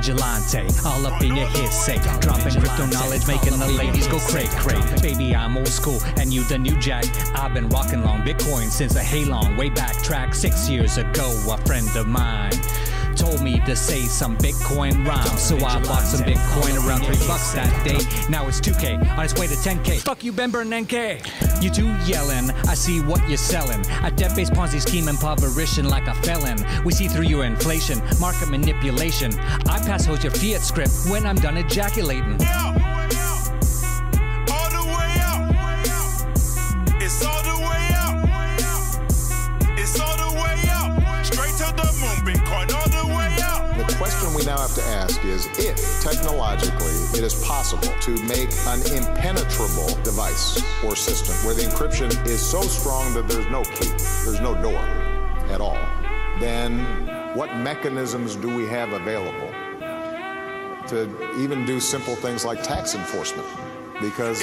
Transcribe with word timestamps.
vigilante, 0.00 0.66
all 0.86 1.06
up 1.06 1.22
in 1.22 1.36
your 1.36 1.46
hearsay. 1.48 1.98
Dropping 2.20 2.58
crypto 2.58 2.86
knowledge, 2.86 3.26
making 3.26 3.58
the 3.58 3.68
ladies 3.68 4.06
go 4.06 4.18
cray 4.20 4.46
cray. 4.48 4.80
Baby, 5.02 5.34
I'm 5.34 5.56
old 5.56 5.68
school, 5.68 6.00
and 6.16 6.32
you 6.32 6.42
the 6.44 6.58
new 6.58 6.76
jack. 6.78 7.04
I've 7.34 7.52
been 7.52 7.68
rocking 7.68 8.02
long 8.02 8.22
Bitcoin 8.22 8.70
since 8.70 8.96
a 8.96 9.02
hey 9.02 9.26
long 9.26 9.56
way 9.56 9.68
back 9.68 10.02
track 10.02 10.34
six 10.34 10.68
years 10.70 10.96
ago. 10.96 11.28
A 11.50 11.56
friend 11.66 11.88
of 11.96 12.06
mine 12.06 12.52
told 13.20 13.42
me 13.42 13.60
to 13.66 13.76
say 13.76 14.02
some 14.02 14.36
Bitcoin 14.38 15.06
rhymes. 15.06 15.42
So 15.42 15.56
I 15.56 15.78
bought 15.82 16.04
some 16.04 16.24
Bitcoin 16.26 16.74
around 16.86 17.04
three 17.04 17.26
bucks 17.26 17.52
that 17.52 17.84
day. 17.84 17.98
Now 18.30 18.48
it's 18.48 18.60
2K 18.60 19.18
on 19.18 19.24
its 19.24 19.34
way 19.34 19.46
to 19.46 19.54
10K. 19.54 20.00
Fuck 20.00 20.24
you, 20.24 20.32
Ben 20.32 20.50
Bernanke. 20.50 21.20
You 21.62 21.68
two 21.68 21.88
yelling, 22.10 22.50
I 22.66 22.74
see 22.74 23.00
what 23.00 23.28
you're 23.28 23.36
selling. 23.36 23.84
A 24.02 24.10
debt 24.10 24.34
based 24.34 24.52
Ponzi 24.52 24.80
scheme, 24.80 25.08
impoverishing 25.08 25.84
like 25.84 26.06
a 26.06 26.14
felon. 26.14 26.58
We 26.84 26.92
see 26.92 27.08
through 27.08 27.26
your 27.26 27.44
inflation, 27.44 28.00
market 28.18 28.48
manipulation. 28.48 29.38
I 29.68 29.78
pass 29.84 30.06
hold 30.06 30.22
your 30.22 30.32
fiat 30.32 30.62
script 30.62 30.92
when 31.10 31.26
I'm 31.26 31.36
done 31.36 31.58
ejaculating. 31.58 32.38
All 32.56 32.69
have 44.70 44.84
to 44.84 44.90
ask 44.90 45.24
is 45.24 45.46
if 45.58 46.02
technologically 46.02 46.92
it 47.18 47.24
is 47.24 47.34
possible 47.44 47.92
to 48.00 48.10
make 48.24 48.50
an 48.66 48.80
impenetrable 48.94 49.88
device 50.02 50.62
or 50.84 50.94
system 50.94 51.34
where 51.44 51.54
the 51.54 51.62
encryption 51.62 52.10
is 52.26 52.40
so 52.40 52.60
strong 52.62 53.12
that 53.14 53.26
there's 53.26 53.48
no 53.50 53.62
key, 53.62 53.90
there's 54.24 54.40
no 54.40 54.54
door 54.62 54.78
at 55.50 55.60
all, 55.60 55.78
then 56.38 56.80
what 57.34 57.54
mechanisms 57.56 58.36
do 58.36 58.54
we 58.54 58.66
have 58.66 58.92
available 58.92 59.50
to 60.88 61.08
even 61.40 61.64
do 61.64 61.80
simple 61.80 62.14
things 62.16 62.44
like 62.44 62.62
tax 62.62 62.94
enforcement? 62.94 63.48
Because 64.00 64.40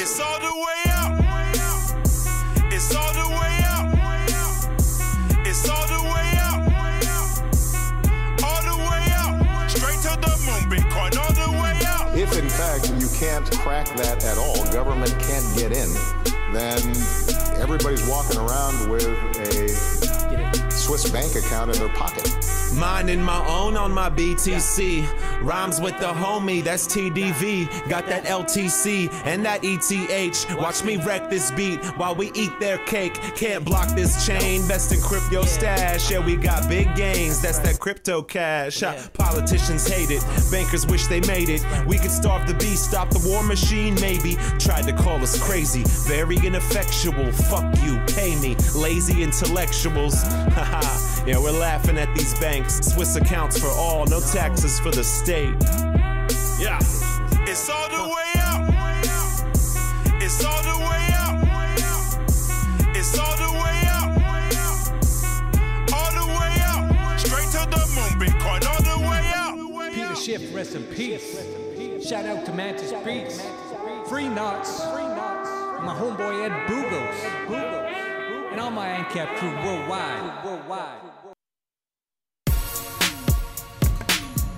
crack 13.67 13.87
that 13.97 14.23
at 14.23 14.37
all, 14.37 14.63
government 14.71 15.11
can't 15.19 15.45
get 15.57 15.73
in, 15.73 15.89
then 16.53 16.79
everybody's 17.59 18.07
walking 18.07 18.37
around 18.37 18.89
with 18.89 19.03
a 19.03 20.71
Swiss 20.71 21.11
bank 21.11 21.35
account 21.35 21.75
in 21.75 21.77
their 21.77 21.93
pocket. 21.93 22.36
Minding 22.75 23.21
my 23.21 23.45
own 23.47 23.77
on 23.77 23.91
my 23.91 24.09
BTC. 24.09 25.05
Rhymes 25.41 25.79
with 25.79 25.97
the 25.99 26.07
homie, 26.07 26.63
that's 26.63 26.87
TDV. 26.87 27.67
Got 27.89 28.07
that 28.07 28.25
LTC 28.25 29.11
and 29.25 29.43
that 29.45 29.61
ETH. 29.63 30.57
Watch 30.57 30.83
me 30.83 30.97
wreck 30.97 31.29
this 31.29 31.51
beat 31.51 31.83
while 31.97 32.15
we 32.15 32.31
eat 32.33 32.51
their 32.59 32.77
cake. 32.79 33.13
Can't 33.35 33.63
block 33.63 33.89
this 33.95 34.25
chain. 34.25 34.67
Best 34.67 34.91
in 34.93 35.01
crypto 35.01 35.43
stash. 35.43 36.11
Yeah, 36.11 36.25
we 36.25 36.35
got 36.35 36.67
big 36.67 36.93
gains. 36.95 37.41
That's 37.41 37.59
that 37.59 37.79
crypto 37.79 38.21
cash. 38.21 38.81
Politicians 39.13 39.87
hate 39.87 40.11
it. 40.11 40.23
Bankers 40.51 40.85
wish 40.85 41.07
they 41.07 41.21
made 41.21 41.49
it. 41.49 41.63
We 41.87 41.97
could 41.97 42.11
starve 42.11 42.47
the 42.47 42.53
beast, 42.55 42.85
stop 42.89 43.09
the 43.09 43.27
war 43.27 43.43
machine, 43.43 43.95
maybe. 43.95 44.35
Tried 44.59 44.83
to 44.83 44.93
call 44.93 45.21
us 45.21 45.41
crazy. 45.41 45.83
Very 46.07 46.37
ineffectual. 46.37 47.31
Fuck 47.31 47.75
you, 47.83 47.99
pay 48.07 48.35
me. 48.39 48.55
Lazy 48.75 49.23
intellectuals. 49.23 50.23
Haha. 50.23 51.16
Yeah, 51.27 51.37
we're 51.37 51.51
laughing 51.51 51.97
at 51.97 52.13
these 52.15 52.33
banks. 52.39 52.75
Swiss 52.93 53.17
accounts 53.17 53.59
for 53.59 53.67
all, 53.67 54.05
no 54.05 54.21
taxes 54.21 54.79
for 54.79 54.91
the 54.91 55.03
state. 55.03 55.55
Yeah. 56.57 56.79
It's 57.49 57.69
all 57.69 57.89
the 57.89 58.03
way 58.15 58.31
out. 58.37 58.69
It's 60.21 60.43
all 60.45 60.63
the 60.63 60.77
way 60.87 61.03
out. 61.13 61.43
It's 62.95 63.19
all 63.19 63.35
the 63.35 63.51
way 63.59 63.81
out. 63.87 64.09
All 65.93 66.11
the 66.11 66.27
way 66.27 66.53
out. 66.63 67.19
Straight 67.19 67.49
to 67.51 67.67
the 67.69 67.83
moon, 67.93 68.13
Bitcoin 68.19 68.65
all 68.65 68.81
the 68.81 69.07
way 69.07 69.31
out. 69.35 69.57
Peter 69.93 70.15
Schiff, 70.15 70.55
rest 70.55 70.75
in 70.75 70.83
peace. 70.83 71.37
Shout 72.07 72.25
out 72.25 72.45
to 72.45 72.53
Mantis 72.53 72.93
Beats. 73.03 73.41
Free 74.07 74.29
Knots. 74.29 74.79
My 74.79 75.93
homeboy 75.93 76.45
Ed 76.45 76.67
Bugos. 76.69 77.17
And 78.51 78.61
all 78.61 78.71
my 78.71 78.87
ANCAP 78.87 79.35
crew 79.37 79.53
worldwide. 79.65 80.45
Worldwide. 80.45 81.06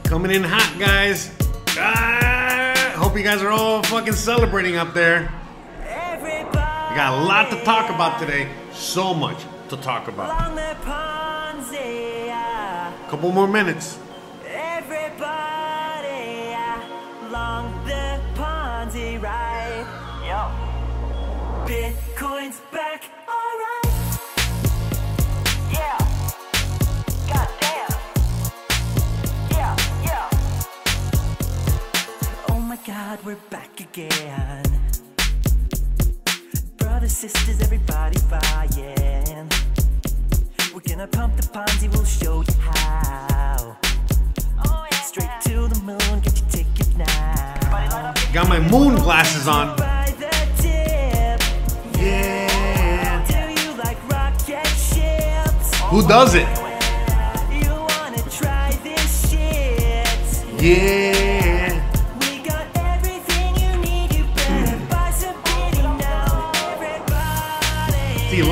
Coming 0.09 0.31
in 0.31 0.43
hot, 0.43 0.75
guys. 0.79 1.29
Ah, 1.77 2.93
hope 2.95 3.15
you 3.15 3.21
guys 3.21 3.43
are 3.43 3.51
all 3.51 3.83
fucking 3.83 4.13
celebrating 4.13 4.75
up 4.75 4.95
there. 4.95 5.31
We 6.89 6.95
got 6.95 7.13
a 7.13 7.25
lot 7.25 7.51
to 7.51 7.63
talk 7.63 7.91
about 7.91 8.19
today. 8.19 8.49
So 8.73 9.13
much 9.13 9.37
to 9.69 9.77
talk 9.77 10.07
about. 10.07 10.29
Couple 13.07 13.31
more 13.31 13.47
minutes. 13.47 13.99
Bitcoin's 21.67 22.59
back, 22.71 23.03
god, 32.89 33.23
we're 33.23 33.35
back 33.51 33.79
again. 33.79 34.63
Brothers, 36.77 37.11
sisters, 37.11 37.61
everybody 37.61 38.17
buying. 38.31 39.47
We're 40.73 40.87
gonna 40.89 41.05
pump 41.05 41.35
the 41.35 41.47
Ponzi, 41.53 41.87
we'll 41.93 42.03
show 42.03 42.41
you 42.41 42.53
how. 42.59 43.77
Oh, 44.65 44.87
Straight 45.03 45.29
to 45.43 45.67
the 45.67 45.79
moon, 45.83 46.19
get 46.21 46.35
your 46.39 46.49
ticket 46.49 46.97
now. 46.97 48.13
Got 48.33 48.49
my 48.49 48.59
moon 48.59 48.95
glasses 48.95 49.47
on. 49.47 49.77
Buy 49.77 50.11
the 50.17 50.33
tip. 50.57 51.39
Yeah. 52.01 53.23
Do 53.27 53.83
like? 53.83 53.99
Who 55.91 56.07
does 56.07 56.33
it? 56.33 56.47
You 57.53 57.69
wanna 57.69 58.23
try 58.31 58.71
this 58.83 59.29
shit? 59.29 60.63
Yeah. 60.63 61.18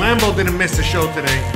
Lambo 0.08 0.34
didn't 0.34 0.56
miss 0.56 0.74
the 0.74 0.82
show 0.82 1.06
today. 1.12 1.47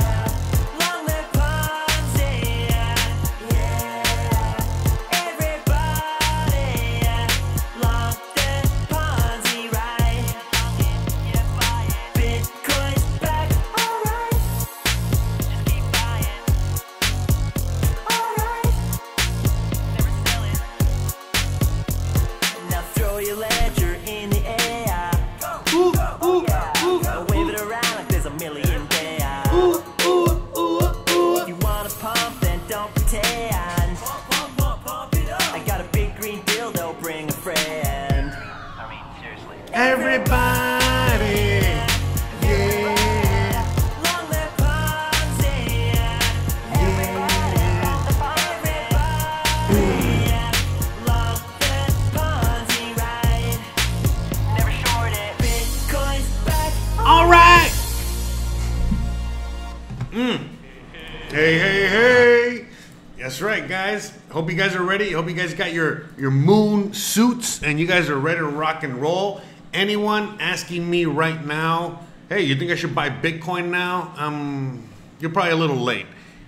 Ready. 64.93 65.13
Hope 65.13 65.27
you 65.27 65.33
guys 65.33 65.55
got 65.55 65.73
your, 65.73 66.03
your 66.19 66.29
moon 66.29 66.93
suits 66.93 67.63
and 67.63 67.79
you 67.79 67.87
guys 67.87 68.11
are 68.11 68.19
ready 68.19 68.37
to 68.37 68.45
rock 68.45 68.83
and 68.83 69.01
roll. 69.01 69.41
Anyone 69.73 70.39
asking 70.39 70.87
me 70.87 71.05
right 71.05 71.43
now, 71.43 72.01
hey, 72.29 72.43
you 72.43 72.55
think 72.55 72.69
I 72.69 72.75
should 72.75 72.93
buy 72.93 73.09
Bitcoin 73.09 73.71
now? 73.71 74.13
Um, 74.17 74.87
you're 75.19 75.31
probably 75.31 75.53
a 75.53 75.55
little 75.55 75.77
late. 75.77 76.05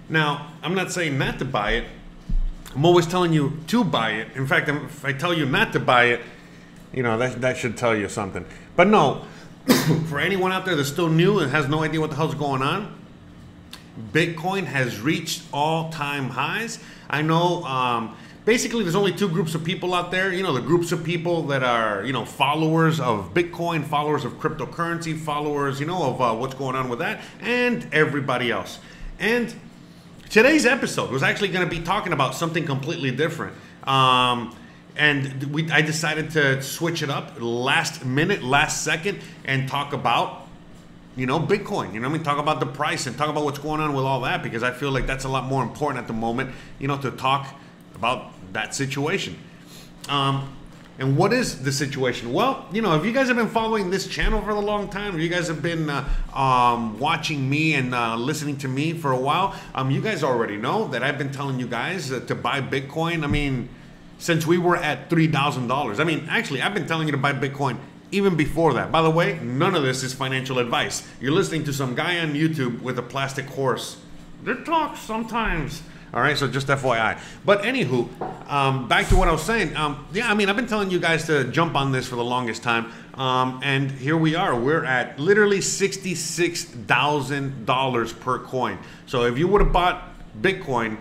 Now, 0.10 0.52
I'm 0.62 0.76
not 0.76 0.92
saying 0.92 1.18
not 1.18 1.40
to 1.40 1.46
buy 1.46 1.72
it. 1.72 1.86
I'm 2.76 2.86
always 2.86 3.08
telling 3.08 3.34
you 3.34 3.58
to 3.66 3.84
buy 3.84 4.12
it. 4.12 4.28
In 4.36 4.46
fact, 4.46 4.70
if 4.70 5.04
I 5.04 5.12
tell 5.12 5.34
you 5.34 5.48
not 5.48 5.74
to 5.74 5.80
buy 5.80 6.10
it, 6.10 6.22
you 6.94 7.02
know 7.02 7.18
that 7.18 7.42
that 7.42 7.58
should 7.58 7.76
tell 7.76 7.98
you 7.98 8.08
something. 8.08 8.46
But 8.76 8.86
no, 8.90 9.26
for 10.06 10.20
anyone 10.20 10.52
out 10.52 10.66
there 10.66 10.76
that's 10.76 10.90
still 10.90 11.10
new 11.10 11.40
and 11.40 11.52
has 11.52 11.68
no 11.68 11.82
idea 11.82 12.00
what 12.00 12.12
the 12.12 12.16
hell's 12.16 12.36
going 12.36 12.62
on, 12.62 12.96
Bitcoin 14.12 14.66
has 14.66 15.02
reached 15.02 15.42
all-time 15.52 16.30
highs. 16.30 16.78
I 17.10 17.24
know. 17.24 17.64
Um, 17.64 18.16
basically, 18.46 18.84
there's 18.84 18.96
only 18.96 19.12
two 19.12 19.28
groups 19.28 19.56
of 19.56 19.64
people 19.64 19.94
out 19.94 20.12
there. 20.12 20.32
You 20.32 20.44
know, 20.44 20.54
the 20.54 20.62
groups 20.62 20.92
of 20.92 21.04
people 21.04 21.44
that 21.48 21.64
are 21.64 22.04
you 22.06 22.14
know 22.14 22.26
followers 22.26 23.00
of 23.00 23.34
Bitcoin, 23.34 23.84
followers 23.84 24.24
of 24.24 24.34
cryptocurrency, 24.34 25.18
followers 25.18 25.80
you 25.80 25.86
know 25.86 26.04
of 26.04 26.22
uh, 26.22 26.34
what's 26.34 26.56
going 26.56 26.76
on 26.76 26.88
with 26.90 27.00
that, 27.00 27.22
and 27.42 27.88
everybody 27.92 28.52
else. 28.52 28.80
And 29.20 29.54
today's 30.30 30.66
episode 30.66 31.10
was 31.12 31.24
actually 31.24 31.50
going 31.50 31.68
to 31.68 31.76
be 31.76 31.84
talking 31.84 32.14
about 32.14 32.36
something 32.36 32.66
completely 32.66 33.12
different. 33.12 33.56
Um, 33.86 34.56
and 34.96 35.44
we, 35.54 35.70
I 35.72 35.82
decided 35.82 36.32
to 36.32 36.62
switch 36.62 37.02
it 37.02 37.10
up 37.10 37.34
last 37.40 38.06
minute, 38.06 38.42
last 38.42 38.84
second, 38.84 39.20
and 39.44 39.68
talk 39.68 39.92
about 39.92 40.44
you 41.18 41.26
know, 41.26 41.40
Bitcoin. 41.40 41.94
You 41.94 42.02
know, 42.02 42.10
I 42.10 42.12
mean, 42.12 42.24
talk 42.24 42.40
about 42.40 42.60
the 42.60 42.66
price 42.66 43.08
and 43.08 43.18
talk 43.18 43.30
about 43.30 43.46
what's 43.46 43.60
going 43.60 43.80
on 43.80 43.94
with 43.94 44.04
all 44.04 44.22
that 44.22 44.44
because 44.44 44.64
I 44.64 44.72
feel 44.72 44.92
like 44.92 45.08
that's 45.08 45.24
a 45.24 45.30
lot 45.30 45.46
more 45.46 45.64
important 45.64 46.02
at 46.02 46.08
the 46.08 46.14
moment. 46.14 46.54
You 46.78 46.88
know, 46.88 46.98
to 46.98 47.12
talk 47.12 47.56
about 47.96 48.34
that 48.56 48.76
situation. 48.76 49.38
Um, 50.10 50.56
and 50.98 51.18
what 51.18 51.34
is 51.34 51.62
the 51.62 51.72
situation? 51.72 52.32
Well, 52.32 52.66
you 52.72 52.82
know, 52.82 52.96
if 52.96 53.06
you 53.06 53.12
guys 53.12 53.28
have 53.28 53.36
been 53.36 53.50
following 53.50 53.90
this 53.90 54.08
channel 54.08 54.42
for 54.42 54.52
a 54.52 54.60
long 54.60 54.90
time, 54.90 55.14
if 55.16 55.22
you 55.22 55.28
guys 55.28 55.48
have 55.50 55.62
been 55.62 55.90
uh, 55.90 56.08
um, 56.34 56.98
watching 57.00 57.50
me 57.50 57.74
and 57.74 57.94
uh, 57.94 58.16
listening 58.16 58.58
to 58.60 58.70
me 58.70 58.94
for 58.94 59.12
a 59.12 59.18
while, 59.18 59.54
um, 59.74 59.92
you 59.92 60.00
guys 60.02 60.24
already 60.24 60.56
know 60.56 60.88
that 60.88 61.04
I've 61.04 61.18
been 61.18 61.32
telling 61.32 61.60
you 61.60 61.68
guys 61.68 62.12
uh, 62.12 62.22
to 62.22 62.36
buy 62.36 62.62
Bitcoin. 62.62 63.26
I 63.26 63.28
mean, 63.28 63.68
since 64.20 64.48
we 64.48 64.58
were 64.58 64.78
at 64.78 65.10
$3,000. 65.10 66.00
I 66.00 66.04
mean, 66.06 66.28
actually, 66.30 66.62
I've 66.62 66.74
been 66.74 66.88
telling 66.88 67.08
you 67.08 67.12
to 67.12 67.18
buy 67.18 67.34
Bitcoin 67.34 67.78
even 68.12 68.38
before 68.38 68.74
that. 68.74 68.90
By 68.90 69.02
the 69.02 69.10
way, 69.10 69.38
none 69.42 69.76
of 69.76 69.84
this 69.84 70.02
is 70.02 70.14
financial 70.14 70.60
advice. 70.60 71.06
You're 71.20 71.34
listening 71.34 71.66
to 71.66 71.74
some 71.74 71.96
guy 71.96 72.20
on 72.20 72.34
YouTube 72.34 72.82
with 72.82 72.98
a 72.98 73.04
plastic 73.04 73.46
horse. 73.48 73.98
They 74.44 74.54
talk 74.64 74.96
sometimes. 74.96 75.82
All 76.16 76.22
right, 76.22 76.38
so 76.38 76.48
just 76.48 76.68
FYI. 76.68 77.20
But 77.44 77.64
anywho, 77.64 78.08
um, 78.50 78.88
back 78.88 79.10
to 79.10 79.18
what 79.18 79.28
I 79.28 79.34
was 79.34 79.44
saying. 79.44 79.76
Um, 79.76 80.08
yeah, 80.14 80.32
I 80.32 80.34
mean, 80.34 80.48
I've 80.48 80.56
been 80.56 80.66
telling 80.66 80.90
you 80.90 80.98
guys 80.98 81.26
to 81.28 81.44
jump 81.52 81.76
on 81.76 81.92
this 81.92 82.08
for 82.08 82.16
the 82.16 82.24
longest 82.24 82.64
time, 82.64 82.94
um, 83.16 83.60
and 83.62 83.92
here 83.92 84.16
we 84.16 84.34
are. 84.34 84.58
We're 84.58 84.86
at 84.86 85.20
literally 85.20 85.60
sixty-six 85.60 86.64
thousand 86.64 87.66
dollars 87.66 88.14
per 88.14 88.40
coin. 88.40 88.80
So 89.08 89.26
if 89.26 89.38
you 89.38 89.50
would 89.50 89.60
have 89.60 89.74
bought 89.74 90.08
Bitcoin 90.42 90.98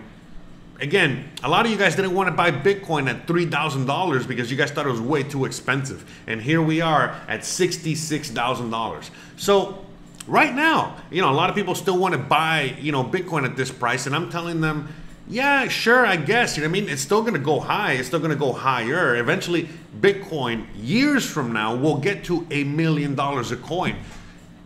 again, 0.81 1.29
a 1.43 1.49
lot 1.49 1.65
of 1.65 1.71
you 1.71 1.77
guys 1.77 1.95
didn't 1.95 2.13
want 2.13 2.27
to 2.27 2.33
buy 2.33 2.51
Bitcoin 2.51 3.09
at 3.09 3.27
$3,000 3.27 4.27
because 4.27 4.51
you 4.51 4.57
guys 4.57 4.71
thought 4.71 4.85
it 4.85 4.91
was 4.91 4.99
way 4.99 5.23
too 5.23 5.45
expensive. 5.45 6.09
And 6.27 6.41
here 6.41 6.61
we 6.61 6.81
are 6.81 7.15
at 7.27 7.41
$66,000. 7.41 9.09
So 9.37 9.85
right 10.27 10.53
now, 10.53 10.97
you 11.09 11.21
know, 11.21 11.31
a 11.31 11.33
lot 11.33 11.49
of 11.49 11.55
people 11.55 11.75
still 11.75 11.97
want 11.97 12.13
to 12.13 12.19
buy, 12.19 12.75
you 12.79 12.91
know, 12.91 13.03
Bitcoin 13.03 13.45
at 13.45 13.55
this 13.55 13.71
price. 13.71 14.05
And 14.05 14.15
I'm 14.15 14.29
telling 14.29 14.61
them, 14.61 14.89
yeah, 15.27 15.67
sure, 15.67 16.05
I 16.05 16.17
guess. 16.17 16.55
You 16.55 16.63
know 16.63 16.69
what 16.69 16.77
I 16.77 16.81
mean? 16.81 16.89
It's 16.89 17.01
still 17.01 17.21
going 17.21 17.33
to 17.33 17.39
go 17.39 17.59
high. 17.59 17.93
It's 17.93 18.07
still 18.07 18.19
going 18.19 18.31
to 18.31 18.37
go 18.37 18.53
higher. 18.53 19.15
Eventually, 19.15 19.67
Bitcoin, 19.99 20.67
years 20.75 21.25
from 21.25 21.51
now, 21.51 21.75
will 21.75 21.97
get 21.97 22.23
to 22.25 22.45
a 22.51 22.63
million 22.63 23.15
dollars 23.15 23.51
a 23.51 23.57
coin. 23.57 23.95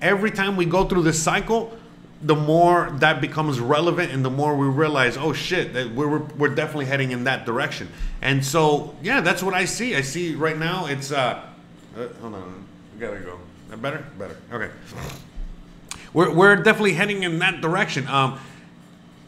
Every 0.01 0.31
time 0.31 0.57
we 0.57 0.65
go 0.65 0.85
through 0.85 1.03
this 1.03 1.21
cycle, 1.21 1.77
the 2.21 2.35
more 2.35 2.91
that 3.00 3.21
becomes 3.21 3.59
relevant 3.59 4.11
and 4.11 4.25
the 4.25 4.29
more 4.29 4.56
we 4.56 4.67
realize, 4.67 5.15
oh 5.15 5.31
shit, 5.31 5.73
that 5.73 5.91
we're, 5.91 6.17
we're 6.17 6.53
definitely 6.53 6.85
heading 6.85 7.11
in 7.11 7.23
that 7.23 7.45
direction. 7.45 7.88
And 8.21 8.44
so, 8.44 8.95
yeah, 9.01 9.21
that's 9.21 9.41
what 9.41 9.53
I 9.53 9.63
see. 9.65 9.95
I 9.95 10.01
see 10.01 10.35
right 10.35 10.57
now 10.57 10.88
it's, 10.88 11.11
uh, 11.11 11.45
uh 11.95 12.07
hold 12.21 12.35
on, 12.35 12.65
we 12.94 13.00
gotta 13.00 13.19
go. 13.19 13.39
Better? 13.77 14.03
Better. 14.17 14.35
Okay. 14.51 14.69
We're, 16.11 16.33
we're 16.33 16.56
definitely 16.57 16.94
heading 16.94 17.23
in 17.23 17.39
that 17.39 17.61
direction. 17.61 18.07
Um, 18.07 18.39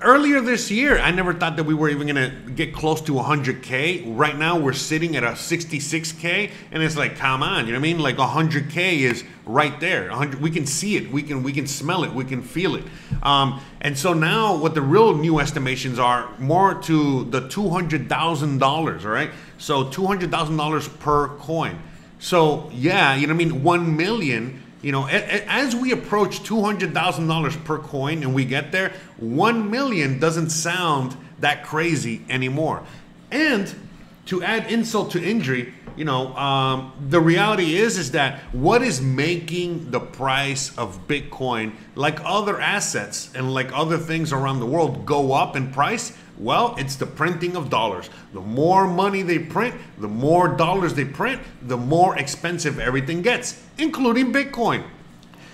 earlier 0.01 0.41
this 0.41 0.71
year, 0.71 0.99
I 0.99 1.11
never 1.11 1.33
thought 1.33 1.55
that 1.57 1.63
we 1.63 1.73
were 1.73 1.89
even 1.89 2.07
gonna 2.07 2.29
get 2.55 2.73
close 2.73 3.01
to 3.01 3.13
100k. 3.13 4.03
Right 4.17 4.37
now, 4.37 4.57
we're 4.57 4.73
sitting 4.73 5.15
at 5.15 5.23
a 5.23 5.31
66k, 5.31 6.51
and 6.71 6.83
it's 6.83 6.97
like, 6.97 7.15
come 7.15 7.43
on, 7.43 7.67
you 7.67 7.73
know 7.73 7.79
what 7.79 7.87
I 7.87 7.93
mean? 7.93 7.99
Like 7.99 8.17
100k 8.17 8.99
is 8.99 9.23
right 9.45 9.79
there. 9.79 10.09
100, 10.09 10.41
we 10.41 10.49
can 10.49 10.65
see 10.65 10.97
it, 10.97 11.11
we 11.11 11.23
can 11.23 11.43
we 11.43 11.53
can 11.53 11.67
smell 11.67 12.03
it, 12.03 12.11
we 12.13 12.25
can 12.25 12.41
feel 12.41 12.75
it. 12.75 12.83
Um, 13.23 13.61
and 13.81 13.97
so 13.97 14.13
now, 14.13 14.55
what 14.55 14.75
the 14.75 14.81
real 14.81 15.15
new 15.15 15.39
estimations 15.39 15.99
are 15.99 16.29
more 16.39 16.75
to 16.83 17.25
the 17.25 17.47
200 17.49 18.09
thousand 18.09 18.59
dollars. 18.59 19.05
All 19.05 19.11
right, 19.11 19.31
so 19.57 19.89
200 19.89 20.31
thousand 20.31 20.57
dollars 20.57 20.87
per 20.87 21.29
coin. 21.37 21.81
So 22.19 22.69
yeah, 22.73 23.15
you 23.15 23.27
know 23.27 23.33
what 23.33 23.41
I 23.41 23.45
mean? 23.45 23.63
One 23.63 23.97
million 23.97 24.60
you 24.81 24.91
know, 24.91 25.05
as 25.07 25.75
we 25.75 25.91
approach 25.91 26.41
$200,000 26.41 27.63
per 27.65 27.77
coin 27.77 28.23
and 28.23 28.33
we 28.33 28.45
get 28.45 28.71
there, 28.71 28.93
1 29.17 29.69
million 29.69 30.19
doesn't 30.19 30.49
sound 30.49 31.15
that 31.39 31.63
crazy 31.63 32.21
anymore. 32.29 32.83
And 33.29 33.73
to 34.25 34.43
add 34.43 34.71
insult 34.71 35.11
to 35.11 35.23
injury, 35.23 35.73
you 35.95 36.05
know, 36.05 36.35
um, 36.35 36.93
the 37.09 37.19
reality 37.19 37.75
is 37.75 37.97
is 37.97 38.11
that 38.11 38.39
what 38.53 38.81
is 38.81 39.01
making 39.01 39.91
the 39.91 39.99
price 39.99 40.75
of 40.77 41.07
Bitcoin, 41.07 41.73
like 41.95 42.19
other 42.23 42.59
assets 42.59 43.29
and 43.35 43.53
like 43.53 43.71
other 43.73 43.97
things 43.97 44.31
around 44.31 44.59
the 44.59 44.65
world, 44.65 45.05
go 45.05 45.33
up 45.33 45.55
in 45.55 45.71
price? 45.71 46.17
Well, 46.37 46.75
it's 46.79 46.95
the 46.95 47.05
printing 47.05 47.55
of 47.55 47.69
dollars. 47.69 48.09
The 48.33 48.41
more 48.41 48.87
money 48.87 49.21
they 49.21 49.37
print, 49.37 49.75
the 49.99 50.07
more 50.07 50.47
dollars 50.47 50.95
they 50.95 51.05
print, 51.05 51.39
the 51.61 51.77
more 51.77 52.17
expensive 52.17 52.79
everything 52.79 53.21
gets, 53.21 53.61
including 53.81 54.31
Bitcoin. 54.31 54.83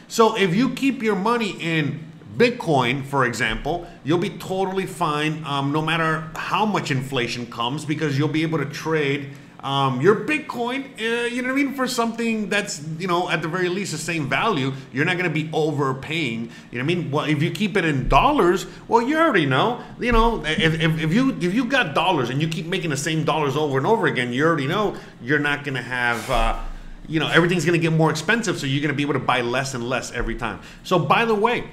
So 0.08 0.38
if 0.38 0.56
you 0.56 0.70
keep 0.70 1.02
your 1.02 1.16
money 1.16 1.52
in 1.60 2.04
Bitcoin, 2.38 3.04
for 3.04 3.26
example, 3.26 3.88
you'll 4.04 4.20
be 4.20 4.30
totally 4.30 4.86
fine 4.86 5.44
um, 5.44 5.72
no 5.72 5.82
matter 5.82 6.30
how 6.36 6.66
much 6.66 6.92
inflation 6.92 7.48
comes 7.48 7.84
because 7.84 8.18
you'll 8.18 8.28
be 8.28 8.44
able 8.44 8.60
to 8.60 8.66
trade 8.66 9.32
um, 9.62 10.02
your 10.02 10.16
Bitcoin, 10.16 10.86
uh, 11.00 11.26
you 11.26 11.42
know 11.42 11.50
what 11.50 11.60
I 11.60 11.64
mean, 11.64 11.74
for 11.74 11.88
something 11.88 12.48
that's, 12.48 12.88
you 13.00 13.08
know, 13.08 13.28
at 13.28 13.42
the 13.42 13.48
very 13.48 13.70
least 13.70 13.92
the 13.92 13.98
same 13.98 14.30
value, 14.30 14.72
you're 14.94 15.04
not 15.04 15.18
going 15.18 15.28
to 15.28 15.34
be 15.34 15.50
overpaying. 15.52 16.52
You 16.72 16.78
know 16.78 16.86
what 16.86 16.92
I 16.92 16.96
mean? 16.96 17.12
Well, 17.12 17.26
if 17.26 17.42
you 17.42 17.50
keep 17.50 17.76
it 17.76 17.84
in 17.84 18.08
dollars, 18.08 18.68
well, 18.88 19.02
you 19.02 19.18
already 19.18 19.48
know, 19.48 19.82
you 20.00 20.12
know, 20.12 20.46
if, 20.46 20.80
if, 20.80 21.02
if 21.02 21.12
you 21.12 21.32
if 21.42 21.56
you 21.56 21.66
got 21.66 21.96
dollars 21.96 22.30
and 22.30 22.40
you 22.40 22.48
keep 22.48 22.68
making 22.68 22.92
the 22.92 22.98
same 22.98 23.24
dollars 23.24 23.58
over 23.58 23.80
and 23.80 23.88
over 23.88 24.06
again, 24.06 24.32
you 24.32 24.46
already 24.46 24.68
know 24.68 24.96
you're 25.24 25.40
not 25.40 25.64
going 25.64 25.76
to 25.76 25.82
have. 25.82 26.30
Uh, 26.30 26.60
you 27.08 27.20
know 27.20 27.28
everything's 27.28 27.66
going 27.66 27.80
to 27.80 27.82
get 27.82 27.96
more 27.96 28.10
expensive 28.10 28.58
so 28.60 28.66
you're 28.66 28.82
going 28.82 28.94
to 28.94 28.96
be 28.96 29.04
able 29.04 29.14
to 29.14 29.20
buy 29.20 29.42
less 29.42 29.74
and 29.74 29.88
less 29.88 30.12
every 30.12 30.36
time 30.36 30.60
so 30.84 31.00
by 31.00 31.26
the 31.26 31.36
way 31.36 31.64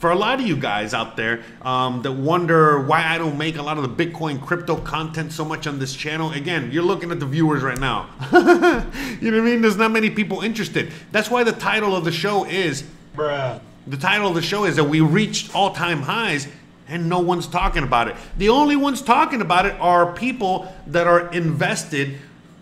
for 0.00 0.10
a 0.10 0.14
lot 0.14 0.40
of 0.40 0.46
you 0.46 0.56
guys 0.56 0.94
out 0.94 1.14
there 1.14 1.42
um, 1.60 2.00
that 2.00 2.12
wonder 2.12 2.80
why 2.80 3.04
I 3.04 3.18
don't 3.18 3.36
make 3.36 3.58
a 3.58 3.62
lot 3.62 3.76
of 3.76 3.82
the 3.82 4.06
Bitcoin 4.06 4.40
crypto 4.40 4.76
content 4.76 5.30
so 5.30 5.44
much 5.44 5.66
on 5.66 5.78
this 5.78 5.94
channel, 5.94 6.32
again, 6.32 6.70
you're 6.72 6.82
looking 6.82 7.10
at 7.10 7.20
the 7.20 7.26
viewers 7.26 7.62
right 7.62 7.78
now. 7.78 8.08
you 8.32 8.38
know 8.38 8.80
what 8.80 9.22
I 9.22 9.40
mean? 9.40 9.60
There's 9.60 9.76
not 9.76 9.90
many 9.90 10.08
people 10.08 10.40
interested. 10.40 10.90
That's 11.12 11.30
why 11.30 11.44
the 11.44 11.52
title 11.52 11.94
of 11.94 12.06
the 12.06 12.12
show 12.12 12.46
is, 12.46 12.82
Bruh. 13.14 13.60
The 13.86 13.96
title 13.96 14.28
of 14.28 14.34
the 14.34 14.42
show 14.42 14.64
is 14.64 14.76
that 14.76 14.84
we 14.84 15.00
reached 15.00 15.54
all 15.54 15.74
time 15.74 16.02
highs 16.02 16.48
and 16.88 17.08
no 17.08 17.20
one's 17.20 17.46
talking 17.46 17.82
about 17.82 18.08
it. 18.08 18.16
The 18.38 18.48
only 18.48 18.76
ones 18.76 19.02
talking 19.02 19.40
about 19.40 19.66
it 19.66 19.74
are 19.80 20.12
people 20.12 20.72
that 20.88 21.06
are 21.06 21.30
invested 21.32 22.18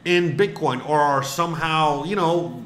in 0.09 0.39
Bitcoin 0.39 0.89
or 0.89 0.99
are 0.99 1.23
somehow, 1.23 2.03
you 2.05 2.17
know, 2.17 2.65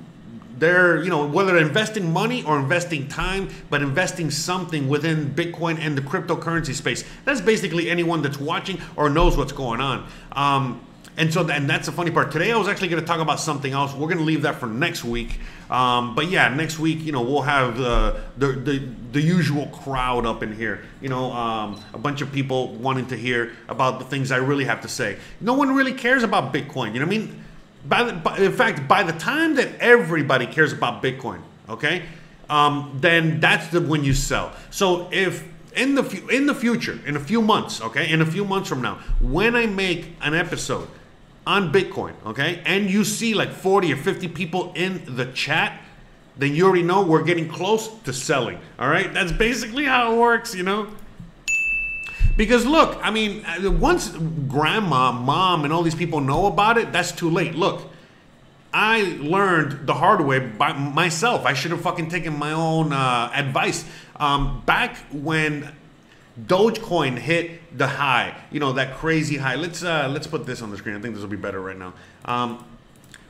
they're, 0.59 1.03
you 1.03 1.11
know, 1.11 1.27
whether 1.27 1.59
investing 1.59 2.13
money 2.13 2.45
or 2.45 2.57
investing 2.57 3.09
time, 3.09 3.49
but 3.69 3.83
investing 3.83 4.31
something 4.31 4.89
within 4.89 5.35
Bitcoin 5.35 5.81
and 5.81 5.99
the 5.99 6.03
cryptocurrency 6.03 6.73
space. 6.73 7.03
That's 7.25 7.41
basically 7.41 7.91
anyone 7.91 8.23
that's 8.23 8.39
watching 8.39 8.81
or 8.95 9.11
knows 9.11 9.37
what's 9.37 9.51
going 9.51 9.81
on. 9.81 10.07
Um, 10.31 10.87
and 11.17 11.33
so, 11.33 11.47
and 11.49 11.69
that's 11.69 11.87
the 11.87 11.93
funny 11.93 12.13
part. 12.13 12.31
Today, 12.31 12.53
I 12.53 12.57
was 12.57 12.69
actually 12.69 12.89
going 12.89 13.03
to 13.03 13.07
talk 13.07 13.19
about 13.21 13.41
something 13.41 13.73
else. 13.73 13.93
We're 13.93 14.07
going 14.07 14.19
to 14.19 14.25
leave 14.25 14.43
that 14.43 14.55
for 14.55 14.67
next 14.67 15.03
week. 15.03 15.41
Um, 15.73 16.15
but 16.15 16.29
yeah, 16.29 16.49
next 16.55 16.79
week, 16.79 17.01
you 17.01 17.13
know, 17.13 17.23
we'll 17.23 17.43
have 17.43 17.81
uh, 17.81 18.15
the, 18.37 18.49
the 18.49 18.79
the 19.13 19.21
usual 19.21 19.67
crowd 19.69 20.27
up 20.27 20.43
in 20.43 20.55
here. 20.55 20.83
You 21.01 21.09
know, 21.09 21.33
um, 21.33 21.83
a 21.95 21.99
bunch 21.99 22.21
of 22.21 22.31
people 22.31 22.75
wanting 22.75 23.07
to 23.07 23.17
hear 23.17 23.53
about 23.69 23.99
the 23.99 24.05
things 24.05 24.31
I 24.31 24.37
really 24.37 24.65
have 24.65 24.83
to 24.83 24.89
say. 24.89 25.19
No 25.41 25.55
one 25.55 25.75
really 25.75 25.95
cares 25.95 26.23
about 26.23 26.53
Bitcoin. 26.53 26.93
You 26.93 27.01
know 27.01 27.07
what 27.07 27.15
I 27.15 27.19
mean? 27.19 27.43
by, 27.85 28.05
the, 28.05 28.13
by 28.13 28.39
in 28.39 28.53
fact, 28.53 28.87
by 28.87 29.03
the 29.03 29.13
time 29.13 29.57
that 29.57 29.69
everybody 29.81 30.47
cares 30.47 30.73
about 30.73 31.03
Bitcoin, 31.03 31.41
okay, 31.69 32.03
um, 32.49 32.97
then 33.01 33.41
that's 33.41 33.69
the 33.69 33.81
when 33.81 34.05
you 34.05 34.15
sell. 34.15 34.53
So 34.71 35.09
if 35.11 35.45
in 35.75 35.95
the 35.95 36.27
in 36.29 36.47
the 36.47 36.55
future, 36.55 36.99
in 37.07 37.17
a 37.17 37.21
few 37.21 37.43
months, 37.43 37.81
okay, 37.81 38.11
in 38.11 38.21
a 38.21 38.27
few 38.27 38.45
months 38.45 38.69
from 38.69 38.83
now, 38.83 38.97
when 39.21 39.57
I 39.57 39.67
make 39.67 40.13
an 40.21 40.35
episode 40.35 40.89
on 41.47 41.73
Bitcoin, 41.73 42.15
okay, 42.25 42.63
and 42.65 42.89
you 42.89 43.05
see 43.05 43.35
like 43.35 43.51
40 43.51 43.93
or 43.93 43.97
50 43.97 44.29
people 44.29 44.73
in 44.75 45.03
the 45.17 45.27
chat, 45.33 45.81
then 46.37 46.55
you 46.55 46.67
already 46.67 46.83
know 46.83 47.03
we're 47.03 47.25
getting 47.25 47.49
close 47.49 47.89
to 48.05 48.13
selling. 48.13 48.59
All 48.79 48.89
right, 48.89 49.13
that's 49.13 49.33
basically 49.33 49.85
how 49.85 50.13
it 50.15 50.19
works, 50.19 50.55
you 50.55 50.63
know. 50.63 50.89
Because 52.37 52.65
look, 52.65 52.99
I 53.03 53.11
mean, 53.11 53.45
uh, 53.45 53.71
once 53.71 54.09
grandma, 54.49 55.13
mom, 55.13 55.65
and 55.65 55.73
all 55.73 55.83
these 55.83 55.95
people 55.95 56.21
know 56.21 56.47
about 56.47 56.79
it, 56.79 56.93
that's 56.93 57.13
too 57.13 57.29
late. 57.29 57.55
Look, 57.55 57.91
I 58.73 59.19
learned 59.21 59.87
the 59.87 59.95
hard 59.95 60.23
way 60.23 60.39
by 60.39 60.73
myself. 60.73 61.45
I 61.45 61.53
should 61.53 61.73
have 61.73 61.83
fucking 61.83 62.09
taken 62.09 62.39
my 62.39 62.53
own 62.53 62.93
uh, 62.93 63.31
advice. 63.35 63.85
Um, 64.17 64.63
back 64.65 64.97
when 65.13 65.73
Dogecoin 66.41 67.19
hit 67.19 67.77
the 67.77 67.87
high, 67.87 68.35
you 68.51 68.59
know 68.59 68.73
that 68.73 68.97
crazy 68.97 69.37
high. 69.37 69.57
Let's 69.57 69.83
uh, 69.83 70.09
let's 70.11 70.27
put 70.27 70.47
this 70.47 70.63
on 70.63 70.71
the 70.71 70.79
screen. 70.79 70.97
I 70.97 71.01
think 71.01 71.15
this 71.15 71.23
will 71.23 71.31
be 71.31 71.37
better 71.37 71.61
right 71.61 71.77
now. 71.77 71.93
Um, 72.25 72.65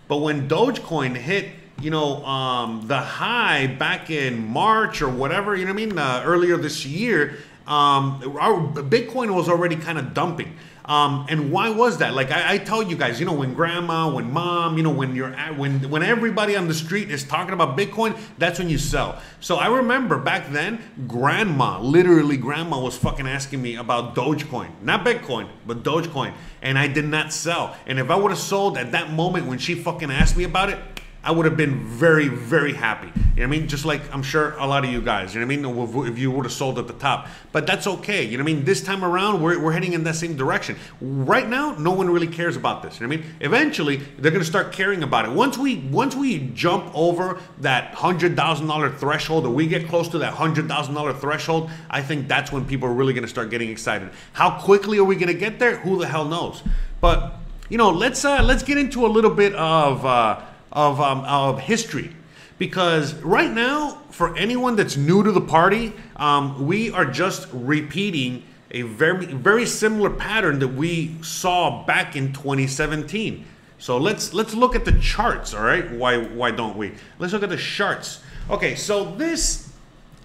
but 0.07 0.19
when 0.19 0.49
Dogecoin 0.49 1.17
hit, 1.17 1.49
you 1.81 1.91
know, 1.91 2.25
um, 2.25 2.87
the 2.87 2.99
high 2.99 3.67
back 3.67 4.11
in 4.11 4.47
March 4.47 5.03
or 5.03 5.09
whatever, 5.09 5.57
you 5.57 5.65
know 5.65 5.73
what 5.73 5.83
I 5.83 5.87
mean, 5.87 5.99
uh, 5.99 6.23
earlier 6.25 6.57
this 6.57 6.87
year, 6.87 7.39
um, 7.67 8.37
our 8.41 8.61
Bitcoin 8.73 9.35
was 9.35 9.49
already 9.49 9.77
kind 9.77 9.99
of 9.99 10.15
dumping. 10.15 10.57
Um, 10.85 11.27
and 11.29 11.53
why 11.53 11.71
was 11.71 11.99
that? 11.99 12.15
Like 12.15 12.31
I, 12.31 12.55
I 12.55 12.59
tell 12.59 12.83
you 12.83 12.97
guys, 12.97 13.21
you 13.21 13.27
know, 13.27 13.33
when 13.33 13.55
grandma, 13.55 14.13
when 14.13 14.33
mom, 14.33 14.77
you 14.77 14.83
know, 14.83 14.91
when 14.91 15.15
you're 15.15 15.33
at, 15.33 15.57
when 15.57 15.89
when 15.91 16.03
everybody 16.03 16.57
on 16.57 16.67
the 16.67 16.75
street 16.75 17.11
is 17.11 17.25
talking 17.25 17.55
about 17.55 17.77
Bitcoin, 17.77 18.19
that's 18.39 18.59
when 18.59 18.69
you 18.69 18.79
sell. 18.79 19.21
So 19.41 19.57
I 19.57 19.69
remember 19.69 20.19
back 20.19 20.51
then, 20.51 20.81
grandma, 21.07 21.81
literally 21.81 22.37
grandma 22.37 22.81
was 22.81 22.97
fucking 22.97 23.29
asking 23.29 23.63
me 23.63 23.77
about 23.77 24.15
Dogecoin, 24.15 24.71
not 24.83 25.05
Bitcoin, 25.05 25.49
but 25.67 25.83
Dogecoin, 25.83 26.35
and 26.63 26.79
I 26.79 26.89
did 26.89 27.05
not 27.05 27.33
sell. 27.33 27.77
And 27.87 27.99
if 27.99 28.11
I 28.11 28.17
would 28.17 28.31
have 28.31 28.41
sold 28.41 28.77
at 28.77 28.93
that 28.93 29.13
moment 29.13 29.47
when 29.47 29.59
she 29.59 29.75
fucking 29.75 30.11
asked 30.11 30.37
me 30.37 30.45
about 30.45 30.71
it, 30.71 30.79
I 31.25 31.31
would 31.31 31.45
have 31.45 31.57
been 31.57 31.85
very, 31.87 32.27
very 32.27 32.73
happy. 32.73 33.07
You 33.07 33.13
know 33.15 33.49
what 33.49 33.57
I 33.57 33.61
mean? 33.61 33.69
Just 33.69 33.85
like 33.85 34.03
I'm 34.13 34.25
sure 34.25 34.55
a 34.59 34.67
lot 34.67 34.85
of 34.85 34.91
you 34.91 35.01
guys, 35.01 35.35
you 35.35 35.41
know 35.41 35.47
what 35.47 35.55
I 35.55 35.95
mean? 35.95 36.13
If 36.13 36.19
you 36.19 36.33
would 36.33 36.45
have 36.45 36.53
sold 36.53 36.81
at 36.81 36.89
the 36.89 36.93
top. 36.95 37.29
But 37.53 37.65
that's 37.65 37.87
okay. 37.87 38.25
You 38.25 38.37
know 38.39 38.45
what 38.45 38.51
I 38.51 38.55
mean? 38.55 38.65
This 38.65 38.83
time 38.83 39.05
around, 39.05 39.41
we're, 39.41 39.59
we're 39.59 39.73
heading 39.73 39.93
in 39.93 40.03
that 40.05 40.17
same 40.17 40.37
direction. 40.37 40.77
Right 41.01 41.49
now, 41.49 41.77
no 41.79 41.93
one 41.93 42.11
really 42.11 42.27
cares 42.27 42.57
about 42.57 42.83
this. 42.83 42.99
You 42.99 43.07
know 43.07 43.17
what 43.17 43.25
I 43.25 43.29
mean? 43.29 43.37
Eventually, 43.41 43.97
they're 44.19 44.33
going 44.33 44.43
to 44.43 44.49
start 44.49 44.73
caring 44.73 45.05
about 45.05 45.25
it. 45.25 45.31
Once 45.31 45.57
we 45.57 45.77
once 45.77 46.17
we 46.17 46.51
jump 46.55 46.91
over 46.93 47.41
that 47.61 47.95
$100,000 47.95 48.99
threshold, 48.99 49.47
or 49.47 49.51
we 49.51 49.69
get 49.69 49.89
close 49.89 50.09
to 50.09 50.19
that 50.19 50.35
$100,000 50.35 51.21
threshold, 51.21 51.71
I 51.89 52.03
think 52.03 52.27
that's 52.27 52.51
when 52.51 52.65
people 52.67 52.89
are 52.89 52.95
really 52.95 53.13
going 53.13 53.23
to 53.23 53.29
start 53.29 53.49
getting 53.51 53.71
excited. 53.71 54.11
How 54.33 54.59
quickly 54.59 54.99
are 54.99 55.05
we 55.05 55.15
going 55.15 55.29
to 55.29 55.35
get 55.35 55.61
there? 55.61 55.77
Who 55.77 56.01
the 56.01 56.09
hell 56.09 56.25
knows? 56.25 56.65
But, 57.01 57.35
you 57.69 57.79
know, 57.79 57.91
let's 57.91 58.25
uh, 58.25 58.43
let's 58.43 58.65
get 58.65 58.77
into 58.77 59.07
a 59.07 59.09
little 59.09 59.31
bit 59.31 59.55
of... 59.55 60.05
Uh, 60.05 60.41
of, 60.73 61.01
um, 61.01 61.21
of 61.21 61.61
history. 61.61 62.15
Because 62.59 63.15
right 63.23 63.51
now, 63.51 63.99
for 64.11 64.37
anyone 64.37 64.77
that's 64.77 64.97
new 64.97 65.23
to 65.23 65.33
the 65.33 65.41
party, 65.41 65.93
um, 66.17 66.67
we 66.67 66.91
are 66.91 67.05
just 67.05 67.49
repeating 67.53 68.45
a 68.71 68.83
very, 68.83 69.27
very 69.27 69.67
similar 69.67 70.11
pattern 70.11 70.59
that 70.61 70.69
we 70.69 71.17
saw 71.23 71.85
back 71.85 72.17
in 72.17 72.33
2017. 72.33 73.45
So 73.79 73.99
let's 73.99 74.33
let's 74.33 74.55
look 74.55 74.77
at 74.77 74.85
the 74.85 74.93
charts, 74.93 75.55
all 75.55 75.65
right? 75.65 75.91
Why 75.91 76.19
why 76.23 76.53
don't 76.53 76.77
we? 76.77 76.93
Let's 77.19 77.33
look 77.33 77.43
at 77.43 77.49
the 77.49 77.57
charts. 77.57 78.21
Okay, 78.49 78.77
so 78.77 79.15
this 79.17 79.73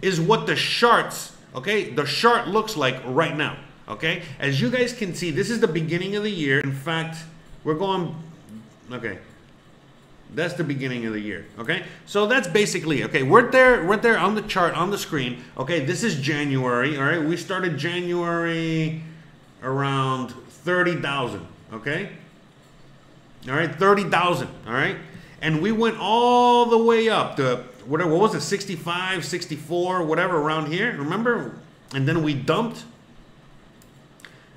is 0.02 0.22
what 0.22 0.46
the 0.46 0.56
charts, 0.56 1.36
okay? 1.56 1.90
The 1.90 2.04
chart 2.04 2.48
looks 2.48 2.78
like 2.78 3.02
right 3.06 3.36
now, 3.36 3.58
okay? 3.90 4.22
As 4.40 4.62
you 4.62 4.70
guys 4.70 4.94
can 4.94 5.16
see, 5.16 5.32
this 5.32 5.50
is 5.50 5.60
the 5.60 5.68
beginning 5.68 6.16
of 6.16 6.24
the 6.24 6.32
year. 6.32 6.60
In 6.60 6.72
fact, 6.72 7.18
we're 7.64 7.74
going 7.74 8.16
okay. 8.92 9.18
That's 10.34 10.54
the 10.54 10.64
beginning 10.64 11.06
of 11.06 11.14
the 11.14 11.20
year. 11.20 11.46
Okay, 11.58 11.84
so 12.06 12.28
that's 12.28 12.48
basically 12.48 13.04
okay. 13.06 13.24
We're 13.24 13.50
there. 13.50 13.86
We're 13.86 13.98
there 13.98 14.18
on 14.18 14.36
the 14.36 14.42
chart 14.42 14.74
on 14.74 14.92
the 14.92 14.98
screen. 14.98 15.44
Okay, 15.58 15.86
this 15.86 16.04
is 16.04 16.20
January. 16.20 16.98
All 16.98 17.04
right, 17.04 17.24
we 17.24 17.38
started 17.38 17.78
January 17.78 19.02
around 19.64 20.32
thirty 20.32 20.96
thousand. 20.96 21.48
Okay, 21.74 22.10
all 23.48 23.56
right, 23.56 23.74
thirty 23.74 24.04
thousand. 24.04 24.50
All 24.68 24.74
right, 24.74 24.98
and 25.42 25.62
we 25.62 25.72
went 25.72 25.98
all 25.98 26.66
the 26.66 26.78
way 26.78 27.10
up 27.10 27.38
to 27.38 27.64
whatever. 27.86 28.12
What 28.12 28.20
was 28.20 28.36
it? 28.36 28.42
65, 28.42 29.26
64, 29.26 30.04
whatever 30.04 30.38
around 30.38 30.72
here. 30.72 30.96
Remember? 30.98 31.58
And 31.94 32.08
then 32.08 32.22
we 32.22 32.34
dumped 32.34 32.84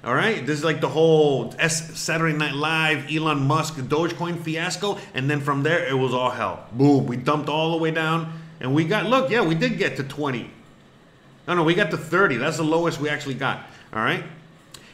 all 0.03 0.15
right, 0.15 0.47
this 0.47 0.59
is 0.59 0.65
like 0.65 0.81
the 0.81 0.89
whole 0.89 1.55
S- 1.59 1.99
Saturday 1.99 2.37
Night 2.37 2.55
Live, 2.55 3.13
Elon 3.13 3.41
Musk, 3.47 3.75
Dogecoin 3.75 4.43
fiasco, 4.43 4.99
and 5.15 5.29
then 5.29 5.41
from 5.41 5.63
there 5.63 5.87
it 5.87 5.95
was 5.95 6.15
all 6.15 6.31
hell. 6.31 6.65
Boom, 6.73 7.07
we 7.07 7.17
dumped 7.17 7.49
all 7.51 7.73
the 7.73 7.77
way 7.77 7.91
down, 7.91 8.33
and 8.61 8.75
we 8.75 8.85
got 8.85 9.07
look, 9.07 9.31
yeah, 9.31 9.43
we 9.43 9.55
did 9.55 9.77
get 9.79 9.97
to 9.99 10.03
20. 10.05 10.51
No, 11.47 11.55
no, 11.55 11.65
we 11.65 11.75
got 11.75 11.91
to 11.91 11.97
30. 11.99 12.37
That's 12.37 12.57
the 12.57 12.63
lowest 12.63 13.01
we 13.01 13.09
actually 13.09 13.35
got. 13.35 13.67
All 13.93 14.03
right, 14.03 14.25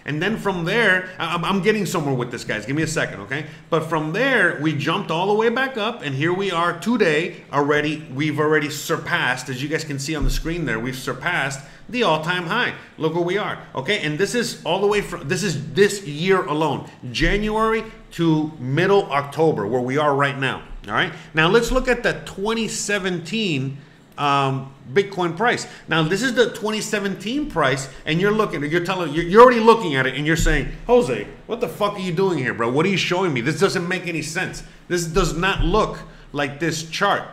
and 0.06 0.22
then 0.22 0.36
from 0.36 0.64
there, 0.64 1.10
I'm, 1.18 1.62
getting 1.62 1.84
somewhere 1.84 2.14
with 2.14 2.30
this, 2.30 2.44
guys. 2.44 2.64
Give 2.64 2.76
me 2.76 2.84
a 2.84 2.86
second, 2.86 3.20
okay? 3.22 3.46
But 3.70 3.88
from 3.88 4.12
there, 4.12 4.56
we 4.62 4.72
jumped 4.72 5.10
all 5.10 5.26
the 5.26 5.34
way 5.34 5.48
back 5.48 5.76
up, 5.76 6.02
and 6.02 6.14
here 6.14 6.32
we 6.32 6.52
are 6.52 6.78
today. 6.78 7.42
Already, 7.52 8.06
we've 8.14 8.38
already 8.38 8.70
surpassed, 8.70 9.48
as 9.48 9.60
you 9.60 9.68
guys 9.68 9.82
can 9.82 9.98
see 9.98 10.14
on 10.14 10.22
the 10.22 10.30
screen 10.30 10.64
there, 10.64 10.78
we've 10.78 10.96
surpassed 10.96 11.60
the 11.88 12.04
all-time 12.04 12.46
high. 12.46 12.74
Look 12.98 13.14
where 13.14 13.24
we 13.24 13.36
are. 13.36 13.60
Okay, 13.74 13.98
and 13.98 14.16
this 14.16 14.36
is 14.36 14.64
all 14.64 14.80
the 14.80 14.86
way 14.86 15.00
from 15.00 15.26
this 15.26 15.42
is 15.42 15.72
this 15.72 16.06
year 16.06 16.44
alone, 16.44 16.88
January 17.10 17.82
to 18.12 18.52
middle 18.60 19.10
October, 19.10 19.66
where 19.66 19.82
we 19.82 19.98
are 19.98 20.14
right 20.14 20.38
now. 20.38 20.62
All 20.86 20.94
right. 20.94 21.12
Now 21.34 21.48
let's 21.48 21.72
look 21.72 21.88
at 21.88 22.04
the 22.04 22.12
2017 22.12 23.76
um, 24.18 24.74
Bitcoin 24.92 25.36
price. 25.36 25.66
Now 25.88 26.02
this 26.02 26.22
is 26.22 26.34
the 26.34 26.46
2017 26.46 27.50
price, 27.50 27.88
and 28.04 28.20
you're 28.20 28.30
looking, 28.32 28.62
you're 28.64 28.84
telling, 28.84 29.12
you're, 29.12 29.24
you're 29.24 29.42
already 29.42 29.60
looking 29.60 29.94
at 29.94 30.06
it, 30.06 30.14
and 30.14 30.26
you're 30.26 30.36
saying, 30.36 30.72
Jose, 30.86 31.26
what 31.46 31.60
the 31.60 31.68
fuck 31.68 31.94
are 31.94 32.00
you 32.00 32.12
doing 32.12 32.38
here, 32.38 32.54
bro? 32.54 32.70
What 32.70 32.86
are 32.86 32.90
you 32.90 32.96
showing 32.96 33.32
me? 33.32 33.40
This 33.40 33.60
doesn't 33.60 33.86
make 33.86 34.06
any 34.06 34.22
sense. 34.22 34.62
This 34.88 35.06
does 35.06 35.36
not 35.36 35.62
look 35.62 35.98
like 36.32 36.60
this 36.60 36.88
chart. 36.88 37.28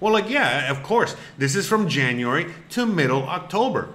Well, 0.00 0.12
like, 0.12 0.28
yeah, 0.28 0.70
of 0.70 0.82
course. 0.82 1.16
This 1.38 1.56
is 1.56 1.66
from 1.66 1.88
January 1.88 2.52
to 2.70 2.86
middle 2.86 3.24
October. 3.24 3.88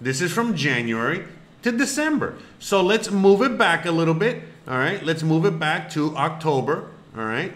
This 0.00 0.20
is 0.20 0.32
from 0.32 0.54
January 0.54 1.24
to 1.62 1.72
December. 1.72 2.36
So 2.60 2.80
let's 2.82 3.10
move 3.10 3.42
it 3.42 3.58
back 3.58 3.84
a 3.84 3.90
little 3.90 4.14
bit. 4.14 4.42
All 4.68 4.78
right. 4.78 5.02
Let's 5.02 5.22
move 5.22 5.44
it 5.44 5.58
back 5.58 5.90
to 5.90 6.16
October. 6.16 6.90
All 7.16 7.24
right. 7.24 7.52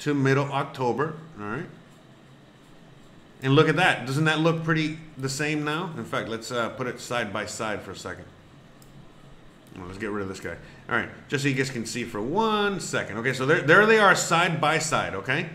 To 0.00 0.14
middle 0.14 0.50
October. 0.52 1.14
All 1.40 1.46
right. 1.46 1.66
And 3.46 3.54
look 3.54 3.68
at 3.68 3.76
that. 3.76 4.06
Doesn't 4.06 4.24
that 4.24 4.40
look 4.40 4.64
pretty 4.64 4.98
the 5.18 5.28
same 5.28 5.62
now? 5.62 5.92
In 5.96 6.04
fact, 6.04 6.28
let's 6.28 6.50
uh, 6.50 6.70
put 6.70 6.88
it 6.88 6.98
side 6.98 7.32
by 7.32 7.46
side 7.46 7.80
for 7.80 7.92
a 7.92 7.96
second. 7.96 8.24
Well, 9.76 9.86
let's 9.86 9.98
get 9.98 10.10
rid 10.10 10.22
of 10.22 10.28
this 10.28 10.40
guy. 10.40 10.56
All 10.88 10.96
right. 10.96 11.08
Just 11.28 11.44
so 11.44 11.48
you 11.48 11.54
guys 11.54 11.70
can 11.70 11.86
see 11.86 12.02
for 12.02 12.20
one 12.20 12.80
second. 12.80 13.18
Okay. 13.18 13.32
So 13.34 13.46
there, 13.46 13.60
there 13.60 13.86
they 13.86 14.00
are 14.00 14.16
side 14.16 14.60
by 14.60 14.80
side. 14.80 15.14
Okay. 15.14 15.48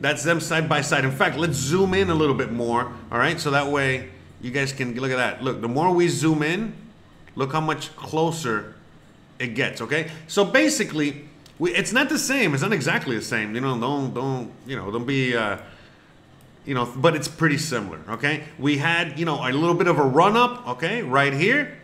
That's 0.00 0.22
them 0.22 0.38
side 0.38 0.68
by 0.68 0.80
side. 0.80 1.04
In 1.04 1.10
fact, 1.10 1.38
let's 1.38 1.56
zoom 1.56 1.92
in 1.92 2.08
a 2.08 2.14
little 2.14 2.36
bit 2.36 2.52
more. 2.52 2.84
All 3.10 3.18
right, 3.18 3.40
so 3.40 3.50
that 3.50 3.66
way 3.66 4.10
you 4.40 4.52
guys 4.52 4.72
can 4.72 4.94
look 4.94 5.10
at 5.10 5.16
that. 5.16 5.42
Look, 5.42 5.60
the 5.60 5.66
more 5.68 5.90
we 5.90 6.06
zoom 6.06 6.44
in, 6.44 6.72
look 7.34 7.50
how 7.50 7.60
much 7.60 7.96
closer 7.96 8.74
it 9.40 9.56
gets. 9.56 9.80
Okay, 9.80 10.12
so 10.28 10.44
basically, 10.44 11.26
we, 11.58 11.74
it's 11.74 11.92
not 11.92 12.10
the 12.10 12.18
same. 12.18 12.54
It's 12.54 12.62
not 12.62 12.72
exactly 12.72 13.16
the 13.16 13.24
same. 13.24 13.56
You 13.56 13.60
know, 13.60 13.76
don't 13.80 14.14
don't 14.14 14.52
you 14.68 14.76
know 14.76 14.92
don't 14.92 15.04
be. 15.04 15.36
Uh, 15.36 15.56
you 16.66 16.74
know, 16.74 16.92
but 16.96 17.16
it's 17.16 17.28
pretty 17.28 17.58
similar. 17.58 18.00
Okay, 18.10 18.44
we 18.58 18.78
had 18.78 19.18
you 19.18 19.24
know 19.24 19.36
a 19.40 19.50
little 19.50 19.74
bit 19.74 19.86
of 19.86 19.98
a 19.98 20.04
run 20.04 20.36
up. 20.36 20.68
Okay, 20.68 21.02
right 21.02 21.32
here. 21.32 21.78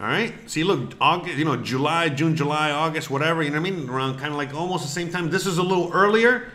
All 0.00 0.06
right. 0.06 0.32
See, 0.48 0.62
look, 0.62 0.92
August, 1.00 1.36
you 1.38 1.44
know, 1.44 1.56
July, 1.56 2.08
June, 2.08 2.36
July, 2.36 2.70
August, 2.70 3.10
whatever. 3.10 3.42
You 3.42 3.50
know 3.50 3.60
what 3.60 3.66
I 3.66 3.70
mean? 3.72 3.88
Around 3.88 4.18
kind 4.18 4.30
of 4.30 4.36
like 4.36 4.54
almost 4.54 4.84
the 4.84 4.88
same 4.88 5.10
time. 5.10 5.28
This 5.28 5.44
is 5.44 5.58
a 5.58 5.62
little 5.62 5.90
earlier. 5.92 6.52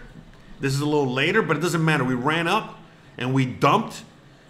This 0.61 0.73
is 0.73 0.79
a 0.79 0.85
little 0.85 1.11
later, 1.11 1.41
but 1.41 1.57
it 1.57 1.59
doesn't 1.59 1.83
matter. 1.83 2.05
We 2.05 2.13
ran 2.13 2.47
up 2.47 2.79
and 3.17 3.33
we 3.33 3.45
dumped 3.45 4.03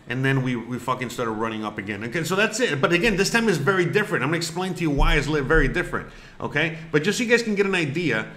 and 0.07 0.23
then 0.23 0.43
we, 0.43 0.55
we 0.55 0.77
fucking 0.79 1.09
started 1.09 1.31
running 1.31 1.63
up 1.63 1.77
again. 1.77 2.03
Okay, 2.03 2.23
so 2.23 2.35
that's 2.35 2.59
it. 2.59 2.81
But 2.81 2.91
again, 2.91 3.15
this 3.15 3.29
time 3.29 3.47
is 3.47 3.57
very 3.57 3.85
different. 3.85 4.23
I'm 4.23 4.29
gonna 4.29 4.37
explain 4.37 4.73
to 4.75 4.81
you 4.81 4.89
why 4.89 5.15
it's 5.15 5.27
very 5.27 5.67
different. 5.67 6.09
Okay, 6.41 6.77
but 6.91 7.03
just 7.03 7.17
so 7.17 7.23
you 7.23 7.29
guys 7.29 7.41
can 7.41 7.55
get 7.55 7.65
an 7.65 7.75
idea, 7.75 8.27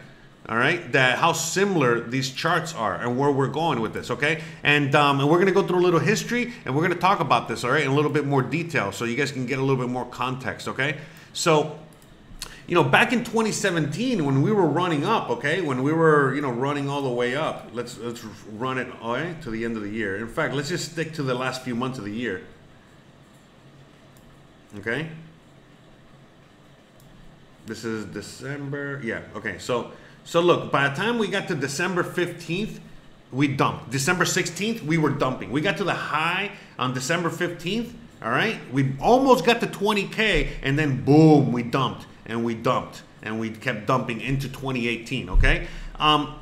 all 0.49 0.57
right, 0.57 0.93
that 0.93 1.19
how 1.19 1.33
similar 1.33 2.01
these 2.01 2.31
charts 2.31 2.73
are 2.75 2.95
and 2.95 3.19
where 3.19 3.33
we're 3.33 3.49
going 3.49 3.81
with 3.81 3.93
this. 3.93 4.11
Okay, 4.11 4.43
and 4.63 4.95
um, 4.95 5.21
and 5.21 5.29
we're 5.29 5.39
gonna 5.39 5.51
go 5.51 5.67
through 5.67 5.81
a 5.81 5.81
little 5.81 6.01
history 6.01 6.53
and 6.65 6.75
we're 6.75 6.83
gonna 6.83 6.95
talk 6.95 7.21
about 7.21 7.49
this. 7.49 7.65
All 7.65 7.71
right, 7.71 7.83
in 7.83 7.91
a 7.91 7.95
little 7.95 8.11
bit 8.11 8.27
more 8.27 8.43
detail, 8.43 8.93
so 8.93 9.05
you 9.05 9.17
guys 9.17 9.33
can 9.33 9.47
get 9.47 9.59
a 9.59 9.63
little 9.63 9.83
bit 9.83 9.91
more 9.91 10.07
context. 10.07 10.69
Okay, 10.69 10.99
so 11.33 11.79
you 12.67 12.75
know, 12.75 12.83
back 12.83 13.13
in 13.13 13.21
2017 13.21 14.25
when 14.25 14.43
we 14.43 14.51
were 14.51 14.67
running 14.67 15.05
up, 15.05 15.31
okay, 15.31 15.61
when 15.61 15.83
we 15.85 15.93
were, 15.93 16.35
you 16.35 16.41
know, 16.41 16.51
running 16.51 16.89
all 16.89 17.03
the 17.03 17.11
way 17.11 17.37
up, 17.37 17.69
let's 17.73 17.97
let's 17.99 18.25
run 18.53 18.79
it 18.79 18.89
all 19.01 19.15
right 19.15 19.41
to 19.43 19.51
the 19.51 19.65
end 19.65 19.77
of 19.77 19.83
the 19.83 19.91
year. 19.91 20.17
In 20.17 20.29
fact, 20.29 20.55
let's 20.55 20.69
just 20.69 20.93
stick 20.93 21.13
to 21.15 21.23
the 21.23 21.35
last 21.35 21.63
few 21.63 21.75
months 21.77 21.99
of 21.99 22.05
the 22.05 22.13
year. 22.13 22.43
Okay? 24.79 25.09
This 27.67 27.85
is 27.85 28.05
December. 28.05 29.01
Yeah, 29.03 29.23
okay. 29.35 29.59
So 29.59 29.93
so 30.27 30.41
look, 30.41 30.73
by 30.73 30.89
the 30.89 30.95
time 30.97 31.19
we 31.19 31.29
got 31.29 31.47
to 31.49 31.55
December 31.55 32.03
15th, 32.03 32.81
we 33.31 33.47
dumped. 33.47 33.91
December 33.91 34.25
16th, 34.25 34.83
we 34.83 34.99
were 34.99 35.11
dumping. 35.11 35.53
We 35.53 35.61
got 35.61 35.77
to 35.77 35.85
the 35.85 35.95
high 35.95 36.51
on 36.79 36.95
December 36.95 37.31
15th 37.31 37.93
All 38.23 38.31
right, 38.31 38.59
we 38.73 38.95
almost 39.01 39.45
got 39.45 39.61
to 39.61 39.67
20k, 39.69 40.49
and 40.63 40.77
then 40.77 41.05
boom, 41.05 41.53
we 41.53 41.63
dumped 41.63 42.07
and 42.25 42.45
we 42.45 42.55
dumped 42.55 43.03
and 43.23 43.39
we 43.39 43.51
kept 43.51 43.87
dumping 43.87 44.21
into 44.21 44.49
2018. 44.49 45.31
Okay, 45.31 45.69
um, 46.01 46.35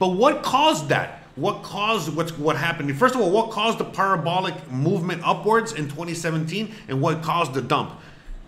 but 0.00 0.08
what 0.08 0.42
caused 0.42 0.88
that? 0.88 1.22
What 1.36 1.62
caused 1.62 2.16
what's 2.16 2.36
what 2.36 2.56
happened? 2.56 2.96
First 2.98 3.14
of 3.14 3.20
all, 3.20 3.30
what 3.30 3.50
caused 3.52 3.78
the 3.78 3.84
parabolic 3.84 4.72
movement 4.72 5.22
upwards 5.24 5.72
in 5.72 5.84
2017, 5.84 6.74
and 6.88 7.00
what 7.00 7.22
caused 7.22 7.54
the 7.54 7.62
dump? 7.62 7.92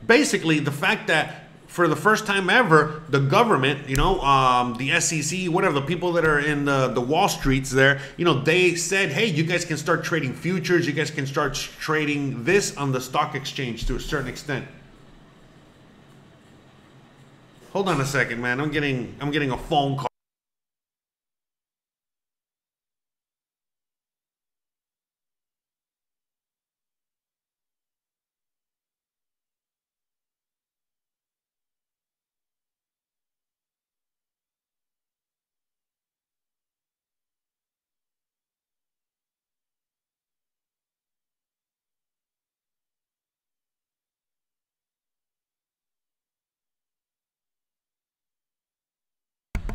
Basically, 0.04 0.58
the 0.58 0.72
fact 0.72 1.06
that 1.06 1.49
for 1.80 1.88
the 1.88 1.96
first 1.96 2.26
time 2.26 2.50
ever, 2.50 3.00
the 3.08 3.20
government, 3.20 3.88
you 3.88 3.96
know, 3.96 4.20
um, 4.20 4.74
the 4.74 5.00
SEC, 5.00 5.46
whatever, 5.46 5.72
the 5.72 5.86
people 5.86 6.12
that 6.12 6.26
are 6.26 6.38
in 6.38 6.66
the, 6.66 6.88
the 6.88 7.00
Wall 7.00 7.26
Streets 7.26 7.70
there, 7.70 8.02
you 8.18 8.24
know, 8.26 8.38
they 8.38 8.74
said, 8.74 9.08
hey, 9.08 9.24
you 9.24 9.44
guys 9.44 9.64
can 9.64 9.78
start 9.78 10.04
trading 10.04 10.34
futures. 10.34 10.86
You 10.86 10.92
guys 10.92 11.10
can 11.10 11.26
start 11.26 11.54
trading 11.54 12.44
this 12.44 12.76
on 12.76 12.92
the 12.92 13.00
stock 13.00 13.34
exchange 13.34 13.86
to 13.86 13.96
a 13.96 14.00
certain 14.00 14.28
extent. 14.28 14.66
Hold 17.72 17.88
on 17.88 17.98
a 17.98 18.04
second, 18.04 18.42
man. 18.42 18.60
I'm 18.60 18.70
getting 18.70 19.16
I'm 19.18 19.30
getting 19.30 19.50
a 19.50 19.56
phone 19.56 19.96
call. 19.96 20.09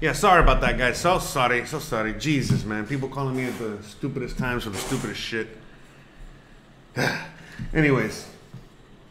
Yeah, 0.05 0.13
sorry 0.13 0.43
about 0.43 0.61
that, 0.61 0.77
guys. 0.77 0.99
So 0.99 1.17
sorry, 1.17 1.65
so 1.65 1.79
sorry. 1.79 2.13
Jesus, 2.13 2.63
man. 2.63 2.85
People 2.85 3.09
calling 3.09 3.35
me 3.35 3.45
at 3.45 3.57
the 3.57 3.81
stupidest 3.81 4.37
times 4.37 4.63
for 4.63 4.69
the 4.69 4.77
stupidest 4.77 5.19
shit. 5.19 5.47
Anyways. 7.73 8.29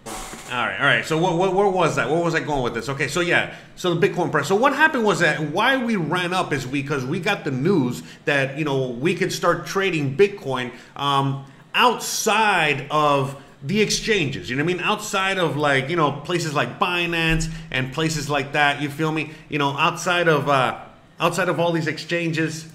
All 0.07 0.13
right, 0.53 0.79
all 0.79 0.87
right. 0.87 1.05
So 1.05 1.19
what, 1.19 1.37
what, 1.37 1.53
where 1.53 1.67
was 1.67 1.97
that? 1.97 2.09
Where 2.09 2.23
was 2.23 2.37
I 2.37 2.39
going 2.39 2.63
with 2.63 2.75
this? 2.75 2.89
Okay, 2.89 3.09
so 3.09 3.23
yeah, 3.23 3.57
so 3.75 3.93
the 3.93 4.09
Bitcoin 4.09 4.31
price. 4.31 4.47
So 4.47 4.55
what 4.55 4.73
happened 4.73 5.03
was 5.03 5.19
that 5.19 5.41
why 5.41 5.83
we 5.85 5.97
ran 5.97 6.33
up 6.33 6.53
is 6.53 6.65
because 6.65 7.05
we 7.05 7.19
got 7.19 7.43
the 7.43 7.51
news 7.51 8.05
that 8.25 8.57
you 8.57 8.65
know 8.65 8.91
we 8.91 9.17
could 9.17 9.33
start 9.33 9.67
trading 9.67 10.17
Bitcoin 10.17 10.71
um, 10.95 11.45
outside 11.75 12.87
of 12.93 13.43
the 13.65 13.81
exchanges. 13.81 14.51
You 14.51 14.57
know 14.57 14.65
what 14.65 14.73
I 14.73 14.75
mean? 14.77 14.85
Outside 14.85 15.39
of 15.39 15.57
like 15.57 15.89
you 15.89 15.97
know 15.97 16.13
places 16.13 16.55
like 16.55 16.79
Binance 16.79 17.51
and 17.71 17.93
places 17.93 18.29
like 18.29 18.53
that. 18.53 18.81
You 18.81 18.91
feel 18.91 19.11
me? 19.11 19.33
You 19.49 19.59
know, 19.59 19.71
outside 19.71 20.29
of 20.29 20.49
uh, 20.49 20.79
outside 21.19 21.49
of 21.49 21.59
all 21.59 21.73
these 21.73 21.87
exchanges. 21.87 22.69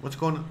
What's 0.00 0.16
going 0.16 0.36
on? 0.36 0.48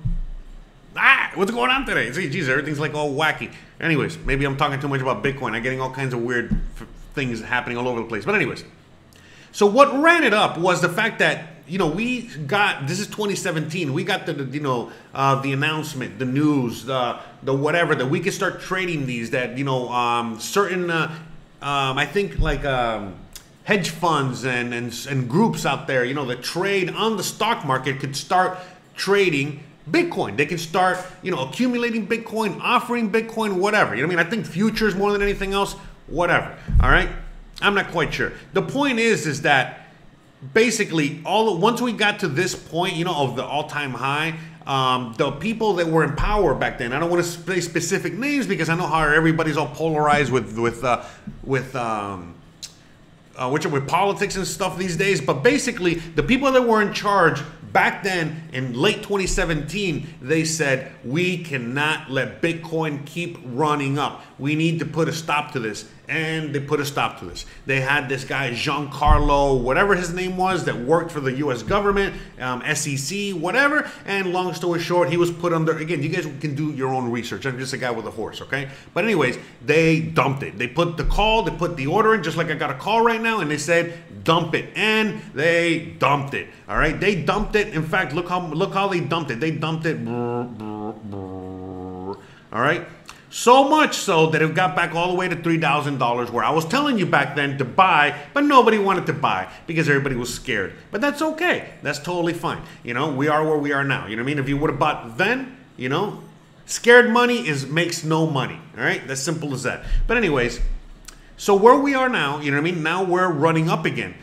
Ah, 0.95 1.31
what's 1.35 1.51
going 1.51 1.71
on 1.71 1.85
today? 1.85 2.11
See, 2.11 2.29
geez, 2.29 2.47
everything's 2.47 2.79
like 2.79 2.93
all 2.93 3.13
wacky. 3.13 3.51
Anyways, 3.79 4.19
maybe 4.19 4.45
I'm 4.45 4.55
talking 4.55 4.79
too 4.79 4.87
much 4.87 5.01
about 5.01 5.23
Bitcoin. 5.23 5.53
I'm 5.53 5.63
getting 5.63 5.81
all 5.81 5.91
kinds 5.91 6.13
of 6.13 6.21
weird 6.21 6.55
things 7.13 7.41
happening 7.41 7.77
all 7.77 7.87
over 7.87 8.01
the 8.01 8.07
place. 8.07 8.23
But 8.23 8.35
anyways, 8.35 8.63
so 9.51 9.65
what 9.65 9.93
ran 10.01 10.23
it 10.23 10.33
up 10.33 10.57
was 10.57 10.81
the 10.81 10.89
fact 10.89 11.19
that 11.19 11.47
you 11.71 11.77
know 11.77 11.87
we 11.87 12.23
got 12.23 12.85
this 12.85 12.99
is 12.99 13.07
2017. 13.07 13.93
We 13.93 14.03
got 14.03 14.25
the, 14.25 14.33
the 14.33 14.43
you 14.43 14.59
know 14.59 14.91
uh, 15.13 15.41
the 15.41 15.53
announcement, 15.53 16.19
the 16.19 16.25
news, 16.25 16.83
the 16.83 17.17
the 17.43 17.53
whatever 17.53 17.95
that 17.95 18.07
we 18.07 18.19
could 18.19 18.33
start 18.33 18.59
trading 18.59 19.05
these. 19.05 19.29
That 19.29 19.57
you 19.57 19.63
know 19.63 19.89
um, 19.89 20.37
certain 20.39 20.91
uh, 20.91 21.15
um, 21.61 21.97
I 21.97 22.05
think 22.05 22.39
like. 22.39 22.65
Um, 22.65 23.15
hedge 23.63 23.91
funds 23.91 24.43
and, 24.43 24.73
and 24.73 25.05
and 25.07 25.29
groups 25.29 25.67
out 25.67 25.85
there, 25.85 26.03
you 26.03 26.15
know, 26.15 26.25
that 26.25 26.41
trade 26.41 26.89
on 26.89 27.15
the 27.15 27.23
stock 27.23 27.63
market 27.63 27.99
could 27.99 28.15
start 28.15 28.57
trading 28.95 29.63
Bitcoin. 29.89 30.35
They 30.35 30.47
can 30.47 30.57
start, 30.57 30.97
you 31.21 31.29
know, 31.29 31.47
accumulating 31.47 32.07
Bitcoin, 32.07 32.59
offering 32.59 33.11
Bitcoin, 33.11 33.53
whatever. 33.57 33.95
You 33.95 34.01
know 34.01 34.07
what 34.07 34.19
I 34.19 34.23
mean? 34.23 34.27
I 34.27 34.29
think 34.29 34.47
futures 34.47 34.95
more 34.95 35.11
than 35.11 35.21
anything 35.21 35.53
else, 35.53 35.73
whatever. 36.07 36.57
All 36.81 36.89
right? 36.89 37.09
I'm 37.61 37.75
not 37.75 37.91
quite 37.91 38.11
sure. 38.13 38.33
The 38.53 38.63
point 38.63 38.97
is 38.97 39.27
is 39.27 39.43
that 39.43 39.80
basically 40.53 41.21
all 41.25 41.57
once 41.57 41.81
we 41.81 41.93
got 41.93 42.19
to 42.19 42.27
this 42.27 42.55
point, 42.55 42.95
you 42.95 43.05
know, 43.05 43.15
of 43.15 43.35
the 43.35 43.43
all-time 43.43 43.91
high, 43.91 44.37
um, 44.65 45.13
the 45.17 45.31
people 45.31 45.73
that 45.73 45.87
were 45.87 46.03
in 46.03 46.15
power 46.15 46.53
back 46.53 46.77
then. 46.77 46.93
I 46.93 46.99
don't 46.99 47.09
want 47.09 47.23
to 47.23 47.29
say 47.29 47.59
specific 47.61 48.13
names 48.13 48.47
because 48.47 48.69
I 48.69 48.75
know 48.75 48.87
how 48.87 49.01
everybody's 49.01 49.57
all 49.57 49.67
polarized 49.67 50.31
with 50.31 50.57
with 50.57 50.83
uh, 50.83 51.03
with 51.43 51.75
um, 51.75 52.35
uh, 53.35 53.49
which 53.49 53.65
are 53.65 53.69
with 53.69 53.87
politics 53.87 54.35
and 54.35 54.45
stuff 54.45 54.77
these 54.77 54.97
days. 54.97 55.21
But 55.21 55.43
basically, 55.43 55.95
the 55.95 56.23
people 56.23 56.51
that 56.51 56.61
were 56.61 56.81
in 56.81 56.93
charge 56.93 57.41
back 57.71 58.03
then 58.03 58.49
in 58.53 58.73
late 58.73 58.97
2017, 58.97 60.07
they 60.21 60.43
said, 60.43 60.91
we 61.03 61.43
cannot 61.43 62.11
let 62.11 62.41
Bitcoin 62.41 63.05
keep 63.05 63.39
running 63.45 63.97
up. 63.97 64.23
We 64.37 64.55
need 64.55 64.79
to 64.79 64.85
put 64.85 65.07
a 65.07 65.13
stop 65.13 65.51
to 65.53 65.59
this. 65.59 65.89
And 66.11 66.53
they 66.53 66.59
put 66.59 66.81
a 66.81 66.85
stop 66.85 67.19
to 67.19 67.25
this. 67.25 67.45
They 67.65 67.79
had 67.79 68.09
this 68.09 68.25
guy, 68.25 68.51
Giancarlo, 68.51 69.61
whatever 69.61 69.95
his 69.95 70.13
name 70.13 70.35
was, 70.35 70.65
that 70.65 70.77
worked 70.77 71.09
for 71.09 71.21
the 71.21 71.31
US 71.37 71.63
government, 71.63 72.13
um, 72.39 72.61
SEC, 72.75 73.31
whatever. 73.31 73.89
And 74.05 74.33
long 74.33 74.53
story 74.53 74.81
short, 74.81 75.09
he 75.09 75.15
was 75.15 75.31
put 75.31 75.53
under, 75.53 75.77
again, 75.77 76.03
you 76.03 76.09
guys 76.09 76.25
can 76.41 76.53
do 76.53 76.73
your 76.73 76.89
own 76.89 77.09
research. 77.09 77.45
I'm 77.45 77.57
just 77.57 77.71
a 77.71 77.77
guy 77.77 77.91
with 77.91 78.05
a 78.05 78.11
horse, 78.11 78.41
okay? 78.41 78.69
But, 78.93 79.05
anyways, 79.05 79.39
they 79.65 80.01
dumped 80.01 80.43
it. 80.43 80.57
They 80.57 80.67
put 80.67 80.97
the 80.97 81.05
call, 81.05 81.43
they 81.43 81.55
put 81.55 81.77
the 81.77 81.87
order 81.87 82.13
in, 82.13 82.23
just 82.23 82.35
like 82.35 82.51
I 82.51 82.55
got 82.55 82.71
a 82.71 82.75
call 82.75 83.01
right 83.01 83.21
now, 83.21 83.39
and 83.39 83.49
they 83.49 83.57
said, 83.57 83.93
dump 84.25 84.53
it. 84.53 84.69
And 84.75 85.21
they 85.33 85.95
dumped 85.97 86.33
it. 86.33 86.49
All 86.67 86.77
right? 86.77 86.99
They 86.99 87.15
dumped 87.23 87.55
it. 87.55 87.69
In 87.73 87.83
fact, 87.83 88.13
look 88.13 88.27
how 88.27 88.47
look 88.47 88.73
how 88.73 88.87
they 88.87 88.99
dumped 88.99 89.31
it. 89.31 89.39
They 89.39 89.51
dumped 89.51 89.85
it. 89.85 90.05
All 92.53 92.61
right? 92.61 92.85
So 93.33 93.63
much 93.63 93.95
so 93.95 94.27
that 94.27 94.41
it 94.41 94.53
got 94.53 94.75
back 94.75 94.93
all 94.93 95.07
the 95.07 95.15
way 95.15 95.29
to 95.29 95.37
$3,000 95.37 96.29
where 96.31 96.43
I 96.43 96.51
was 96.51 96.65
telling 96.65 96.99
you 96.99 97.05
back 97.05 97.37
then 97.37 97.57
to 97.59 97.65
buy, 97.65 98.13
but 98.33 98.43
nobody 98.43 98.77
wanted 98.77 99.05
to 99.05 99.13
buy 99.13 99.49
because 99.67 99.87
everybody 99.87 100.15
was 100.15 100.33
scared. 100.33 100.73
But 100.91 100.99
that's 100.99 101.21
okay. 101.21 101.69
That's 101.81 101.97
totally 101.97 102.33
fine. 102.33 102.61
You 102.83 102.93
know, 102.93 103.13
we 103.13 103.29
are 103.29 103.45
where 103.45 103.57
we 103.57 103.71
are 103.71 103.85
now. 103.85 104.07
You 104.07 104.17
know 104.17 104.23
what 104.23 104.31
I 104.31 104.33
mean? 104.33 104.39
If 104.39 104.49
you 104.49 104.57
would 104.57 104.69
have 104.69 104.79
bought 104.79 105.17
then, 105.17 105.57
you 105.77 105.87
know, 105.87 106.21
scared 106.65 107.09
money 107.09 107.47
is 107.47 107.65
makes 107.65 108.03
no 108.03 108.27
money. 108.27 108.59
All 108.77 108.83
right? 108.83 109.07
That's 109.07 109.21
simple 109.21 109.53
as 109.53 109.63
that. 109.63 109.85
But 110.07 110.17
anyways, 110.17 110.59
so 111.37 111.55
where 111.55 111.77
we 111.77 111.95
are 111.95 112.09
now, 112.09 112.41
you 112.41 112.51
know 112.51 112.57
what 112.57 112.67
I 112.67 112.71
mean? 112.71 112.83
Now 112.83 113.05
we're 113.05 113.31
running 113.31 113.69
up 113.69 113.85
again. 113.85 114.13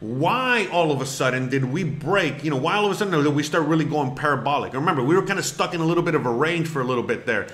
Why 0.00 0.68
all 0.72 0.90
of 0.90 1.00
a 1.00 1.06
sudden 1.06 1.48
did 1.48 1.64
we 1.64 1.84
break? 1.84 2.44
You 2.44 2.50
know, 2.50 2.56
why 2.56 2.74
all 2.74 2.84
of 2.84 2.92
a 2.92 2.96
sudden 2.96 3.22
did 3.22 3.32
we 3.32 3.42
start 3.42 3.66
really 3.66 3.84
going 3.84 4.14
parabolic? 4.16 4.74
Remember, 4.74 5.02
we 5.02 5.14
were 5.14 5.24
kind 5.24 5.38
of 5.38 5.44
stuck 5.44 5.72
in 5.72 5.80
a 5.80 5.86
little 5.86 6.02
bit 6.02 6.16
of 6.16 6.26
a 6.26 6.30
range 6.30 6.68
for 6.68 6.82
a 6.82 6.84
little 6.84 7.04
bit 7.04 7.26
there. 7.26 7.46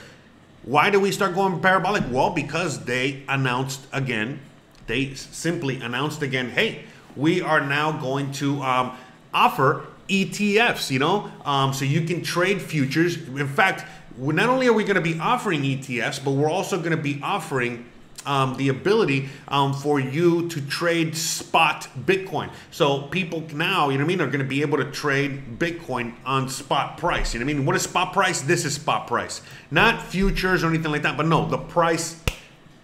Why 0.64 0.90
do 0.90 1.00
we 1.00 1.10
start 1.10 1.34
going 1.34 1.60
parabolic? 1.60 2.04
Well, 2.08 2.30
because 2.30 2.84
they 2.84 3.24
announced 3.28 3.80
again, 3.92 4.40
they 4.86 5.14
simply 5.14 5.80
announced 5.80 6.22
again, 6.22 6.50
hey, 6.50 6.84
we 7.16 7.40
are 7.40 7.60
now 7.60 7.92
going 7.92 8.30
to 8.32 8.62
um, 8.62 8.96
offer 9.34 9.86
ETFs, 10.08 10.90
you 10.90 10.98
know, 10.98 11.30
um, 11.44 11.72
so 11.72 11.84
you 11.84 12.02
can 12.02 12.22
trade 12.22 12.62
futures. 12.62 13.16
In 13.16 13.48
fact, 13.48 13.84
not 14.16 14.48
only 14.48 14.68
are 14.68 14.72
we 14.72 14.84
going 14.84 14.94
to 14.94 15.00
be 15.00 15.18
offering 15.18 15.62
ETFs, 15.62 16.24
but 16.24 16.32
we're 16.32 16.50
also 16.50 16.78
going 16.78 16.96
to 16.96 17.02
be 17.02 17.20
offering 17.22 17.86
um, 18.26 18.56
the 18.56 18.68
ability 18.68 19.28
um, 19.48 19.74
for 19.74 20.00
you 20.00 20.48
to 20.48 20.60
trade 20.60 21.16
spot 21.16 21.88
Bitcoin. 22.06 22.50
So 22.70 23.02
people 23.02 23.42
now, 23.52 23.88
you 23.88 23.98
know 23.98 24.04
what 24.04 24.06
I 24.06 24.08
mean, 24.08 24.20
are 24.20 24.26
going 24.26 24.40
to 24.40 24.44
be 24.44 24.62
able 24.62 24.78
to 24.78 24.90
trade 24.90 25.58
Bitcoin 25.58 26.14
on 26.24 26.48
spot 26.48 26.98
price. 26.98 27.34
You 27.34 27.40
know 27.40 27.46
what 27.46 27.52
I 27.52 27.54
mean? 27.54 27.66
What 27.66 27.76
is 27.76 27.82
spot 27.82 28.12
price? 28.12 28.40
This 28.40 28.64
is 28.64 28.74
spot 28.74 29.06
price, 29.06 29.42
not 29.70 30.02
futures 30.02 30.64
or 30.64 30.68
anything 30.68 30.92
like 30.92 31.02
that. 31.02 31.16
But 31.16 31.26
no, 31.26 31.46
the 31.46 31.58
price 31.58 32.22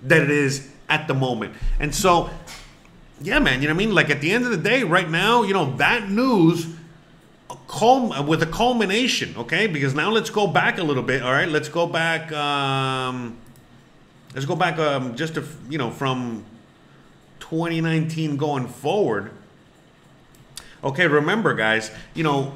that 0.03 0.23
it 0.23 0.31
is 0.31 0.69
at 0.89 1.09
the 1.09 1.15
moment. 1.15 1.55
And 1.81 1.95
so, 1.95 2.31
yeah, 3.21 3.39
man, 3.39 3.61
you 3.61 3.69
know 3.69 3.75
what 3.75 3.83
I 3.83 3.87
mean? 3.87 3.95
Like 3.95 4.11
at 4.11 4.21
the 4.21 4.31
end 4.31 4.45
of 4.45 4.51
the 4.51 4.57
day, 4.57 4.85
right 4.85 5.09
now, 5.09 5.43
you 5.43 5.55
know 5.55 5.77
that 5.77 6.11
news. 6.11 6.75
Culm- 7.67 8.27
with 8.27 8.43
a 8.43 8.47
culmination, 8.47 9.35
okay? 9.37 9.67
Because 9.67 9.95
now 9.95 10.11
let's 10.11 10.31
go 10.31 10.47
back 10.47 10.79
a 10.79 10.83
little 10.83 11.03
bit. 11.03 11.23
All 11.23 11.33
right, 11.33 11.49
let's 11.49 11.69
go 11.69 11.87
back. 11.87 12.33
Um, 12.33 13.37
let's 14.39 14.47
go 14.47 14.55
back 14.55 14.79
um, 14.79 15.17
just 15.17 15.35
to, 15.35 15.45
you 15.69 15.79
know 15.79 15.91
from 15.91 16.45
2019 17.41 18.37
going 18.37 18.69
forward. 18.69 19.33
Okay 20.85 21.09
remember 21.09 21.55
guys 21.55 21.91
you 22.15 22.23
know 22.23 22.55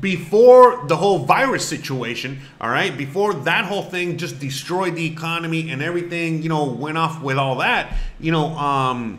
before 0.00 0.84
the 0.88 0.96
whole 0.96 1.20
virus 1.20 1.64
situation 1.68 2.40
all 2.60 2.68
right 2.68 2.98
before 2.98 3.32
that 3.32 3.64
whole 3.64 3.82
thing 3.82 4.16
just 4.16 4.40
destroyed 4.40 4.96
the 4.96 5.06
economy 5.06 5.70
and 5.70 5.82
everything 5.82 6.42
you 6.42 6.48
know 6.48 6.64
went 6.64 6.98
off 6.98 7.22
with 7.22 7.36
all 7.36 7.56
that 7.56 7.96
you 8.18 8.32
know 8.32 8.46
um 8.56 9.18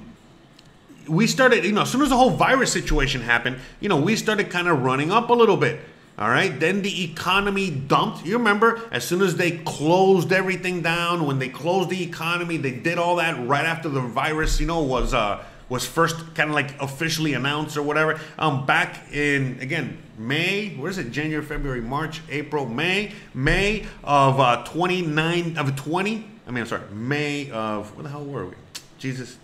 we 1.08 1.28
started 1.28 1.64
you 1.64 1.72
know 1.74 1.82
as 1.82 1.92
soon 1.92 2.02
as 2.02 2.10
the 2.10 2.16
whole 2.16 2.30
virus 2.30 2.72
situation 2.72 3.22
happened 3.22 3.58
you 3.82 3.90
know 3.90 4.00
we 4.00 4.16
started 4.16 4.50
kind 4.50 4.68
of 4.70 4.82
running 4.82 5.12
up 5.12 5.30
a 5.30 5.34
little 5.34 5.58
bit 5.58 5.80
All 6.22 6.30
right. 6.30 6.60
Then 6.60 6.84
the 6.84 7.04
economy 7.04 7.72
dumped. 7.72 8.24
You 8.28 8.38
remember, 8.38 8.80
as 8.92 9.04
soon 9.04 9.24
as 9.24 9.38
they 9.38 9.58
closed 9.58 10.32
everything 10.32 10.84
down, 10.84 11.26
when 11.26 11.40
they 11.40 11.50
closed 11.50 11.90
the 11.90 12.04
economy, 12.04 12.58
they 12.58 12.70
did 12.70 13.00
all 13.00 13.16
that 13.16 13.48
right 13.48 13.66
after 13.66 13.90
the 13.90 14.02
virus, 14.02 14.60
you 14.60 14.68
know, 14.68 14.84
was 14.84 15.16
uh 15.16 15.44
was 15.68 15.84
first 15.84 16.36
kind 16.36 16.50
of 16.50 16.54
like 16.54 16.80
officially 16.80 17.34
announced 17.34 17.76
or 17.76 17.82
whatever. 17.82 18.20
Um, 18.38 18.68
back 18.68 19.12
in 19.12 19.58
again 19.62 19.98
May, 20.20 20.76
where 20.76 20.92
is 20.92 21.00
it? 21.00 21.10
January, 21.10 21.44
February, 21.44 21.82
March, 21.82 22.22
April, 22.30 22.68
May, 22.68 23.14
May 23.34 23.88
of 24.04 24.40
uh, 24.40 24.64
29 24.66 25.58
of 25.58 25.76
20. 25.76 26.28
I 26.46 26.52
mean, 26.52 26.62
I'm 26.62 26.68
sorry, 26.68 26.84
May 26.92 27.50
of 27.50 27.96
what 27.96 28.04
the 28.04 28.10
hell 28.10 28.26
were 28.26 28.46
we? 28.46 28.54
Jesus, 29.00 29.38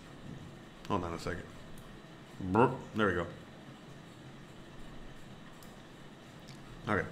hold 0.87 1.03
on 1.03 1.11
a 1.11 1.17
second. 1.17 1.41
Brr, 2.39 2.69
There 2.95 3.07
we 3.07 3.13
go. 3.15 3.25
Okay. 6.87 7.05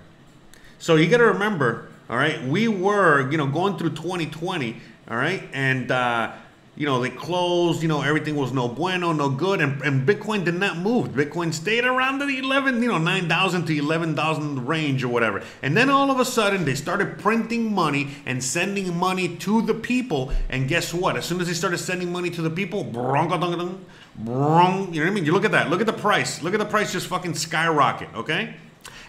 So 0.80 0.96
you 0.96 1.08
got 1.08 1.18
to 1.18 1.26
remember, 1.26 1.90
all 2.10 2.18
right, 2.18 2.42
we 2.44 2.68
were, 2.68 3.30
you 3.32 3.38
know, 3.38 3.48
going 3.48 3.78
through 3.78 3.92
2020, 3.92 4.78
all 5.10 5.18
right, 5.18 5.44
and, 5.54 5.92
uh, 5.92 6.34
you 6.78 6.86
know, 6.86 7.02
they 7.02 7.10
closed, 7.10 7.82
you 7.82 7.88
know, 7.88 8.02
everything 8.02 8.36
was 8.36 8.52
no 8.52 8.68
bueno, 8.68 9.14
no 9.14 9.30
good, 9.30 9.62
and, 9.62 9.82
and 9.82 10.08
Bitcoin 10.08 10.44
did 10.44 10.56
not 10.56 10.78
move. 10.78 11.10
Bitcoin 11.10 11.54
stayed 11.54 11.86
around 11.86 12.20
the 12.20 12.28
11, 12.28 12.84
you 12.84 12.90
know, 12.90 12.98
9,000 12.98 13.66
to 13.66 13.78
11,000 13.78 14.68
range 14.68 15.04
or 15.04 15.08
whatever. 15.08 15.42
And 15.62 15.76
then 15.76 15.90
all 15.90 16.12
of 16.12 16.20
a 16.20 16.26
sudden, 16.26 16.66
they 16.66 16.76
started 16.76 17.18
printing 17.18 17.74
money 17.74 18.10
and 18.26 18.44
sending 18.44 18.96
money 18.98 19.38
to 19.38 19.62
the 19.62 19.74
people. 19.74 20.34
And 20.50 20.68
guess 20.68 20.94
what? 20.94 21.16
As 21.16 21.26
soon 21.26 21.40
as 21.40 21.48
they 21.48 21.54
started 21.54 21.78
sending 21.78 22.12
money 22.12 22.30
to 22.32 22.42
the 22.42 22.50
people, 22.50 22.84
bronk-a-dunk-a-dunk, 22.84 23.80
you 24.20 24.26
know 24.26 24.86
what 24.90 24.98
I 24.98 25.10
mean? 25.10 25.26
You 25.26 25.32
look 25.32 25.46
at 25.46 25.52
that. 25.54 25.70
Look 25.70 25.80
at 25.80 25.88
the 25.88 25.94
price. 25.94 26.44
Look 26.44 26.54
at 26.54 26.60
the 26.60 26.66
price 26.66 26.92
just 26.92 27.08
fucking 27.08 27.36
skyrocket, 27.36 28.10
okay? 28.16 28.56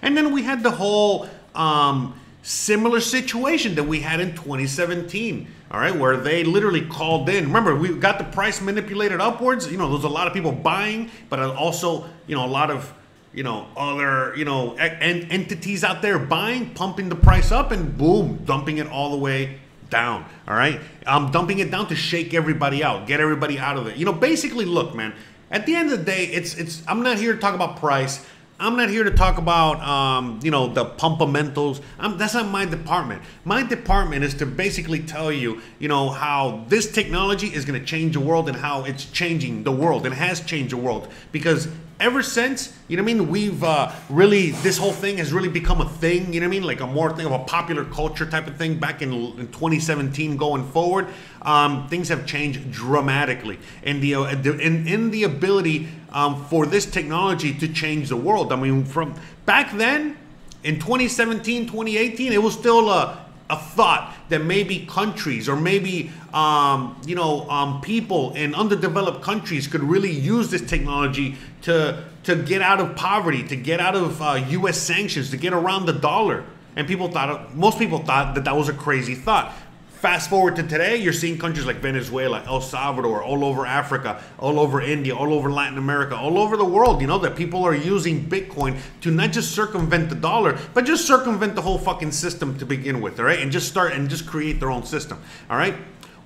And 0.02 0.16
then 0.16 0.32
we 0.32 0.42
had 0.42 0.62
the 0.62 0.70
whole 0.70 1.28
um, 1.54 2.18
similar 2.42 3.00
situation 3.00 3.74
that 3.74 3.84
we 3.84 4.00
had 4.00 4.20
in 4.20 4.34
2017. 4.34 5.48
All 5.68 5.80
right, 5.80 5.94
where 5.94 6.16
they 6.16 6.44
literally 6.44 6.86
called 6.86 7.28
in. 7.28 7.46
Remember, 7.46 7.74
we 7.74 7.92
got 7.96 8.18
the 8.18 8.24
price 8.24 8.60
manipulated 8.60 9.20
upwards. 9.20 9.70
You 9.70 9.78
know, 9.78 9.90
there's 9.90 10.04
a 10.04 10.08
lot 10.08 10.28
of 10.28 10.32
people 10.32 10.52
buying, 10.52 11.10
but 11.28 11.40
also, 11.40 12.08
you 12.28 12.36
know, 12.36 12.44
a 12.44 12.46
lot 12.46 12.70
of, 12.70 12.94
you 13.34 13.42
know, 13.42 13.66
other, 13.76 14.32
you 14.36 14.44
know, 14.44 14.74
en- 14.76 15.24
entities 15.24 15.82
out 15.82 16.02
there 16.02 16.20
buying, 16.20 16.72
pumping 16.72 17.08
the 17.08 17.16
price 17.16 17.50
up, 17.50 17.72
and 17.72 17.98
boom, 17.98 18.44
dumping 18.44 18.78
it 18.78 18.86
all 18.86 19.10
the 19.10 19.16
way 19.16 19.58
down. 19.90 20.24
All 20.46 20.54
right, 20.54 20.80
I'm 21.04 21.32
dumping 21.32 21.58
it 21.58 21.72
down 21.72 21.88
to 21.88 21.96
shake 21.96 22.32
everybody 22.32 22.84
out, 22.84 23.08
get 23.08 23.18
everybody 23.18 23.58
out 23.58 23.76
of 23.76 23.88
it. 23.88 23.96
You 23.96 24.04
know, 24.04 24.12
basically, 24.12 24.64
look, 24.64 24.94
man. 24.94 25.14
At 25.50 25.64
the 25.64 25.74
end 25.74 25.92
of 25.92 25.98
the 25.98 26.04
day, 26.04 26.26
it's 26.26 26.54
it's. 26.54 26.82
I'm 26.88 27.02
not 27.02 27.18
here 27.18 27.32
to 27.34 27.40
talk 27.40 27.54
about 27.54 27.76
price. 27.76 28.24
I'm 28.58 28.76
not 28.76 28.88
here 28.88 29.04
to 29.04 29.10
talk 29.10 29.36
about, 29.36 29.80
um, 29.82 30.40
you 30.42 30.50
know, 30.50 30.66
the 30.68 30.86
pumpamentals. 30.86 31.82
I'm, 31.98 32.16
that's 32.16 32.32
not 32.32 32.48
my 32.48 32.64
department. 32.64 33.22
My 33.44 33.62
department 33.62 34.24
is 34.24 34.32
to 34.34 34.46
basically 34.46 35.00
tell 35.02 35.30
you, 35.30 35.60
you 35.78 35.88
know, 35.88 36.08
how 36.08 36.64
this 36.68 36.90
technology 36.90 37.48
is 37.48 37.66
going 37.66 37.78
to 37.78 37.84
change 37.84 38.14
the 38.14 38.20
world 38.20 38.48
and 38.48 38.56
how 38.56 38.84
it's 38.84 39.04
changing 39.04 39.64
the 39.64 39.72
world 39.72 40.06
and 40.06 40.14
has 40.14 40.40
changed 40.40 40.72
the 40.72 40.78
world. 40.78 41.08
Because 41.32 41.68
ever 41.98 42.22
since, 42.22 42.76
you 42.88 42.96
know 42.96 43.02
what 43.02 43.10
I 43.10 43.14
mean, 43.14 43.28
we've 43.28 43.64
uh, 43.64 43.92
really, 44.08 44.50
this 44.50 44.76
whole 44.78 44.92
thing 44.92 45.18
has 45.18 45.32
really 45.32 45.48
become 45.48 45.80
a 45.80 45.88
thing, 45.88 46.32
you 46.32 46.40
know 46.40 46.46
what 46.46 46.54
I 46.54 46.58
mean, 46.58 46.62
like 46.64 46.80
a 46.80 46.86
more 46.86 47.14
thing 47.14 47.26
of 47.26 47.32
a 47.32 47.38
popular 47.40 47.84
culture 47.84 48.26
type 48.26 48.46
of 48.46 48.56
thing 48.56 48.78
back 48.78 49.02
in, 49.02 49.12
in 49.12 49.48
2017 49.48 50.36
going 50.36 50.66
forward. 50.70 51.08
Um, 51.42 51.88
things 51.88 52.08
have 52.08 52.26
changed 52.26 52.72
dramatically 52.72 53.58
And 53.84 54.02
the, 54.02 54.16
uh, 54.16 54.30
in, 54.30 54.86
in 54.86 55.10
the 55.10 55.24
ability 55.24 55.88
um, 56.12 56.44
for 56.46 56.66
this 56.66 56.86
technology 56.86 57.54
to 57.54 57.68
change 57.68 58.08
the 58.08 58.16
world. 58.16 58.52
I 58.52 58.56
mean, 58.56 58.84
from 58.84 59.14
back 59.44 59.72
then 59.72 60.16
in 60.64 60.80
2017, 60.80 61.66
2018, 61.66 62.32
it 62.32 62.42
was 62.42 62.54
still 62.54 62.90
a, 62.90 63.25
a 63.48 63.56
thought 63.56 64.14
that 64.28 64.42
maybe 64.44 64.86
countries 64.86 65.48
or 65.48 65.56
maybe 65.56 66.10
um, 66.34 67.00
you 67.06 67.14
know 67.14 67.48
um, 67.48 67.80
people 67.80 68.34
in 68.34 68.54
underdeveloped 68.54 69.22
countries 69.22 69.66
could 69.66 69.82
really 69.82 70.10
use 70.10 70.50
this 70.50 70.62
technology 70.62 71.36
to 71.62 72.04
to 72.26 72.34
get 72.34 72.60
out 72.60 72.80
of 72.80 72.96
poverty, 72.96 73.44
to 73.44 73.54
get 73.54 73.78
out 73.78 73.94
of 73.94 74.20
uh, 74.20 74.44
U.S. 74.48 74.78
sanctions, 74.78 75.30
to 75.30 75.36
get 75.36 75.52
around 75.52 75.86
the 75.86 75.92
dollar. 75.92 76.44
And 76.74 76.86
people 76.86 77.08
thought, 77.08 77.54
most 77.54 77.78
people 77.78 78.00
thought 78.00 78.34
that 78.34 78.44
that 78.44 78.56
was 78.56 78.68
a 78.68 78.72
crazy 78.72 79.14
thought. 79.14 79.52
Fast 79.96 80.28
forward 80.28 80.56
to 80.56 80.62
today, 80.62 80.96
you're 80.98 81.14
seeing 81.14 81.38
countries 81.38 81.64
like 81.64 81.76
Venezuela, 81.76 82.42
El 82.46 82.60
Salvador, 82.60 83.22
all 83.22 83.42
over 83.42 83.64
Africa, 83.64 84.22
all 84.38 84.60
over 84.60 84.82
India, 84.82 85.16
all 85.16 85.32
over 85.32 85.50
Latin 85.50 85.78
America, 85.78 86.14
all 86.14 86.36
over 86.36 86.58
the 86.58 86.64
world, 86.66 87.00
you 87.00 87.06
know, 87.06 87.18
that 87.18 87.34
people 87.34 87.64
are 87.64 87.74
using 87.74 88.22
Bitcoin 88.22 88.78
to 89.00 89.10
not 89.10 89.32
just 89.32 89.52
circumvent 89.52 90.10
the 90.10 90.14
dollar, 90.14 90.58
but 90.74 90.84
just 90.84 91.06
circumvent 91.06 91.54
the 91.54 91.62
whole 91.62 91.78
fucking 91.78 92.12
system 92.12 92.58
to 92.58 92.66
begin 92.66 93.00
with, 93.00 93.18
all 93.18 93.24
right? 93.24 93.40
And 93.40 93.50
just 93.50 93.68
start 93.68 93.94
and 93.94 94.10
just 94.10 94.26
create 94.26 94.60
their 94.60 94.70
own 94.70 94.84
system, 94.84 95.18
all 95.48 95.56
right? 95.56 95.74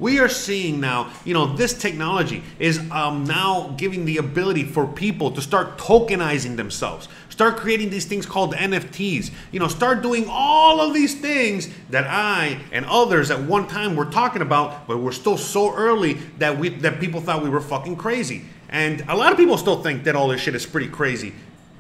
We 0.01 0.19
are 0.19 0.31
seeing 0.31 0.81
now, 0.81 1.13
you 1.27 1.35
know, 1.35 1.55
this 1.55 1.75
technology 1.75 2.43
is 2.59 2.81
um, 2.91 3.25
now 3.25 3.75
giving 3.77 4.07
the 4.07 4.17
ability 4.17 4.65
for 4.65 4.87
people 4.87 5.31
to 5.33 5.43
start 5.43 5.77
tokenizing 5.77 6.57
themselves, 6.57 7.07
start 7.29 7.59
creating 7.59 7.91
these 7.91 8.07
things 8.07 8.25
called 8.25 8.55
NFTs, 8.55 9.31
you 9.53 9.61
know, 9.61 9.69
start 9.69 10.03
doing 10.03 10.25
all 10.29 10.81
of 10.81 10.95
these 10.95 11.21
things 11.21 11.69
that 11.91 12.07
I 12.07 12.59
and 12.73 12.87
others 12.87 13.31
at 13.31 13.43
one 13.43 13.69
time 13.69 13.95
were 13.95 14.07
talking 14.07 14.41
about, 14.41 14.89
but 14.89 14.99
we're 14.99 15.13
still 15.13 15.37
so 15.37 15.75
early 15.75 16.15
that 16.39 16.59
we 16.59 16.71
that 16.71 16.99
people 16.99 17.21
thought 17.21 17.43
we 17.43 17.51
were 17.51 17.61
fucking 17.61 17.97
crazy. 17.97 18.47
And 18.71 19.05
a 19.07 19.15
lot 19.15 19.33
of 19.33 19.39
people 19.39 19.59
still 19.59 19.83
think 19.83 20.05
that 20.05 20.17
all 20.17 20.29
this 20.29 20.41
shit 20.41 20.55
is 20.55 20.67
pretty 20.67 20.89
crazy 20.89 21.35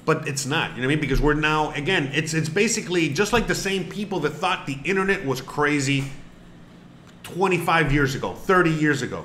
but 0.06 0.26
it's 0.26 0.46
not. 0.46 0.70
You 0.70 0.78
know 0.78 0.88
what 0.88 0.92
I 0.92 0.94
mean? 0.96 1.00
Because 1.00 1.20
we're 1.20 1.34
now 1.34 1.70
again, 1.72 2.10
it's 2.12 2.34
it's 2.34 2.48
basically 2.48 3.10
just 3.10 3.32
like 3.32 3.46
the 3.46 3.54
same 3.54 3.84
people 3.88 4.20
that 4.20 4.30
thought 4.30 4.66
the 4.66 4.78
internet 4.84 5.24
was 5.24 5.40
crazy 5.40 6.04
25 7.34 7.92
years 7.92 8.14
ago, 8.14 8.34
30 8.34 8.70
years 8.70 9.02
ago. 9.02 9.24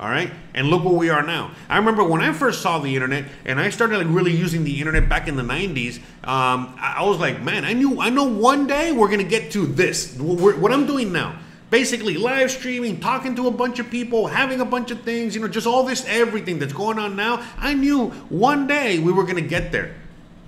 All 0.00 0.08
right, 0.08 0.30
and 0.54 0.66
look 0.66 0.84
where 0.84 0.94
we 0.94 1.08
are 1.08 1.22
now. 1.22 1.52
I 1.68 1.76
remember 1.76 2.02
when 2.02 2.20
I 2.20 2.32
first 2.32 2.62
saw 2.62 2.80
the 2.80 2.92
internet, 2.92 3.26
and 3.44 3.60
I 3.60 3.70
started 3.70 3.98
like 3.98 4.08
really 4.10 4.32
using 4.32 4.64
the 4.64 4.80
internet 4.80 5.08
back 5.08 5.28
in 5.28 5.36
the 5.36 5.44
'90s. 5.44 5.98
Um, 6.24 6.74
I, 6.80 7.04
was 7.04 7.18
like, 7.18 7.40
man, 7.42 7.64
I 7.64 7.74
knew, 7.74 8.00
I 8.00 8.10
know 8.10 8.24
one 8.24 8.66
day 8.66 8.90
we're 8.90 9.08
gonna 9.08 9.22
get 9.22 9.52
to 9.52 9.66
this. 9.66 10.16
What 10.18 10.58
what 10.58 10.72
I'm 10.72 10.86
doing 10.86 11.12
now, 11.12 11.38
basically 11.70 12.16
live 12.16 12.50
streaming, 12.50 12.98
talking 12.98 13.36
to 13.36 13.46
a 13.46 13.52
bunch 13.52 13.78
of 13.78 13.88
people, 13.88 14.26
having 14.26 14.60
a 14.60 14.64
bunch 14.64 14.90
of 14.90 15.02
things, 15.02 15.36
you 15.36 15.40
know, 15.40 15.46
just 15.46 15.66
all 15.66 15.84
this 15.84 16.04
everything 16.08 16.58
that's 16.58 16.72
going 16.72 16.98
on 16.98 17.14
now. 17.14 17.46
I 17.56 17.74
knew 17.74 18.10
one 18.30 18.66
day 18.66 18.98
we 18.98 19.12
were 19.12 19.24
gonna 19.24 19.42
get 19.42 19.70
there, 19.70 19.94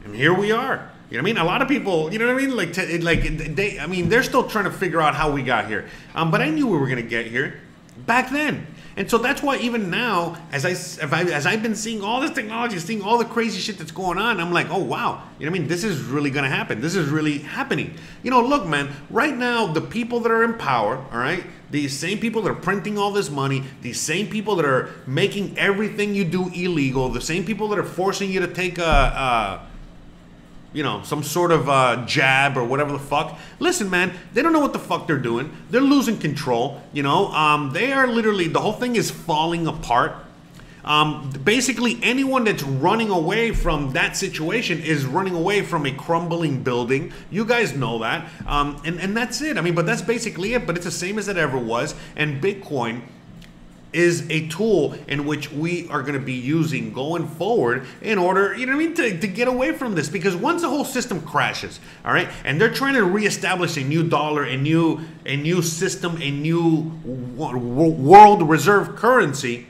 and 0.05 0.13
here 0.13 0.35
we 0.35 0.51
are. 0.51 0.91
You 1.11 1.17
know 1.17 1.23
what 1.23 1.31
I 1.31 1.35
mean? 1.35 1.39
A 1.39 1.45
lot 1.45 1.63
of 1.63 1.69
people, 1.69 2.13
you 2.13 2.19
know 2.19 2.27
what 2.27 2.43
I 2.43 2.47
mean? 2.47 2.57
Like, 2.57 2.73
to, 2.75 3.05
like 3.05 3.23
they, 3.55 3.79
I 3.79 3.87
mean, 3.87 4.09
they're 4.09 4.25
still 4.25 4.43
trying 4.45 4.65
to 4.65 4.73
figure 4.73 5.01
out 5.01 5.15
how 5.15 5.31
we 5.31 5.43
got 5.43 5.67
here. 5.67 5.89
Um, 6.15 6.31
but 6.31 6.41
I 6.41 6.51
knew 6.51 6.67
we 6.67 6.77
were 6.77 6.89
gonna 6.89 7.03
get 7.03 7.27
here 7.27 7.61
back 8.07 8.31
then. 8.31 8.67
And 8.97 9.11
so 9.11 9.19
that's 9.19 9.43
why 9.43 9.59
even 9.59 9.91
now, 9.91 10.39
as 10.53 10.65
I, 10.65 10.71
I 11.07 11.23
as 11.25 11.45
I've 11.45 11.63
been 11.63 11.77
seeing 11.77 12.03
all 12.03 12.21
this 12.21 12.31
technology, 12.31 12.79
seeing 12.79 13.03
all 13.03 13.19
the 13.19 13.27
crazy 13.27 13.61
shit 13.61 13.77
that's 13.77 13.93
going 13.93 14.17
on, 14.19 14.41
I'm 14.41 14.53
like, 14.53 14.71
oh 14.71 14.83
wow, 14.83 15.23
you 15.39 15.45
know 15.45 15.53
what 15.53 15.57
I 15.57 15.61
mean? 15.61 15.69
This 15.69 15.85
is 15.85 16.03
really 16.03 16.31
gonna 16.31 16.49
happen. 16.49 16.81
This 16.81 16.97
is 16.97 17.09
really 17.09 17.39
happening. 17.39 17.95
You 18.23 18.31
know, 18.31 18.41
look, 18.41 18.67
man, 18.67 18.91
right 19.11 19.37
now 19.37 19.67
the 19.67 19.83
people 19.83 20.21
that 20.21 20.33
are 20.33 20.43
in 20.43 20.55
power, 20.55 20.97
all 21.13 21.19
right, 21.19 21.45
these 21.71 21.97
same 21.97 22.19
people 22.19 22.41
that 22.43 22.51
are 22.51 22.55
printing 22.55 22.97
all 22.97 23.13
this 23.13 23.29
money, 23.29 23.65
these 23.83 24.01
same 24.01 24.29
people 24.29 24.57
that 24.57 24.65
are 24.65 24.91
making 25.07 25.59
everything 25.59 26.15
you 26.15 26.25
do 26.25 26.49
illegal, 26.49 27.11
the 27.11 27.21
same 27.21 27.45
people 27.45 27.69
that 27.69 27.79
are 27.79 27.85
forcing 27.85 28.31
you 28.31 28.41
to 28.41 28.49
take 28.49 28.79
a, 28.79 28.83
a 28.83 29.67
you 30.73 30.83
know, 30.83 31.03
some 31.03 31.23
sort 31.23 31.53
of 31.53 31.69
uh, 31.69 32.05
jab 32.07 32.57
or 32.57 32.65
whatever 32.65 32.93
the 32.93 32.99
fuck. 32.99 33.39
Listen, 33.59 33.89
man, 33.89 34.13
they 34.35 34.43
don't 34.43 34.53
know 34.53 34.61
what 34.61 34.73
the 34.73 34.79
fuck 34.79 35.07
they're 35.07 35.19
doing. 35.19 35.51
They're 35.71 35.81
losing 35.81 36.19
control. 36.19 36.83
You 36.93 37.03
know, 37.03 37.29
um, 37.29 37.73
they 37.73 37.93
are 37.93 38.07
literally 38.07 38.49
the 38.49 38.61
whole 38.61 38.73
thing 38.73 38.97
is 38.97 39.11
falling 39.11 39.67
apart. 39.67 40.15
Um, 40.85 41.31
basically, 41.43 41.99
anyone 42.01 42.45
that's 42.45 42.63
running 42.63 43.11
away 43.11 43.51
from 43.51 43.93
that 43.95 44.17
situation 44.17 44.81
is 44.81 45.05
running 45.05 45.35
away 45.35 45.63
from 45.63 45.85
a 45.85 45.93
crumbling 45.93 46.63
building. 46.63 47.13
You 47.29 47.45
guys 47.45 47.75
know 47.75 47.99
that, 47.99 48.29
um, 48.47 48.81
and 48.85 49.01
and 49.01 49.17
that's 49.17 49.43
it. 49.43 49.59
I 49.59 49.63
mean, 49.63 49.75
but 49.75 49.85
that's 49.85 50.03
basically 50.03 50.55
it. 50.55 50.65
But 50.65 50.77
it's 50.77 50.85
the 50.85 50.93
same 50.93 51.19
as 51.19 51.27
it 51.27 51.37
ever 51.37 51.59
was. 51.59 51.97
And 52.15 52.41
Bitcoin 52.41 53.03
is 53.93 54.29
a 54.31 54.47
tool 54.49 54.95
in 55.09 55.25
which 55.27 55.51
we 55.51 55.89
are 55.89 56.03
going 56.03 56.15
to 56.15 56.25
be 56.25 56.35
using 56.35 56.93
going 56.93 57.27
forward 57.27 57.87
in 58.03 58.19
order, 58.19 58.55
you 58.55 58.67
know 58.67 58.73
what 58.73 58.83
I 58.83 58.87
mean, 58.87 58.95
to, 58.95 59.19
to 59.21 59.27
get 59.27 59.49
away 59.49 59.73
from 59.73 59.95
this. 59.95 60.09
Because 60.09 60.37
once 60.37 60.63
the 60.63 60.69
whole 60.69 60.85
system 60.85 61.21
crashes, 61.23 61.81
all 62.05 62.13
right, 62.13 62.29
and 62.45 62.61
they're 62.61 62.73
trying 62.73 62.95
to 62.95 63.05
reestablish 63.05 63.77
a 63.77 63.83
new 63.83 64.07
dollar, 64.07 64.45
a 64.45 64.57
new 64.57 65.01
a 65.25 65.37
new 65.37 65.63
system, 65.63 66.21
a 66.21 66.31
new 66.31 66.81
wo- 67.05 67.57
wo- 67.57 67.89
world 67.89 68.49
reserve 68.49 68.97
currency. 68.97 69.67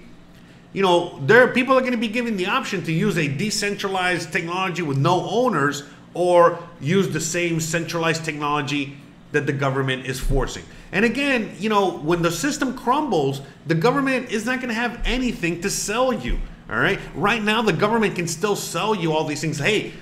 You 0.73 0.83
know, 0.83 1.19
there 1.25 1.49
people 1.49 1.77
are 1.77 1.81
going 1.81 1.93
to 1.93 1.99
be 1.99 2.09
given 2.09 2.37
the 2.37 2.47
option 2.47 2.83
to 2.85 2.93
use 2.93 3.17
a 3.17 3.29
decentralized 3.29 4.33
technology 4.33 4.83
with 4.83 4.99
no 4.99 5.29
owners, 5.29 5.85
or 6.15 6.59
use 6.81 7.11
the 7.11 7.21
same 7.21 7.61
centralized 7.61 8.25
technology 8.25 8.97
that 9.37 9.47
the 9.47 9.53
government 9.53 10.07
is 10.07 10.19
forcing. 10.19 10.65
And 10.93 11.05
again, 11.05 11.55
you 11.59 11.69
know, 11.69 11.99
when 11.99 12.23
the 12.23 12.31
system 12.31 12.77
crumbles, 12.77 13.43
the 13.67 13.75
government 13.75 14.31
is 14.31 14.47
not 14.47 14.61
going 14.61 14.69
to 14.69 14.75
have 14.75 15.01
anything 15.05 15.61
to 15.61 15.71
sell 15.71 16.13
you. 16.13 16.39
All 16.71 16.79
right. 16.79 16.99
Right 17.15 17.43
now, 17.43 17.63
the 17.63 17.73
government 17.73 18.17
can 18.17 18.27
still 18.27 18.57
sell 18.57 18.95
you 18.95 19.13
all 19.13 19.25
these 19.25 19.41
things. 19.41 19.59
Hey, 19.59 19.93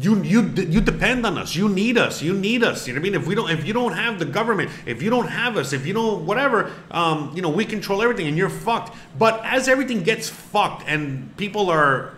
you 0.00 0.22
you 0.22 0.42
you 0.42 0.80
depend 0.80 1.26
on 1.26 1.36
us. 1.36 1.56
You 1.56 1.68
need 1.68 1.98
us. 1.98 2.22
You 2.22 2.32
need 2.32 2.62
us. 2.62 2.86
You 2.86 2.94
know 2.94 3.00
what 3.00 3.08
I 3.08 3.10
mean? 3.10 3.20
If 3.20 3.26
we 3.26 3.34
don't, 3.34 3.50
if 3.50 3.66
you 3.66 3.72
don't 3.72 3.92
have 3.92 4.18
the 4.18 4.24
government, 4.24 4.70
if 4.86 5.02
you 5.02 5.10
don't 5.10 5.26
have 5.26 5.56
us, 5.56 5.72
if 5.72 5.84
you 5.84 5.92
don't 5.92 6.24
whatever, 6.24 6.70
um, 6.92 7.32
you 7.34 7.42
know, 7.42 7.50
we 7.50 7.64
control 7.64 8.00
everything, 8.00 8.28
and 8.28 8.38
you're 8.38 8.48
fucked. 8.48 8.96
But 9.18 9.44
as 9.44 9.68
everything 9.68 10.04
gets 10.04 10.28
fucked, 10.30 10.84
and 10.86 11.36
people 11.36 11.70
are, 11.70 12.14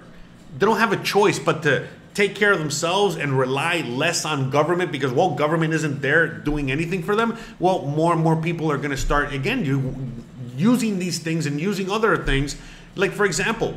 they 0.58 0.66
don't 0.66 0.78
have 0.78 0.92
a 0.92 1.02
choice 1.02 1.38
but 1.38 1.62
to 1.62 1.88
take 2.16 2.34
care 2.34 2.50
of 2.50 2.58
themselves 2.58 3.16
and 3.16 3.38
rely 3.38 3.82
less 3.82 4.24
on 4.24 4.50
government 4.50 4.90
because 4.90 5.12
well 5.12 5.30
government 5.34 5.74
isn't 5.74 6.00
there 6.00 6.26
doing 6.26 6.72
anything 6.72 7.02
for 7.02 7.14
them 7.14 7.36
well 7.58 7.82
more 7.82 8.12
and 8.12 8.22
more 8.22 8.36
people 8.36 8.72
are 8.72 8.78
going 8.78 8.90
to 8.90 8.96
start 8.96 9.32
again 9.32 9.64
you 9.64 9.94
using 10.56 10.98
these 10.98 11.18
things 11.18 11.46
and 11.46 11.60
using 11.60 11.90
other 11.90 12.16
things. 12.16 12.56
Like 12.94 13.12
for 13.12 13.24
example 13.24 13.74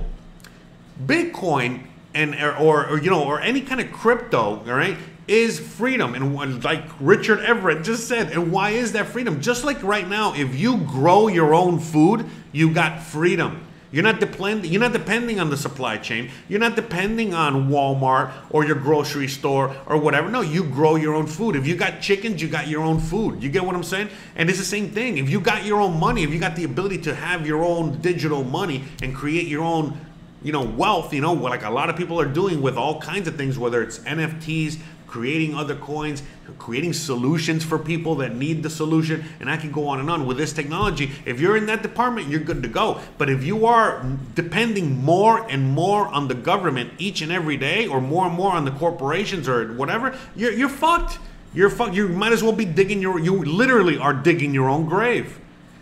bitcoin 1.05 1.85
and 2.13 2.35
or, 2.35 2.89
or 2.89 2.99
you 2.99 3.09
know 3.09 3.23
or 3.23 3.39
any 3.39 3.61
kind 3.61 3.79
of 3.79 3.91
crypto 3.91 4.59
all 4.59 4.63
right 4.65 4.97
is 5.27 5.59
freedom. 5.59 6.15
And 6.15 6.63
like 6.63 6.83
richard 6.99 7.39
everett 7.41 7.83
just 7.83 8.07
said 8.07 8.31
and 8.31 8.51
why 8.51 8.71
is 8.71 8.93
that 8.93 9.07
freedom? 9.07 9.41
Just 9.41 9.63
like 9.63 9.81
right 9.83 10.07
now 10.07 10.33
if 10.33 10.55
you 10.55 10.77
grow 10.77 11.27
your 11.27 11.53
own 11.53 11.79
food 11.79 12.25
you 12.51 12.73
got 12.73 13.01
freedom 13.03 13.65
you're 13.91 14.03
not 14.03 14.19
depending 14.19 14.71
you're 14.71 14.81
not 14.81 14.93
depending 14.93 15.39
on 15.39 15.49
the 15.49 15.57
supply 15.57 15.97
chain. 15.97 16.29
You're 16.47 16.59
not 16.59 16.75
depending 16.75 17.33
on 17.33 17.69
walmart 17.69 18.31
or 18.51 18.63
your 18.63 18.75
grocery 18.75 19.27
store 19.27 19.75
or 19.87 19.97
whatever. 19.97 20.29
No 20.29 20.41
you 20.41 20.63
grow 20.63 20.95
your 20.95 21.15
own 21.15 21.27
food. 21.27 21.55
If 21.55 21.65
you 21.65 21.75
got 21.75 22.01
chickens 22.01 22.41
you 22.41 22.47
got 22.47 22.67
your 22.67 22.83
own 22.83 22.99
food. 22.99 23.41
You 23.41 23.49
get 23.49 23.65
what 23.65 23.75
i'm 23.75 23.83
saying? 23.83 24.09
And 24.35 24.49
it's 24.49 24.59
the 24.59 24.65
same 24.65 24.91
thing. 24.91 25.17
If 25.17 25.29
you 25.29 25.39
got 25.39 25.65
your 25.65 25.81
own 25.81 25.99
money 25.99 26.23
if 26.23 26.31
you 26.31 26.39
got 26.39 26.55
the 26.55 26.63
ability 26.63 26.99
to 26.99 27.15
have 27.15 27.47
your 27.47 27.63
own 27.63 27.99
digital 28.01 28.43
money 28.43 28.83
and 29.01 29.15
create 29.15 29.47
your 29.47 29.63
own 29.63 29.99
you 30.41 30.53
know 30.53 30.63
wealth 30.63 31.13
you 31.13 31.21
know 31.21 31.33
like 31.33 31.63
a 31.63 31.69
lot 31.69 31.89
of 31.89 31.97
people 31.97 32.19
are 32.19 32.25
doing 32.25 32.61
with 32.61 32.77
all 32.77 33.01
kinds 33.01 33.27
of 33.27 33.35
things 33.35 33.59
whether 33.59 33.83
it's 33.83 33.99
nfts 33.99 34.79
creating 35.09 35.55
other 35.55 35.75
coins 35.75 36.21
creating 36.57 36.93
solutions 36.93 37.63
for 37.63 37.77
people 37.77 38.15
that 38.15 38.35
need 38.35 38.63
the 38.63 38.69
solution 38.69 39.23
and 39.39 39.49
i 39.49 39.57
can 39.57 39.71
go 39.71 39.87
on 39.87 39.99
and 39.99 40.09
on. 40.09 40.25
With 40.25 40.37
this 40.37 40.53
technology 40.53 41.11
if 41.25 41.39
you're 41.39 41.57
in 41.57 41.65
that 41.67 41.81
department 41.81 42.27
you're 42.27 42.39
good 42.39 42.63
to 42.63 42.69
go. 42.69 42.99
But 43.17 43.29
if 43.29 43.43
you 43.43 43.65
are 43.65 44.05
depending 44.35 45.03
more 45.03 45.49
and 45.49 45.71
more 45.71 46.07
on 46.07 46.27
the 46.27 46.33
government 46.33 46.93
each 46.97 47.21
and 47.21 47.31
every 47.31 47.57
day 47.57 47.87
or 47.87 48.01
more 48.01 48.27
and 48.27 48.35
more 48.35 48.53
on 48.53 48.65
the 48.65 48.71
corporations 48.71 49.47
or 49.47 49.73
whatever 49.73 50.17
you're, 50.35 50.51
you're 50.51 50.69
fucked. 50.69 51.19
You're 51.53 51.71
fucked. 51.71 51.95
You 51.95 52.07
might 52.09 52.31
as 52.31 52.43
well 52.43 52.53
be 52.53 52.65
digging 52.65 53.01
your 53.01 53.19
you 53.19 53.43
literally 53.43 53.97
are 53.97 54.13
digging 54.13 54.53
your 54.53 54.69
own 54.69 54.85
grave. 54.85 55.39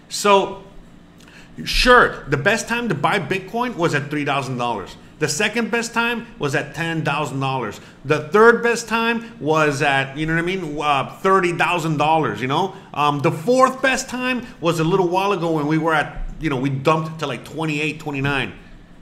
So 0.10 0.64
Sure, 1.64 2.24
the 2.28 2.38
best 2.38 2.68
time 2.68 2.88
to 2.90 2.96
buy 2.96 3.20
Bitcoin 3.20 3.76
was 3.76 3.96
at 3.96 4.12
$3,000. 4.12 4.96
The 5.20 5.28
second 5.28 5.72
best 5.72 5.94
time 5.94 6.28
was 6.38 6.54
at 6.54 6.76
$10,000. 6.76 7.80
The 8.06 8.30
third 8.30 8.62
best 8.62 8.88
time 8.88 9.36
was 9.40 9.82
at, 9.82 10.16
you 10.16 10.28
know 10.28 10.36
what 10.36 10.44
I 10.44 10.46
mean, 10.46 10.80
uh, 10.80 11.20
$30,000, 11.22 12.40
you 12.40 12.48
know? 12.48 12.76
Um, 12.94 13.20
the 13.20 13.32
fourth 13.32 13.82
best 13.82 14.10
time 14.10 14.46
was 14.62 14.80
a 14.80 14.84
little 14.84 15.08
while 15.08 15.32
ago 15.32 15.54
when 15.54 15.66
we 15.66 15.80
were 15.80 15.96
at, 15.96 16.22
you 16.40 16.52
know, 16.52 16.58
we 16.58 16.70
dumped 16.70 17.20
to 17.20 17.28
like 17.28 17.46
28, 17.46 18.00
29. 18.00 18.54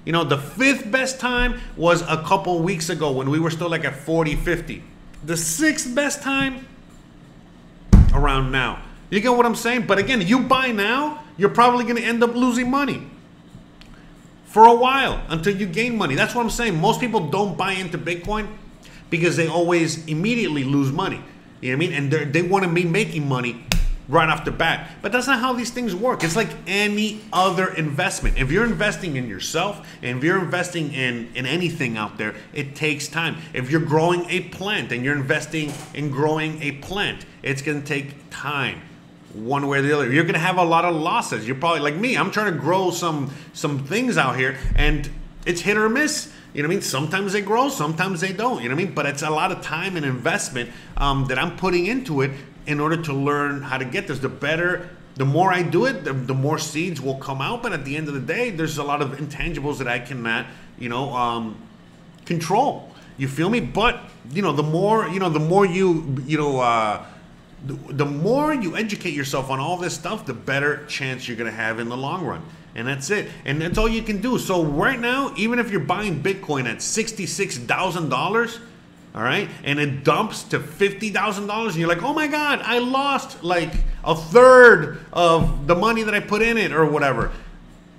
You 0.06 0.14
know, 0.14 0.24
the 0.24 0.38
fifth 0.38 0.90
best 0.90 1.20
time 1.20 1.60
was 1.76 2.02
a 2.04 2.24
couple 2.24 2.62
weeks 2.62 2.90
ago 2.90 3.12
when 3.12 3.30
we 3.30 3.40
were 3.40 3.52
still 3.52 3.70
like 3.70 3.84
at 3.84 3.96
40, 3.96 4.36
50. 4.36 4.84
The 5.26 5.36
sixth 5.36 5.94
best 5.94 6.22
time 6.22 6.66
around 8.14 8.52
now. 8.52 8.82
You 9.10 9.20
get 9.20 9.36
what 9.36 9.46
I'm 9.46 9.56
saying? 9.56 9.86
But 9.86 9.98
again, 9.98 10.22
you 10.22 10.44
buy 10.44 10.72
now, 10.72 11.24
you're 11.36 11.50
probably 11.50 11.84
going 11.84 11.98
to 11.98 12.04
end 12.04 12.24
up 12.24 12.36
losing 12.36 12.72
money 12.72 13.10
for 14.56 14.68
a 14.68 14.74
while 14.74 15.22
until 15.28 15.54
you 15.54 15.66
gain 15.66 15.98
money. 15.98 16.16
That's 16.16 16.34
what 16.34 16.42
I'm 16.42 16.50
saying. 16.50 16.80
Most 16.80 17.02
people 17.02 17.30
don't 17.30 17.58
buy 17.58 17.74
into 17.74 17.98
Bitcoin 17.98 18.48
because 19.10 19.36
they 19.36 19.50
always 19.50 20.06
immediately 20.06 20.64
lose 20.64 20.94
money. 20.94 21.20
You 21.60 21.72
know 21.72 21.78
what 21.78 21.84
I 21.84 21.90
mean? 21.90 21.98
And 21.98 22.34
they're- 22.34 22.46
want 22.46 22.64
to 22.64 22.72
be 22.72 22.86
making 22.86 23.28
money 23.28 23.66
right 24.08 24.30
off 24.30 24.46
the 24.46 24.52
bat. 24.52 24.92
But 25.02 25.12
that's 25.12 25.28
not 25.28 25.42
how 25.42 25.52
these 25.52 25.72
things 25.72 25.94
work. 25.94 26.24
It's 26.24 26.38
like 26.38 26.48
any 26.68 27.20
other 27.34 27.68
investment. 27.74 28.38
If 28.38 28.50
you're 28.50 28.64
investing 28.64 29.18
in 29.18 29.28
yourself 29.28 29.86
and 30.02 30.20
if 30.20 30.24
you're 30.24 30.40
investing 30.40 30.94
in, 30.94 31.28
in 31.36 31.46
anything 31.46 31.98
out 31.98 32.18
there, 32.18 32.34
it 32.54 32.76
takes 32.78 33.10
time. 33.10 33.36
If 33.54 33.70
you're 33.70 33.82
growing 33.82 34.26
a 34.30 34.40
plant 34.40 34.94
and 34.94 35.04
you're 35.04 35.18
investing 35.18 35.74
in 35.94 36.12
growing 36.12 36.62
a 36.62 36.72
plant, 36.72 37.26
it's 37.44 37.62
going 37.62 37.82
to 37.82 37.86
take 37.86 38.14
time 38.30 38.80
one 39.36 39.68
way 39.68 39.80
or 39.80 39.82
the 39.82 39.94
other. 39.94 40.12
You're 40.12 40.24
gonna 40.24 40.40
have 40.40 40.58
a 40.58 40.64
lot 40.64 40.86
of 40.86 40.96
losses. 40.96 41.46
You're 41.46 41.58
probably 41.58 41.82
like 41.82 41.96
me. 41.96 42.18
I'm 42.18 42.32
trying 42.32 42.54
to 42.54 42.60
grow 42.60 42.92
some 42.92 43.34
some 43.54 43.86
things 43.86 44.18
out 44.18 44.38
here, 44.38 44.58
and 44.76 45.10
it's 45.46 45.62
hit 45.62 45.78
or 45.78 45.90
miss. 45.90 46.32
You 46.54 46.64
know 46.64 46.70
what 46.70 46.74
I 46.74 46.76
mean? 46.78 46.82
Sometimes 46.84 47.34
they 47.34 47.42
grow, 47.42 47.68
sometimes 47.68 48.22
they 48.22 48.32
don't. 48.32 48.64
You 48.64 48.70
know 48.70 48.76
what 48.76 48.82
I 48.82 48.86
mean? 48.86 48.94
But 48.94 49.06
it's 49.08 49.24
a 49.24 49.30
lot 49.30 49.52
of 49.52 49.62
time 49.62 49.98
and 49.98 50.06
investment 50.06 50.70
um, 50.96 51.26
that 51.28 51.38
I'm 51.38 51.58
putting 51.58 51.86
into 51.86 52.22
it 52.22 52.32
in 52.66 52.80
order 52.80 52.96
to 53.04 53.14
learn 53.14 53.62
how 53.62 53.78
to 53.78 53.84
get 53.84 54.08
this. 54.08 54.20
The 54.20 54.30
better, 54.30 54.90
the 55.16 55.26
more 55.26 55.52
I 55.52 55.64
do 55.64 55.84
it, 55.86 56.06
the, 56.06 56.14
the 56.14 56.34
more 56.34 56.58
seeds 56.58 57.02
will 57.02 57.18
come 57.18 57.42
out. 57.42 57.62
But 57.62 57.74
at 57.74 57.84
the 57.84 57.98
end 57.98 58.08
of 58.08 58.14
the 58.14 58.22
day, 58.22 58.52
there's 58.52 58.78
a 58.78 58.84
lot 58.84 59.02
of 59.02 59.18
intangibles 59.18 59.80
that 59.80 59.90
I 59.90 60.00
cannot, 60.00 60.46
you 60.80 60.88
know, 60.88 61.14
um, 61.14 61.58
control. 62.24 62.90
You 63.18 63.28
feel 63.28 63.50
me? 63.50 63.60
But 63.60 64.00
you 64.32 64.42
know, 64.42 64.54
the 64.54 64.64
more 64.64 65.10
you 65.10 65.20
know, 65.20 65.30
the 65.30 65.40
more 65.40 65.66
you 65.66 66.24
you 66.26 66.38
know. 66.38 66.62
Uh, 66.62 67.06
the, 67.66 67.94
the 67.94 68.06
more 68.06 68.54
you 68.54 68.76
educate 68.76 69.14
yourself 69.14 69.50
on 69.50 69.60
all 69.60 69.78
this 69.78 69.94
stuff, 69.94 70.26
the 70.26 70.34
better 70.34 70.86
chance 70.86 71.28
you're 71.28 71.38
going 71.38 71.50
to 71.50 71.56
have 71.56 71.80
in 71.80 71.90
the 71.90 71.98
long 71.98 72.26
run. 72.26 72.44
And 72.76 72.88
that's 72.88 73.10
it. 73.10 73.30
And 73.46 73.62
that's 73.62 73.78
all 73.78 73.88
you 73.88 74.04
can 74.04 74.22
do. 74.22 74.38
So 74.38 74.64
right 74.64 75.00
now, 75.00 75.34
even 75.38 75.60
if 75.60 75.72
you're 75.72 75.80
buying 75.80 76.22
Bitcoin 76.22 76.66
at 76.66 76.78
$66,000, 76.78 78.60
all 79.16 79.24
right, 79.24 79.50
and 79.64 79.80
it 79.80 80.04
dumps 80.04 80.44
to 80.44 80.60
$50,000 80.60 81.68
and 81.68 81.76
you're 81.78 81.88
like, 81.88 82.04
"Oh 82.04 82.12
my 82.12 82.28
god, 82.28 82.60
I 82.62 82.80
lost 82.80 83.46
like 83.46 83.72
a 84.04 84.14
third 84.14 85.00
of 85.14 85.68
the 85.68 85.76
money 85.76 86.04
that 86.04 86.14
I 86.14 86.20
put 86.20 86.42
in 86.42 86.58
it 86.58 86.74
or 86.74 86.86
whatever." 86.86 87.32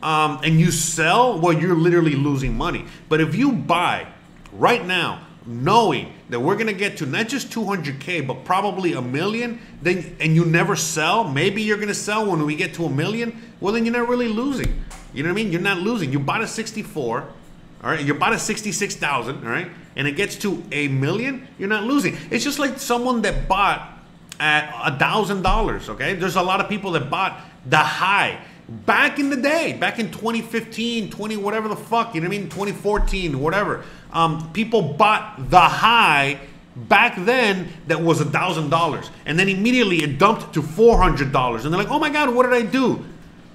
Um, 0.03 0.41
and 0.45 0.61
you 0.61 0.71
sell, 0.71 1.41
well, 1.41 1.55
you're 1.55 1.75
literally 1.75 2.17
losing 2.17 2.55
money. 2.55 2.85
But 3.09 3.23
if 3.23 3.35
you 3.35 3.53
buy 3.53 4.07
right 4.53 4.85
now, 4.85 5.26
knowing 5.47 6.13
that 6.29 6.41
we're 6.41 6.57
gonna 6.57 6.73
get 6.73 6.97
to 6.99 7.07
not 7.07 7.29
just 7.29 7.51
200k, 7.51 8.27
but 8.27 8.45
probably 8.45 8.95
a 8.95 9.03
million, 9.03 9.61
then 9.83 10.17
and 10.21 10.35
you 10.35 10.45
never 10.45 10.77
sell, 10.77 11.25
maybe 11.25 11.63
you're 11.63 11.79
gonna 11.79 11.95
sell 11.95 12.31
when 12.31 12.45
we 12.45 12.57
get 12.57 12.75
to 12.75 12.85
a 12.85 12.91
million. 12.91 13.41
Well, 13.61 13.73
then 13.73 13.85
you're 13.85 13.97
not 13.97 14.09
really 14.09 14.29
losing. 14.29 14.85
You 15.15 15.23
know 15.23 15.31
what 15.31 15.41
I 15.41 15.43
mean? 15.43 15.53
You're 15.53 15.61
not 15.61 15.79
losing. 15.79 16.13
You 16.13 16.19
bought 16.19 16.43
a 16.43 16.47
64, 16.47 17.21
all 17.21 17.91
right. 17.91 18.05
You 18.05 18.15
bought 18.15 18.33
a 18.33 18.39
66,000, 18.39 19.45
all 19.45 19.51
right, 19.51 19.71
and 19.95 20.07
it 20.07 20.13
gets 20.13 20.37
to 20.37 20.63
a 20.73 20.89
million. 20.89 21.47
You're 21.59 21.69
not 21.69 21.85
losing. 21.85 22.17
It's 22.31 22.45
just 22.45 22.59
like 22.59 22.79
someone 22.79 23.23
that 23.23 23.49
bought 23.49 23.93
at 24.41 24.73
a 24.85 24.99
thousand 24.99 25.43
dollars. 25.43 25.89
Okay, 25.89 26.15
there's 26.15 26.37
a 26.37 26.43
lot 26.43 26.61
of 26.61 26.69
people 26.69 26.93
that 26.93 27.09
bought 27.11 27.41
the 27.65 27.79
high 27.79 28.41
back 28.69 29.19
in 29.19 29.31
the 29.31 29.37
day, 29.37 29.75
back 29.75 29.99
in 29.99 30.11
2015, 30.11 31.11
20 31.11 31.37
whatever 31.37 31.69
the 31.69 31.77
fuck, 31.77 32.15
you 32.15 32.21
know 32.21 32.29
what 32.29 32.35
I 32.35 32.39
mean, 32.39 32.49
2014, 32.49 33.39
whatever. 33.39 33.85
Um, 34.13 34.53
people 34.53 34.83
bought 34.83 35.51
the 35.51 35.61
high 35.61 36.41
back 36.77 37.17
then 37.25 37.69
that 37.87 38.01
was 38.01 38.21
a 38.21 38.25
thousand 38.25 38.71
dollars, 38.71 39.11
and 39.25 39.39
then 39.39 39.49
immediately 39.49 40.03
it 40.03 40.19
dumped 40.19 40.53
to 40.55 40.63
four 40.63 40.99
hundred 40.99 41.33
dollars, 41.33 41.65
and 41.65 41.73
they're 41.73 41.83
like, 41.83 41.91
oh 41.91 41.99
my 41.99 42.11
god, 42.11 42.35
what 42.35 42.45
did 42.45 42.53
I 42.53 42.63
do? 42.63 43.05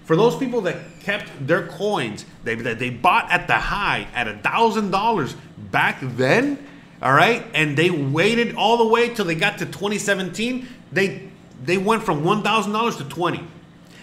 For 0.06 0.16
those 0.16 0.36
people 0.36 0.62
that 0.62 0.78
kept 1.02 1.30
their 1.46 1.68
coins, 1.68 2.26
they 2.44 2.56
that 2.56 2.80
they 2.80 2.90
bought 2.90 3.30
at 3.32 3.48
the 3.48 3.56
high 3.56 4.08
at 4.14 4.28
a 4.28 4.38
thousand 4.38 4.92
dollars 4.92 5.36
back 5.72 6.00
then, 6.02 6.68
all 7.02 7.14
right, 7.14 7.46
and 7.54 7.78
they 7.78 7.90
waited 7.90 8.56
all 8.56 8.78
the 8.78 8.88
way 8.88 9.10
till 9.10 9.26
they 9.26 9.36
got 9.36 9.60
to 9.60 9.66
2017. 9.66 10.68
They 10.92 11.30
they 11.64 11.78
went 11.78 12.04
from 12.04 12.24
one 12.24 12.42
thousand 12.44 12.74
dollars 12.74 12.98
to 12.98 13.04
twenty, 13.04 13.46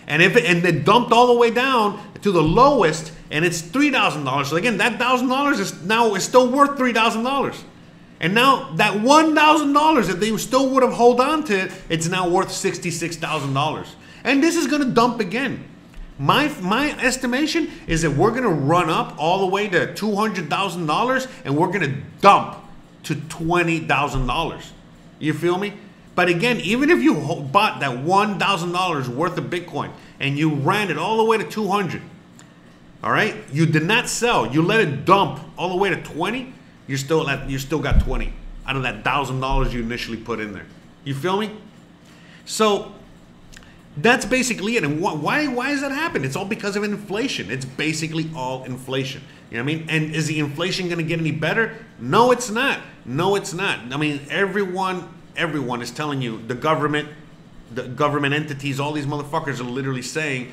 and 0.08 0.22
if 0.22 0.34
it, 0.34 0.44
and 0.46 0.62
they 0.62 0.72
dumped 0.72 1.12
all 1.12 1.28
the 1.28 1.38
way 1.38 1.50
down 1.50 2.02
to 2.22 2.32
the 2.32 2.42
lowest, 2.42 3.12
and 3.30 3.44
it's 3.44 3.60
three 3.60 3.92
thousand 3.92 4.24
dollars. 4.24 4.48
So 4.48 4.56
again, 4.56 4.78
that 4.78 4.98
thousand 4.98 5.28
dollars 5.28 5.60
is 5.60 5.80
now 5.82 6.14
is 6.16 6.24
still 6.24 6.50
worth 6.50 6.76
three 6.76 6.92
thousand 6.92 7.22
dollars. 7.22 7.62
And 8.18 8.34
now 8.34 8.72
that 8.76 9.00
one 9.00 9.36
thousand 9.36 9.74
dollars 9.74 10.08
that 10.08 10.18
they 10.18 10.36
still 10.38 10.70
would 10.70 10.82
have 10.82 10.94
hold 10.94 11.20
on 11.20 11.44
to, 11.44 11.66
it, 11.66 11.72
it's 11.88 12.08
now 12.08 12.28
worth 12.28 12.50
sixty-six 12.50 13.16
thousand 13.16 13.54
dollars. 13.54 13.94
And 14.24 14.42
this 14.42 14.56
is 14.56 14.66
gonna 14.66 14.86
dump 14.86 15.20
again. 15.20 15.64
My 16.18 16.48
my 16.60 16.90
estimation 16.98 17.70
is 17.86 18.02
that 18.02 18.10
we're 18.10 18.32
gonna 18.32 18.48
run 18.48 18.90
up 18.90 19.14
all 19.18 19.40
the 19.40 19.46
way 19.46 19.68
to 19.68 19.94
two 19.94 20.16
hundred 20.16 20.50
thousand 20.50 20.86
dollars, 20.86 21.28
and 21.44 21.56
we're 21.56 21.70
gonna 21.70 22.00
dump 22.20 22.56
to 23.04 23.14
twenty 23.14 23.80
thousand 23.80 24.26
dollars. 24.26 24.72
You 25.20 25.34
feel 25.34 25.58
me? 25.58 25.74
But 26.18 26.28
again, 26.28 26.58
even 26.62 26.90
if 26.90 27.00
you 27.00 27.14
bought 27.14 27.78
that 27.78 27.98
one 27.98 28.40
thousand 28.40 28.72
dollars 28.72 29.08
worth 29.08 29.38
of 29.38 29.44
Bitcoin 29.44 29.92
and 30.18 30.36
you 30.36 30.52
ran 30.52 30.90
it 30.90 30.98
all 30.98 31.16
the 31.18 31.22
way 31.22 31.38
to 31.38 31.44
two 31.44 31.68
hundred, 31.68 32.02
all 33.04 33.12
right, 33.12 33.36
you 33.52 33.66
did 33.66 33.84
not 33.84 34.08
sell. 34.08 34.52
You 34.52 34.62
let 34.62 34.80
it 34.80 35.04
dump 35.04 35.38
all 35.56 35.68
the 35.68 35.76
way 35.76 35.90
to 35.90 36.02
twenty. 36.02 36.52
You're 36.88 36.98
still 36.98 37.24
you 37.46 37.60
still 37.60 37.78
got 37.78 38.00
twenty 38.00 38.32
out 38.66 38.74
of 38.74 38.82
that 38.82 39.04
thousand 39.04 39.38
dollars 39.38 39.72
you 39.72 39.80
initially 39.80 40.16
put 40.16 40.40
in 40.40 40.52
there. 40.52 40.66
You 41.04 41.14
feel 41.14 41.38
me? 41.38 41.52
So 42.46 42.94
That's 43.96 44.24
basically 44.24 44.76
it. 44.76 44.84
And 44.84 45.00
wh- 45.00 45.22
why 45.22 45.46
why 45.48 45.70
has 45.70 45.80
that 45.80 45.92
happened? 45.92 46.24
It's 46.24 46.36
all 46.36 46.44
because 46.44 46.76
of 46.76 46.84
inflation. 46.84 47.50
It's 47.50 47.64
basically 47.64 48.30
all 48.34 48.64
inflation. 48.64 49.22
You 49.50 49.58
know 49.58 49.64
what 49.64 49.72
I 49.72 49.76
mean? 49.76 49.86
And 49.88 50.14
is 50.14 50.26
the 50.26 50.38
inflation 50.38 50.86
going 50.88 50.98
to 50.98 51.04
get 51.04 51.18
any 51.18 51.32
better? 51.32 51.76
No, 51.98 52.30
it's 52.32 52.50
not. 52.50 52.80
No, 53.04 53.34
it's 53.36 53.54
not. 53.54 53.92
I 53.92 53.96
mean, 53.96 54.20
everyone 54.30 55.08
everyone 55.38 55.80
is 55.80 55.90
telling 55.90 56.20
you 56.20 56.42
the 56.46 56.54
government, 56.54 57.08
the 57.72 57.84
government 57.84 58.34
entities, 58.34 58.78
all 58.78 58.92
these 58.92 59.06
motherfuckers 59.06 59.60
are 59.60 59.64
literally 59.64 60.02
saying 60.02 60.52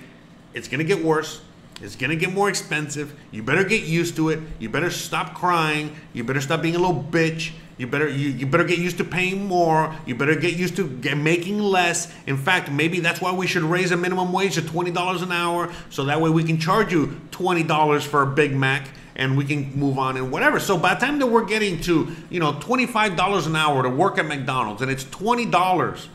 it's 0.53 0.69
to 0.69 0.83
get 0.83 1.03
worse. 1.03 1.41
It's 1.81 1.97
to 1.97 2.15
get 2.15 2.31
more 2.31 2.47
expensive. 2.47 3.13
You 3.31 3.43
better 3.43 3.65
get 3.65 3.83
used 3.83 4.15
to 4.15 4.29
it. 4.29 4.39
You 4.59 4.69
better 4.69 4.89
stop 4.89 5.33
crying. 5.33 5.93
You 6.13 6.23
better 6.23 6.39
stop 6.39 6.61
being 6.61 6.75
a 6.75 6.79
little 6.79 7.03
bitch. 7.03 7.51
You 7.77 7.87
better 7.87 8.07
you, 8.07 8.29
you 8.29 8.45
better 8.45 8.63
get 8.63 8.79
used 8.79 8.97
to 8.99 9.03
paying 9.03 9.45
more. 9.45 9.93
You 10.05 10.15
better 10.15 10.35
get 10.35 10.55
used 10.55 10.77
to 10.77 10.87
get, 10.87 11.17
making 11.17 11.59
less. 11.59 12.13
In 12.25 12.37
fact, 12.37 12.71
maybe 12.71 13.01
that's 13.01 13.19
why 13.19 13.33
we 13.33 13.47
should 13.47 13.63
raise 13.63 13.91
a 13.91 13.97
minimum 13.97 14.31
wage 14.31 14.55
to 14.55 14.61
twenty 14.61 14.91
dollars 14.91 15.21
an 15.21 15.33
hour, 15.33 15.69
so 15.89 16.05
that 16.05 16.21
way 16.21 16.29
we 16.29 16.45
can 16.45 16.57
charge 16.57 16.93
you 16.93 17.19
twenty 17.31 17.63
dollars 17.63 18.05
for 18.05 18.21
a 18.21 18.27
Big 18.27 18.55
Mac, 18.55 18.87
and 19.15 19.37
we 19.37 19.45
can 19.45 19.73
move 19.75 19.97
on 19.97 20.17
and 20.17 20.31
whatever. 20.31 20.59
So 20.59 20.77
by 20.77 20.93
the 20.93 20.99
time 20.99 21.19
that 21.19 21.27
we're 21.27 21.45
getting 21.45 21.79
to 21.81 22.15
you 22.29 22.39
know 22.39 22.59
twenty 22.59 22.85
five 22.85 23.15
dollars 23.15 23.47
an 23.47 23.55
hour 23.55 23.83
to 23.83 23.89
work 23.89 24.17
at 24.17 24.25
McDonald's, 24.25 24.81
and 24.81 24.91
it's 24.91 25.03
twenty 25.05 25.45
dollars 25.45 26.07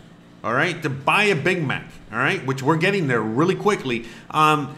all 0.42 0.54
right, 0.54 0.82
to 0.82 0.88
buy 0.88 1.24
a 1.24 1.36
Big 1.36 1.62
Mac, 1.62 1.84
all 2.10 2.18
right, 2.18 2.44
which 2.46 2.62
we're 2.62 2.78
getting 2.78 3.08
there 3.08 3.20
really 3.20 3.54
quickly. 3.54 4.06
Um, 4.30 4.74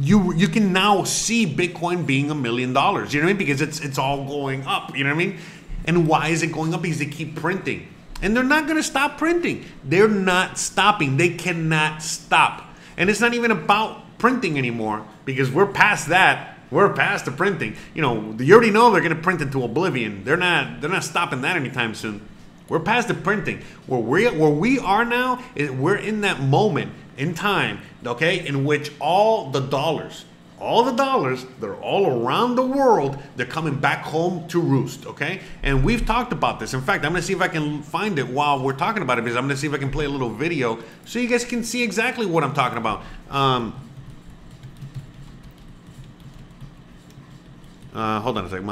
you 0.00 0.34
you 0.34 0.46
can 0.46 0.74
now 0.74 1.04
see 1.04 1.46
Bitcoin 1.46 2.06
being 2.06 2.30
a 2.30 2.34
million 2.34 2.74
dollars. 2.74 3.14
You 3.14 3.20
know 3.20 3.26
what 3.26 3.30
I 3.30 3.32
mean? 3.32 3.38
Because 3.38 3.62
it's 3.62 3.80
it's 3.80 3.98
all 3.98 4.26
going 4.26 4.66
up. 4.66 4.94
You 4.94 5.04
know 5.04 5.14
what 5.14 5.22
I 5.22 5.26
mean? 5.26 5.38
And 5.86 6.06
why 6.06 6.28
is 6.28 6.42
it 6.42 6.48
going 6.48 6.74
up? 6.74 6.82
Because 6.82 6.98
they 6.98 7.06
keep 7.06 7.34
printing, 7.34 7.88
and 8.20 8.36
they're 8.36 8.44
not 8.44 8.64
going 8.64 8.76
to 8.76 8.82
stop 8.82 9.16
printing. 9.16 9.64
They're 9.84 10.06
not 10.06 10.58
stopping. 10.58 11.16
They 11.16 11.30
cannot 11.30 12.02
stop. 12.02 12.64
And 12.98 13.08
it's 13.08 13.20
not 13.20 13.32
even 13.32 13.50
about 13.50 14.18
printing 14.18 14.58
anymore 14.58 15.06
because 15.24 15.50
we're 15.50 15.66
past 15.66 16.08
that. 16.08 16.55
We're 16.70 16.92
past 16.92 17.24
the 17.24 17.30
printing. 17.30 17.76
You 17.94 18.02
know, 18.02 18.36
you 18.38 18.54
already 18.54 18.70
know 18.70 18.90
they're 18.90 19.00
going 19.00 19.14
to 19.14 19.22
print 19.22 19.40
into 19.40 19.62
oblivion. 19.62 20.24
They're 20.24 20.36
not. 20.36 20.80
They're 20.80 20.90
not 20.90 21.04
stopping 21.04 21.42
that 21.42 21.56
anytime 21.56 21.94
soon. 21.94 22.26
We're 22.68 22.80
past 22.80 23.08
the 23.08 23.14
printing. 23.14 23.62
Where 23.86 24.00
we 24.00 24.28
where 24.28 24.50
we 24.50 24.78
are 24.78 25.04
now 25.04 25.42
is 25.54 25.70
we're 25.70 25.96
in 25.96 26.22
that 26.22 26.40
moment 26.40 26.92
in 27.16 27.34
time, 27.34 27.80
okay, 28.04 28.46
in 28.46 28.64
which 28.64 28.90
all 29.00 29.50
the 29.50 29.60
dollars, 29.60 30.24
all 30.60 30.82
the 30.82 30.92
dollars, 30.92 31.46
they're 31.60 31.76
all 31.76 32.06
around 32.06 32.56
the 32.56 32.66
world, 32.66 33.18
they're 33.36 33.46
coming 33.46 33.76
back 33.76 34.02
home 34.02 34.46
to 34.48 34.60
roost, 34.60 35.06
okay? 35.06 35.40
And 35.62 35.84
we've 35.84 36.04
talked 36.04 36.32
about 36.32 36.60
this. 36.60 36.74
In 36.74 36.80
fact, 36.80 37.04
I'm 37.04 37.12
gonna 37.12 37.22
see 37.22 37.32
if 37.32 37.40
I 37.40 37.48
can 37.48 37.82
find 37.82 38.18
it 38.18 38.28
while 38.28 38.62
we're 38.62 38.74
talking 38.74 39.02
about 39.02 39.18
it 39.18 39.22
because 39.22 39.36
I'm 39.36 39.44
gonna 39.44 39.56
see 39.56 39.66
if 39.66 39.72
I 39.74 39.78
can 39.78 39.90
play 39.90 40.04
a 40.04 40.10
little 40.10 40.30
video 40.30 40.78
so 41.04 41.18
you 41.18 41.28
guys 41.28 41.44
can 41.44 41.62
see 41.62 41.82
exactly 41.82 42.26
what 42.26 42.44
I'm 42.44 42.54
talking 42.54 42.78
about. 42.78 43.02
Um, 43.30 43.74
uh, 47.96 48.20
hold 48.20 48.36
on 48.36 48.44
a 48.44 48.50
second, 48.50 48.66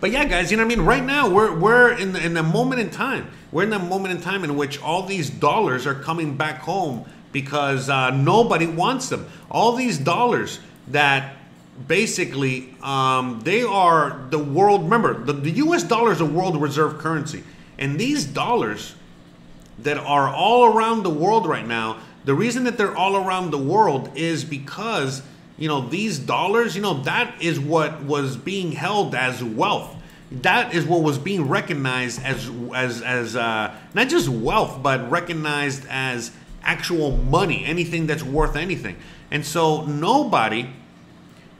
But 0.00 0.10
yeah, 0.10 0.24
guys, 0.24 0.50
you 0.50 0.56
know 0.56 0.64
what 0.64 0.72
I 0.72 0.76
mean? 0.76 0.86
Right 0.86 1.04
now, 1.04 1.28
we're, 1.28 1.54
we're 1.54 1.92
in, 1.92 2.14
the, 2.14 2.24
in 2.24 2.36
a 2.36 2.42
moment 2.42 2.80
in 2.80 2.90
time. 2.90 3.30
We're 3.52 3.64
in 3.64 3.70
that 3.70 3.84
moment 3.84 4.14
in 4.14 4.22
time 4.22 4.42
in 4.42 4.56
which 4.56 4.80
all 4.80 5.02
these 5.02 5.28
dollars 5.28 5.86
are 5.86 5.94
coming 5.94 6.36
back 6.36 6.60
home 6.60 7.04
because 7.30 7.90
uh, 7.90 8.10
nobody 8.10 8.66
wants 8.66 9.10
them. 9.10 9.28
All 9.50 9.76
these 9.76 9.98
dollars 9.98 10.60
that 10.88 11.36
basically 11.86 12.74
um, 12.82 13.40
they 13.44 13.62
are 13.62 14.24
the 14.30 14.38
world. 14.38 14.84
Remember, 14.84 15.12
the, 15.12 15.34
the 15.34 15.50
U.S. 15.50 15.82
dollar 15.82 16.10
is 16.10 16.22
a 16.22 16.26
world 16.26 16.60
reserve 16.60 16.98
currency, 16.98 17.42
and 17.78 17.98
these 17.98 18.24
dollars 18.24 18.94
that 19.80 19.98
are 19.98 20.28
all 20.28 20.64
around 20.74 21.02
the 21.02 21.10
world 21.10 21.46
right 21.46 21.66
now. 21.66 21.98
The 22.24 22.34
reason 22.34 22.64
that 22.64 22.78
they're 22.78 22.96
all 22.96 23.16
around 23.16 23.50
the 23.50 23.58
world 23.58 24.10
is 24.14 24.44
because 24.44 25.20
you 25.58 25.68
know 25.68 25.88
these 25.88 26.18
dollars. 26.18 26.74
You 26.76 26.82
know 26.82 27.02
that 27.02 27.42
is 27.42 27.58
what 27.60 28.02
was 28.02 28.36
being 28.36 28.72
held 28.72 29.14
as 29.14 29.42
wealth. 29.42 29.94
That 30.30 30.74
is 30.74 30.84
what 30.84 31.02
was 31.02 31.18
being 31.18 31.48
recognized 31.48 32.22
as 32.22 32.50
as 32.74 33.02
as 33.02 33.36
uh, 33.36 33.74
not 33.94 34.08
just 34.08 34.28
wealth, 34.28 34.82
but 34.82 35.10
recognized 35.10 35.86
as 35.88 36.32
actual 36.64 37.16
money, 37.16 37.64
anything 37.64 38.06
that's 38.06 38.22
worth 38.22 38.56
anything. 38.56 38.96
And 39.30 39.44
so 39.44 39.84
nobody 39.84 40.70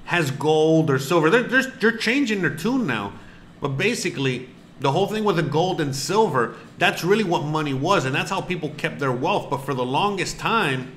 has 0.07 0.31
gold 0.31 0.91
or 0.91 0.99
silver. 0.99 1.31
They're, 1.31 1.43
they're, 1.43 1.63
they're 1.63 1.97
changing 1.97 2.43
their 2.43 2.55
tune 2.55 2.87
now. 2.87 3.13
But 3.61 3.69
basically, 3.69 4.49
the 4.81 4.93
whole 4.93 5.07
thing 5.07 5.25
with 5.25 5.37
the 5.37 5.43
gold 5.43 5.81
and 5.81 5.95
silver, 5.95 6.57
that's 6.79 7.05
really 7.05 7.25
what 7.25 7.45
money 7.45 7.73
was. 7.73 8.05
And 8.05 8.15
that's 8.15 8.31
how 8.31 8.41
people 8.41 8.71
kept 8.71 8.99
their 8.99 9.13
wealth. 9.13 9.49
But 9.49 9.59
for 9.59 9.73
the 9.75 9.85
longest 9.85 10.39
time, 10.39 10.93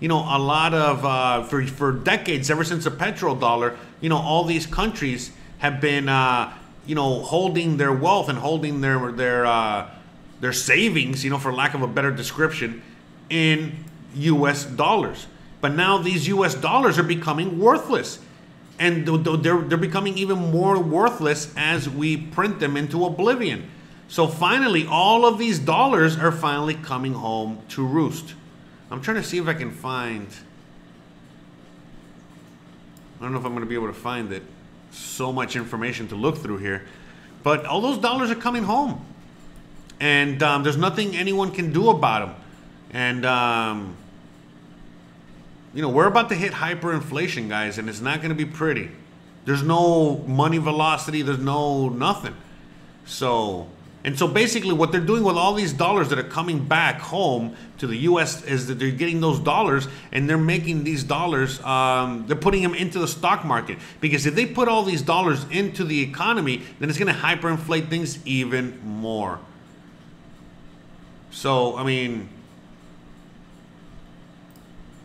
you 0.00 0.08
know, 0.08 0.18
a 0.18 0.38
lot 0.38 0.74
of, 0.74 1.04
uh, 1.04 1.42
for, 1.44 1.66
for 1.66 1.92
decades, 1.92 2.50
ever 2.50 2.64
since 2.64 2.84
the 2.84 2.90
petrodollar, 2.90 3.76
you 4.00 4.08
know, 4.08 4.16
all 4.16 4.44
these 4.44 4.66
countries 4.66 5.32
have 5.58 5.80
been, 5.80 6.08
uh, 6.08 6.52
you 6.86 6.94
know, 6.94 7.20
holding 7.22 7.76
their 7.76 7.92
wealth 7.92 8.28
and 8.28 8.38
holding 8.38 8.80
their, 8.80 9.10
their, 9.12 9.46
uh, 9.46 9.90
their 10.40 10.52
savings, 10.52 11.24
you 11.24 11.30
know, 11.30 11.38
for 11.38 11.52
lack 11.52 11.74
of 11.74 11.82
a 11.82 11.86
better 11.88 12.12
description, 12.12 12.82
in 13.28 13.84
US 14.14 14.64
dollars. 14.64 15.26
But 15.60 15.74
now 15.74 15.98
these 15.98 16.28
US 16.28 16.54
dollars 16.54 16.98
are 16.98 17.02
becoming 17.02 17.58
worthless. 17.58 18.20
And 18.80 19.04
they're, 19.06 19.58
they're 19.58 19.76
becoming 19.76 20.16
even 20.16 20.52
more 20.52 20.78
worthless 20.78 21.52
as 21.56 21.88
we 21.88 22.16
print 22.16 22.60
them 22.60 22.76
into 22.76 23.04
oblivion. 23.04 23.68
So 24.06 24.28
finally, 24.28 24.86
all 24.86 25.26
of 25.26 25.36
these 25.36 25.58
dollars 25.58 26.16
are 26.16 26.30
finally 26.30 26.74
coming 26.74 27.14
home 27.14 27.58
to 27.70 27.84
roost. 27.84 28.34
I'm 28.90 29.02
trying 29.02 29.16
to 29.18 29.22
see 29.22 29.38
if 29.38 29.46
I 29.46 29.54
can 29.54 29.70
find. 29.70 30.26
I 33.18 33.22
don't 33.22 33.32
know 33.32 33.38
if 33.38 33.44
I'm 33.44 33.52
going 33.52 33.64
to 33.64 33.68
be 33.68 33.74
able 33.74 33.88
to 33.88 33.92
find 33.92 34.32
it. 34.32 34.42
So 34.90 35.32
much 35.32 35.56
information 35.56 36.08
to 36.08 36.14
look 36.14 36.38
through 36.38 36.58
here. 36.58 36.86
But 37.42 37.66
all 37.66 37.80
those 37.80 37.98
dollars 37.98 38.30
are 38.30 38.34
coming 38.36 38.62
home. 38.62 39.04
And 40.00 40.42
um, 40.42 40.62
there's 40.62 40.76
nothing 40.76 41.16
anyone 41.16 41.50
can 41.50 41.72
do 41.72 41.90
about 41.90 42.26
them. 42.26 42.36
And, 42.90 43.26
um, 43.26 43.96
you 45.74 45.82
know, 45.82 45.88
we're 45.88 46.06
about 46.06 46.30
to 46.30 46.34
hit 46.34 46.52
hyperinflation, 46.52 47.48
guys, 47.48 47.78
and 47.78 47.88
it's 47.88 48.00
not 48.00 48.18
going 48.18 48.30
to 48.30 48.34
be 48.34 48.46
pretty. 48.46 48.90
There's 49.44 49.62
no 49.62 50.18
money 50.26 50.58
velocity, 50.58 51.22
there's 51.22 51.38
no 51.38 51.88
nothing. 51.88 52.34
So, 53.04 53.68
and 54.08 54.18
so 54.18 54.26
basically, 54.26 54.72
what 54.72 54.90
they're 54.90 55.02
doing 55.02 55.22
with 55.22 55.36
all 55.36 55.52
these 55.52 55.74
dollars 55.74 56.08
that 56.08 56.18
are 56.18 56.22
coming 56.22 56.64
back 56.64 56.98
home 56.98 57.54
to 57.76 57.86
the 57.86 57.94
U.S. 57.98 58.42
is 58.42 58.66
that 58.68 58.78
they're 58.78 58.90
getting 58.90 59.20
those 59.20 59.38
dollars 59.38 59.86
and 60.12 60.26
they're 60.26 60.38
making 60.38 60.82
these 60.82 61.04
dollars, 61.04 61.62
um, 61.62 62.24
they're 62.26 62.34
putting 62.34 62.62
them 62.62 62.72
into 62.72 62.98
the 62.98 63.06
stock 63.06 63.44
market. 63.44 63.76
Because 64.00 64.24
if 64.24 64.34
they 64.34 64.46
put 64.46 64.66
all 64.66 64.82
these 64.82 65.02
dollars 65.02 65.44
into 65.50 65.84
the 65.84 66.00
economy, 66.00 66.62
then 66.80 66.88
it's 66.88 66.98
going 66.98 67.14
to 67.14 67.20
hyperinflate 67.20 67.90
things 67.90 68.18
even 68.26 68.80
more. 68.82 69.40
So, 71.30 71.76
I 71.76 71.84
mean, 71.84 72.30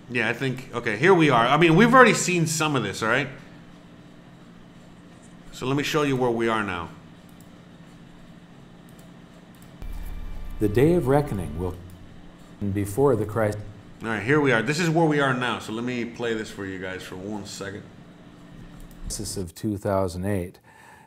yeah, 0.10 0.30
I 0.30 0.34
think, 0.34 0.70
okay, 0.74 0.96
here 0.96 1.14
we 1.14 1.30
are. 1.30 1.46
I 1.46 1.58
mean, 1.58 1.76
we've 1.76 1.94
already 1.94 2.14
seen 2.14 2.48
some 2.48 2.78
of 2.78 2.84
this, 2.84 3.04
all 3.04 3.10
right? 3.10 3.28
So 5.52 5.66
let 5.66 5.76
me 5.76 5.84
show 5.84 6.04
you 6.04 6.16
where 6.16 6.32
we 6.32 6.48
are 6.48 6.64
now. 6.64 6.88
The 10.60 10.70
day 10.70 10.94
of 10.94 11.08
reckoning 11.08 11.58
will 11.60 11.76
before 12.74 13.16
the 13.16 13.26
Christ. 13.26 13.58
All 14.04 14.10
right, 14.10 14.24
here 14.24 14.40
we 14.40 14.52
are. 14.52 14.62
This 14.62 14.80
is 14.80 14.90
where 14.90 15.06
we 15.06 15.20
are 15.20 15.34
now. 15.34 15.60
So 15.60 15.74
let 15.74 15.84
me 15.84 16.06
play 16.06 16.34
this 16.34 16.50
for 16.50 16.66
you 16.66 16.80
guys 16.80 17.02
for 17.04 17.16
one 17.16 17.46
second. 17.46 17.84
Crisis 19.02 19.36
of 19.36 19.56
2008. 19.56 20.60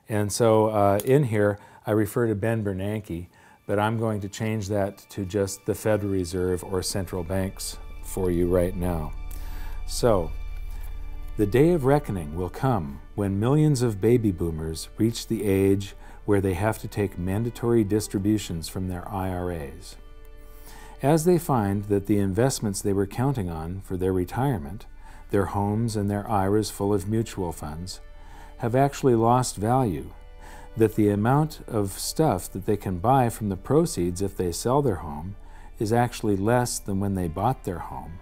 And 0.08 0.32
so 0.32 0.66
uh, 0.66 0.98
in 1.04 1.24
here, 1.24 1.58
I 1.86 1.92
refer 1.92 2.26
to 2.26 2.34
Ben 2.34 2.64
Bernanke, 2.64 3.28
but 3.66 3.78
I'm 3.78 3.98
going 3.98 4.20
to 4.20 4.28
change 4.28 4.68
that 4.68 4.98
to 5.10 5.24
just 5.24 5.64
the 5.64 5.74
Federal 5.74 6.12
Reserve 6.12 6.64
or 6.64 6.82
central 6.82 7.22
banks 7.22 7.78
for 8.02 8.30
you 8.30 8.48
right 8.48 8.74
now. 8.74 9.12
So, 9.86 10.32
the 11.36 11.46
day 11.46 11.70
of 11.70 11.84
reckoning 11.84 12.34
will 12.34 12.48
come 12.48 13.00
when 13.14 13.38
millions 13.38 13.82
of 13.82 14.00
baby 14.00 14.32
boomers 14.32 14.88
reach 14.96 15.28
the 15.28 15.44
age 15.44 15.94
where 16.26 16.40
they 16.40 16.54
have 16.54 16.78
to 16.78 16.88
take 16.88 17.18
mandatory 17.18 17.82
distributions 17.82 18.68
from 18.68 18.88
their 18.88 19.08
IRAs. 19.08 19.96
As 21.02 21.24
they 21.24 21.38
find 21.38 21.84
that 21.84 22.06
the 22.06 22.18
investments 22.18 22.82
they 22.82 22.92
were 22.92 23.06
counting 23.06 23.48
on 23.48 23.80
for 23.82 23.96
their 23.96 24.12
retirement, 24.12 24.86
their 25.30 25.46
homes 25.46 25.96
and 25.96 26.10
their 26.10 26.28
IRAs 26.28 26.70
full 26.70 26.92
of 26.92 27.08
mutual 27.08 27.52
funds, 27.52 28.00
have 28.58 28.74
actually 28.74 29.14
lost 29.14 29.56
value, 29.56 30.10
that 30.76 30.94
the 30.94 31.10
amount 31.10 31.60
of 31.66 31.92
stuff 31.92 32.50
that 32.52 32.66
they 32.66 32.76
can 32.76 32.98
buy 32.98 33.28
from 33.28 33.48
the 33.48 33.56
proceeds 33.56 34.20
if 34.20 34.36
they 34.36 34.52
sell 34.52 34.82
their 34.82 34.96
home 34.96 35.36
is 35.78 35.92
actually 35.92 36.36
less 36.36 36.78
than 36.78 37.00
when 37.00 37.14
they 37.14 37.28
bought 37.28 37.64
their 37.64 37.78
home. 37.78 38.18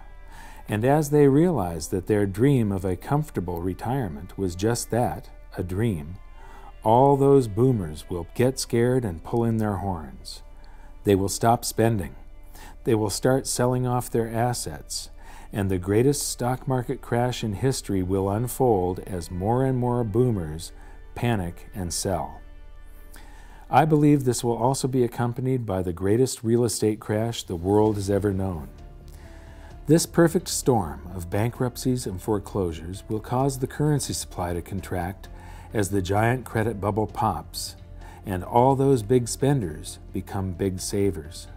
And 0.67 0.83
as 0.83 1.09
they 1.09 1.27
realize 1.27 1.89
that 1.89 2.07
their 2.07 2.25
dream 2.25 2.71
of 2.71 2.85
a 2.85 2.95
comfortable 2.95 3.61
retirement 3.61 4.37
was 4.37 4.55
just 4.55 4.89
that, 4.91 5.29
a 5.57 5.63
dream, 5.63 6.17
all 6.85 7.17
those 7.17 7.47
boomers 7.47 8.05
will 8.09 8.27
get 8.35 8.59
scared 8.59 9.03
and 9.03 9.23
pull 9.23 9.43
in 9.43 9.57
their 9.57 9.77
horns. 9.77 10.43
They 11.03 11.15
will 11.15 11.29
stop 11.29 11.65
spending. 11.65 12.15
They 12.83 12.93
will 12.93 13.09
start 13.09 13.47
selling 13.47 13.87
off 13.87 14.11
their 14.11 14.29
assets, 14.29 15.09
and 15.51 15.71
the 15.71 15.79
greatest 15.79 16.29
stock 16.29 16.67
market 16.67 17.01
crash 17.01 17.43
in 17.43 17.53
history 17.53 18.03
will 18.03 18.29
unfold 18.29 18.99
as 18.99 19.31
more 19.31 19.65
and 19.65 19.79
more 19.79 20.03
boomers 20.03 20.71
panic 21.15 21.69
and 21.73 21.91
sell. 21.91 22.39
I 23.67 23.85
believe 23.85 24.23
this 24.23 24.43
will 24.43 24.55
also 24.55 24.87
be 24.87 25.03
accompanied 25.03 25.65
by 25.65 25.81
the 25.81 25.93
greatest 25.93 26.43
real 26.43 26.63
estate 26.63 26.99
crash 26.99 27.41
the 27.41 27.55
world 27.55 27.95
has 27.95 28.11
ever 28.11 28.31
known. 28.31 28.69
This 29.87 30.05
perfect 30.05 30.47
storm 30.47 31.09
of 31.15 31.31
bankruptcies 31.31 32.05
and 32.05 32.21
foreclosures 32.21 33.03
will 33.09 33.19
cause 33.19 33.57
the 33.57 33.67
currency 33.67 34.13
supply 34.13 34.53
to 34.53 34.61
contract 34.61 35.29
as 35.75 35.89
the 35.89 36.01
giant 36.01 36.45
credit 36.45 36.79
bubble 36.79 37.05
pops 37.05 37.75
and 38.25 38.45
all 38.45 38.75
those 38.75 39.03
big 39.03 39.27
spenders 39.27 39.99
become 40.13 40.53
big 40.53 40.79
savers. 40.79 41.47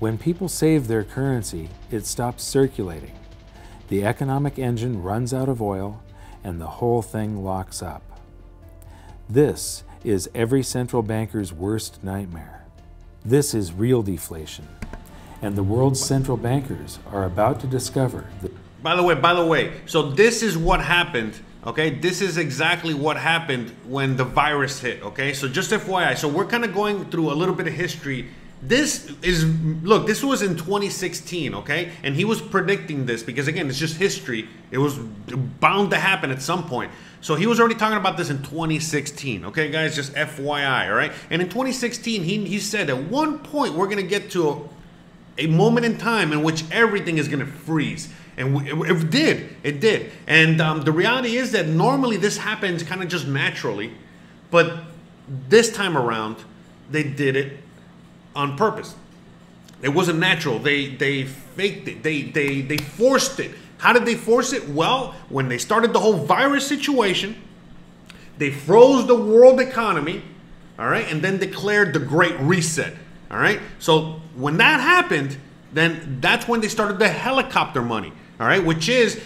When 0.00 0.18
people 0.18 0.48
save 0.48 0.88
their 0.88 1.04
currency, 1.04 1.68
it 1.92 2.04
stops 2.04 2.42
circulating. 2.42 3.14
The 3.88 4.04
economic 4.04 4.58
engine 4.58 5.00
runs 5.00 5.32
out 5.32 5.48
of 5.48 5.62
oil 5.62 6.02
and 6.42 6.60
the 6.60 6.66
whole 6.66 7.00
thing 7.00 7.44
locks 7.44 7.82
up. 7.82 8.02
This 9.28 9.84
is 10.02 10.28
every 10.34 10.64
central 10.64 11.02
banker's 11.02 11.52
worst 11.52 12.02
nightmare. 12.02 12.66
This 13.24 13.54
is 13.54 13.72
real 13.72 14.02
deflation. 14.02 14.66
And 15.40 15.54
the 15.54 15.62
world's 15.62 16.04
central 16.04 16.36
bankers 16.36 16.98
are 17.12 17.24
about 17.24 17.60
to 17.60 17.68
discover 17.68 18.26
that. 18.42 18.52
By 18.82 18.96
the 18.96 19.04
way, 19.04 19.14
by 19.14 19.34
the 19.34 19.46
way, 19.46 19.74
so 19.86 20.10
this 20.10 20.42
is 20.42 20.58
what 20.58 20.80
happened. 20.80 21.38
Okay, 21.66 21.90
this 21.90 22.20
is 22.20 22.38
exactly 22.38 22.94
what 22.94 23.16
happened 23.16 23.70
when 23.86 24.16
the 24.16 24.24
virus 24.24 24.80
hit. 24.80 25.02
Okay, 25.02 25.32
so 25.34 25.48
just 25.48 25.70
FYI, 25.72 26.16
so 26.16 26.28
we're 26.28 26.46
kind 26.46 26.64
of 26.64 26.72
going 26.72 27.10
through 27.10 27.32
a 27.32 27.34
little 27.34 27.54
bit 27.54 27.66
of 27.66 27.72
history. 27.72 28.28
This 28.62 29.12
is 29.22 29.44
look, 29.82 30.06
this 30.06 30.22
was 30.22 30.42
in 30.42 30.56
2016, 30.56 31.54
okay, 31.56 31.90
and 32.04 32.14
he 32.14 32.24
was 32.24 32.40
predicting 32.40 33.06
this 33.06 33.22
because 33.22 33.48
again, 33.48 33.68
it's 33.68 33.78
just 33.78 33.96
history. 33.96 34.48
It 34.70 34.78
was 34.78 34.98
bound 34.98 35.90
to 35.90 35.96
happen 35.96 36.30
at 36.30 36.42
some 36.42 36.68
point. 36.68 36.92
So 37.20 37.34
he 37.34 37.48
was 37.48 37.58
already 37.58 37.74
talking 37.74 37.98
about 37.98 38.16
this 38.16 38.30
in 38.30 38.38
2016, 38.38 39.44
okay, 39.46 39.70
guys, 39.70 39.96
just 39.96 40.14
FYI, 40.14 40.88
all 40.88 40.94
right. 40.94 41.12
And 41.30 41.42
in 41.42 41.48
2016, 41.48 42.22
he 42.22 42.44
he 42.44 42.60
said 42.60 42.88
at 42.88 43.04
one 43.04 43.40
point 43.40 43.74
we're 43.74 43.88
gonna 43.88 44.02
get 44.02 44.30
to 44.32 44.48
a, 44.48 44.68
a 45.38 45.46
moment 45.48 45.86
in 45.86 45.98
time 45.98 46.32
in 46.32 46.42
which 46.42 46.64
everything 46.70 47.18
is 47.18 47.28
going 47.28 47.40
to 47.40 47.46
freeze. 47.46 48.08
And 48.38 48.54
we, 48.54 48.90
it 48.90 49.10
did. 49.10 49.56
It 49.64 49.80
did. 49.80 50.12
And 50.26 50.60
um, 50.60 50.82
the 50.82 50.92
reality 50.92 51.36
is 51.36 51.52
that 51.52 51.66
normally 51.66 52.16
this 52.16 52.38
happens 52.38 52.82
kind 52.84 53.02
of 53.02 53.08
just 53.08 53.26
naturally. 53.26 53.92
But 54.50 54.78
this 55.48 55.70
time 55.72 55.98
around, 55.98 56.36
they 56.90 57.02
did 57.02 57.36
it 57.36 57.58
on 58.36 58.56
purpose. 58.56 58.94
It 59.82 59.90
wasn't 59.90 60.20
natural. 60.20 60.58
They 60.58 60.94
they 60.94 61.24
faked 61.24 61.88
it. 61.88 62.02
They 62.02 62.22
they 62.22 62.62
they 62.62 62.78
forced 62.78 63.40
it. 63.40 63.52
How 63.78 63.92
did 63.92 64.06
they 64.06 64.14
force 64.14 64.52
it? 64.52 64.68
Well, 64.68 65.14
when 65.28 65.48
they 65.48 65.58
started 65.58 65.92
the 65.92 66.00
whole 66.00 66.14
virus 66.16 66.66
situation, 66.66 67.36
they 68.38 68.50
froze 68.50 69.06
the 69.06 69.16
world 69.16 69.60
economy, 69.60 70.22
all 70.78 70.88
right, 70.88 71.10
and 71.10 71.22
then 71.22 71.38
declared 71.38 71.92
the 71.92 72.00
Great 72.00 72.38
Reset. 72.40 72.94
All 73.30 73.38
right. 73.38 73.60
So 73.78 74.20
when 74.34 74.56
that 74.58 74.80
happened, 74.80 75.36
then 75.72 76.18
that's 76.20 76.48
when 76.48 76.60
they 76.60 76.68
started 76.68 76.98
the 76.98 77.08
helicopter 77.08 77.82
money. 77.82 78.12
All 78.40 78.46
right, 78.46 78.64
which 78.64 78.88
is 78.88 79.20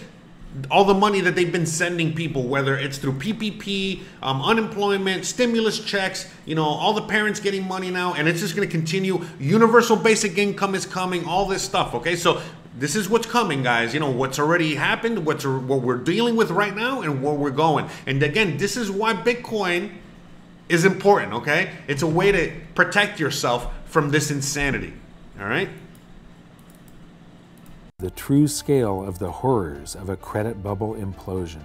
all 0.69 0.85
the 0.85 0.93
money 0.93 1.21
that 1.21 1.35
they've 1.35 1.51
been 1.51 1.65
sending 1.65 2.13
people, 2.13 2.43
whether 2.43 2.77
it's 2.77 2.97
through 2.97 3.13
PPP, 3.13 4.01
um, 4.21 4.41
unemployment, 4.41 5.25
stimulus 5.25 5.79
checks, 5.79 6.31
you 6.45 6.55
know, 6.55 6.63
all 6.63 6.93
the 6.93 7.01
parents 7.01 7.39
getting 7.39 7.67
money 7.67 7.89
now, 7.89 8.13
and 8.13 8.27
it's 8.27 8.39
just 8.39 8.55
going 8.55 8.67
to 8.67 8.71
continue. 8.71 9.23
Universal 9.39 9.97
basic 9.97 10.37
income 10.37 10.75
is 10.75 10.85
coming, 10.85 11.25
all 11.25 11.45
this 11.45 11.63
stuff. 11.63 11.95
Okay, 11.95 12.15
so 12.15 12.41
this 12.77 12.95
is 12.95 13.09
what's 13.09 13.27
coming, 13.27 13.63
guys. 13.63 13.93
You 13.93 13.99
know 13.99 14.11
what's 14.11 14.39
already 14.39 14.75
happened, 14.75 15.25
what's 15.25 15.45
what 15.45 15.81
we're 15.81 15.97
dealing 15.97 16.35
with 16.35 16.51
right 16.51 16.75
now, 16.75 17.01
and 17.01 17.21
where 17.23 17.33
we're 17.33 17.51
going. 17.51 17.89
And 18.05 18.21
again, 18.21 18.57
this 18.57 18.77
is 18.77 18.91
why 18.91 19.13
Bitcoin 19.13 19.91
is 20.69 20.85
important. 20.85 21.33
Okay, 21.33 21.71
it's 21.87 22.01
a 22.01 22.07
way 22.07 22.31
to 22.31 22.51
protect 22.75 23.19
yourself 23.19 23.71
from 23.85 24.09
this 24.09 24.31
insanity. 24.31 24.93
All 25.39 25.47
right. 25.47 25.69
The 28.03 28.11
true 28.11 28.49
scale 28.49 29.01
of 29.01 29.17
the 29.17 29.31
horrors 29.31 29.95
of 29.95 30.09
a 30.09 30.17
credit 30.17 30.61
bubble 30.61 30.93
implosion. 30.95 31.63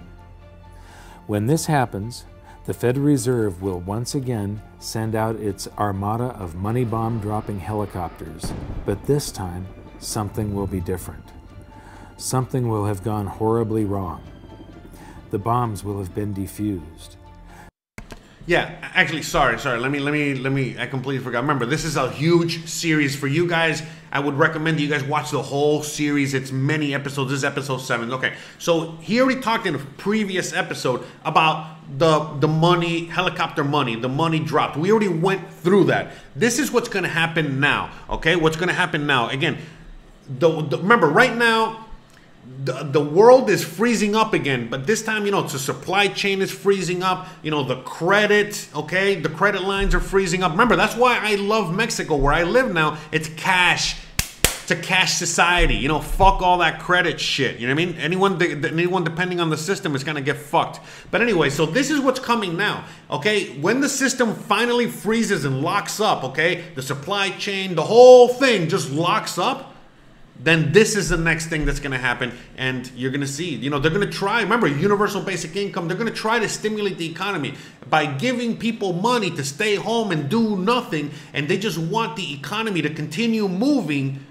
When 1.27 1.47
this 1.47 1.65
happens, 1.65 2.23
the 2.65 2.73
Federal 2.73 3.07
Reserve 3.07 3.61
will 3.61 3.81
once 3.81 4.15
again 4.15 4.61
send 4.79 5.15
out 5.15 5.35
its 5.35 5.67
armada 5.77 6.27
of 6.39 6.55
money 6.55 6.85
bomb 6.85 7.19
dropping 7.19 7.59
helicopters, 7.59 8.53
but 8.85 9.05
this 9.05 9.33
time 9.33 9.67
something 9.99 10.53
will 10.53 10.65
be 10.65 10.79
different. 10.79 11.25
Something 12.15 12.69
will 12.69 12.85
have 12.85 13.03
gone 13.03 13.27
horribly 13.27 13.83
wrong. 13.83 14.23
The 15.31 15.39
bombs 15.39 15.83
will 15.83 15.97
have 15.97 16.15
been 16.15 16.33
defused. 16.33 17.17
Yeah, 18.49 18.73
actually, 18.81 19.21
sorry, 19.21 19.59
sorry. 19.59 19.79
Let 19.79 19.91
me, 19.91 19.99
let 19.99 20.11
me, 20.11 20.33
let 20.33 20.51
me. 20.51 20.75
I 20.79 20.87
completely 20.87 21.23
forgot. 21.23 21.41
Remember, 21.41 21.67
this 21.67 21.85
is 21.85 21.97
a 21.97 22.09
huge 22.09 22.67
series 22.67 23.15
for 23.15 23.27
you 23.27 23.47
guys. 23.47 23.83
I 24.11 24.19
would 24.19 24.33
recommend 24.33 24.79
that 24.79 24.81
you 24.81 24.89
guys 24.89 25.03
watch 25.03 25.29
the 25.29 25.43
whole 25.43 25.83
series. 25.83 26.33
It's 26.33 26.51
many 26.51 26.95
episodes. 26.95 27.29
This 27.29 27.37
is 27.37 27.43
episode 27.43 27.77
seven. 27.77 28.11
Okay, 28.11 28.33
so 28.57 28.93
he 29.01 29.21
already 29.21 29.39
talked 29.39 29.67
in 29.67 29.75
a 29.75 29.77
previous 29.77 30.51
episode 30.51 31.03
about 31.23 31.75
the 31.99 32.21
the 32.39 32.47
money, 32.47 33.05
helicopter 33.05 33.63
money, 33.63 33.95
the 33.95 34.09
money 34.09 34.39
dropped. 34.39 34.77
We 34.77 34.91
already 34.91 35.09
went 35.09 35.47
through 35.53 35.83
that. 35.83 36.13
This 36.35 36.57
is 36.57 36.71
what's 36.71 36.89
going 36.89 37.03
to 37.03 37.09
happen 37.09 37.59
now. 37.59 37.91
Okay, 38.09 38.35
what's 38.35 38.55
going 38.55 38.69
to 38.69 38.73
happen 38.73 39.05
now? 39.05 39.29
Again, 39.29 39.59
the, 40.27 40.63
the 40.63 40.79
remember 40.79 41.05
right 41.05 41.37
now 41.37 41.85
the, 42.63 42.83
the 42.83 43.01
world 43.01 43.49
is 43.49 43.63
freezing 43.63 44.15
up 44.15 44.33
again 44.33 44.69
but 44.69 44.85
this 44.85 45.01
time 45.01 45.25
you 45.25 45.31
know 45.31 45.41
the 45.41 45.59
supply 45.59 46.07
chain 46.07 46.41
is 46.41 46.51
freezing 46.51 47.03
up 47.03 47.27
you 47.41 47.51
know 47.51 47.63
the 47.63 47.77
credit 47.83 48.67
okay 48.75 49.15
the 49.15 49.29
credit 49.29 49.63
lines 49.63 49.95
are 49.95 49.99
freezing 49.99 50.43
up. 50.43 50.51
Remember 50.51 50.75
that's 50.75 50.95
why 50.95 51.19
i 51.21 51.35
love 51.35 51.73
mexico 51.73 52.15
where 52.15 52.33
i 52.33 52.43
live 52.43 52.73
now. 52.73 52.97
It's 53.11 53.29
cash. 53.29 53.97
A 54.71 54.75
cash 54.75 55.13
society 55.13 55.73
you 55.73 55.87
know 55.87 55.99
fuck 55.99 56.43
all 56.43 56.59
that 56.59 56.79
credit 56.79 57.19
shit 57.19 57.59
you 57.59 57.67
know 57.67 57.73
what 57.73 57.81
i 57.81 57.85
mean? 57.87 57.95
Anyone 57.95 58.39
anyone 58.39 59.03
depending 59.03 59.39
on 59.39 59.49
the 59.49 59.57
system 59.57 59.95
is 59.95 60.03
gonna 60.03 60.21
get 60.21 60.37
fucked. 60.37 60.79
But 61.09 61.23
anyway 61.23 61.49
so 61.49 61.65
this 61.65 61.89
is 61.89 61.99
what's 61.99 62.19
coming 62.19 62.55
now 62.55 62.85
okay? 63.09 63.59
When 63.59 63.81
the 63.81 63.89
system 63.89 64.35
finally 64.35 64.85
freezes 64.85 65.43
and 65.43 65.61
locks 65.61 65.99
up 65.99 66.23
okay 66.23 66.65
the 66.75 66.83
supply 66.83 67.31
chain 67.31 67.73
the 67.73 67.83
whole 67.83 68.27
thing 68.27 68.69
just 68.69 68.91
locks 68.91 69.39
up 69.39 69.68
then 70.41 70.71
this 70.71 70.95
is 70.95 71.09
the 71.09 71.17
next 71.17 71.47
thing 71.47 71.65
that's 71.65 71.79
going 71.79 71.91
to 71.91 71.97
happen 71.97 72.31
and 72.57 72.89
you're 72.95 73.11
going 73.11 73.21
to 73.21 73.27
see 73.27 73.55
you 73.55 73.69
know 73.69 73.79
they're 73.79 73.91
going 73.91 74.05
to 74.05 74.17
try 74.17 74.41
remember 74.41 74.67
universal 74.67 75.21
basic 75.21 75.55
income 75.55 75.87
they're 75.87 75.97
going 75.97 76.09
to 76.09 76.15
try 76.15 76.39
to 76.39 76.47
stimulate 76.47 76.97
the 76.97 77.09
economy 77.09 77.53
by 77.89 78.05
giving 78.05 78.57
people 78.57 78.93
money 78.93 79.29
to 79.31 79.43
stay 79.43 79.75
home 79.75 80.11
and 80.11 80.29
do 80.29 80.55
nothing 80.57 81.11
and 81.33 81.47
they 81.47 81.57
just 81.57 81.77
want 81.77 82.15
the 82.15 82.33
economy 82.33 82.81
to 82.81 82.89
continue 82.89 83.47
moving. 83.47 84.25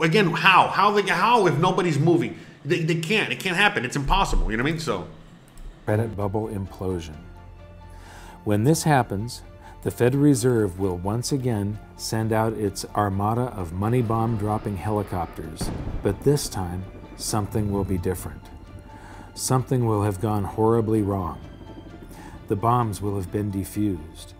Again 0.00 0.30
how? 0.30 0.68
How 0.68 0.90
they 0.92 1.02
how 1.02 1.46
if 1.46 1.58
nobody's 1.58 1.98
moving? 1.98 2.38
They, 2.64 2.82
they 2.82 2.96
can't 2.96 3.32
it 3.32 3.40
can't 3.40 3.56
happen 3.56 3.84
it's 3.84 3.96
impossible 3.96 4.50
you 4.50 4.56
know 4.56 4.62
what 4.62 4.70
i 4.70 4.72
mean? 4.72 4.80
So 4.80 5.08
credit 5.86 6.16
bubble 6.16 6.48
implosion. 6.48 7.16
When 8.44 8.64
this 8.64 8.84
happens, 8.84 9.42
the 9.82 9.90
Federal 9.90 10.22
Reserve 10.24 10.78
will 10.78 10.98
once 10.98 11.32
again 11.32 11.78
send 11.96 12.32
out 12.32 12.52
its 12.52 12.84
armada 12.94 13.52
of 13.56 13.72
money 13.72 14.02
bomb 14.02 14.36
dropping 14.36 14.76
helicopters, 14.76 15.70
but 16.02 16.22
this 16.22 16.50
time 16.50 16.84
something 17.16 17.72
will 17.72 17.84
be 17.84 17.96
different. 17.96 18.42
Something 19.34 19.86
will 19.86 20.02
have 20.02 20.20
gone 20.20 20.44
horribly 20.44 21.00
wrong. 21.00 21.40
The 22.48 22.56
bombs 22.56 23.00
will 23.00 23.16
have 23.16 23.32
been 23.32 23.50
defused. 23.50 24.34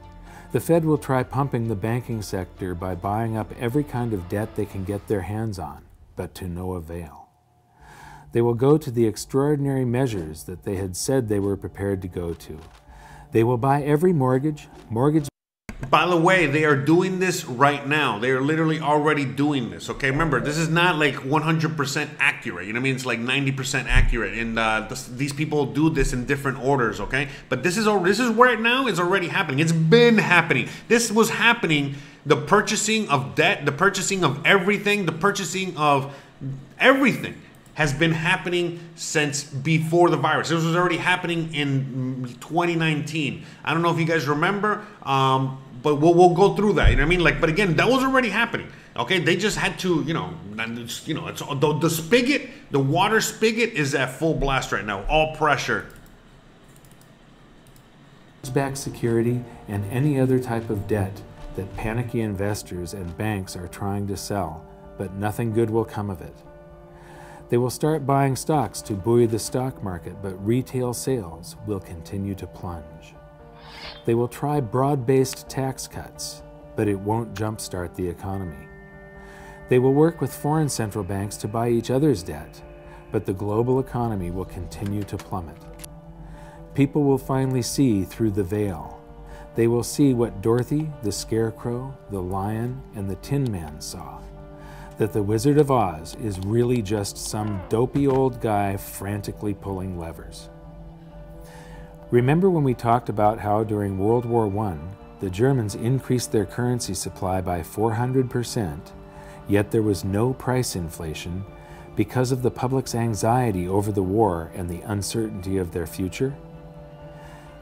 The 0.52 0.60
Fed 0.60 0.84
will 0.84 0.98
try 0.98 1.22
pumping 1.22 1.68
the 1.68 1.76
banking 1.76 2.20
sector 2.20 2.74
by 2.74 2.94
buying 2.94 3.36
up 3.36 3.50
every 3.58 3.84
kind 3.84 4.12
of 4.12 4.28
debt 4.28 4.56
they 4.56 4.66
can 4.66 4.84
get 4.84 5.08
their 5.08 5.22
hands 5.22 5.58
on, 5.58 5.84
but 6.16 6.34
to 6.34 6.48
no 6.48 6.74
avail. 6.74 7.28
They 8.32 8.42
will 8.42 8.54
go 8.54 8.76
to 8.76 8.90
the 8.90 9.06
extraordinary 9.06 9.86
measures 9.86 10.44
that 10.44 10.64
they 10.64 10.76
had 10.76 10.96
said 10.96 11.28
they 11.28 11.40
were 11.40 11.56
prepared 11.56 12.02
to 12.02 12.08
go 12.08 12.34
to. 12.34 12.58
They 13.32 13.44
will 13.44 13.58
buy 13.58 13.82
every 13.82 14.12
mortgage, 14.12 14.68
mortgage 14.90 15.29
By 15.88 16.06
the 16.06 16.16
way, 16.16 16.46
they 16.46 16.64
are 16.64 16.76
doing 16.76 17.18
this 17.18 17.44
right 17.44 17.86
now. 17.86 18.18
They 18.18 18.30
are 18.30 18.40
literally 18.40 18.80
already 18.80 19.24
doing 19.24 19.70
this. 19.70 19.88
Okay, 19.88 20.10
remember 20.10 20.40
this 20.40 20.58
is 20.58 20.68
not 20.68 20.98
like 20.98 21.14
100% 21.14 22.10
accurate. 22.18 22.66
You 22.66 22.72
know 22.72 22.78
what 22.78 22.82
I 22.82 22.84
mean? 22.84 22.94
It's 22.94 23.06
like 23.06 23.18
90% 23.18 23.86
accurate, 23.86 24.34
and 24.34 24.58
uh, 24.58 24.86
this, 24.88 25.06
these 25.06 25.32
people 25.32 25.66
do 25.66 25.88
this 25.90 26.12
in 26.12 26.26
different 26.26 26.62
orders. 26.62 27.00
Okay, 27.00 27.28
but 27.48 27.62
this 27.62 27.76
is 27.76 27.86
this 28.04 28.20
is 28.20 28.30
right 28.30 28.60
now 28.60 28.86
is 28.86 29.00
already 29.00 29.28
happening. 29.28 29.58
It's 29.58 29.72
been 29.72 30.18
happening. 30.18 30.68
This 30.88 31.10
was 31.10 31.30
happening. 31.30 31.94
The 32.26 32.36
purchasing 32.36 33.08
of 33.08 33.34
debt, 33.34 33.64
the 33.64 33.72
purchasing 33.72 34.22
of 34.22 34.44
everything, 34.44 35.06
the 35.06 35.12
purchasing 35.12 35.76
of 35.78 36.14
everything 36.78 37.40
has 37.80 37.94
been 37.94 38.12
happening 38.12 38.78
since 38.94 39.42
before 39.42 40.10
the 40.10 40.16
virus. 40.16 40.50
This 40.50 40.62
was 40.62 40.76
already 40.76 40.98
happening 40.98 41.54
in 41.54 42.36
2019. 42.40 43.42
I 43.64 43.72
don't 43.72 43.82
know 43.82 43.90
if 43.90 43.98
you 43.98 44.04
guys 44.04 44.28
remember, 44.28 44.84
um, 45.02 45.58
but 45.82 45.96
we'll, 45.96 46.14
we'll 46.14 46.34
go 46.34 46.54
through 46.54 46.74
that. 46.74 46.90
You 46.90 46.96
know 46.96 47.02
what 47.02 47.06
I 47.06 47.10
mean? 47.10 47.20
Like, 47.20 47.40
but 47.40 47.48
again, 47.48 47.76
that 47.76 47.88
was 47.88 48.02
already 48.02 48.28
happening. 48.28 48.70
Okay, 48.96 49.18
they 49.18 49.36
just 49.36 49.56
had 49.56 49.78
to, 49.80 50.02
you 50.02 50.14
know, 50.14 50.34
you 51.04 51.14
know, 51.14 51.28
it's 51.28 51.40
the, 51.40 51.78
the 51.80 51.90
spigot, 51.90 52.50
the 52.70 52.78
water 52.78 53.20
spigot 53.20 53.70
is 53.70 53.94
at 53.94 54.10
full 54.18 54.34
blast 54.34 54.72
right 54.72 54.84
now, 54.84 55.04
all 55.04 55.34
pressure. 55.36 55.86
Back 58.52 58.76
security 58.76 59.44
and 59.68 59.84
any 59.92 60.18
other 60.18 60.40
type 60.40 60.70
of 60.70 60.88
debt 60.88 61.22
that 61.54 61.76
panicky 61.76 62.20
investors 62.20 62.94
and 62.94 63.16
banks 63.16 63.54
are 63.54 63.68
trying 63.68 64.08
to 64.08 64.16
sell, 64.16 64.66
but 64.98 65.14
nothing 65.14 65.52
good 65.52 65.70
will 65.70 65.84
come 65.84 66.10
of 66.10 66.20
it. 66.20 66.34
They 67.48 67.58
will 67.58 67.70
start 67.70 68.06
buying 68.06 68.34
stocks 68.34 68.82
to 68.82 68.94
buoy 68.94 69.26
the 69.26 69.38
stock 69.38 69.84
market, 69.84 70.20
but 70.20 70.44
retail 70.44 70.94
sales 70.94 71.54
will 71.66 71.78
continue 71.78 72.34
to 72.34 72.46
plunge. 72.46 73.14
They 74.10 74.16
will 74.16 74.26
try 74.26 74.60
broad 74.60 75.06
based 75.06 75.48
tax 75.48 75.86
cuts, 75.86 76.42
but 76.74 76.88
it 76.88 76.98
won't 76.98 77.32
jumpstart 77.32 77.94
the 77.94 78.08
economy. 78.08 78.66
They 79.68 79.78
will 79.78 79.94
work 79.94 80.20
with 80.20 80.34
foreign 80.34 80.68
central 80.68 81.04
banks 81.04 81.36
to 81.36 81.46
buy 81.46 81.68
each 81.68 81.92
other's 81.92 82.24
debt, 82.24 82.60
but 83.12 83.24
the 83.24 83.32
global 83.32 83.78
economy 83.78 84.32
will 84.32 84.46
continue 84.46 85.04
to 85.04 85.16
plummet. 85.16 85.62
People 86.74 87.04
will 87.04 87.18
finally 87.18 87.62
see 87.62 88.02
through 88.02 88.32
the 88.32 88.42
veil. 88.42 89.00
They 89.54 89.68
will 89.68 89.84
see 89.84 90.12
what 90.12 90.42
Dorothy, 90.42 90.90
the 91.04 91.12
Scarecrow, 91.12 91.96
the 92.10 92.20
Lion, 92.20 92.82
and 92.96 93.08
the 93.08 93.14
Tin 93.14 93.48
Man 93.52 93.80
saw 93.80 94.20
that 94.98 95.12
the 95.12 95.22
Wizard 95.22 95.56
of 95.56 95.70
Oz 95.70 96.16
is 96.16 96.40
really 96.40 96.82
just 96.82 97.16
some 97.16 97.62
dopey 97.68 98.08
old 98.08 98.40
guy 98.40 98.76
frantically 98.76 99.54
pulling 99.54 99.96
levers. 99.96 100.49
Remember 102.10 102.50
when 102.50 102.64
we 102.64 102.74
talked 102.74 103.08
about 103.08 103.38
how 103.38 103.62
during 103.62 103.96
World 103.96 104.24
War 104.24 104.46
I, 104.66 104.76
the 105.20 105.30
Germans 105.30 105.76
increased 105.76 106.32
their 106.32 106.44
currency 106.44 106.92
supply 106.92 107.40
by 107.40 107.60
400%, 107.60 108.80
yet 109.48 109.70
there 109.70 109.82
was 109.82 110.04
no 110.04 110.32
price 110.32 110.74
inflation 110.74 111.44
because 111.94 112.32
of 112.32 112.42
the 112.42 112.50
public's 112.50 112.96
anxiety 112.96 113.68
over 113.68 113.92
the 113.92 114.02
war 114.02 114.50
and 114.56 114.68
the 114.68 114.80
uncertainty 114.80 115.56
of 115.56 115.70
their 115.70 115.86
future? 115.86 116.34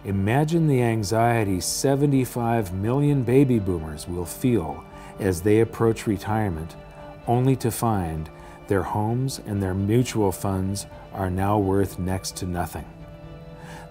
Imagine 0.06 0.66
the 0.66 0.82
anxiety 0.82 1.60
75 1.60 2.72
million 2.72 3.24
baby 3.24 3.58
boomers 3.58 4.08
will 4.08 4.24
feel 4.24 4.82
as 5.18 5.42
they 5.42 5.60
approach 5.60 6.06
retirement, 6.06 6.74
only 7.26 7.54
to 7.56 7.70
find 7.70 8.30
their 8.68 8.82
homes 8.82 9.42
and 9.46 9.62
their 9.62 9.74
mutual 9.74 10.32
funds 10.32 10.86
are 11.12 11.30
now 11.30 11.58
worth 11.58 11.98
next 11.98 12.34
to 12.36 12.46
nothing. 12.46 12.86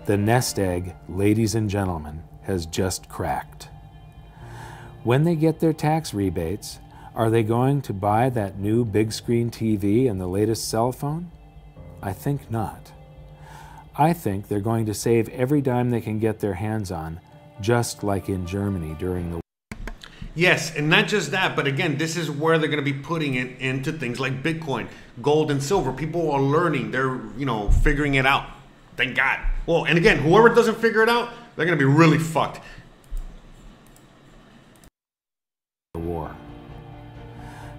The 0.08 0.16
nest 0.16 0.58
egg, 0.58 0.96
ladies 1.10 1.54
and 1.54 1.70
gentlemen, 1.70 2.24
has 2.44 2.66
just 2.66 3.10
cracked. 3.10 3.68
When 5.04 5.26
they 5.26 5.36
get 5.36 5.60
their 5.60 5.74
tax 5.74 6.14
rebates, 6.14 6.80
are 7.14 7.30
they 7.30 7.44
going 7.44 7.82
to 7.82 7.94
buy 7.94 8.30
that 8.30 8.58
new 8.58 8.86
big 8.86 9.12
screen 9.12 9.52
TV 9.52 10.10
and 10.10 10.18
the 10.18 10.28
latest 10.28 10.70
cell 10.70 10.94
phone? 10.94 11.30
I 12.02 12.14
think 12.14 12.50
not. 12.50 12.94
I 13.98 14.14
think 14.14 14.48
they're 14.48 14.62
going 14.62 14.86
to 14.86 14.94
save 14.94 15.28
every 15.28 15.60
dime 15.60 15.90
they 15.90 16.00
can 16.00 16.20
get 16.20 16.40
their 16.40 16.54
hands 16.54 16.90
on, 16.90 17.20
just 17.60 18.02
like 18.02 18.30
in 18.30 18.48
Germany 18.48 18.96
during 18.98 19.30
the 19.30 19.42
Yes, 20.36 20.74
and 20.74 20.90
not 20.90 21.10
just 21.10 21.32
that, 21.32 21.54
but 21.54 21.68
again, 21.68 21.98
this 21.98 22.16
is 22.16 22.32
where 22.32 22.58
they're 22.58 22.70
going 22.70 22.84
to 22.86 22.94
be 22.94 22.98
putting 22.98 23.34
it 23.34 23.60
into 23.60 23.92
things 23.92 24.22
like 24.22 24.42
Bitcoin, 24.42 24.88
gold, 25.22 25.52
and 25.52 25.62
silver. 25.62 25.92
People 25.92 26.32
are 26.32 26.42
learning; 26.42 26.92
they're 26.92 27.20
you 27.38 27.46
know 27.46 27.70
figuring 27.70 28.16
it 28.16 28.26
out. 28.26 28.46
Thank 28.96 29.18
God. 29.18 29.40
Well, 29.68 29.84
and 29.84 29.98
again, 29.98 30.20
whoever 30.20 30.50
doesn't 30.50 30.78
figure 30.78 31.04
it 31.04 31.10
out, 31.10 31.30
they're 31.56 31.66
going 31.66 31.78
to 31.78 31.86
be 31.86 31.92
really 31.92 32.18
fucked. 32.18 32.62
The 35.94 36.00
war. 36.00 36.34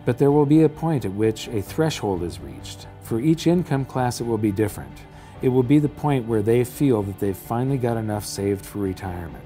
But 0.05 0.19
there 0.19 0.31
will 0.31 0.47
be 0.47 0.63
a 0.63 0.69
point 0.69 1.07
at 1.07 1.13
which 1.13 1.49
a 1.49 1.63
threshold 1.63 2.23
is 2.23 2.41
reached. 2.41 2.87
For 3.03 3.21
each 3.21 3.47
income 3.47 3.87
class, 3.87 4.21
it 4.21 4.25
will 4.25 4.39
be 4.39 4.53
different. 4.53 4.93
It 5.41 5.49
will 5.49 5.63
be 5.63 5.79
the 5.79 5.89
point 5.89 6.27
where 6.27 6.43
they 6.43 6.63
feel 6.63 7.03
that 7.05 7.21
they've 7.21 7.37
finally 7.37 7.79
got 7.79 7.97
enough 7.97 8.27
saved 8.27 8.67
for 8.67 8.81
retirement. 8.81 9.45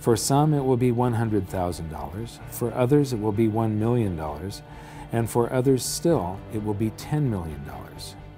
For 0.00 0.16
some, 0.16 0.54
it 0.54 0.64
will 0.64 0.76
be 0.76 0.90
$100,000. 0.90 2.38
For 2.50 2.74
others, 2.74 3.12
it 3.12 3.20
will 3.20 3.32
be 3.32 3.48
$1 3.48 3.72
million. 3.72 4.20
And 5.12 5.30
for 5.30 5.52
others 5.52 5.84
still, 5.84 6.40
it 6.52 6.64
will 6.64 6.74
be 6.74 6.90
$10 6.90 7.22
million. 7.22 7.64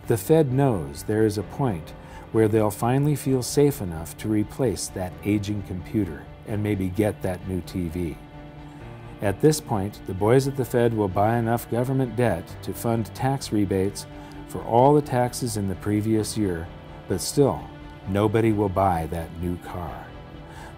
The 0.07 0.19
Fed 0.19 0.53
knows 0.53 1.05
there 1.05 1.25
is 1.25 1.39
a 1.39 1.43
point 1.43 1.95
where 2.33 2.49
they'll 2.49 2.71
finally 2.71 3.17
feel 3.17 3.43
safe 3.43 3.81
enough 3.81 4.17
to 4.19 4.29
replace 4.29 4.89
that 4.89 5.13
aging 5.25 5.63
computer 5.63 6.25
and 6.47 6.63
maybe 6.63 6.89
get 6.89 7.23
that 7.23 7.47
new 7.49 7.61
TV. 7.63 8.17
At 9.23 9.41
this 9.41 9.61
point, 9.61 10.01
the 10.07 10.15
boys 10.15 10.47
at 10.47 10.57
the 10.57 10.65
Fed 10.65 10.93
will 10.93 11.09
buy 11.09 11.39
enough 11.39 11.71
government 11.71 12.17
debt 12.17 12.45
to 12.63 12.75
fund 12.75 13.07
tax 13.15 13.51
rebates 13.51 14.07
for 14.49 14.63
all 14.63 14.95
the 14.95 15.03
taxes 15.03 15.57
in 15.57 15.69
the 15.69 15.75
previous 15.77 16.37
year, 16.37 16.69
but 17.09 17.21
still, 17.21 17.63
nobody 18.09 18.53
will 18.53 18.69
buy 18.69 19.07
that 19.11 19.31
new 19.41 19.57
car. 19.59 20.07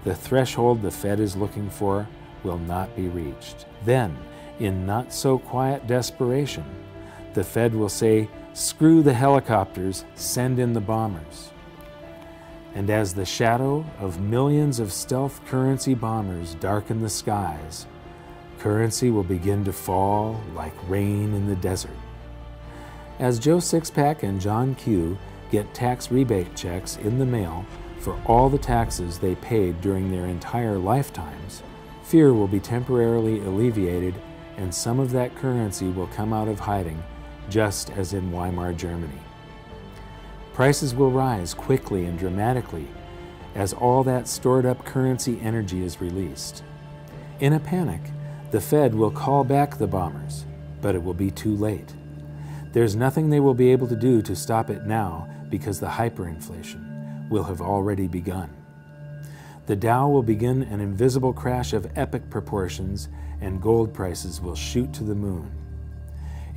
The 0.04 0.14
threshold 0.14 0.82
the 0.82 0.90
Fed 0.90 1.18
is 1.18 1.36
looking 1.36 1.68
for 1.68 2.06
will 2.44 2.58
not 2.58 2.94
be 2.94 3.08
reached. 3.08 3.66
Then, 3.84 4.16
in 4.60 4.86
not 4.86 5.12
so 5.12 5.38
quiet 5.38 5.86
desperation, 5.86 6.64
the 7.34 7.44
Fed 7.44 7.74
will 7.74 7.88
say, 7.88 8.28
Screw 8.52 9.02
the 9.02 9.14
helicopters, 9.14 10.04
send 10.14 10.58
in 10.58 10.72
the 10.72 10.80
bombers. 10.80 11.50
And 12.74 12.90
as 12.90 13.14
the 13.14 13.24
shadow 13.24 13.84
of 13.98 14.20
millions 14.20 14.80
of 14.80 14.92
stealth 14.92 15.44
currency 15.46 15.94
bombers 15.94 16.54
darken 16.56 17.00
the 17.00 17.08
skies, 17.08 17.86
currency 18.58 19.10
will 19.10 19.24
begin 19.24 19.64
to 19.64 19.72
fall 19.72 20.40
like 20.54 20.74
rain 20.88 21.34
in 21.34 21.46
the 21.46 21.56
desert. 21.56 21.96
As 23.18 23.38
Joe 23.38 23.58
Sixpack 23.58 24.22
and 24.22 24.40
John 24.40 24.74
Q 24.74 25.18
get 25.50 25.72
tax 25.74 26.10
rebate 26.10 26.54
checks 26.54 26.96
in 26.98 27.18
the 27.18 27.26
mail 27.26 27.64
for 27.98 28.20
all 28.26 28.48
the 28.48 28.58
taxes 28.58 29.18
they 29.18 29.34
paid 29.36 29.80
during 29.80 30.10
their 30.10 30.26
entire 30.26 30.78
lifetimes, 30.78 31.62
fear 32.02 32.32
will 32.32 32.48
be 32.48 32.60
temporarily 32.60 33.40
alleviated 33.40 34.14
and 34.56 34.74
some 34.74 34.98
of 34.98 35.12
that 35.12 35.34
currency 35.36 35.88
will 35.88 36.08
come 36.08 36.32
out 36.32 36.48
of 36.48 36.58
hiding, 36.58 37.02
just 37.48 37.90
as 37.90 38.12
in 38.12 38.30
Weimar 38.30 38.72
Germany. 38.72 39.20
Prices 40.52 40.94
will 40.94 41.10
rise 41.10 41.54
quickly 41.54 42.04
and 42.04 42.18
dramatically 42.18 42.88
as 43.54 43.72
all 43.72 44.04
that 44.04 44.28
stored 44.28 44.66
up 44.66 44.84
currency 44.84 45.40
energy 45.40 45.82
is 45.82 46.00
released. 46.00 46.62
In 47.40 47.52
a 47.52 47.60
panic, 47.60 48.00
the 48.50 48.60
Fed 48.60 48.94
will 48.94 49.10
call 49.10 49.44
back 49.44 49.78
the 49.78 49.86
bombers, 49.86 50.44
but 50.80 50.94
it 50.94 51.02
will 51.02 51.14
be 51.14 51.30
too 51.30 51.54
late. 51.54 51.94
There's 52.72 52.96
nothing 52.96 53.30
they 53.30 53.40
will 53.40 53.54
be 53.54 53.72
able 53.72 53.88
to 53.88 53.96
do 53.96 54.22
to 54.22 54.36
stop 54.36 54.70
it 54.70 54.84
now 54.84 55.28
because 55.48 55.80
the 55.80 55.86
hyperinflation 55.86 57.28
will 57.28 57.44
have 57.44 57.60
already 57.60 58.06
begun. 58.06 58.50
The 59.66 59.76
Dow 59.76 60.08
will 60.08 60.22
begin 60.22 60.62
an 60.62 60.80
invisible 60.80 61.32
crash 61.32 61.72
of 61.72 61.90
epic 61.96 62.30
proportions 62.30 63.08
and 63.40 63.60
gold 63.60 63.92
prices 63.92 64.40
will 64.40 64.54
shoot 64.54 64.92
to 64.94 65.04
the 65.04 65.14
moon. 65.14 65.50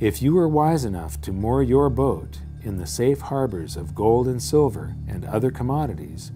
If 0.02 0.20
you 0.20 0.36
are 0.38 0.48
wise 0.48 0.84
enough 0.84 1.20
to 1.20 1.32
moor 1.32 1.62
your 1.62 1.88
boat 1.88 2.40
in 2.64 2.76
the 2.76 2.88
safe 2.88 3.20
harbors 3.20 3.76
of 3.76 3.94
gold 3.94 4.26
and 4.26 4.42
silver 4.42 4.96
and 5.06 5.24
other 5.24 5.52
commodities, 5.52 6.32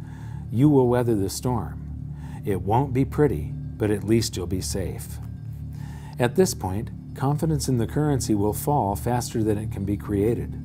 you 0.53 0.69
will 0.69 0.87
weather 0.87 1.17
the 1.17 1.29
storm. 1.29 2.14
It 2.45 2.62
won't 2.62 2.93
be 2.93 3.05
pretty, 3.05 3.53
but 3.77 3.91
at 3.91 4.05
least 4.05 4.37
you'll 4.37 4.47
be 4.47 4.61
safe. 4.61 5.19
At 6.17 6.37
this 6.37 6.55
point, 6.55 6.91
confidence 7.17 7.69
in 7.69 7.79
the 7.79 7.89
currency 7.89 8.37
will 8.37 8.53
fall 8.53 8.95
faster 8.95 9.43
than 9.43 9.59
it 9.59 9.73
can 9.73 9.85
be 9.85 9.97
created. 9.97 10.62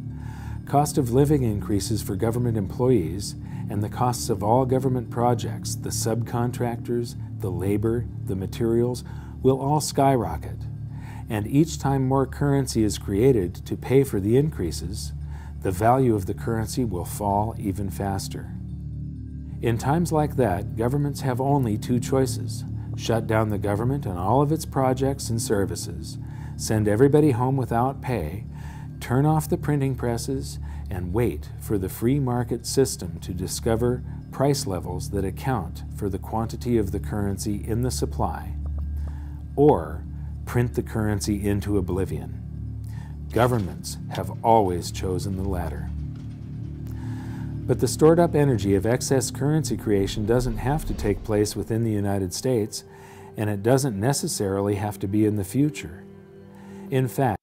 Cost 0.68 1.00
of 1.00 1.12
living 1.12 1.42
increases 1.42 2.04
for 2.04 2.16
government 2.16 2.56
employees, 2.56 3.34
and 3.68 3.84
the 3.84 3.90
costs 3.90 4.30
of 4.30 4.44
all 4.44 4.64
government 4.68 5.10
projects, 5.10 5.74
the 5.74 5.90
subcontractors, 5.90 7.16
the 7.40 7.50
labor, 7.50 8.06
the 8.26 8.36
materials, 8.36 9.04
will 9.42 9.60
all 9.60 9.82
skyrocket. 9.82 10.60
And 11.32 11.48
each 11.48 11.80
time 11.80 12.10
more 12.10 12.26
currency 12.26 12.84
is 12.84 12.98
created 12.98 13.56
to 13.66 13.78
pay 13.78 14.04
for 14.04 14.20
the 14.20 14.36
increases, 14.36 15.14
the 15.62 15.72
value 15.72 16.14
of 16.14 16.26
the 16.26 16.34
currency 16.34 16.84
will 16.84 17.06
fall 17.06 17.56
even 17.58 17.90
faster. 17.90 18.52
In 19.62 19.78
times 19.78 20.12
like 20.12 20.36
that, 20.36 20.76
governments 20.76 21.22
have 21.22 21.40
only 21.40 21.78
two 21.78 22.02
choices 22.02 22.66
shut 22.98 23.28
down 23.28 23.48
the 23.48 23.58
government 23.58 24.06
and 24.06 24.20
all 24.20 24.42
of 24.42 24.52
its 24.52 24.66
projects 24.66 25.30
and 25.30 25.42
services, 25.42 26.18
send 26.58 26.90
everybody 26.90 27.32
home 27.32 27.56
without 27.56 28.02
pay, 28.02 28.44
turn 29.00 29.26
off 29.26 29.48
the 29.48 29.58
printing 29.58 29.96
presses, 29.96 30.60
and 30.90 31.14
wait 31.14 31.50
for 31.62 31.78
the 31.78 31.88
free 31.88 32.20
market 32.20 32.66
system 32.66 33.18
to 33.22 33.34
discover 33.34 34.04
price 34.32 34.68
levels 34.68 35.12
that 35.12 35.24
account 35.24 35.84
for 35.96 36.10
the 36.10 36.20
quantity 36.20 36.78
of 36.78 36.92
the 36.92 37.00
currency 37.00 37.64
in 37.66 37.84
the 37.84 37.92
supply, 37.92 38.54
or 39.56 40.04
print 40.52 40.74
the 40.74 40.84
currency 40.84 41.48
into 41.48 41.78
oblivion. 41.78 42.38
Governments 43.32 43.96
have 44.10 44.30
always 44.44 44.92
chosen 44.92 45.38
the 45.38 45.48
latter. 45.48 45.90
But 47.66 47.80
the 47.80 47.88
stored 47.88 48.20
up 48.20 48.36
energy 48.36 48.76
of 48.76 48.86
excess 48.86 49.32
currency 49.32 49.78
creation 49.78 50.26
doesn't 50.26 50.58
have 50.58 50.84
to 50.88 50.94
take 50.94 51.24
place 51.24 51.56
within 51.56 51.86
the 51.86 51.92
United 51.92 52.34
States, 52.34 52.84
and 53.38 53.50
it 53.50 53.64
doesn't 53.64 53.98
necessarily 53.98 54.76
have 54.76 55.00
to 55.00 55.08
be 55.08 55.26
in 55.26 55.38
the 55.38 55.46
future. 55.46 56.04
In 56.90 57.08
fact, 57.08 57.38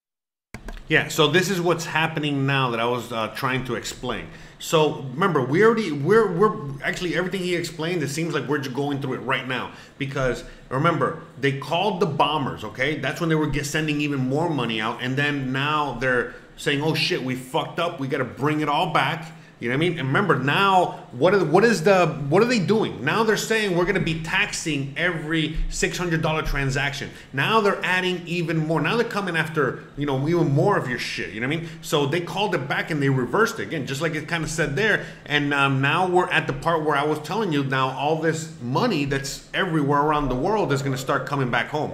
Yeah, 0.89 1.09
so 1.09 1.29
this 1.29 1.49
is 1.49 1.63
what's 1.63 1.87
happening 1.87 2.45
now 2.45 2.69
that 2.73 2.81
I 2.81 2.85
was 2.85 3.11
uh, 3.11 3.29
trying 3.29 3.65
to 3.65 3.77
explain. 3.77 4.27
So 4.59 5.03
remember, 5.13 5.43
we 5.43 5.65
already 5.65 5.93
we're 5.93 6.31
we're 6.33 6.83
actually 6.83 7.17
everything 7.17 7.41
he 7.41 7.55
explained. 7.55 8.03
It 8.03 8.09
seems 8.09 8.35
like 8.35 8.49
we're 8.49 8.59
just 8.59 8.75
going 8.75 9.01
through 9.01 9.15
it 9.15 9.19
right 9.19 9.47
now 9.47 9.73
because 9.99 10.43
remember 10.69 11.23
they 11.41 11.59
called 11.59 12.01
the 12.01 12.07
bombers. 12.07 12.65
Okay, 12.65 12.99
that's 12.99 13.21
when 13.21 13.29
they 13.29 13.37
were 13.37 13.53
sending 13.63 14.01
even 14.01 14.19
more 14.19 14.51
money 14.51 14.81
out, 14.81 14.99
and 15.01 15.17
then 15.17 15.53
now 15.53 15.95
they're 15.95 16.35
saying, 16.57 16.83
"Oh 16.83 16.95
shit, 16.95 17.23
we 17.23 17.37
fucked 17.37 17.79
up. 17.79 18.01
We 18.01 18.09
got 18.09 18.19
to 18.19 18.25
bring 18.25 18.61
it 18.61 18.69
all 18.69 18.93
back." 18.93 19.33
You 19.61 19.69
know 19.69 19.75
what 19.75 19.85
I 19.85 19.89
mean? 19.89 19.99
And 19.99 20.09
remember 20.09 20.39
now, 20.39 21.07
what 21.11 21.35
are, 21.35 21.45
what 21.45 21.65
is 21.65 21.83
the 21.83 22.07
what 22.29 22.43
are 22.43 22.47
they 22.47 22.61
doing? 22.61 23.05
Now 23.05 23.25
they're 23.25 23.37
saying 23.37 23.77
we're 23.77 23.85
going 23.85 23.97
to 23.97 24.01
be 24.01 24.23
taxing 24.23 24.95
every 24.97 25.57
six 25.69 25.99
hundred 25.99 26.23
dollar 26.23 26.43
transaction. 26.43 27.11
Now 27.33 27.61
they're 27.61 27.85
adding 27.85 28.23
even 28.27 28.57
more. 28.57 28.81
Now 28.81 28.97
they're 28.97 29.09
coming 29.09 29.37
after 29.37 29.83
you 29.97 30.07
know 30.07 30.29
even 30.29 30.53
more 30.53 30.79
of 30.79 30.89
your 30.89 31.01
shit. 31.01 31.31
You 31.31 31.41
know 31.41 31.49
what 31.49 31.57
I 31.57 31.61
mean? 31.61 31.69
So 31.83 32.07
they 32.07 32.21
called 32.21 32.55
it 32.55 32.69
back 32.69 32.93
and 32.93 33.03
they 33.03 33.09
reversed 33.09 33.59
it 33.59 33.65
again, 33.65 33.87
just 33.87 34.01
like 34.01 34.15
it 34.15 34.29
kind 34.29 34.45
of 34.45 34.51
said 34.51 34.77
there. 34.77 35.07
And 35.27 35.53
um, 35.53 35.81
now 35.81 36.09
we're 36.09 36.31
at 36.31 36.47
the 36.47 36.53
part 36.53 36.85
where 36.85 36.97
I 36.97 37.05
was 37.05 37.19
telling 37.21 37.53
you. 37.53 37.65
Now 37.65 37.91
all 37.91 38.21
this 38.21 38.53
money 38.63 39.05
that's 39.07 39.49
everywhere 39.53 40.01
around 40.01 40.29
the 40.29 40.37
world 40.37 40.73
is 40.73 40.83
going 40.83 40.95
to 40.95 40.99
start 40.99 41.27
coming 41.27 41.51
back 41.51 41.69
home. 41.69 41.93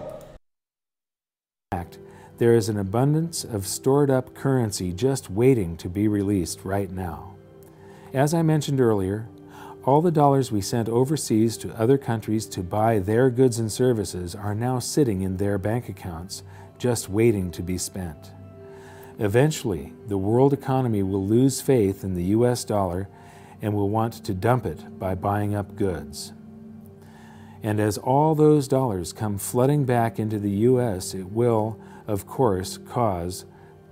fact, 1.72 1.98
there 2.38 2.54
is 2.54 2.68
an 2.68 2.76
abundance 2.76 3.42
of 3.42 3.66
stored 3.66 4.10
up 4.10 4.34
currency 4.34 4.92
just 4.92 5.30
waiting 5.30 5.76
to 5.78 5.88
be 5.88 6.08
released 6.08 6.64
right 6.64 6.90
now. 6.90 7.33
As 8.14 8.32
I 8.32 8.42
mentioned 8.42 8.80
earlier, 8.80 9.28
all 9.84 10.00
the 10.00 10.12
dollars 10.12 10.52
we 10.52 10.60
sent 10.60 10.88
overseas 10.88 11.56
to 11.58 11.76
other 11.76 11.98
countries 11.98 12.46
to 12.46 12.62
buy 12.62 13.00
their 13.00 13.28
goods 13.28 13.58
and 13.58 13.70
services 13.70 14.36
are 14.36 14.54
now 14.54 14.78
sitting 14.78 15.22
in 15.22 15.36
their 15.36 15.58
bank 15.58 15.88
accounts, 15.88 16.44
just 16.78 17.08
waiting 17.08 17.50
to 17.50 17.60
be 17.60 17.76
spent. 17.76 18.30
Eventually, 19.18 19.92
the 20.06 20.16
world 20.16 20.52
economy 20.52 21.02
will 21.02 21.26
lose 21.26 21.60
faith 21.60 22.04
in 22.04 22.14
the 22.14 22.26
US 22.26 22.62
dollar 22.62 23.08
and 23.60 23.74
will 23.74 23.90
want 23.90 24.12
to 24.24 24.32
dump 24.32 24.64
it 24.64 24.96
by 24.96 25.16
buying 25.16 25.56
up 25.56 25.74
goods. 25.74 26.32
And 27.64 27.80
as 27.80 27.98
all 27.98 28.36
those 28.36 28.68
dollars 28.68 29.12
come 29.12 29.38
flooding 29.38 29.86
back 29.86 30.20
into 30.20 30.38
the 30.38 30.50
U.S., 30.50 31.14
it 31.14 31.32
will, 31.32 31.80
of 32.06 32.28
course, 32.28 32.78
cause 32.78 33.44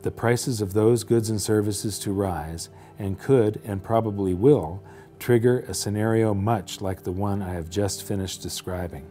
the 0.02 0.12
prices 0.12 0.60
of 0.60 0.74
those 0.74 1.02
goods 1.02 1.28
and 1.28 1.42
services 1.42 1.98
to 2.00 2.12
rise 2.12 2.68
and 2.98 3.18
could, 3.18 3.60
and 3.64 3.82
probably 3.82 4.34
will, 4.34 4.82
trigger 5.18 5.60
a 5.68 5.74
scenario 5.74 6.34
much 6.34 6.80
like 6.80 7.04
the 7.04 7.12
one 7.12 7.42
I 7.42 7.52
have 7.54 7.70
just 7.70 8.02
finished 8.02 8.42
describing. 8.42 9.06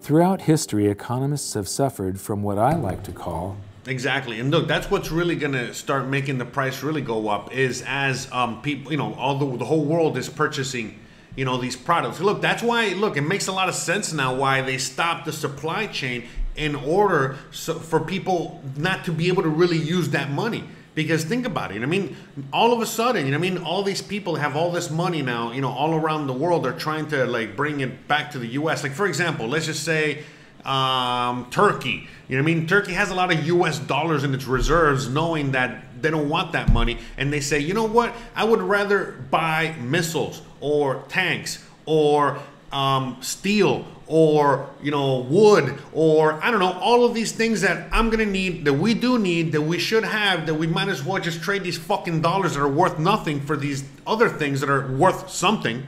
Throughout 0.00 0.42
history, 0.42 0.88
economists 0.88 1.54
have 1.54 1.68
suffered 1.68 2.20
from 2.20 2.42
what 2.42 2.58
I 2.58 2.74
like 2.74 3.02
to 3.04 3.12
call 3.12 3.56
Exactly, 3.86 4.40
and 4.40 4.50
look, 4.50 4.66
that's 4.66 4.90
what's 4.90 5.10
really 5.10 5.36
gonna 5.36 5.74
start 5.74 6.06
making 6.06 6.38
the 6.38 6.44
price 6.46 6.82
really 6.82 7.02
go 7.02 7.28
up. 7.28 7.52
Is 7.52 7.84
as 7.86 8.30
um, 8.32 8.62
people, 8.62 8.90
you 8.90 8.96
know, 8.96 9.12
all 9.14 9.38
the 9.38 9.58
the 9.58 9.64
whole 9.64 9.84
world 9.84 10.16
is 10.16 10.28
purchasing, 10.28 10.98
you 11.36 11.44
know, 11.44 11.58
these 11.58 11.76
products. 11.76 12.18
Look, 12.18 12.40
that's 12.40 12.62
why. 12.62 12.94
Look, 12.94 13.18
it 13.18 13.22
makes 13.22 13.46
a 13.46 13.52
lot 13.52 13.68
of 13.68 13.74
sense 13.74 14.12
now 14.12 14.34
why 14.34 14.62
they 14.62 14.78
stopped 14.78 15.26
the 15.26 15.32
supply 15.32 15.86
chain 15.86 16.24
in 16.56 16.74
order 16.74 17.36
so, 17.50 17.74
for 17.74 18.00
people 18.00 18.62
not 18.76 19.04
to 19.04 19.12
be 19.12 19.28
able 19.28 19.42
to 19.42 19.50
really 19.50 19.78
use 19.78 20.08
that 20.10 20.30
money. 20.30 20.64
Because 20.94 21.24
think 21.24 21.44
about 21.44 21.74
it. 21.74 21.82
I 21.82 21.86
mean, 21.86 22.16
all 22.52 22.72
of 22.72 22.80
a 22.80 22.86
sudden, 22.86 23.24
you 23.24 23.32
know, 23.32 23.38
I 23.38 23.40
mean, 23.40 23.58
all 23.58 23.82
these 23.82 24.00
people 24.00 24.36
have 24.36 24.54
all 24.54 24.70
this 24.70 24.90
money 24.90 25.22
now. 25.22 25.50
You 25.50 25.60
know, 25.60 25.70
all 25.70 25.94
around 25.94 26.28
the 26.28 26.32
world, 26.32 26.64
they're 26.64 26.72
trying 26.72 27.08
to 27.08 27.26
like 27.26 27.56
bring 27.56 27.80
it 27.80 28.06
back 28.06 28.30
to 28.32 28.38
the 28.38 28.46
U.S. 28.48 28.82
Like 28.82 28.92
for 28.92 29.06
example, 29.06 29.48
let's 29.48 29.66
just 29.66 29.82
say 29.82 30.22
um, 30.64 31.48
Turkey. 31.50 32.08
You 32.28 32.36
know 32.36 32.42
I 32.42 32.46
mean? 32.46 32.66
Turkey 32.66 32.92
has 32.92 33.10
a 33.10 33.14
lot 33.14 33.32
of 33.32 33.44
US 33.46 33.78
dollars 33.78 34.24
in 34.24 34.32
its 34.34 34.46
reserves, 34.46 35.08
knowing 35.08 35.52
that 35.52 36.00
they 36.00 36.10
don't 36.10 36.28
want 36.28 36.52
that 36.52 36.72
money. 36.72 36.98
And 37.16 37.32
they 37.32 37.40
say, 37.40 37.58
you 37.58 37.74
know 37.74 37.84
what? 37.84 38.14
I 38.34 38.44
would 38.44 38.62
rather 38.62 39.12
buy 39.30 39.74
missiles 39.80 40.42
or 40.60 41.04
tanks 41.08 41.64
or 41.86 42.38
um, 42.72 43.18
steel 43.20 43.84
or, 44.06 44.68
you 44.82 44.90
know, 44.90 45.20
wood 45.20 45.78
or 45.92 46.34
I 46.44 46.50
don't 46.50 46.60
know, 46.60 46.72
all 46.72 47.04
of 47.04 47.14
these 47.14 47.32
things 47.32 47.62
that 47.62 47.88
I'm 47.92 48.10
to 48.10 48.26
need, 48.26 48.64
that 48.64 48.74
we 48.74 48.94
do 48.94 49.18
need, 49.18 49.52
that 49.52 49.62
we 49.62 49.78
should 49.78 50.04
have, 50.04 50.46
that 50.46 50.54
we 50.54 50.66
might 50.66 50.88
as 50.88 51.02
well 51.02 51.20
just 51.20 51.42
trade 51.42 51.64
these 51.64 51.78
fucking 51.78 52.20
dollars 52.20 52.54
that 52.54 52.60
are 52.60 52.68
worth 52.68 52.98
nothing 52.98 53.40
for 53.40 53.56
these 53.56 53.84
other 54.06 54.28
things 54.28 54.60
that 54.60 54.68
are 54.68 54.94
worth 54.96 55.30
something 55.30 55.86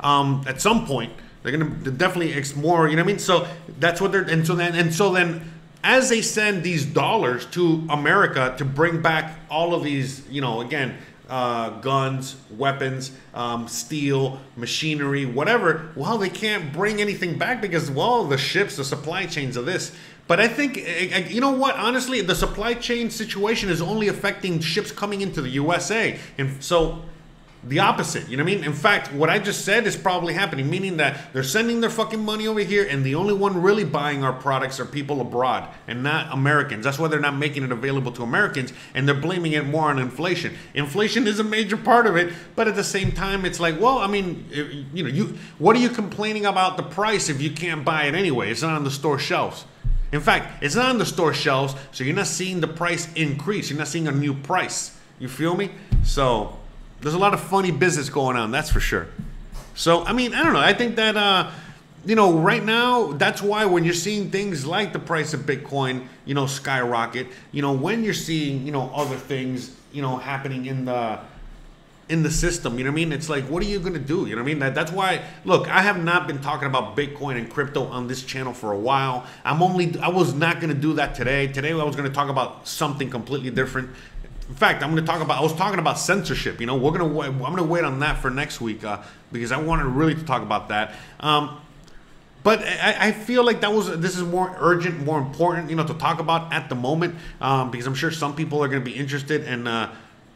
um, 0.00 0.44
at 0.46 0.60
some 0.60 0.86
point. 0.86 1.12
They're 1.42 1.52
gonna 1.52 1.70
definitely 1.90 2.34
ex 2.34 2.54
more. 2.56 2.88
You 2.88 2.96
know 2.96 3.02
what 3.02 3.08
I 3.08 3.12
mean? 3.12 3.18
So 3.18 3.46
that's 3.78 4.00
what 4.00 4.12
they're 4.12 4.22
and 4.22 4.46
so 4.46 4.54
then 4.54 4.74
and 4.74 4.92
so 4.92 5.12
then 5.12 5.52
as 5.84 6.08
they 6.08 6.20
send 6.20 6.64
these 6.64 6.84
dollars 6.84 7.46
to 7.46 7.86
America 7.88 8.54
to 8.58 8.64
bring 8.64 9.00
back 9.00 9.38
all 9.48 9.74
of 9.74 9.84
these, 9.84 10.26
you 10.28 10.40
know, 10.40 10.60
again, 10.60 10.98
uh, 11.28 11.70
guns, 11.80 12.36
weapons, 12.56 13.12
um, 13.34 13.68
steel, 13.68 14.40
machinery, 14.56 15.26
whatever. 15.26 15.90
Well, 15.94 16.18
they 16.18 16.30
can't 16.30 16.72
bring 16.72 17.00
anything 17.00 17.38
back 17.38 17.60
because 17.60 17.90
well, 17.90 18.24
the 18.24 18.38
ships, 18.38 18.76
the 18.76 18.84
supply 18.84 19.26
chains 19.26 19.56
of 19.56 19.66
this. 19.66 19.92
But 20.26 20.40
I 20.40 20.48
think, 20.48 20.76
eh, 20.76 21.08
eh, 21.10 21.28
you 21.28 21.40
know 21.40 21.52
what? 21.52 21.76
Honestly, 21.76 22.20
the 22.20 22.34
supply 22.34 22.74
chain 22.74 23.10
situation 23.10 23.70
is 23.70 23.80
only 23.80 24.08
affecting 24.08 24.60
ships 24.60 24.92
coming 24.92 25.22
into 25.22 25.40
the 25.40 25.48
USA, 25.50 26.18
and 26.36 26.62
so 26.62 27.02
the 27.64 27.80
opposite. 27.80 28.28
You 28.28 28.36
know 28.36 28.44
what 28.44 28.52
I 28.52 28.56
mean? 28.56 28.64
In 28.64 28.72
fact, 28.72 29.12
what 29.12 29.28
I 29.28 29.38
just 29.38 29.64
said 29.64 29.86
is 29.86 29.96
probably 29.96 30.32
happening, 30.32 30.70
meaning 30.70 30.98
that 30.98 31.32
they're 31.32 31.42
sending 31.42 31.80
their 31.80 31.90
fucking 31.90 32.24
money 32.24 32.46
over 32.46 32.60
here, 32.60 32.86
and 32.88 33.04
the 33.04 33.16
only 33.16 33.34
one 33.34 33.60
really 33.60 33.84
buying 33.84 34.22
our 34.22 34.32
products 34.32 34.78
are 34.78 34.84
people 34.84 35.20
abroad 35.20 35.68
and 35.86 36.02
not 36.02 36.32
Americans. 36.32 36.84
That's 36.84 36.98
why 36.98 37.08
they're 37.08 37.20
not 37.20 37.36
making 37.36 37.64
it 37.64 37.72
available 37.72 38.12
to 38.12 38.22
Americans, 38.22 38.72
and 38.94 39.08
they're 39.08 39.14
blaming 39.14 39.52
it 39.52 39.66
more 39.66 39.90
on 39.90 39.98
inflation. 39.98 40.56
Inflation 40.74 41.26
is 41.26 41.40
a 41.40 41.44
major 41.44 41.76
part 41.76 42.06
of 42.06 42.16
it, 42.16 42.32
but 42.54 42.68
at 42.68 42.76
the 42.76 42.84
same 42.84 43.10
time, 43.10 43.44
it's 43.44 43.58
like, 43.58 43.80
well, 43.80 43.98
I 43.98 44.06
mean, 44.06 44.46
you 44.94 45.02
know, 45.02 45.10
you 45.10 45.36
what 45.58 45.74
are 45.74 45.80
you 45.80 45.88
complaining 45.88 46.46
about 46.46 46.76
the 46.76 46.84
price 46.84 47.28
if 47.28 47.42
you 47.42 47.50
can't 47.50 47.84
buy 47.84 48.04
it 48.04 48.14
anyway? 48.14 48.50
It's 48.50 48.62
not 48.62 48.74
on 48.74 48.84
the 48.84 48.90
store 48.90 49.18
shelves. 49.18 49.64
In 50.10 50.20
fact, 50.20 50.62
it's 50.62 50.74
not 50.74 50.86
on 50.86 50.98
the 50.98 51.06
store 51.06 51.34
shelves, 51.34 51.74
so 51.92 52.04
you're 52.04 52.14
not 52.14 52.28
seeing 52.28 52.60
the 52.60 52.68
price 52.68 53.12
increase. 53.14 53.68
You're 53.68 53.78
not 53.78 53.88
seeing 53.88 54.08
a 54.08 54.12
new 54.12 54.32
price. 54.32 54.96
You 55.18 55.28
feel 55.28 55.54
me? 55.54 55.70
So 56.02 56.58
there's 57.00 57.14
a 57.14 57.18
lot 57.18 57.34
of 57.34 57.40
funny 57.40 57.70
business 57.70 58.10
going 58.10 58.36
on, 58.36 58.50
that's 58.50 58.70
for 58.70 58.80
sure. 58.80 59.08
So 59.74 60.04
I 60.04 60.12
mean, 60.12 60.34
I 60.34 60.42
don't 60.42 60.52
know. 60.52 60.60
I 60.60 60.74
think 60.74 60.96
that 60.96 61.16
uh, 61.16 61.50
you 62.04 62.14
know, 62.14 62.38
right 62.38 62.64
now, 62.64 63.12
that's 63.12 63.42
why 63.42 63.66
when 63.66 63.84
you're 63.84 63.94
seeing 63.94 64.30
things 64.30 64.64
like 64.64 64.92
the 64.92 64.98
price 64.98 65.34
of 65.34 65.40
Bitcoin, 65.40 66.06
you 66.24 66.34
know, 66.34 66.46
skyrocket, 66.46 67.26
you 67.52 67.60
know, 67.60 67.72
when 67.72 68.04
you're 68.04 68.14
seeing, 68.14 68.64
you 68.64 68.72
know, 68.72 68.90
other 68.94 69.16
things, 69.16 69.74
you 69.92 70.02
know, 70.02 70.16
happening 70.16 70.66
in 70.66 70.84
the 70.84 71.20
in 72.08 72.22
the 72.22 72.30
system. 72.30 72.78
You 72.78 72.84
know 72.84 72.90
what 72.90 72.94
I 72.94 73.04
mean? 73.04 73.12
It's 73.12 73.28
like, 73.28 73.44
what 73.44 73.62
are 73.62 73.66
you 73.66 73.78
gonna 73.78 73.98
do? 73.98 74.26
You 74.26 74.36
know 74.36 74.42
what 74.42 74.48
I 74.48 74.52
mean? 74.52 74.58
That, 74.60 74.74
that's 74.74 74.92
why. 74.92 75.22
Look, 75.44 75.68
I 75.68 75.82
have 75.82 76.02
not 76.02 76.26
been 76.26 76.40
talking 76.40 76.66
about 76.66 76.96
Bitcoin 76.96 77.36
and 77.36 77.50
crypto 77.50 77.84
on 77.84 78.08
this 78.08 78.22
channel 78.22 78.52
for 78.52 78.72
a 78.72 78.78
while. 78.78 79.26
I'm 79.44 79.62
only. 79.62 79.98
I 80.00 80.08
was 80.08 80.34
not 80.34 80.60
gonna 80.60 80.74
do 80.74 80.94
that 80.94 81.14
today. 81.14 81.48
Today, 81.48 81.72
I 81.72 81.84
was 81.84 81.96
gonna 81.96 82.10
talk 82.10 82.28
about 82.28 82.66
something 82.66 83.10
completely 83.10 83.50
different. 83.50 83.90
In 84.48 84.54
fact, 84.54 84.82
I'm 84.82 84.90
gonna 84.90 85.06
talk 85.06 85.20
about. 85.20 85.38
I 85.38 85.42
was 85.42 85.54
talking 85.54 85.78
about 85.78 85.98
censorship. 85.98 86.60
You 86.60 86.66
know, 86.66 86.76
we're 86.76 86.92
gonna. 86.92 87.06
wa- 87.06 87.24
I'm 87.24 87.38
gonna 87.38 87.62
wait 87.64 87.84
on 87.84 88.00
that 88.00 88.18
for 88.18 88.30
next 88.30 88.60
week 88.60 88.82
uh, 88.82 89.02
because 89.30 89.52
I 89.52 89.60
wanted 89.60 89.86
really 89.86 90.14
to 90.14 90.24
talk 90.24 90.42
about 90.42 90.68
that. 90.70 90.94
Um, 91.20 91.60
but 92.42 92.60
I, 92.60 93.08
I 93.08 93.12
feel 93.12 93.44
like 93.44 93.60
that 93.60 93.72
was 93.72 93.98
this 93.98 94.16
is 94.16 94.22
more 94.22 94.54
urgent, 94.58 95.04
more 95.04 95.18
important, 95.18 95.68
you 95.68 95.76
know, 95.76 95.86
to 95.86 95.94
talk 95.94 96.18
about 96.18 96.52
at 96.52 96.70
the 96.70 96.74
moment 96.74 97.16
um, 97.42 97.70
because 97.70 97.86
I'm 97.86 97.94
sure 97.94 98.10
some 98.10 98.34
people 98.34 98.62
are 98.64 98.68
going 98.68 98.82
to 98.82 98.90
be 98.90 98.96
interested. 98.96 99.42
And 99.44 99.68
uh, 99.68 99.90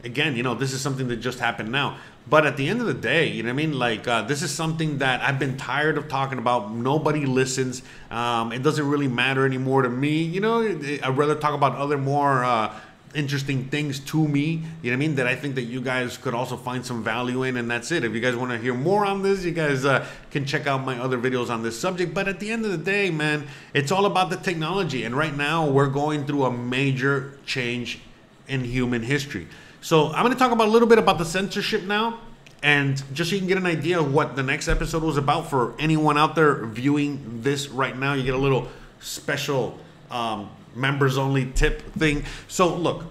again, 0.04 0.36
you 0.36 0.42
know, 0.42 0.54
this 0.54 0.74
is 0.74 0.82
something 0.82 1.08
that 1.08 1.16
just 1.16 1.38
happened 1.38 1.72
now. 1.72 1.96
But 2.28 2.44
at 2.44 2.56
the 2.56 2.68
end 2.68 2.80
of 2.80 2.86
the 2.86 2.94
day, 2.94 3.28
you 3.28 3.42
know 3.42 3.48
what 3.48 3.54
I 3.54 3.66
mean? 3.66 3.78
Like 3.78 4.06
uh, 4.06 4.22
this 4.22 4.42
is 4.42 4.50
something 4.50 4.98
that 4.98 5.22
I've 5.22 5.38
been 5.38 5.56
tired 5.56 5.96
of 5.96 6.08
talking 6.08 6.38
about. 6.38 6.72
Nobody 6.72 7.24
listens. 7.24 7.82
Um, 8.10 8.52
it 8.52 8.62
doesn't 8.62 8.86
really 8.88 9.08
matter 9.08 9.46
anymore 9.46 9.82
to 9.82 9.88
me. 9.88 10.22
You 10.22 10.40
know, 10.40 10.60
I'd 10.60 11.16
rather 11.16 11.34
talk 11.34 11.54
about 11.54 11.76
other 11.76 11.96
more. 11.96 12.44
Uh, 12.44 12.78
interesting 13.14 13.64
things 13.68 14.00
to 14.00 14.26
me, 14.26 14.42
you 14.42 14.56
know 14.56 14.62
what 14.82 14.92
I 14.92 14.96
mean, 14.96 15.14
that 15.16 15.26
I 15.26 15.34
think 15.36 15.54
that 15.56 15.62
you 15.62 15.80
guys 15.80 16.16
could 16.16 16.34
also 16.34 16.56
find 16.56 16.84
some 16.84 17.02
value 17.02 17.42
in, 17.42 17.56
and 17.56 17.70
that's 17.70 17.92
it. 17.92 18.04
If 18.04 18.12
you 18.14 18.20
guys 18.20 18.36
want 18.36 18.52
to 18.52 18.58
hear 18.58 18.74
more 18.74 19.04
on 19.04 19.22
this, 19.22 19.44
you 19.44 19.52
guys 19.52 19.84
uh, 19.84 20.06
can 20.30 20.44
check 20.44 20.66
out 20.66 20.84
my 20.84 20.98
other 20.98 21.18
videos 21.18 21.50
on 21.50 21.62
this 21.62 21.78
subject. 21.78 22.14
But 22.14 22.28
at 22.28 22.40
the 22.40 22.50
end 22.50 22.64
of 22.64 22.70
the 22.70 22.78
day, 22.78 23.10
man, 23.10 23.46
it's 23.74 23.92
all 23.92 24.06
about 24.06 24.30
the 24.30 24.36
technology, 24.36 25.04
and 25.04 25.14
right 25.16 25.36
now 25.36 25.68
we're 25.68 25.88
going 25.88 26.26
through 26.26 26.44
a 26.44 26.52
major 26.52 27.38
change 27.46 28.00
in 28.48 28.64
human 28.64 29.02
history. 29.02 29.46
So 29.80 30.08
I'm 30.08 30.22
going 30.24 30.32
to 30.32 30.38
talk 30.38 30.52
about 30.52 30.68
a 30.68 30.70
little 30.70 30.88
bit 30.88 30.98
about 30.98 31.18
the 31.18 31.24
censorship 31.24 31.82
now. 31.82 32.20
And 32.62 33.02
just 33.12 33.30
so 33.30 33.34
you 33.34 33.40
can 33.40 33.48
get 33.48 33.58
an 33.58 33.66
idea 33.66 33.98
of 33.98 34.14
what 34.14 34.36
the 34.36 34.42
next 34.42 34.68
episode 34.68 35.02
was 35.02 35.16
about 35.16 35.50
for 35.50 35.74
anyone 35.80 36.16
out 36.16 36.36
there 36.36 36.64
viewing 36.64 37.42
this 37.42 37.68
right 37.68 37.98
now, 37.98 38.12
you 38.14 38.22
get 38.22 38.34
a 38.34 38.38
little 38.38 38.68
special 39.00 39.76
um, 40.12 40.48
members 40.75 41.18
only 41.18 41.51
tip 41.53 41.83
thing. 41.95 42.25
So 42.49 42.75
look, 42.75 43.05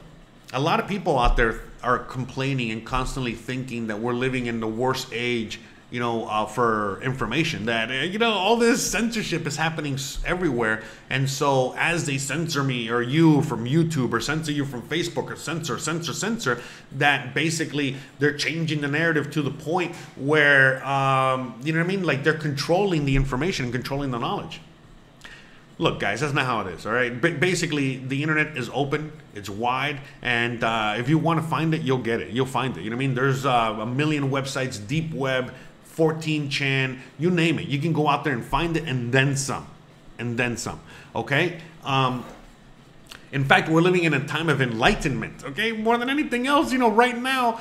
a 0.54 0.60
lot 0.60 0.80
of 0.80 0.88
people 0.88 1.18
out 1.18 1.38
there 1.38 1.62
are 1.84 2.00
complaining 2.00 2.72
and 2.72 2.86
constantly 2.86 3.34
thinking 3.34 3.88
that 3.88 4.00
we're 4.00 4.14
living 4.14 4.46
in 4.46 4.60
the 4.60 4.68
worst 4.68 5.10
age 5.12 5.60
you 5.92 6.00
know, 6.00 6.26
uh, 6.26 6.46
for 6.46 7.02
information 7.02 7.66
that, 7.66 7.92
uh, 7.92 7.96
you 7.96 8.18
know, 8.18 8.32
all 8.32 8.56
this 8.56 8.82
censorship 8.82 9.46
is 9.46 9.58
happening 9.58 10.00
everywhere. 10.26 10.84
And 11.10 11.30
so 11.30 11.76
as 11.78 12.06
they 12.06 12.18
censor 12.18 12.64
me 12.64 12.90
or 12.90 13.02
you 13.02 13.42
from 13.42 13.66
YouTube 13.66 14.14
or 14.14 14.22
censor 14.22 14.54
you 14.54 14.64
from 14.64 14.84
Facebook 14.84 15.30
or 15.30 15.36
censor, 15.36 15.78
censor, 15.78 16.14
censor, 16.14 16.62
that 16.94 17.34
basically 17.34 17.98
they're 18.20 18.38
changing 18.38 18.80
the 18.80 18.88
narrative 18.88 19.32
to 19.32 19.42
the 19.42 19.52
point 19.52 19.94
where, 20.16 20.84
um, 20.86 21.60
you 21.62 21.74
know 21.74 21.80
what 21.80 21.86
I 21.86 21.88
mean? 21.88 22.04
Like 22.04 22.24
they're 22.24 22.34
controlling 22.34 23.04
the 23.04 23.18
information 23.18 23.66
and 23.66 23.74
controlling 23.74 24.12
the 24.12 24.20
knowledge. 24.20 24.62
Look, 25.82 26.00
guys, 26.00 26.22
that's 26.22 26.32
not 26.32 26.46
how 26.46 26.62
it 26.62 26.68
is. 26.68 26.86
All 26.86 26.94
right. 26.94 27.20
Ba 27.20 27.32
basically, 27.32 27.98
the 27.98 28.22
internet 28.22 28.56
is 28.56 28.70
open, 28.72 29.12
it's 29.34 29.50
wide, 29.50 30.00
and 30.22 30.64
uh, 30.64 30.94
if 31.00 31.10
you 31.10 31.18
want 31.18 31.42
to 31.42 31.48
find 31.48 31.74
it, 31.74 31.82
you'll 31.82 31.98
get 31.98 32.22
it. 32.22 32.30
You'll 32.30 32.46
find 32.46 32.78
it. 32.78 32.84
You 32.84 32.92
know 32.92 32.98
what 32.98 33.04
I 33.04 33.08
mean? 33.08 33.16
There's 33.16 33.48
uh, 33.48 33.80
a 33.82 33.86
million 33.88 34.30
websites, 34.30 34.78
deep 34.88 35.12
web, 35.12 35.52
14chan, 35.98 37.00
you 37.18 37.32
name 37.32 37.58
it. 37.58 37.68
You 37.68 37.80
can 37.80 37.94
go 37.94 38.08
out 38.08 38.24
there 38.24 38.34
and 38.34 38.46
find 38.46 38.78
it, 38.78 38.88
and 38.88 39.12
then 39.12 39.36
some, 39.36 39.66
and 40.20 40.38
then 40.38 40.56
some. 40.56 40.80
Okay. 41.16 41.60
Um, 41.84 42.26
in 43.32 43.44
fact, 43.44 43.68
we're 43.68 43.82
living 43.82 44.04
in 44.04 44.14
a 44.14 44.24
time 44.28 44.50
of 44.50 44.62
enlightenment. 44.62 45.44
Okay, 45.44 45.72
more 45.72 45.98
than 45.98 46.12
anything 46.12 46.46
else, 46.46 46.72
you 46.72 46.78
know, 46.78 46.92
right 46.92 47.18
now, 47.18 47.60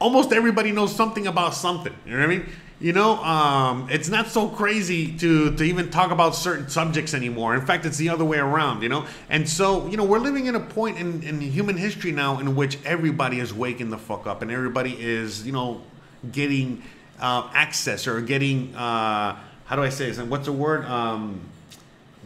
almost 0.00 0.32
everybody 0.32 0.72
knows 0.72 0.92
something 0.92 1.28
about 1.28 1.54
something. 1.54 1.94
You 2.04 2.16
know 2.16 2.26
what 2.26 2.32
I 2.32 2.36
mean? 2.36 2.48
You 2.84 2.92
know, 2.92 3.16
um, 3.24 3.88
it's 3.90 4.10
not 4.10 4.28
so 4.28 4.46
crazy 4.46 5.16
to 5.16 5.56
to 5.56 5.64
even 5.64 5.88
talk 5.88 6.10
about 6.10 6.34
certain 6.34 6.68
subjects 6.68 7.14
anymore. 7.14 7.54
In 7.54 7.64
fact, 7.64 7.86
it's 7.86 7.96
the 7.96 8.10
other 8.10 8.26
way 8.26 8.36
around. 8.36 8.82
You 8.82 8.90
know, 8.90 9.06
and 9.30 9.48
so 9.48 9.86
you 9.86 9.96
know, 9.96 10.04
we're 10.04 10.18
living 10.18 10.44
in 10.44 10.54
a 10.54 10.60
point 10.60 10.98
in, 10.98 11.22
in 11.22 11.40
human 11.40 11.78
history 11.78 12.12
now 12.12 12.40
in 12.40 12.54
which 12.54 12.76
everybody 12.84 13.40
is 13.40 13.54
waking 13.54 13.88
the 13.88 13.96
fuck 13.96 14.26
up, 14.26 14.42
and 14.42 14.50
everybody 14.50 14.94
is 15.00 15.46
you 15.46 15.52
know 15.52 15.80
getting 16.30 16.82
uh, 17.20 17.48
access 17.54 18.06
or 18.06 18.20
getting 18.20 18.74
uh, 18.74 19.34
how 19.64 19.76
do 19.76 19.82
I 19.82 19.88
say 19.88 20.08
this? 20.08 20.18
And 20.18 20.28
what's 20.28 20.44
the 20.44 20.52
word? 20.52 20.84
Um, 20.84 21.40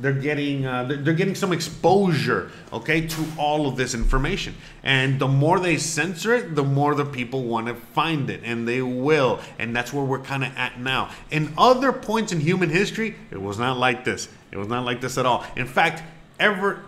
they're 0.01 0.12
getting 0.12 0.64
uh, 0.64 0.84
they're, 0.84 1.14
getting 1.14 1.34
some 1.34 1.53
exposure 1.53 2.51
okay 2.72 3.07
to 3.07 3.24
all 3.36 3.66
of 3.66 3.76
this 3.76 3.94
information 3.94 4.55
and 4.82 5.18
the 5.18 5.28
more 5.28 5.59
they 5.59 5.76
censor 5.76 6.34
it 6.34 6.55
the 6.55 6.62
more 6.62 6.94
the 6.94 7.05
people 7.05 7.44
want 7.44 7.66
to 7.66 7.74
find 7.74 8.30
it 8.30 8.40
and 8.44 8.66
they 8.66 8.82
will 8.82 9.40
and 9.59 9.74
that's 9.74 9.92
where 9.92 10.05
we're 10.05 10.20
kind 10.20 10.44
of 10.44 10.57
at 10.57 10.78
now 10.80 11.11
in 11.30 11.53
other 11.59 11.92
points 11.92 12.32
in 12.32 12.40
human 12.40 12.70
history 12.70 13.14
it 13.30 13.40
was 13.40 13.59
not 13.59 13.76
like 13.76 14.05
this 14.05 14.28
it 14.53 14.59
was 14.59 14.68
not 14.68 14.84
like 14.84 15.01
this 15.01 15.18
at 15.18 15.26
all 15.26 15.44
in 15.57 15.66
fact 15.66 16.03
ever 16.38 16.82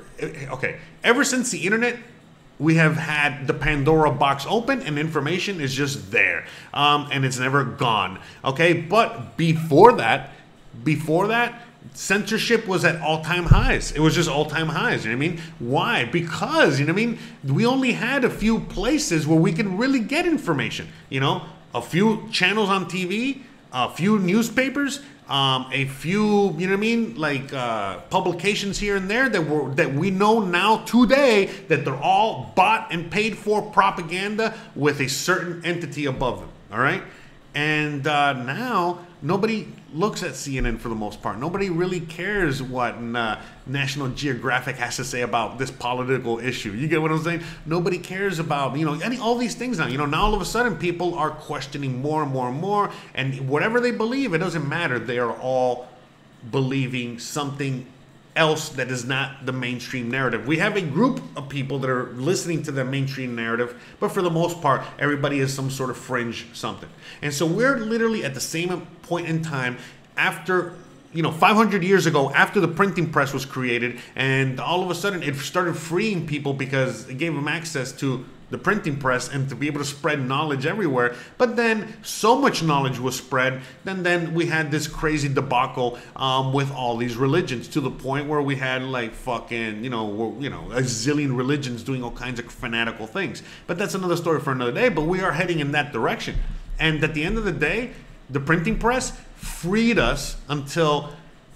okay 0.50 0.78
ever 1.02 1.24
since 1.24 1.50
the 1.50 1.66
internet 1.66 1.96
we 2.60 2.74
have 2.74 2.96
had 2.96 3.46
the 3.46 3.54
Pandora 3.54 4.12
box 4.12 4.44
open 4.46 4.82
and 4.82 4.98
information 4.98 5.62
is 5.62 5.74
just 5.74 6.10
there. 6.12 6.44
Um, 6.74 7.08
and 7.10 7.24
it's 7.24 7.38
never 7.38 7.64
gone. 7.64 8.20
Okay. 8.44 8.74
But 8.74 9.38
before 9.38 9.94
that, 9.94 10.32
before 10.84 11.28
that, 11.28 11.62
censorship 11.94 12.66
was 12.66 12.84
at 12.84 13.00
all 13.00 13.22
time 13.22 13.44
highs. 13.44 13.92
It 13.92 14.00
was 14.00 14.14
just 14.14 14.28
all 14.28 14.46
time 14.46 14.68
highs. 14.68 15.04
You 15.04 15.12
know 15.12 15.18
what 15.18 15.24
I 15.24 15.28
mean? 15.28 15.40
Why? 15.58 16.04
Because, 16.04 16.78
you 16.78 16.86
know 16.86 16.92
what 16.92 17.02
I 17.02 17.06
mean? 17.06 17.18
We 17.44 17.66
only 17.66 17.92
had 17.92 18.24
a 18.24 18.30
few 18.30 18.60
places 18.60 19.26
where 19.26 19.38
we 19.38 19.52
could 19.52 19.66
really 19.66 20.00
get 20.00 20.26
information. 20.26 20.88
You 21.08 21.20
know, 21.20 21.42
a 21.74 21.82
few 21.82 22.28
channels 22.30 22.68
on 22.68 22.86
TV, 22.86 23.42
a 23.72 23.90
few 23.90 24.18
newspapers, 24.18 25.00
um, 25.30 25.68
a 25.72 25.84
few, 25.84 26.50
you 26.58 26.66
know 26.66 26.72
what 26.72 26.72
I 26.72 26.76
mean, 26.76 27.14
like 27.14 27.52
uh, 27.52 27.98
publications 28.10 28.78
here 28.78 28.96
and 28.96 29.08
there 29.08 29.28
that 29.28 29.46
were 29.46 29.72
that 29.76 29.94
we 29.94 30.10
know 30.10 30.40
now 30.40 30.78
today 30.78 31.46
that 31.68 31.84
they're 31.84 31.94
all 31.94 32.52
bought 32.56 32.92
and 32.92 33.08
paid 33.08 33.38
for 33.38 33.62
propaganda 33.62 34.58
with 34.74 35.00
a 35.00 35.08
certain 35.08 35.64
entity 35.64 36.06
above 36.06 36.40
them. 36.40 36.48
All 36.72 36.80
right, 36.80 37.02
and 37.54 38.06
uh, 38.06 38.32
now 38.32 39.00
nobody 39.22 39.66
looks 39.92 40.22
at 40.22 40.32
CNN 40.32 40.78
for 40.78 40.88
the 40.88 40.94
most 40.94 41.20
part. 41.20 41.38
Nobody 41.38 41.68
really 41.68 42.00
cares 42.00 42.62
what 42.62 42.94
uh, 42.94 43.40
National 43.66 44.08
Geographic 44.08 44.76
has 44.76 44.96
to 44.96 45.04
say 45.04 45.22
about 45.22 45.58
this 45.58 45.70
political 45.70 46.38
issue. 46.38 46.72
You 46.72 46.86
get 46.86 47.02
what 47.02 47.10
I'm 47.10 47.22
saying? 47.22 47.42
Nobody 47.66 47.98
cares 47.98 48.38
about 48.38 48.76
you 48.76 48.84
know 48.84 48.94
any 49.00 49.18
all 49.18 49.36
these 49.36 49.54
things 49.54 49.78
now. 49.78 49.86
You 49.86 49.98
know 49.98 50.06
now 50.06 50.22
all 50.22 50.34
of 50.34 50.40
a 50.40 50.44
sudden 50.44 50.76
people 50.76 51.14
are 51.14 51.30
questioning 51.30 52.00
more 52.00 52.22
and 52.22 52.32
more 52.32 52.48
and 52.48 52.60
more, 52.60 52.90
and 53.14 53.48
whatever 53.48 53.80
they 53.80 53.90
believe, 53.90 54.32
it 54.34 54.38
doesn't 54.38 54.68
matter. 54.68 54.98
They 54.98 55.18
are 55.18 55.32
all 55.32 55.88
believing 56.50 57.18
something 57.18 57.86
else 58.36 58.68
that 58.70 58.90
is 58.90 59.04
not 59.04 59.44
the 59.44 59.52
mainstream 59.52 60.10
narrative. 60.10 60.46
We 60.46 60.58
have 60.58 60.76
a 60.76 60.80
group 60.80 61.20
of 61.36 61.48
people 61.48 61.78
that 61.80 61.90
are 61.90 62.12
listening 62.12 62.62
to 62.64 62.72
the 62.72 62.84
mainstream 62.84 63.34
narrative, 63.34 63.80
but 63.98 64.12
for 64.12 64.22
the 64.22 64.30
most 64.30 64.60
part, 64.60 64.82
everybody 64.98 65.40
is 65.40 65.52
some 65.52 65.70
sort 65.70 65.90
of 65.90 65.96
fringe 65.96 66.46
something. 66.52 66.88
And 67.22 67.34
so 67.34 67.46
we're 67.46 67.78
literally 67.78 68.24
at 68.24 68.34
the 68.34 68.40
same 68.40 68.86
point 69.02 69.26
in 69.26 69.42
time 69.42 69.78
after 70.16 70.74
you 71.12 71.22
know 71.22 71.32
500 71.32 71.82
years 71.82 72.06
ago 72.06 72.30
after 72.30 72.60
the 72.60 72.68
printing 72.68 73.10
press 73.10 73.32
was 73.32 73.44
created 73.44 73.98
and 74.14 74.60
all 74.60 74.82
of 74.84 74.90
a 74.90 74.94
sudden 74.94 75.24
it 75.24 75.34
started 75.36 75.76
freeing 75.76 76.24
people 76.24 76.54
because 76.54 77.08
it 77.08 77.18
gave 77.18 77.34
them 77.34 77.48
access 77.48 77.90
to 77.90 78.24
the 78.50 78.58
printing 78.58 78.98
press 78.98 79.28
and 79.28 79.48
to 79.48 79.54
be 79.54 79.66
able 79.66 79.78
to 79.78 79.84
spread 79.84 80.20
knowledge 80.20 80.66
everywhere. 80.66 81.14
But 81.38 81.56
then 81.56 81.94
so 82.02 82.38
much 82.38 82.62
knowledge 82.62 82.98
was 82.98 83.16
spread, 83.16 83.62
then 83.84 84.02
then 84.02 84.34
we 84.34 84.46
had 84.46 84.70
this 84.70 84.86
crazy 84.86 85.28
debacle 85.28 85.98
um, 86.16 86.52
with 86.52 86.70
all 86.72 86.96
these 86.96 87.16
religions 87.16 87.68
to 87.68 87.80
the 87.80 87.90
point 87.90 88.28
where 88.28 88.42
we 88.42 88.56
had 88.56 88.82
like 88.82 89.12
fucking 89.12 89.82
you 89.82 89.90
know 89.90 90.36
you 90.40 90.50
know 90.50 90.70
a 90.72 90.82
zillion 90.82 91.36
religions 91.36 91.82
doing 91.82 92.02
all 92.02 92.10
kinds 92.10 92.38
of 92.38 92.50
fanatical 92.52 93.06
things. 93.06 93.42
But 93.66 93.78
that's 93.78 93.94
another 93.94 94.16
story 94.16 94.40
for 94.40 94.52
another 94.52 94.72
day. 94.72 94.88
But 94.88 95.02
we 95.02 95.20
are 95.20 95.32
heading 95.32 95.60
in 95.60 95.72
that 95.72 95.92
direction, 95.92 96.36
and 96.78 97.02
at 97.02 97.14
the 97.14 97.24
end 97.24 97.38
of 97.38 97.44
the 97.44 97.52
day, 97.52 97.92
the 98.28 98.40
printing 98.40 98.78
press 98.78 99.12
freed 99.36 99.98
us 99.98 100.36
until 100.48 101.10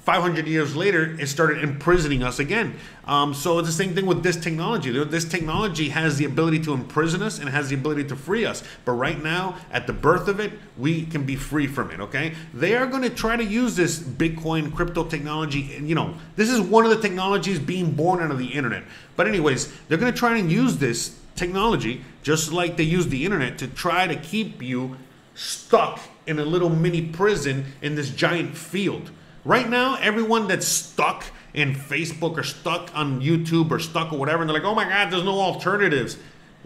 500 0.04 0.46
years 0.46 0.76
later, 0.76 1.16
it 1.18 1.28
started 1.28 1.64
imprisoning 1.64 2.22
us 2.22 2.38
again. 2.38 2.74
Um, 3.06 3.32
so 3.32 3.58
it's 3.58 3.68
the 3.68 3.72
same 3.72 3.94
thing 3.94 4.04
with 4.04 4.22
this 4.22 4.36
technology. 4.36 4.90
This 5.04 5.24
technology 5.24 5.88
has 5.88 6.18
the 6.18 6.26
ability 6.26 6.60
to 6.64 6.74
imprison 6.74 7.22
us 7.22 7.38
and 7.38 7.48
has 7.48 7.70
the 7.70 7.74
ability 7.74 8.04
to 8.04 8.16
free 8.16 8.44
us. 8.44 8.62
But 8.84 8.92
right 8.92 9.22
now, 9.22 9.56
at 9.72 9.86
the 9.86 9.94
birth 9.94 10.28
of 10.28 10.40
it, 10.40 10.52
we 10.76 11.06
can 11.06 11.24
be 11.24 11.36
free 11.36 11.66
from 11.66 11.90
it. 11.90 12.00
Okay? 12.00 12.34
They 12.52 12.76
are 12.76 12.86
going 12.86 13.00
to 13.02 13.08
try 13.08 13.36
to 13.36 13.44
use 13.44 13.76
this 13.76 13.98
Bitcoin 13.98 14.74
crypto 14.74 15.04
technology. 15.04 15.74
And 15.74 15.88
you 15.88 15.94
know, 15.94 16.14
this 16.36 16.50
is 16.50 16.60
one 16.60 16.84
of 16.84 16.90
the 16.90 17.00
technologies 17.00 17.58
being 17.58 17.92
born 17.92 18.20
out 18.20 18.30
of 18.30 18.38
the 18.38 18.48
internet. 18.48 18.84
But 19.16 19.26
anyways, 19.26 19.72
they're 19.88 19.96
going 19.98 20.12
to 20.12 20.18
try 20.18 20.36
and 20.36 20.52
use 20.52 20.76
this 20.76 21.18
technology 21.34 22.04
just 22.22 22.52
like 22.52 22.76
they 22.76 22.84
use 22.84 23.06
the 23.08 23.24
internet 23.24 23.56
to 23.58 23.68
try 23.68 24.06
to 24.06 24.16
keep 24.16 24.60
you 24.60 24.98
stuck 25.34 25.98
in 26.26 26.38
a 26.38 26.44
little 26.44 26.68
mini 26.68 27.00
prison 27.00 27.64
in 27.80 27.94
this 27.94 28.10
giant 28.10 28.54
field. 28.54 29.10
Right 29.44 29.68
now, 29.68 29.96
everyone 30.00 30.48
that's 30.48 30.66
stuck 30.66 31.24
in 31.52 31.74
Facebook 31.74 32.36
or 32.38 32.42
stuck 32.42 32.90
on 32.94 33.20
YouTube 33.20 33.70
or 33.70 33.78
stuck 33.78 34.12
or 34.12 34.18
whatever, 34.18 34.42
and 34.42 34.48
they're 34.48 34.56
like, 34.56 34.66
oh 34.66 34.74
my 34.74 34.88
God, 34.88 35.12
there's 35.12 35.24
no 35.24 35.38
alternatives. 35.38 36.16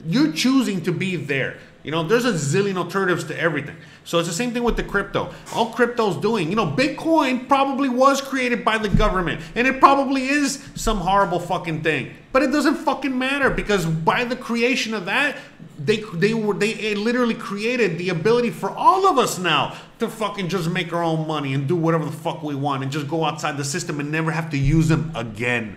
You're 0.06 0.32
choosing 0.32 0.82
to 0.82 0.92
be 0.92 1.16
there. 1.16 1.58
You 1.82 1.90
know, 1.90 2.02
there's 2.02 2.24
a 2.24 2.32
zillion 2.32 2.76
alternatives 2.76 3.24
to 3.24 3.38
everything. 3.40 3.76
So 4.04 4.18
it's 4.18 4.28
the 4.28 4.34
same 4.34 4.52
thing 4.52 4.62
with 4.62 4.76
the 4.76 4.82
crypto. 4.82 5.32
All 5.54 5.70
crypto's 5.70 6.16
doing, 6.16 6.50
you 6.50 6.56
know, 6.56 6.66
Bitcoin 6.66 7.48
probably 7.48 7.88
was 7.88 8.20
created 8.20 8.64
by 8.64 8.78
the 8.78 8.88
government, 8.88 9.40
and 9.54 9.66
it 9.66 9.80
probably 9.80 10.28
is 10.28 10.64
some 10.74 10.98
horrible 10.98 11.40
fucking 11.40 11.82
thing. 11.82 12.14
But 12.32 12.42
it 12.42 12.52
doesn't 12.52 12.76
fucking 12.76 13.16
matter 13.16 13.50
because 13.50 13.86
by 13.86 14.24
the 14.24 14.36
creation 14.36 14.94
of 14.94 15.06
that, 15.06 15.36
they 15.78 16.02
they 16.14 16.34
were 16.34 16.54
they 16.54 16.94
literally 16.94 17.34
created 17.34 17.98
the 17.98 18.08
ability 18.08 18.50
for 18.50 18.70
all 18.70 19.06
of 19.06 19.16
us 19.16 19.38
now 19.38 19.76
to 19.98 20.08
fucking 20.08 20.48
just 20.48 20.70
make 20.70 20.92
our 20.92 21.02
own 21.02 21.26
money 21.26 21.54
and 21.54 21.66
do 21.66 21.76
whatever 21.76 22.04
the 22.04 22.12
fuck 22.12 22.42
we 22.42 22.54
want 22.54 22.82
and 22.82 22.92
just 22.92 23.08
go 23.08 23.24
outside 23.24 23.56
the 23.56 23.64
system 23.64 24.00
and 24.00 24.10
never 24.10 24.30
have 24.30 24.50
to 24.50 24.58
use 24.58 24.88
them 24.88 25.12
again. 25.14 25.76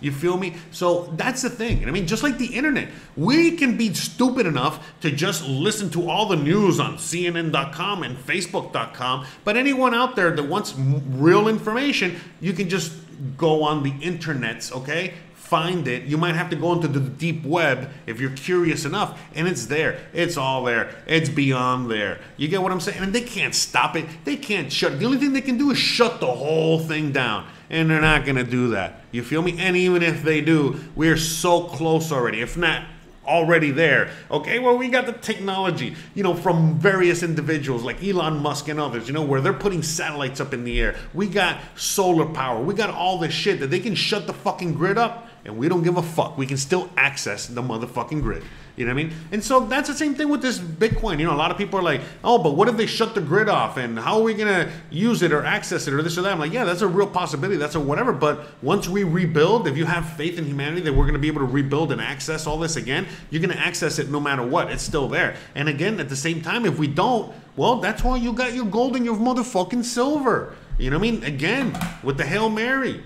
You 0.00 0.12
feel 0.12 0.36
me? 0.36 0.56
So 0.70 1.12
that's 1.16 1.42
the 1.42 1.50
thing. 1.50 1.86
I 1.86 1.90
mean, 1.90 2.06
just 2.06 2.22
like 2.22 2.38
the 2.38 2.46
internet, 2.46 2.88
we 3.16 3.56
can 3.56 3.76
be 3.76 3.92
stupid 3.92 4.46
enough 4.46 4.98
to 5.02 5.10
just 5.10 5.46
listen 5.46 5.90
to 5.90 6.08
all 6.08 6.26
the 6.26 6.36
news 6.36 6.80
on 6.80 6.96
CNN.com 6.96 8.02
and 8.02 8.16
Facebook.com. 8.16 9.26
But 9.44 9.56
anyone 9.56 9.94
out 9.94 10.16
there 10.16 10.30
that 10.34 10.42
wants 10.42 10.74
real 10.76 11.48
information, 11.48 12.18
you 12.40 12.54
can 12.54 12.68
just 12.68 12.92
go 13.36 13.62
on 13.62 13.82
the 13.82 13.92
internets, 13.92 14.72
okay? 14.72 15.14
Find 15.50 15.88
it. 15.88 16.04
You 16.04 16.16
might 16.16 16.36
have 16.36 16.48
to 16.50 16.56
go 16.56 16.72
into 16.72 16.86
the 16.86 17.00
deep 17.00 17.44
web 17.44 17.90
if 18.06 18.20
you're 18.20 18.30
curious 18.30 18.84
enough, 18.84 19.20
and 19.34 19.48
it's 19.48 19.66
there. 19.66 19.98
It's 20.12 20.36
all 20.36 20.62
there. 20.62 20.94
It's 21.08 21.28
beyond 21.28 21.90
there. 21.90 22.20
You 22.36 22.46
get 22.46 22.62
what 22.62 22.70
I'm 22.70 22.78
saying? 22.78 23.02
And 23.02 23.12
they 23.12 23.22
can't 23.22 23.52
stop 23.52 23.96
it. 23.96 24.06
They 24.24 24.36
can't 24.36 24.72
shut. 24.72 25.00
The 25.00 25.06
only 25.06 25.18
thing 25.18 25.32
they 25.32 25.40
can 25.40 25.58
do 25.58 25.72
is 25.72 25.76
shut 25.76 26.20
the 26.20 26.30
whole 26.30 26.78
thing 26.78 27.10
down 27.10 27.48
and 27.68 27.90
they're 27.90 28.00
not 28.00 28.24
going 28.24 28.36
to 28.36 28.44
do 28.44 28.68
that. 28.68 29.00
You 29.10 29.24
feel 29.24 29.42
me? 29.42 29.56
And 29.58 29.76
even 29.76 30.04
if 30.04 30.22
they 30.22 30.40
do, 30.40 30.78
we're 30.94 31.16
so 31.16 31.64
close 31.64 32.12
already. 32.12 32.40
If 32.40 32.56
not 32.56 32.84
already 33.30 33.70
there. 33.70 34.10
Okay, 34.30 34.58
well, 34.58 34.76
we 34.76 34.88
got 34.88 35.06
the 35.06 35.12
technology, 35.12 35.94
you 36.14 36.22
know, 36.22 36.34
from 36.34 36.78
various 36.78 37.22
individuals 37.22 37.84
like 37.84 38.02
Elon 38.02 38.38
Musk 38.38 38.68
and 38.68 38.80
others, 38.80 39.06
you 39.06 39.14
know, 39.14 39.22
where 39.22 39.40
they're 39.40 39.52
putting 39.52 39.82
satellites 39.82 40.40
up 40.40 40.52
in 40.52 40.64
the 40.64 40.80
air. 40.80 40.96
We 41.14 41.28
got 41.28 41.60
solar 41.76 42.26
power. 42.26 42.60
We 42.62 42.74
got 42.74 42.90
all 42.90 43.18
this 43.18 43.32
shit 43.32 43.60
that 43.60 43.68
they 43.68 43.80
can 43.80 43.94
shut 43.94 44.26
the 44.26 44.34
fucking 44.34 44.74
grid 44.74 44.98
up 44.98 45.28
and 45.44 45.56
we 45.56 45.68
don't 45.68 45.82
give 45.82 45.96
a 45.96 46.02
fuck. 46.02 46.36
We 46.36 46.46
can 46.46 46.56
still 46.56 46.90
access 46.96 47.46
the 47.46 47.62
motherfucking 47.62 48.22
grid. 48.22 48.42
You 48.80 48.86
know 48.86 48.94
what 48.94 49.00
I 49.00 49.04
mean? 49.04 49.16
And 49.30 49.44
so 49.44 49.60
that's 49.60 49.90
the 49.90 49.94
same 49.94 50.14
thing 50.14 50.30
with 50.30 50.40
this 50.40 50.58
Bitcoin. 50.58 51.18
You 51.20 51.26
know, 51.26 51.34
a 51.34 51.36
lot 51.36 51.50
of 51.50 51.58
people 51.58 51.78
are 51.78 51.82
like, 51.82 52.00
oh, 52.24 52.38
but 52.38 52.56
what 52.56 52.66
if 52.66 52.78
they 52.78 52.86
shut 52.86 53.14
the 53.14 53.20
grid 53.20 53.46
off 53.46 53.76
and 53.76 53.98
how 53.98 54.16
are 54.16 54.22
we 54.22 54.32
going 54.32 54.48
to 54.48 54.72
use 54.90 55.20
it 55.20 55.32
or 55.32 55.44
access 55.44 55.86
it 55.86 55.92
or 55.92 56.00
this 56.00 56.16
or 56.16 56.22
that? 56.22 56.32
I'm 56.32 56.38
like, 56.38 56.54
yeah, 56.54 56.64
that's 56.64 56.80
a 56.80 56.88
real 56.88 57.06
possibility. 57.06 57.58
That's 57.58 57.74
a 57.74 57.80
whatever. 57.80 58.14
But 58.14 58.40
once 58.62 58.88
we 58.88 59.04
rebuild, 59.04 59.68
if 59.68 59.76
you 59.76 59.84
have 59.84 60.08
faith 60.14 60.38
in 60.38 60.46
humanity 60.46 60.80
that 60.80 60.94
we're 60.94 61.04
going 61.04 61.12
to 61.12 61.20
be 61.20 61.28
able 61.28 61.40
to 61.40 61.46
rebuild 61.46 61.92
and 61.92 62.00
access 62.00 62.46
all 62.46 62.58
this 62.58 62.76
again, 62.76 63.06
you're 63.28 63.42
going 63.42 63.54
to 63.54 63.62
access 63.62 63.98
it 63.98 64.08
no 64.08 64.18
matter 64.18 64.42
what. 64.42 64.70
It's 64.70 64.82
still 64.82 65.08
there. 65.08 65.36
And 65.54 65.68
again, 65.68 66.00
at 66.00 66.08
the 66.08 66.16
same 66.16 66.40
time, 66.40 66.64
if 66.64 66.78
we 66.78 66.86
don't, 66.86 67.34
well, 67.56 67.76
that's 67.80 68.02
why 68.02 68.16
you 68.16 68.32
got 68.32 68.54
your 68.54 68.64
gold 68.64 68.96
and 68.96 69.04
your 69.04 69.16
motherfucking 69.16 69.84
silver. 69.84 70.56
You 70.78 70.88
know 70.88 70.98
what 70.98 71.06
I 71.06 71.10
mean? 71.10 71.24
Again, 71.24 71.78
with 72.02 72.16
the 72.16 72.24
Hail 72.24 72.48
Mary. 72.48 73.02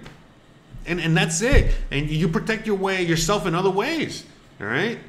And, 0.87 1.01
and 1.01 1.17
that's 1.17 1.43
it. 1.43 1.75
And 1.91 2.09
you 2.09 2.29
protect 2.29 2.65
your 2.65 2.77
way 2.77 3.03
yourself 3.03 3.45
in 3.45 3.57
other 3.57 3.71
ways. 3.71 4.25
All 4.61 4.69
right? 4.69 5.01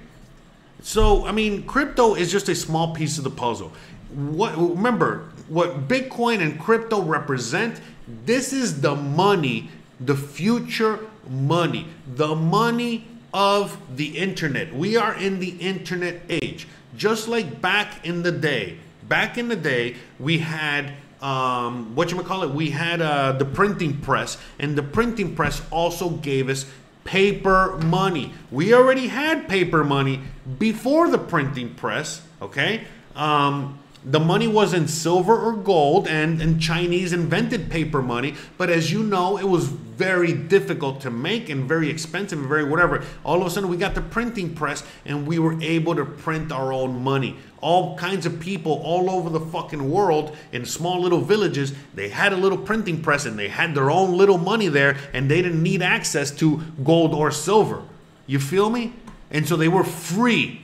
So, 0.85 1.25
I 1.25 1.31
mean, 1.31 1.63
crypto 1.63 2.13
is 2.13 2.31
just 2.31 2.47
a 2.47 2.53
small 2.53 2.93
piece 2.93 3.17
of 3.17 3.23
the 3.23 3.31
puzzle. 3.31 3.71
What 4.13 4.55
remember 4.55 5.31
what 5.47 5.87
Bitcoin 5.87 6.41
and 6.41 6.59
crypto 6.59 7.01
represent? 7.01 7.81
This 8.23 8.53
is 8.53 8.81
the 8.81 8.93
money, 8.93 9.71
the 9.99 10.15
future 10.15 10.99
money, 11.27 11.87
the 12.15 12.35
money 12.35 13.07
of 13.33 13.79
the 13.97 14.15
internet. 14.15 14.75
We 14.75 14.95
are 14.95 15.15
in 15.15 15.39
the 15.39 15.57
internet 15.57 16.21
age. 16.29 16.67
Just 16.95 17.27
like 17.27 17.59
back 17.61 18.05
in 18.05 18.21
the 18.21 18.31
day. 18.31 18.77
Back 19.09 19.39
in 19.39 19.47
the 19.47 19.55
day, 19.55 19.95
we 20.19 20.37
had 20.37 20.93
um, 21.19 21.95
what 21.95 22.11
you 22.11 22.21
call 22.21 22.43
it? 22.43 22.51
We 22.51 22.69
had 22.69 23.01
uh, 23.01 23.31
the 23.31 23.45
printing 23.45 24.01
press, 24.01 24.37
and 24.59 24.77
the 24.77 24.83
printing 24.83 25.35
press 25.35 25.63
also 25.71 26.11
gave 26.11 26.47
us 26.47 26.67
paper 27.05 27.77
money. 27.77 28.33
We 28.51 28.73
already 28.73 29.07
had 29.07 29.47
paper 29.47 29.85
money 29.85 30.19
before 30.59 31.09
the 31.09 31.17
printing 31.17 31.75
press, 31.75 32.21
okay? 32.41 32.83
Um, 33.15 33.79
the 34.05 34.19
money 34.19 34.47
was 34.47 34.73
in 34.73 34.87
silver 34.87 35.35
or 35.35 35.53
gold, 35.53 36.07
and, 36.07 36.39
and 36.39 36.61
Chinese 36.61 37.11
invented 37.11 37.71
paper 37.71 38.03
money. 38.03 38.35
But 38.55 38.69
as 38.69 38.91
you 38.91 39.01
know, 39.01 39.37
it 39.37 39.47
was 39.47 39.65
very 39.65 40.31
difficult 40.31 41.01
to 41.01 41.09
make 41.09 41.49
and 41.49 41.67
very 41.67 41.89
expensive 41.89 42.37
and 42.37 42.47
very 42.47 42.63
whatever. 42.63 43.03
All 43.23 43.41
of 43.41 43.47
a 43.47 43.49
sudden, 43.49 43.67
we 43.67 43.77
got 43.77 43.95
the 43.95 44.01
printing 44.01 44.53
press, 44.53 44.83
and 45.05 45.25
we 45.25 45.39
were 45.39 45.59
able 45.59 45.95
to 45.95 46.05
print 46.05 46.51
our 46.51 46.71
own 46.71 47.03
money. 47.03 47.37
All 47.61 47.97
kinds 47.97 48.27
of 48.27 48.39
people 48.39 48.73
all 48.83 49.09
over 49.09 49.31
the 49.31 49.39
fucking 49.39 49.89
world 49.89 50.35
in 50.51 50.65
small 50.65 51.01
little 51.01 51.21
villages, 51.21 51.73
they 51.95 52.09
had 52.09 52.31
a 52.31 52.37
little 52.37 52.59
printing 52.59 53.01
press 53.01 53.25
and 53.25 53.39
they 53.39 53.49
had 53.49 53.73
their 53.73 53.89
own 53.89 54.17
little 54.17 54.37
money 54.37 54.67
there, 54.67 54.97
and 55.13 55.31
they 55.31 55.41
didn't 55.41 55.63
need 55.63 55.81
access 55.81 56.29
to 56.31 56.61
gold 56.83 57.15
or 57.15 57.31
silver. 57.31 57.81
You 58.27 58.39
feel 58.39 58.69
me? 58.69 58.93
And 59.31 59.47
so 59.47 59.55
they 59.55 59.67
were 59.67 59.83
free 59.83 60.61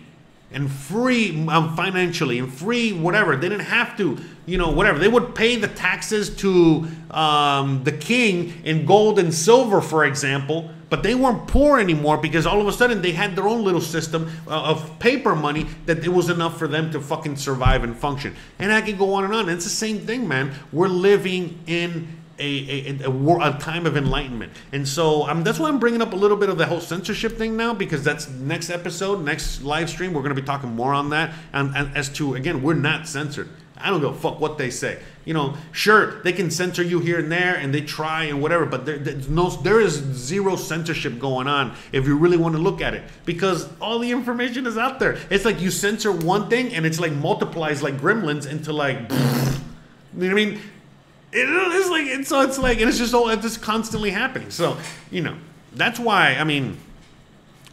and 0.53 0.69
free 0.69 1.47
um, 1.47 1.75
financially 1.75 2.39
and 2.39 2.53
free 2.53 2.91
whatever. 2.93 3.35
They 3.35 3.49
didn't 3.49 3.65
have 3.65 3.95
to, 3.97 4.17
you 4.45 4.57
know, 4.57 4.69
whatever. 4.71 4.99
They 4.99 5.07
would 5.07 5.33
pay 5.33 5.55
the 5.55 5.67
taxes 5.67 6.29
to 6.37 6.87
um, 7.11 7.83
the 7.83 7.91
king 7.91 8.61
in 8.63 8.85
gold 8.85 9.19
and 9.19 9.33
silver, 9.33 9.81
for 9.81 10.05
example, 10.05 10.69
but 10.89 11.03
they 11.03 11.15
weren't 11.15 11.47
poor 11.47 11.79
anymore 11.79 12.17
because 12.17 12.45
all 12.45 12.59
of 12.59 12.67
a 12.67 12.73
sudden 12.73 13.01
they 13.01 13.13
had 13.13 13.35
their 13.35 13.47
own 13.47 13.63
little 13.63 13.81
system 13.81 14.29
uh, 14.47 14.61
of 14.61 14.99
paper 14.99 15.35
money 15.35 15.67
that 15.85 16.03
it 16.03 16.09
was 16.09 16.29
enough 16.29 16.57
for 16.59 16.67
them 16.67 16.91
to 16.91 16.99
fucking 16.99 17.37
survive 17.37 17.83
and 17.83 17.95
function. 17.95 18.35
And 18.59 18.73
I 18.73 18.81
could 18.81 18.97
go 18.97 19.13
on 19.13 19.23
and 19.23 19.33
on. 19.33 19.47
It's 19.47 19.63
the 19.63 19.69
same 19.69 19.99
thing, 19.99 20.27
man. 20.27 20.51
We're 20.73 20.89
living 20.89 21.59
in 21.65 22.20
a, 22.41 23.03
a, 23.03 23.05
a, 23.05 23.09
war, 23.09 23.39
a 23.41 23.53
time 23.53 23.85
of 23.85 23.95
enlightenment. 23.95 24.51
And 24.71 24.87
so 24.87 25.27
um, 25.29 25.43
that's 25.43 25.59
why 25.59 25.69
I'm 25.69 25.79
bringing 25.79 26.01
up 26.01 26.13
a 26.13 26.15
little 26.15 26.37
bit 26.37 26.49
of 26.49 26.57
the 26.57 26.65
whole 26.65 26.81
censorship 26.81 27.37
thing 27.37 27.55
now, 27.55 27.73
because 27.73 28.03
that's 28.03 28.27
next 28.29 28.69
episode, 28.69 29.23
next 29.23 29.61
live 29.61 29.89
stream, 29.89 30.13
we're 30.13 30.21
going 30.21 30.35
to 30.35 30.41
be 30.41 30.45
talking 30.45 30.75
more 30.75 30.93
on 30.93 31.09
that. 31.11 31.33
And, 31.53 31.75
and 31.75 31.95
as 31.95 32.09
to, 32.13 32.35
again, 32.35 32.63
we're 32.63 32.73
not 32.73 33.07
censored. 33.07 33.49
I 33.83 33.89
don't 33.89 34.01
give 34.01 34.11
a 34.11 34.17
fuck 34.17 34.39
what 34.39 34.57
they 34.57 34.69
say. 34.69 34.99
You 35.25 35.33
know, 35.33 35.55
sure, 35.71 36.21
they 36.23 36.33
can 36.33 36.49
censor 36.51 36.83
you 36.83 36.99
here 36.99 37.19
and 37.19 37.31
there, 37.31 37.55
and 37.55 37.73
they 37.73 37.81
try 37.81 38.25
and 38.25 38.41
whatever, 38.41 38.65
but 38.65 38.85
there, 38.85 38.97
there's 38.97 39.29
no, 39.29 39.49
there 39.49 39.79
is 39.79 39.93
zero 39.93 40.55
censorship 40.55 41.19
going 41.19 41.47
on 41.47 41.75
if 41.91 42.05
you 42.07 42.17
really 42.17 42.37
want 42.37 42.55
to 42.55 42.61
look 42.61 42.81
at 42.81 42.93
it, 42.93 43.03
because 43.25 43.69
all 43.79 43.99
the 43.99 44.11
information 44.11 44.65
is 44.65 44.77
out 44.77 44.99
there. 44.99 45.17
It's 45.29 45.45
like 45.45 45.59
you 45.61 45.71
censor 45.71 46.11
one 46.11 46.49
thing, 46.49 46.73
and 46.73 46.85
it's 46.85 46.99
like 46.99 47.11
multiplies 47.11 47.83
like 47.83 47.97
gremlins 47.97 48.47
into 48.47 48.73
like, 48.73 48.97
you 48.99 49.07
know 49.07 50.27
what 50.27 50.29
I 50.29 50.33
mean? 50.33 50.59
It 51.33 51.49
is 51.49 51.89
like 51.89 52.05
it's 52.07 52.29
so 52.29 52.41
it's 52.41 52.57
like 52.57 52.79
and 52.79 52.89
it's 52.89 52.97
just 52.97 53.13
all 53.13 53.29
it's 53.29 53.41
just 53.41 53.61
constantly 53.61 54.11
happening. 54.11 54.49
So 54.49 54.77
you 55.09 55.21
know 55.21 55.37
that's 55.73 55.99
why 55.99 56.35
I 56.35 56.43
mean. 56.43 56.77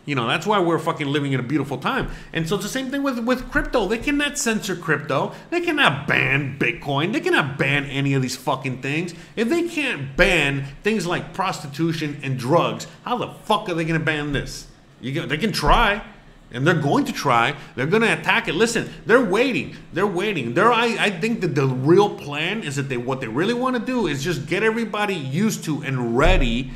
You 0.04 0.14
know, 0.14 0.26
that's 0.26 0.46
why 0.46 0.58
we're 0.58 0.78
fucking 0.78 1.06
living 1.06 1.34
in 1.34 1.40
a 1.40 1.42
beautiful 1.42 1.76
time. 1.76 2.08
And 2.32 2.48
so 2.48 2.54
it's 2.54 2.64
the 2.64 2.70
same 2.70 2.90
thing 2.90 3.02
with, 3.02 3.18
with 3.18 3.50
crypto. 3.50 3.86
They 3.86 3.98
cannot 3.98 4.38
censor 4.38 4.74
crypto. 4.74 5.32
They 5.50 5.60
cannot 5.60 6.08
ban 6.08 6.58
Bitcoin. 6.58 7.12
They 7.12 7.20
cannot 7.20 7.58
ban 7.58 7.84
any 7.84 8.14
of 8.14 8.22
these 8.22 8.34
fucking 8.34 8.80
things. 8.80 9.12
If 9.36 9.50
they 9.50 9.68
can't 9.68 10.16
ban 10.16 10.64
things 10.82 11.06
like 11.06 11.34
prostitution 11.34 12.20
and 12.22 12.38
drugs, 12.38 12.86
how 13.04 13.18
the 13.18 13.28
fuck 13.44 13.68
are 13.68 13.74
they 13.74 13.84
going 13.84 14.00
to 14.00 14.06
ban 14.06 14.32
this? 14.32 14.66
You 15.02 15.12
can, 15.12 15.28
they 15.28 15.36
can 15.36 15.52
try 15.52 16.02
and 16.50 16.66
they're 16.66 16.74
going 16.74 17.04
to 17.04 17.12
try. 17.12 17.54
They're 17.76 17.86
going 17.86 18.02
to 18.02 18.12
attack 18.12 18.48
it. 18.48 18.54
Listen, 18.54 18.88
they're 19.06 19.24
waiting. 19.24 19.76
They're 19.92 20.06
waiting. 20.06 20.54
They're, 20.54 20.72
I, 20.72 20.96
I 20.98 21.10
think 21.10 21.40
that 21.42 21.54
the 21.54 21.66
real 21.66 22.10
plan 22.10 22.62
is 22.62 22.76
that 22.76 22.88
they 22.88 22.96
what 22.96 23.20
they 23.20 23.28
really 23.28 23.54
want 23.54 23.76
to 23.76 23.82
do 23.84 24.06
is 24.06 24.24
just 24.24 24.46
get 24.46 24.62
everybody 24.62 25.14
used 25.14 25.64
to 25.64 25.82
and 25.82 26.16
ready 26.16 26.70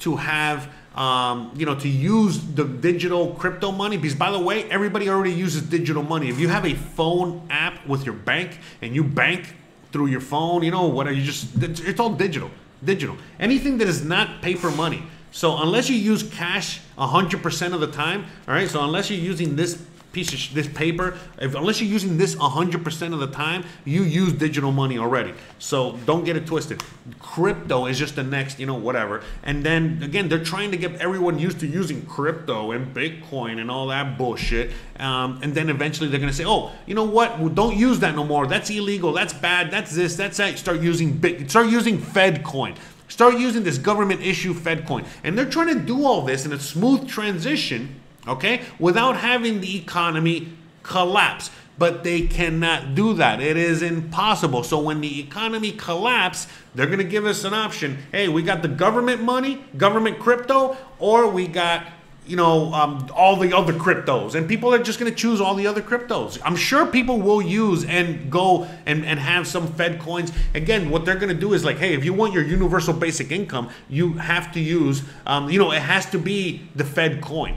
to 0.00 0.16
have 0.16 0.70
um, 0.94 1.52
you 1.56 1.66
know 1.66 1.74
to 1.76 1.88
use 1.88 2.40
the 2.40 2.64
digital 2.64 3.34
crypto 3.34 3.72
money. 3.72 3.96
Because 3.96 4.16
by 4.16 4.30
the 4.30 4.38
way, 4.38 4.64
everybody 4.70 5.08
already 5.08 5.32
uses 5.32 5.62
digital 5.62 6.02
money. 6.02 6.28
If 6.28 6.38
you 6.38 6.48
have 6.48 6.64
a 6.64 6.74
phone 6.74 7.46
app 7.50 7.86
with 7.86 8.04
your 8.04 8.14
bank 8.14 8.58
and 8.82 8.94
you 8.94 9.02
bank 9.02 9.54
through 9.92 10.06
your 10.06 10.20
phone, 10.20 10.62
you 10.62 10.70
know 10.70 10.86
what? 10.86 11.14
You 11.14 11.22
just 11.22 11.60
it's 11.62 11.98
all 12.00 12.10
digital. 12.10 12.50
Digital. 12.84 13.16
Anything 13.40 13.78
that 13.78 13.88
is 13.88 14.04
not 14.04 14.40
paper 14.40 14.70
money. 14.70 15.02
So 15.38 15.56
unless 15.62 15.88
you 15.88 15.94
use 15.94 16.24
cash 16.24 16.80
100% 16.98 17.72
of 17.72 17.78
the 17.78 17.86
time, 17.86 18.26
all 18.48 18.54
right, 18.54 18.68
so 18.68 18.82
unless 18.82 19.08
you're 19.08 19.20
using 19.20 19.54
this 19.54 19.80
piece 20.10 20.48
of 20.48 20.52
this 20.52 20.66
paper, 20.66 21.16
if, 21.40 21.54
unless 21.54 21.80
you're 21.80 21.88
using 21.88 22.18
this 22.18 22.34
100% 22.34 23.12
of 23.12 23.20
the 23.20 23.28
time, 23.28 23.62
you 23.84 24.02
use 24.02 24.32
digital 24.32 24.72
money 24.72 24.98
already. 24.98 25.32
So 25.60 25.92
don't 26.06 26.24
get 26.24 26.36
it 26.36 26.44
twisted. 26.44 26.82
Crypto 27.20 27.86
is 27.86 27.96
just 27.96 28.16
the 28.16 28.24
next, 28.24 28.58
you 28.58 28.66
know, 28.66 28.74
whatever. 28.74 29.22
And 29.44 29.62
then 29.62 30.02
again, 30.02 30.28
they're 30.28 30.42
trying 30.42 30.72
to 30.72 30.76
get 30.76 30.96
everyone 30.96 31.38
used 31.38 31.60
to 31.60 31.68
using 31.68 32.04
crypto 32.06 32.72
and 32.72 32.92
Bitcoin 32.92 33.60
and 33.60 33.70
all 33.70 33.86
that 33.86 34.18
bullshit. 34.18 34.72
Um, 34.98 35.38
and 35.44 35.54
then 35.54 35.68
eventually 35.68 36.08
they're 36.08 36.18
going 36.18 36.32
to 36.32 36.36
say, 36.36 36.46
oh, 36.48 36.72
you 36.84 36.96
know 36.96 37.04
what? 37.04 37.38
Well, 37.38 37.48
don't 37.48 37.76
use 37.76 38.00
that 38.00 38.16
no 38.16 38.24
more. 38.24 38.48
That's 38.48 38.70
illegal. 38.70 39.12
That's 39.12 39.34
bad. 39.34 39.70
That's 39.70 39.94
this. 39.94 40.16
That's 40.16 40.38
that. 40.38 40.58
Start 40.58 40.80
using 40.80 41.12
Bit. 41.16 41.48
Start 41.48 41.68
using 41.68 41.98
Fed 41.98 42.42
coin. 42.42 42.74
Start 43.08 43.38
using 43.38 43.64
this 43.64 43.78
government 43.78 44.20
issue 44.20 44.54
Fed 44.54 44.86
coin. 44.86 45.04
And 45.24 45.36
they're 45.36 45.48
trying 45.48 45.74
to 45.78 45.80
do 45.80 46.04
all 46.04 46.22
this 46.22 46.46
in 46.46 46.52
a 46.52 46.60
smooth 46.60 47.08
transition, 47.08 48.00
okay, 48.26 48.62
without 48.78 49.16
having 49.16 49.60
the 49.60 49.76
economy 49.76 50.52
collapse. 50.82 51.50
But 51.78 52.02
they 52.02 52.22
cannot 52.22 52.96
do 52.96 53.14
that. 53.14 53.40
It 53.40 53.56
is 53.56 53.82
impossible. 53.82 54.64
So 54.64 54.80
when 54.80 55.00
the 55.00 55.20
economy 55.20 55.70
collapse, 55.72 56.48
they're 56.74 56.86
going 56.86 56.98
to 56.98 57.04
give 57.04 57.24
us 57.24 57.44
an 57.44 57.54
option. 57.54 57.98
Hey, 58.10 58.28
we 58.28 58.42
got 58.42 58.62
the 58.62 58.68
government 58.68 59.22
money, 59.22 59.64
government 59.76 60.18
crypto, 60.18 60.76
or 60.98 61.30
we 61.30 61.46
got 61.46 61.86
you 62.28 62.36
know, 62.36 62.72
um, 62.74 63.10
all 63.14 63.36
the 63.36 63.56
other 63.56 63.72
cryptos, 63.72 64.34
and 64.34 64.46
people 64.46 64.72
are 64.74 64.78
just 64.78 65.00
going 65.00 65.10
to 65.10 65.16
choose 65.16 65.40
all 65.40 65.54
the 65.54 65.66
other 65.66 65.80
cryptos. 65.80 66.38
I'm 66.44 66.56
sure 66.56 66.86
people 66.86 67.20
will 67.20 67.40
use 67.40 67.84
and 67.84 68.30
go 68.30 68.68
and, 68.84 69.04
and 69.04 69.18
have 69.18 69.48
some 69.48 69.72
Fed 69.72 69.98
coins. 69.98 70.30
Again, 70.54 70.90
what 70.90 71.04
they're 71.04 71.16
going 71.16 71.34
to 71.34 71.40
do 71.40 71.54
is 71.54 71.64
like, 71.64 71.78
hey, 71.78 71.94
if 71.94 72.04
you 72.04 72.12
want 72.12 72.34
your 72.34 72.44
universal 72.44 72.92
basic 72.92 73.32
income, 73.32 73.70
you 73.88 74.12
have 74.14 74.52
to 74.52 74.60
use, 74.60 75.02
um, 75.26 75.48
you 75.48 75.58
know, 75.58 75.72
it 75.72 75.80
has 75.80 76.04
to 76.10 76.18
be 76.18 76.68
the 76.76 76.84
Fed 76.84 77.22
coin. 77.22 77.56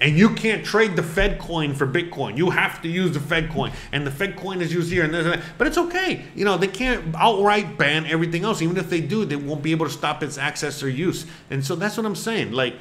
And 0.00 0.18
you 0.18 0.30
can't 0.30 0.64
trade 0.64 0.96
the 0.96 1.02
Fed 1.02 1.38
coin 1.38 1.72
for 1.72 1.86
Bitcoin. 1.86 2.36
You 2.36 2.50
have 2.50 2.82
to 2.82 2.88
use 2.88 3.12
the 3.12 3.20
Fed 3.20 3.50
coin. 3.50 3.72
And 3.92 4.06
the 4.06 4.10
Fed 4.10 4.36
coin 4.36 4.60
is 4.60 4.72
used 4.72 4.92
here 4.92 5.04
and 5.04 5.14
there. 5.14 5.40
But 5.56 5.66
it's 5.68 5.78
okay. 5.78 6.24
You 6.34 6.44
know, 6.44 6.58
they 6.58 6.66
can't 6.66 7.14
outright 7.14 7.78
ban 7.78 8.04
everything 8.06 8.44
else. 8.44 8.60
Even 8.60 8.76
if 8.76 8.90
they 8.90 9.00
do, 9.00 9.24
they 9.24 9.36
won't 9.36 9.62
be 9.62 9.70
able 9.70 9.86
to 9.86 9.92
stop 9.92 10.22
its 10.22 10.36
access 10.36 10.82
or 10.82 10.90
use. 10.90 11.26
And 11.48 11.64
so 11.64 11.76
that's 11.76 11.96
what 11.96 12.04
I'm 12.04 12.16
saying. 12.16 12.52
Like, 12.52 12.74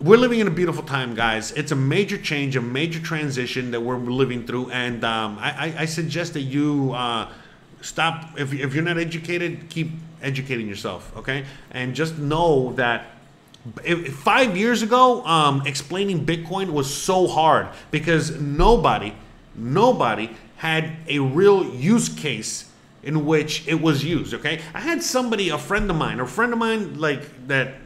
we're 0.00 0.18
living 0.18 0.40
in 0.40 0.46
a 0.46 0.50
beautiful 0.50 0.82
time, 0.82 1.14
guys. 1.14 1.52
It's 1.52 1.72
a 1.72 1.76
major 1.76 2.18
change, 2.18 2.56
a 2.56 2.60
major 2.60 3.00
transition 3.00 3.70
that 3.70 3.80
we're 3.80 3.96
living 3.96 4.46
through, 4.46 4.70
and 4.70 5.02
um, 5.04 5.38
I, 5.40 5.74
I, 5.78 5.84
suggest 5.86 6.34
that 6.34 6.42
you 6.42 6.92
uh, 6.94 7.32
stop. 7.80 8.38
If, 8.38 8.52
if 8.52 8.74
you're 8.74 8.84
not 8.84 8.98
educated, 8.98 9.70
keep 9.70 9.92
educating 10.22 10.68
yourself, 10.68 11.16
okay? 11.16 11.44
And 11.70 11.94
just 11.94 12.18
know 12.18 12.72
that 12.74 13.06
if, 13.84 14.14
five 14.16 14.56
years 14.56 14.82
ago, 14.82 15.24
um, 15.24 15.66
explaining 15.66 16.26
Bitcoin 16.26 16.72
was 16.72 16.92
so 16.92 17.26
hard 17.26 17.68
because 17.90 18.38
nobody, 18.38 19.14
nobody 19.54 20.36
had 20.56 20.92
a 21.08 21.20
real 21.20 21.64
use 21.74 22.08
case 22.08 22.70
in 23.02 23.24
which 23.24 23.66
it 23.66 23.80
was 23.80 24.04
used. 24.04 24.34
Okay, 24.34 24.60
I 24.74 24.80
had 24.80 25.02
somebody, 25.02 25.48
a 25.48 25.58
friend 25.58 25.88
of 25.90 25.96
mine, 25.96 26.20
a 26.20 26.26
friend 26.26 26.52
of 26.52 26.58
mine, 26.58 26.98
like 26.98 27.46
that 27.46 27.76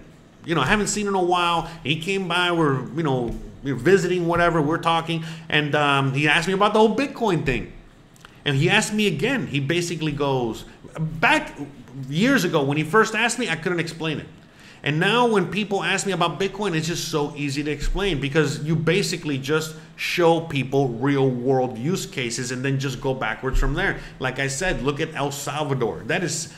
you 0.45 0.55
know, 0.55 0.61
I 0.61 0.67
haven't 0.67 0.89
seen 0.89 1.07
in 1.07 1.15
a 1.15 1.23
while. 1.23 1.71
He 1.83 2.01
came 2.01 2.29
by. 2.29 2.53
We're, 2.53 2.83
you 2.95 3.03
know, 3.03 3.35
we 3.63 3.73
we're 3.73 3.79
visiting, 3.79 4.27
whatever. 4.27 4.63
We're 4.63 4.79
talking, 4.79 5.25
and 5.49 5.75
um, 5.75 6.13
he 6.13 6.29
asked 6.29 6.49
me 6.49 6.55
about 6.55 6.73
the 6.73 6.79
whole 6.79 6.97
Bitcoin 6.97 7.45
thing. 7.45 7.73
And 8.45 8.57
he 8.57 8.71
asked 8.71 8.95
me 8.95 9.07
again. 9.07 9.47
He 9.47 9.61
basically 9.61 10.13
goes 10.13 10.65
back 10.99 11.53
years 12.09 12.45
ago 12.45 12.63
when 12.63 12.77
he 12.77 12.85
first 12.85 13.15
asked 13.15 13.39
me, 13.39 13.49
I 13.49 13.57
couldn't 13.57 13.81
explain 13.81 14.19
it. 14.19 14.27
And 14.83 14.99
now 14.99 15.27
when 15.27 15.51
people 15.51 15.83
ask 15.83 16.07
me 16.07 16.13
about 16.13 16.41
Bitcoin, 16.41 16.75
it's 16.75 16.87
just 16.87 17.09
so 17.09 17.35
easy 17.37 17.63
to 17.63 17.71
explain 17.71 18.19
because 18.19 18.65
you 18.65 18.75
basically 18.75 19.37
just 19.37 19.77
show 19.97 20.41
people 20.41 20.89
real 20.89 21.29
world 21.29 21.77
use 21.77 22.07
cases 22.07 22.51
and 22.51 22.65
then 22.65 22.79
just 22.79 22.99
go 22.99 23.13
backwards 23.13 23.59
from 23.59 23.75
there. 23.75 24.01
Like 24.19 24.39
I 24.39 24.47
said, 24.47 24.83
look 24.83 25.01
at 25.01 25.15
El 25.15 25.33
Salvador. 25.33 26.03
That 26.07 26.25
is 26.25 26.53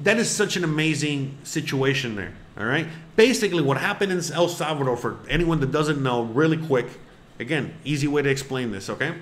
that 0.00 0.18
is 0.18 0.30
such 0.30 0.56
an 0.56 0.62
amazing 0.62 1.38
situation 1.42 2.14
there. 2.14 2.34
All 2.58 2.64
right. 2.64 2.88
Basically, 3.14 3.62
what 3.62 3.78
happened 3.78 4.10
in 4.10 4.18
El 4.32 4.48
Salvador, 4.48 4.96
for 4.96 5.18
anyone 5.28 5.60
that 5.60 5.70
doesn't 5.70 6.02
know, 6.02 6.22
really 6.22 6.56
quick, 6.56 6.86
again, 7.38 7.74
easy 7.84 8.08
way 8.08 8.22
to 8.22 8.28
explain 8.28 8.72
this, 8.72 8.90
okay? 8.90 9.14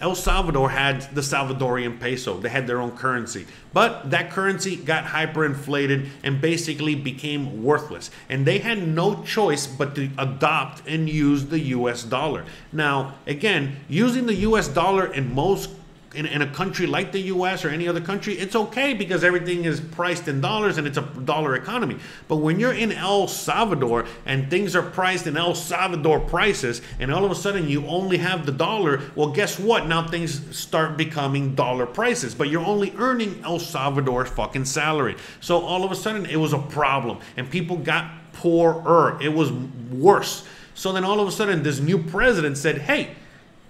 El 0.00 0.14
Salvador 0.14 0.70
had 0.70 1.02
the 1.14 1.22
Salvadorian 1.22 1.98
peso. 1.98 2.38
They 2.38 2.50
had 2.50 2.66
their 2.66 2.80
own 2.80 2.92
currency. 2.92 3.46
But 3.72 4.10
that 4.10 4.30
currency 4.30 4.76
got 4.76 5.04
hyperinflated 5.04 6.08
and 6.22 6.40
basically 6.40 6.94
became 6.94 7.64
worthless. 7.64 8.10
And 8.28 8.46
they 8.46 8.58
had 8.58 8.86
no 8.86 9.24
choice 9.24 9.66
but 9.66 9.96
to 9.96 10.08
adopt 10.16 10.86
and 10.86 11.08
use 11.08 11.46
the 11.46 11.58
US 11.60 12.04
dollar. 12.04 12.44
Now, 12.72 13.14
again, 13.26 13.76
using 13.88 14.26
the 14.26 14.34
US 14.34 14.68
dollar 14.68 15.12
in 15.12 15.34
most 15.34 15.70
in, 16.14 16.24
in 16.24 16.40
a 16.40 16.50
country 16.50 16.86
like 16.86 17.12
the 17.12 17.20
US 17.20 17.64
or 17.64 17.68
any 17.68 17.86
other 17.86 18.00
country, 18.00 18.34
it's 18.34 18.56
okay 18.56 18.94
because 18.94 19.22
everything 19.22 19.64
is 19.64 19.78
priced 19.80 20.26
in 20.26 20.40
dollars 20.40 20.78
and 20.78 20.86
it's 20.86 20.96
a 20.96 21.02
dollar 21.02 21.54
economy. 21.54 21.98
But 22.28 22.36
when 22.36 22.58
you're 22.58 22.72
in 22.72 22.92
El 22.92 23.28
Salvador 23.28 24.06
and 24.24 24.48
things 24.48 24.74
are 24.74 24.82
priced 24.82 25.26
in 25.26 25.36
El 25.36 25.54
Salvador 25.54 26.20
prices 26.20 26.80
and 26.98 27.12
all 27.12 27.24
of 27.24 27.30
a 27.30 27.34
sudden 27.34 27.68
you 27.68 27.86
only 27.86 28.16
have 28.18 28.46
the 28.46 28.52
dollar, 28.52 29.02
well, 29.16 29.30
guess 29.30 29.58
what? 29.58 29.86
Now 29.86 30.06
things 30.06 30.56
start 30.56 30.96
becoming 30.96 31.54
dollar 31.54 31.84
prices, 31.84 32.34
but 32.34 32.48
you're 32.48 32.64
only 32.64 32.94
earning 32.96 33.42
El 33.44 33.58
Salvador 33.58 34.24
fucking 34.24 34.64
salary. 34.64 35.16
So 35.40 35.60
all 35.60 35.84
of 35.84 35.92
a 35.92 35.96
sudden 35.96 36.24
it 36.24 36.36
was 36.36 36.54
a 36.54 36.58
problem 36.58 37.18
and 37.36 37.50
people 37.50 37.76
got 37.76 38.10
poorer. 38.32 39.18
It 39.20 39.32
was 39.32 39.52
worse. 39.52 40.44
So 40.74 40.92
then 40.92 41.04
all 41.04 41.20
of 41.20 41.28
a 41.28 41.32
sudden 41.32 41.62
this 41.62 41.80
new 41.80 42.02
president 42.02 42.56
said, 42.56 42.78
hey, 42.78 43.14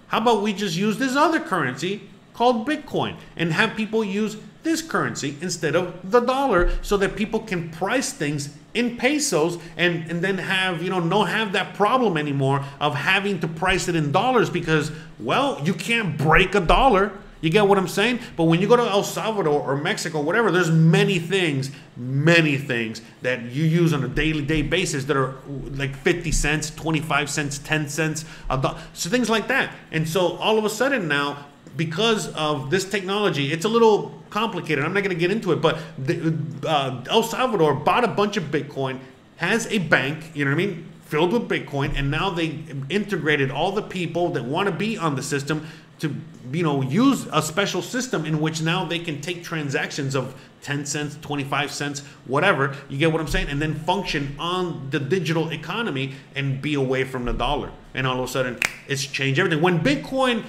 how 0.07 0.19
about 0.19 0.41
we 0.41 0.53
just 0.53 0.77
use 0.77 0.97
this 0.97 1.17
other 1.17 1.39
currency 1.41 2.09
called 2.39 2.65
Bitcoin 2.65 3.17
and 3.35 3.51
have 3.51 3.75
people 3.75 4.01
use 4.01 4.37
this 4.63 4.81
currency 4.81 5.35
instead 5.41 5.75
of 5.75 6.09
the 6.09 6.21
dollar 6.21 6.71
so 6.81 6.95
that 6.95 7.17
people 7.17 7.41
can 7.41 7.69
price 7.69 8.13
things 8.13 8.55
in 8.73 8.95
pesos 8.95 9.57
and, 9.75 10.09
and 10.09 10.21
then 10.21 10.37
have, 10.37 10.81
you 10.81 10.89
know, 10.89 11.01
not 11.01 11.25
have 11.25 11.51
that 11.51 11.73
problem 11.73 12.15
anymore 12.15 12.63
of 12.79 12.95
having 12.95 13.41
to 13.41 13.47
price 13.49 13.89
it 13.89 13.95
in 13.97 14.13
dollars 14.13 14.49
because, 14.49 14.89
well, 15.19 15.61
you 15.65 15.73
can't 15.73 16.17
break 16.17 16.55
a 16.55 16.61
dollar. 16.61 17.11
You 17.41 17.49
get 17.49 17.67
what 17.67 17.77
I'm 17.77 17.89
saying? 17.89 18.19
But 18.37 18.45
when 18.45 18.61
you 18.61 18.69
go 18.69 18.77
to 18.77 18.83
El 18.83 19.03
Salvador 19.03 19.59
or 19.59 19.75
Mexico, 19.75 20.21
whatever, 20.21 20.49
there's 20.49 20.71
many 20.71 21.19
things, 21.19 21.71
many 21.97 22.55
things 22.55 23.01
that 23.21 23.41
you 23.51 23.65
use 23.65 23.91
on 23.91 24.05
a 24.05 24.07
daily 24.07 24.45
day 24.45 24.61
basis 24.61 25.03
that 25.05 25.17
are 25.17 25.35
like 25.71 25.93
50 25.93 26.31
cents, 26.31 26.69
25 26.69 27.29
cents, 27.29 27.57
10 27.59 27.89
cents, 27.89 28.23
a 28.49 28.77
so 28.93 29.09
things 29.09 29.29
like 29.29 29.49
that. 29.49 29.75
And 29.91 30.07
so 30.07 30.37
all 30.37 30.57
of 30.57 30.63
a 30.63 30.69
sudden 30.69 31.09
now, 31.09 31.45
because 31.75 32.27
of 32.33 32.69
this 32.69 32.85
technology, 32.85 33.51
it's 33.51 33.65
a 33.65 33.69
little 33.69 34.21
complicated. 34.29 34.83
I'm 34.83 34.93
not 34.93 35.03
going 35.03 35.15
to 35.15 35.19
get 35.19 35.31
into 35.31 35.51
it, 35.51 35.61
but 35.61 35.79
the, 35.97 36.37
uh, 36.65 37.03
El 37.09 37.23
Salvador 37.23 37.73
bought 37.73 38.03
a 38.03 38.07
bunch 38.07 38.37
of 38.37 38.45
Bitcoin, 38.45 38.99
has 39.37 39.67
a 39.67 39.77
bank, 39.77 40.31
you 40.33 40.45
know 40.45 40.51
what 40.51 40.61
I 40.61 40.65
mean, 40.65 40.85
filled 41.05 41.33
with 41.33 41.49
Bitcoin, 41.49 41.97
and 41.97 42.11
now 42.11 42.29
they 42.29 42.59
integrated 42.89 43.49
all 43.49 43.71
the 43.71 43.81
people 43.81 44.29
that 44.29 44.43
want 44.43 44.67
to 44.67 44.75
be 44.75 44.97
on 44.97 45.15
the 45.15 45.23
system 45.23 45.65
to, 45.99 46.15
you 46.51 46.63
know, 46.63 46.81
use 46.81 47.27
a 47.31 47.41
special 47.41 47.81
system 47.81 48.25
in 48.25 48.39
which 48.39 48.61
now 48.61 48.85
they 48.85 48.99
can 48.99 49.21
take 49.21 49.43
transactions 49.43 50.15
of 50.15 50.39
10 50.61 50.85
cents, 50.85 51.17
25 51.21 51.71
cents, 51.71 51.99
whatever. 52.25 52.75
You 52.89 52.97
get 52.97 53.11
what 53.11 53.21
I'm 53.21 53.27
saying? 53.27 53.47
And 53.49 53.61
then 53.61 53.75
function 53.75 54.35
on 54.39 54.89
the 54.89 54.99
digital 54.99 55.51
economy 55.51 56.13
and 56.35 56.61
be 56.61 56.73
away 56.73 57.03
from 57.03 57.25
the 57.25 57.33
dollar. 57.33 57.71
And 57.93 58.05
all 58.05 58.19
of 58.19 58.29
a 58.29 58.31
sudden, 58.31 58.59
it's 58.87 59.05
changed 59.05 59.39
everything. 59.39 59.61
When 59.61 59.79
Bitcoin 59.79 60.45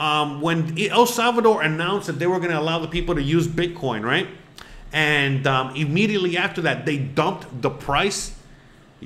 um, 0.00 0.40
when 0.40 0.76
El 0.78 1.06
Salvador 1.06 1.62
announced 1.62 2.06
that 2.06 2.18
they 2.18 2.26
were 2.26 2.38
going 2.38 2.50
to 2.50 2.58
allow 2.58 2.78
the 2.78 2.88
people 2.88 3.14
to 3.14 3.22
use 3.22 3.46
Bitcoin, 3.46 4.02
right? 4.02 4.26
And 4.92 5.46
um, 5.46 5.76
immediately 5.76 6.38
after 6.38 6.62
that, 6.62 6.86
they 6.86 6.96
dumped 6.96 7.62
the 7.62 7.70
price. 7.70 8.34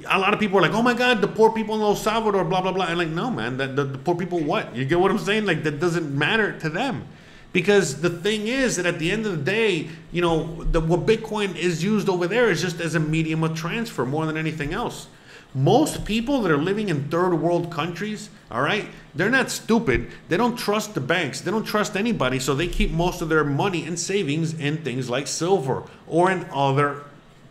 A 0.08 0.18
lot 0.18 0.32
of 0.32 0.40
people 0.40 0.56
were 0.56 0.62
like, 0.62 0.72
"Oh 0.72 0.82
my 0.82 0.94
God, 0.94 1.20
the 1.20 1.28
poor 1.28 1.52
people 1.52 1.74
in 1.74 1.82
El 1.82 1.96
Salvador, 1.96 2.44
blah 2.44 2.62
blah 2.62 2.72
blah." 2.72 2.86
And 2.86 2.98
like, 2.98 3.08
no, 3.08 3.28
man, 3.30 3.56
the, 3.56 3.66
the, 3.66 3.84
the 3.84 3.98
poor 3.98 4.14
people, 4.14 4.38
what? 4.40 4.74
You 4.74 4.84
get 4.84 4.98
what 4.98 5.10
I'm 5.10 5.18
saying? 5.18 5.44
Like 5.46 5.64
that 5.64 5.78
doesn't 5.80 6.16
matter 6.16 6.58
to 6.60 6.68
them, 6.68 7.06
because 7.52 8.00
the 8.00 8.10
thing 8.10 8.46
is 8.46 8.76
that 8.76 8.86
at 8.86 8.98
the 8.98 9.10
end 9.10 9.26
of 9.26 9.32
the 9.36 9.44
day, 9.44 9.88
you 10.10 10.22
know, 10.22 10.64
the, 10.64 10.80
what 10.80 11.06
Bitcoin 11.06 11.54
is 11.56 11.82
used 11.82 12.08
over 12.08 12.26
there 12.26 12.50
is 12.50 12.62
just 12.62 12.80
as 12.80 12.94
a 12.94 13.00
medium 13.00 13.44
of 13.44 13.54
transfer 13.56 14.06
more 14.06 14.26
than 14.26 14.36
anything 14.36 14.72
else. 14.72 15.08
Most 15.54 16.04
people 16.04 16.42
that 16.42 16.50
are 16.50 16.58
living 16.58 16.88
in 16.88 17.08
third 17.08 17.34
world 17.34 17.70
countries, 17.70 18.28
all 18.50 18.60
right, 18.60 18.88
they're 19.14 19.30
not 19.30 19.50
stupid. 19.50 20.10
They 20.28 20.36
don't 20.36 20.56
trust 20.56 20.94
the 20.94 21.00
banks. 21.00 21.40
They 21.40 21.52
don't 21.52 21.64
trust 21.64 21.96
anybody. 21.96 22.40
So 22.40 22.54
they 22.54 22.66
keep 22.66 22.90
most 22.90 23.22
of 23.22 23.28
their 23.28 23.44
money 23.44 23.84
and 23.84 23.98
savings 23.98 24.54
in 24.54 24.78
things 24.78 25.08
like 25.08 25.28
silver 25.28 25.84
or 26.08 26.30
in 26.30 26.44
other 26.52 27.04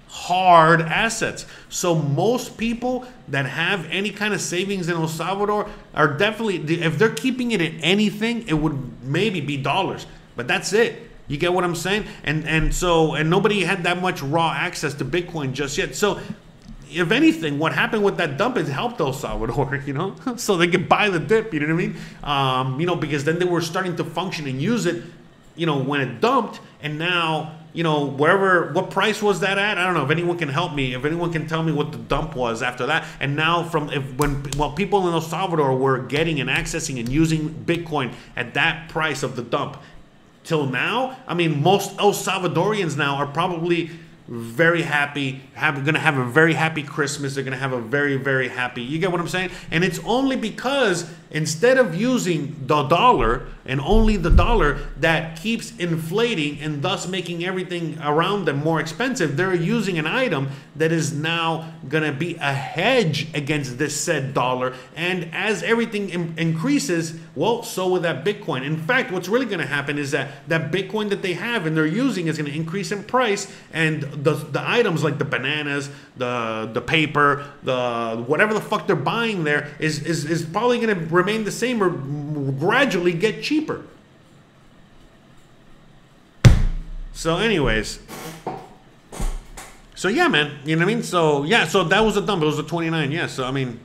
hard 0.10 0.82
assets. 0.82 1.46
So 1.70 1.96
most 1.96 2.58
people 2.58 3.06
that 3.30 3.46
have 3.46 3.88
any 3.90 4.12
kind 4.12 4.34
of 4.34 4.42
savings 4.42 4.90
in 4.90 4.96
El 4.96 5.08
Salvador 5.08 5.70
are 5.96 6.18
definitely, 6.18 6.58
if 6.82 7.00
they're 7.00 7.10
keeping 7.10 7.52
it 7.52 7.62
in 7.62 7.80
anything, 7.80 8.48
it 8.48 8.54
would 8.54 9.04
maybe 9.04 9.42
be 9.42 9.58
dollars. 9.58 10.06
But 10.36 10.48
that's 10.48 10.74
it. 10.74 11.10
You 11.28 11.38
get 11.38 11.54
what 11.54 11.64
I'm 11.64 11.76
saying? 11.76 12.06
And 12.26 12.46
and 12.46 12.76
so 12.76 13.16
and 13.16 13.30
nobody 13.30 13.64
had 13.64 13.84
that 13.84 14.02
much 14.02 14.22
raw 14.22 14.52
access 14.52 14.94
to 14.96 15.06
Bitcoin 15.06 15.54
just 15.54 15.78
yet. 15.78 15.96
So 15.96 16.20
if 16.96 17.12
anything, 17.12 17.60
what 17.60 17.74
happened 17.74 18.04
with 18.04 18.18
that 18.18 18.38
dump 18.38 18.58
has 18.58 18.68
helped 18.68 19.00
El 19.00 19.14
Salvador, 19.14 19.82
you 19.86 19.94
know, 19.94 20.16
so 20.38 20.58
they 20.58 20.68
could 20.68 20.88
buy 20.88 21.10
the 21.10 21.20
dip. 21.20 21.54
You 21.54 21.62
know 21.62 21.68
what 21.68 21.84
I 21.84 21.88
mean? 21.88 21.96
Um, 22.24 22.80
you 22.80 22.86
know, 22.86 22.96
because 22.96 23.24
then 23.24 23.40
they 23.40 23.46
were 23.46 23.62
starting 23.62 23.96
to 23.98 24.04
function 24.04 24.48
and 24.48 24.62
use 24.62 24.86
it, 24.86 25.04
you 25.56 25.66
know, 25.66 25.82
when 25.82 26.02
it 26.02 26.22
dumped, 26.22 26.60
and 26.82 27.00
now, 27.00 27.56
you 27.74 27.84
know, 27.84 28.06
wherever, 28.06 28.72
what 28.74 28.92
price 28.92 29.22
was 29.22 29.40
that 29.40 29.58
at? 29.58 29.78
I 29.78 29.86
don't 29.86 29.94
know. 29.94 30.04
If 30.06 30.12
anyone 30.12 30.38
can 30.38 30.50
help 30.50 30.74
me, 30.74 30.94
if 30.94 31.06
anyone 31.06 31.32
can 31.32 31.48
tell 31.48 31.64
me 31.64 31.72
what 31.72 31.92
the 31.92 31.98
dump 31.98 32.36
was 32.36 32.62
after 32.62 32.86
that, 32.88 33.08
and 33.20 33.36
now 33.36 33.64
from 33.64 33.90
if 33.90 34.16
when 34.16 34.44
well, 34.58 34.72
people 34.72 35.08
in 35.08 35.14
El 35.14 35.22
Salvador 35.22 35.76
were 35.76 36.00
getting 36.00 36.40
and 36.40 36.50
accessing 36.50 37.00
and 37.00 37.10
using 37.10 37.50
Bitcoin 37.50 38.14
at 38.36 38.54
that 38.54 38.90
price 38.90 39.24
of 39.24 39.36
the 39.36 39.42
dump, 39.42 39.78
till 40.44 40.66
now, 40.66 41.18
I 41.28 41.34
mean, 41.34 41.64
most 41.64 41.98
El 42.00 42.14
Salvadorians 42.14 42.98
now 42.98 43.16
are 43.16 43.28
probably 43.28 43.92
very 44.28 44.82
happy, 44.82 45.42
have, 45.54 45.84
gonna 45.86 46.00
have 46.00 46.18
a 46.18 46.26
very 46.26 46.54
happy 46.54 46.84
Christmas. 46.84 47.36
They're 47.36 47.44
gonna 47.44 47.58
have 47.58 47.74
a 47.74 47.82
very, 47.82 48.16
very 48.16 48.48
happy. 48.48 48.82
You 48.82 49.00
get 49.00 49.12
what 49.12 49.20
I'm 49.20 49.28
saying? 49.28 49.52
And 49.72 49.84
it's 49.84 50.00
only 50.06 50.36
because 50.36 51.10
instead 51.34 51.78
of 51.78 51.96
using 51.96 52.56
the 52.68 52.84
dollar 52.84 53.48
and 53.66 53.82
only 53.82 54.18
the 54.18 54.30
dollar 54.30 54.78
that 55.00 55.40
keeps 55.40 55.76
inflating 55.78 56.60
and 56.60 56.82
thus 56.82 57.08
making 57.08 57.44
everything 57.44 57.98
around 58.04 58.46
them 58.46 58.58
more 58.58 58.80
expensive, 58.80 59.36
they're 59.36 59.56
using 59.56 59.98
an 59.98 60.06
item 60.06 60.50
that 60.76 60.92
is 60.92 61.12
now 61.14 61.74
gonna 61.90 62.12
be 62.12 62.36
a 62.36 62.54
hedge 62.54 63.28
against 63.34 63.78
this 63.78 64.00
said 64.00 64.34
dollar. 64.34 64.74
And 64.96 65.30
as 65.34 65.64
everything 65.64 66.10
in- 66.10 66.34
increases, 66.38 67.16
well, 67.36 67.64
so 67.64 67.88
will 67.88 68.02
that 68.02 68.24
Bitcoin. 68.24 68.64
In 68.64 68.78
fact, 68.78 69.12
what's 69.12 69.28
really 69.28 69.46
gonna 69.46 69.66
happen 69.66 69.98
is 69.98 70.12
that 70.12 70.48
that 70.50 70.72
Bitcoin 70.72 71.10
that 71.10 71.22
they 71.22 71.34
have 71.34 71.66
and 71.66 71.76
they're 71.76 71.86
using 71.86 72.28
is 72.28 72.38
gonna 72.38 72.50
increase 72.50 72.92
in 72.92 73.04
price, 73.04 73.48
and 73.72 74.02
the 74.02 74.34
the 74.34 74.62
items 74.70 75.04
like 75.04 75.18
the 75.18 75.26
bananas, 75.26 75.90
the 76.18 76.70
the 76.72 76.82
paper, 76.82 77.46
the 77.64 78.24
whatever 78.28 78.54
the 78.54 78.62
fuck 78.62 78.86
they're 78.88 78.96
buying 78.96 79.44
there 79.44 79.70
is 79.80 80.04
is, 80.04 80.26
is 80.26 80.44
probably 80.44 80.80
going 80.80 80.90
to 80.90 81.06
remain 81.26 81.44
the 81.44 81.52
same 81.52 81.82
or 81.82 81.90
gradually 82.52 83.14
get 83.14 83.42
cheaper. 83.42 83.86
So, 87.14 87.38
anyways, 87.38 88.00
so 89.96 90.10
yeah, 90.10 90.28
man, 90.28 90.60
you 90.66 90.76
know 90.76 90.86
what 90.86 90.92
I 90.92 90.96
mean. 90.96 91.04
So 91.04 91.44
yeah, 91.44 91.66
so 91.68 91.84
that 91.86 92.02
was 92.02 92.18
a 92.18 92.22
dump. 92.22 92.44
It 92.44 92.46
was 92.46 92.60
a 92.60 92.64
twenty 92.64 92.90
nine. 92.90 93.12
Yeah, 93.12 93.28
so 93.28 93.46
I 93.46 93.52
mean. 93.52 93.80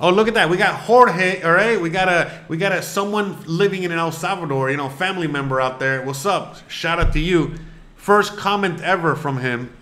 Oh, 0.00 0.10
look 0.10 0.26
at 0.26 0.34
that. 0.34 0.50
We 0.50 0.56
got 0.56 0.74
Jorge, 0.74 1.40
all 1.42 1.52
right? 1.52 1.80
We 1.80 1.88
got 1.88 2.08
a 2.08 2.44
we 2.48 2.56
got 2.56 2.72
a 2.72 2.82
someone 2.82 3.40
living 3.46 3.84
in 3.84 3.92
El 3.92 4.10
Salvador, 4.10 4.70
you 4.70 4.76
know, 4.76 4.88
family 4.88 5.28
member 5.28 5.60
out 5.60 5.78
there. 5.78 6.02
What's 6.02 6.26
up? 6.26 6.68
Shout 6.68 6.98
out 6.98 7.12
to 7.12 7.20
you. 7.20 7.54
First 7.94 8.36
comment 8.36 8.80
ever 8.80 9.14
from 9.14 9.38
him. 9.38 9.72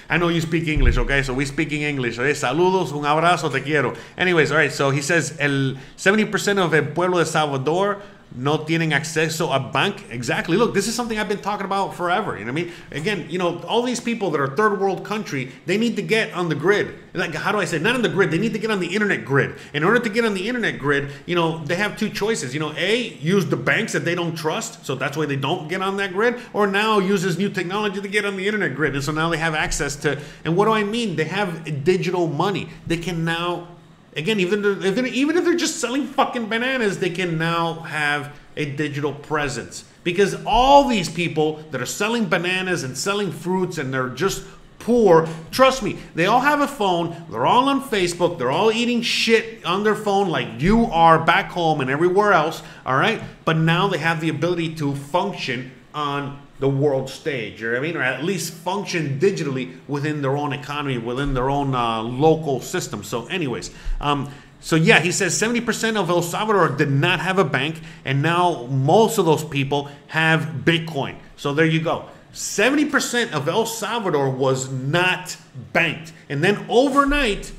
I 0.09 0.19
know 0.19 0.29
you 0.29 0.41
speak 0.41 0.69
English, 0.69 0.97
okay? 0.99 1.23
So 1.23 1.35
we 1.35 1.45
speaking 1.45 1.83
English. 1.83 2.19
Okay? 2.19 2.33
Saludos, 2.33 2.93
un 2.93 3.05
abrazo, 3.05 3.51
te 3.51 3.61
quiero. 3.61 3.95
Anyways, 4.17 4.51
all 4.53 4.59
right. 4.59 4.73
So 4.73 4.91
he 4.91 5.03
says 5.03 5.37
el 5.39 5.77
70% 5.97 6.59
of 6.59 6.73
el 6.75 6.83
pueblo 6.95 7.19
de 7.19 7.27
Salvador 7.27 8.03
no 8.37 8.59
tienen 8.59 8.93
acceso 8.93 9.55
a 9.55 9.59
bank. 9.59 10.05
Exactly. 10.11 10.57
Look, 10.57 10.75
this 10.75 10.87
is 10.87 10.95
something 10.95 11.19
I've 11.19 11.29
been 11.29 11.41
talking 11.41 11.65
about 11.65 11.95
forever. 11.95 12.39
You 12.39 12.45
know 12.45 12.53
what 12.53 12.61
I 12.61 12.65
mean? 12.65 12.73
Again, 12.91 13.27
you 13.31 13.39
know, 13.39 13.61
all 13.61 13.83
these 13.83 14.01
people 14.01 14.31
that 14.31 14.41
are 14.41 14.55
third 14.55 14.79
world 14.79 15.05
country, 15.05 15.53
they 15.65 15.79
need 15.79 15.97
to 15.97 16.03
get 16.03 16.33
on 16.35 16.49
the 16.49 16.55
grid. 16.55 16.95
Like, 17.15 17.35
how 17.35 17.51
do 17.51 17.59
I 17.59 17.65
say? 17.65 17.79
Not 17.79 17.95
on 17.95 18.03
the 18.03 18.11
grid. 18.11 18.31
They 18.31 18.39
need 18.39 18.53
to 18.53 18.59
get 18.59 18.71
on 18.71 18.79
the 18.79 18.95
internet 18.95 19.25
grid. 19.25 19.55
In 19.73 19.83
order 19.83 19.99
to 19.99 20.11
get 20.11 20.25
on 20.25 20.35
the 20.35 20.49
internet 20.49 20.79
grid, 20.79 21.11
you 21.25 21.35
know, 21.35 21.65
they 21.65 21.77
have 21.77 21.97
two 21.97 22.11
choices. 22.11 22.53
You 22.53 22.61
know, 22.61 22.75
a 22.77 23.15
use 23.15 23.47
the 23.47 23.57
banks 23.57 23.93
that 23.95 24.05
they 24.05 24.15
don't 24.15 24.37
trust, 24.37 24.85
so 24.85 24.95
that's 24.95 25.17
why 25.17 25.25
they 25.25 25.37
don't 25.37 25.69
get 25.69 25.81
on 25.81 25.97
that 25.97 26.13
grid, 26.13 26.39
or 26.53 26.67
now 26.67 26.99
use 26.99 27.23
this 27.23 27.39
new 27.39 27.49
technology 27.49 28.01
to 28.03 28.09
get 28.09 28.27
on 28.27 28.37
the 28.37 28.47
internet 28.47 28.75
grid, 28.75 28.95
and 28.95 29.03
so 29.03 29.13
now 29.13 29.31
they 29.31 29.39
have 29.39 29.55
access 29.55 29.97
to. 29.97 30.21
And 30.45 30.57
what 30.57 30.67
do 30.67 30.73
I 30.73 30.85
mean? 30.85 31.17
They 31.17 31.25
have 31.25 31.85
digital 31.85 32.27
money. 32.27 32.69
They 32.87 32.99
can 32.99 33.25
now 33.25 33.69
Again, 34.17 34.41
even 34.41 34.65
if 34.65 34.95
they're, 34.95 35.07
even 35.07 35.37
if 35.37 35.45
they're 35.45 35.55
just 35.55 35.79
selling 35.79 36.07
fucking 36.07 36.49
bananas, 36.49 36.99
they 36.99 37.11
can 37.11 37.37
now 37.37 37.75
have 37.81 38.35
a 38.57 38.65
digital 38.65 39.13
presence 39.13 39.85
because 40.05 40.35
all 40.47 40.89
these 40.89 41.11
people 41.11 41.57
that 41.71 41.83
are 41.83 41.87
selling 41.87 42.27
bananas 42.27 42.83
and 42.83 42.97
selling 42.97 43.31
fruits 43.31 43.77
and 43.77 43.93
they're 43.93 44.09
just 44.09 44.45
poor, 44.79 45.29
trust 45.51 45.83
me, 45.83 45.99
they 46.15 46.27
all 46.27 46.41
have 46.41 46.61
a 46.61 46.69
phone. 46.69 47.25
They're 47.31 47.45
all 47.45 47.69
on 47.69 47.83
Facebook. 47.83 48.39
They're 48.39 48.51
all 48.51 48.73
eating 48.73 49.03
shit 49.03 49.65
on 49.67 49.85
their 49.85 49.95
phone 49.95 50.29
like 50.29 50.63
you 50.63 50.87
are 50.87 51.23
back 51.23 51.51
home 51.51 51.81
and 51.81 51.91
everywhere 51.91 52.33
else. 52.33 52.63
All 52.87 52.97
right, 52.97 53.21
but 53.45 53.59
now 53.59 53.89
they 53.89 53.99
have 53.99 54.21
the 54.21 54.29
ability 54.31 54.77
to 54.77 54.95
function 54.95 55.73
on 55.93 56.41
the 56.59 56.69
world 56.69 57.11
stage, 57.11 57.61
you 57.61 57.67
know 57.67 57.75
what 57.75 57.79
I 57.79 57.83
mean? 57.83 57.97
Or 57.97 58.03
at 58.03 58.25
least 58.25 58.55
function 58.55 59.19
digitally 59.21 59.77
within 59.89 60.23
their 60.23 60.37
own 60.37 60.53
economy, 60.53 60.99
within 60.99 61.35
their 61.35 61.51
own 61.51 61.75
uh, 61.75 62.03
local 62.03 62.61
system. 62.61 63.05
So, 63.05 63.27
anyways, 63.27 63.71
um, 64.01 64.31
so 64.61 64.75
yeah, 64.75 65.01
he 65.01 65.13
says 65.13 65.41
70% 65.41 65.97
of 65.97 66.09
El 66.09 66.23
Salvador 66.23 66.69
did 66.71 66.91
not 66.91 67.21
have 67.21 67.39
a 67.39 67.45
bank, 67.45 67.81
and 68.05 68.23
now 68.23 68.65
most 68.67 69.19
of 69.19 69.27
those 69.27 69.45
people 69.45 69.91
have 70.09 70.63
Bitcoin. 70.65 71.17
So 71.37 71.53
there 71.53 71.67
you 71.67 71.81
go. 71.81 72.07
70% 72.33 73.33
of 73.33 73.49
El 73.49 73.65
Salvador 73.67 74.31
was 74.31 74.71
not 74.71 75.37
banked. 75.73 76.13
And 76.29 76.43
then 76.43 76.67
overnight, 76.69 77.53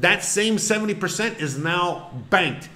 that 0.00 0.24
same 0.24 0.56
70% 0.56 1.40
is 1.40 1.58
now 1.58 2.10
banked 2.30 2.68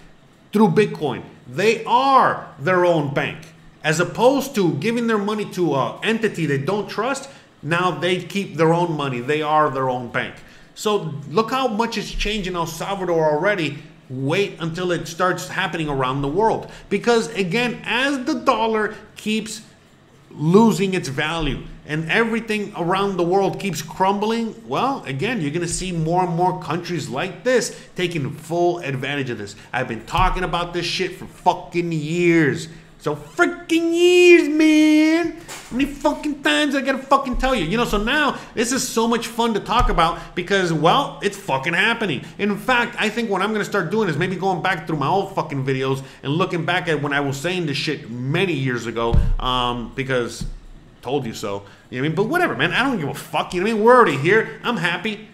through 0.53 0.69
Bitcoin. 0.69 1.23
They 1.49 1.85
are 1.85 2.53
their 2.59 2.85
own 2.85 3.15
bank 3.15 3.39
as 3.87 4.01
opposed 4.01 4.53
to 4.53 4.75
giving 4.75 5.07
their 5.07 5.17
money 5.17 5.45
to 5.45 5.73
an 5.77 5.95
entity 6.03 6.45
they 6.45 6.59
don't 6.59 6.89
trust. 6.91 7.31
Now 7.63 7.93
they 7.93 8.21
keep 8.21 8.57
their 8.57 8.75
own 8.75 8.97
money. 8.97 9.21
They 9.21 9.43
are 9.43 9.71
their 9.71 9.89
own 9.89 10.09
bank. 10.09 10.35
So 10.75 11.15
look 11.31 11.53
how 11.53 11.69
much 11.69 11.97
it's 11.97 12.11
changing 12.11 12.55
in 12.55 12.57
El 12.57 12.67
Salvador 12.67 13.25
already. 13.31 13.79
Wait 14.11 14.57
until 14.59 14.91
it 14.91 15.07
starts 15.07 15.47
happening 15.47 15.89
around 15.89 16.23
the 16.23 16.29
world. 16.29 16.69
Because 16.91 17.33
again, 17.37 17.81
as 17.85 18.25
the 18.25 18.35
dollar 18.35 18.97
keeps 19.15 19.63
losing 20.33 20.95
its 20.95 21.09
value 21.09 21.63
and 21.87 22.11
everything 22.11 22.73
around 22.77 23.17
the 23.17 23.23
world 23.23 23.61
keeps 23.61 23.83
crumbling, 23.83 24.53
well, 24.67 25.05
again, 25.05 25.41
you're 25.41 25.53
going 25.53 25.65
to 25.65 25.73
see 25.73 25.93
more 25.93 26.25
and 26.25 26.35
more 26.35 26.61
countries 26.61 27.09
like 27.09 27.45
this 27.45 27.81
taking 27.95 28.33
full 28.33 28.81
advantage 28.81 29.31
of 29.31 29.39
this. 29.39 29.55
I've 29.73 29.87
been 29.87 30.05
talking 30.07 30.43
about 30.43 30.75
this 30.75 30.87
shit 30.87 31.15
for 31.15 31.27
fucking 31.27 31.93
years. 31.93 32.67
So 33.07 33.15
freaking 33.15 33.95
years, 33.95 34.49
man. 34.49 35.37
How 35.37 35.77
many 35.77 35.85
fucking 35.89 36.43
times 36.43 36.75
I 36.75 36.81
gotta 36.81 36.99
fucking 36.99 37.37
tell 37.37 37.55
you? 37.55 37.65
You 37.65 37.77
know, 37.77 37.85
so 37.85 38.03
now 38.03 38.37
this 38.55 38.73
is 38.73 38.83
so 38.83 39.07
much 39.07 39.29
fun 39.29 39.55
to 39.55 39.61
talk 39.61 39.91
about 39.91 40.35
because, 40.35 40.73
well, 40.73 41.21
it's 41.23 41.37
fucking 41.37 41.75
happening. 41.75 42.25
In 42.39 42.59
fact, 42.59 42.97
I 42.99 43.09
think 43.09 43.31
what 43.31 43.43
I'm 43.43 43.53
gonna 43.53 43.65
start 43.65 43.93
doing 43.93 44.09
is 44.09 44.17
maybe 44.17 44.35
going 44.35 44.61
back 44.61 44.89
through 44.89 44.97
my 44.97 45.07
old 45.07 45.37
fucking 45.37 45.65
videos 45.65 46.03
and 46.25 46.33
looking 46.33 46.65
back 46.65 46.89
at 46.89 47.01
when 47.01 47.13
I 47.13 47.21
was 47.21 47.37
saying 47.37 47.67
this 47.67 47.77
shit 47.77 48.11
many 48.11 48.55
years 48.55 48.87
ago, 48.87 49.15
um, 49.39 49.93
because 49.95 50.45
told 51.01 51.27
you 51.27 51.33
so. 51.33 51.49
You 51.49 51.53
know 51.53 51.63
what 51.63 51.99
I 51.99 52.01
mean? 52.01 52.15
But 52.17 52.25
whatever, 52.25 52.57
man. 52.57 52.73
I 52.73 52.83
don't 52.83 52.99
give 52.99 53.09
a 53.09 53.15
fuck. 53.15 53.55
You 53.55 53.61
know 53.61 53.67
what 53.67 53.71
I 53.71 53.75
mean? 53.75 53.85
We're 53.85 53.95
already 53.95 54.17
here. 54.17 54.61
I'm 54.65 54.79
happy. 54.79 55.29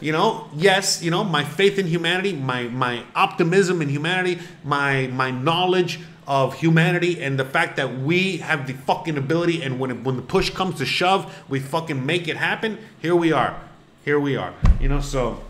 You 0.00 0.10
know, 0.10 0.48
yes, 0.56 1.04
you 1.04 1.12
know, 1.12 1.22
my 1.22 1.44
faith 1.44 1.78
in 1.78 1.86
humanity, 1.86 2.32
my 2.32 2.64
my 2.64 3.04
optimism 3.14 3.80
in 3.80 3.88
humanity, 3.88 4.40
my 4.64 5.06
my 5.06 5.30
knowledge 5.30 6.00
of 6.26 6.54
humanity 6.54 7.22
and 7.22 7.38
the 7.38 7.44
fact 7.44 7.76
that 7.76 8.00
we 8.00 8.38
have 8.38 8.66
the 8.66 8.72
fucking 8.72 9.16
ability 9.16 9.62
and 9.62 9.78
when 9.78 9.90
it, 9.90 10.02
when 10.02 10.16
the 10.16 10.22
push 10.22 10.50
comes 10.50 10.78
to 10.78 10.86
shove, 10.86 11.34
we 11.48 11.60
fucking 11.60 12.04
make 12.04 12.28
it 12.28 12.36
happen. 12.36 12.78
Here 13.00 13.14
we 13.14 13.32
are. 13.32 13.60
Here 14.04 14.18
we 14.18 14.36
are. 14.36 14.52
You 14.80 14.88
know, 14.88 15.00
so 15.00 15.42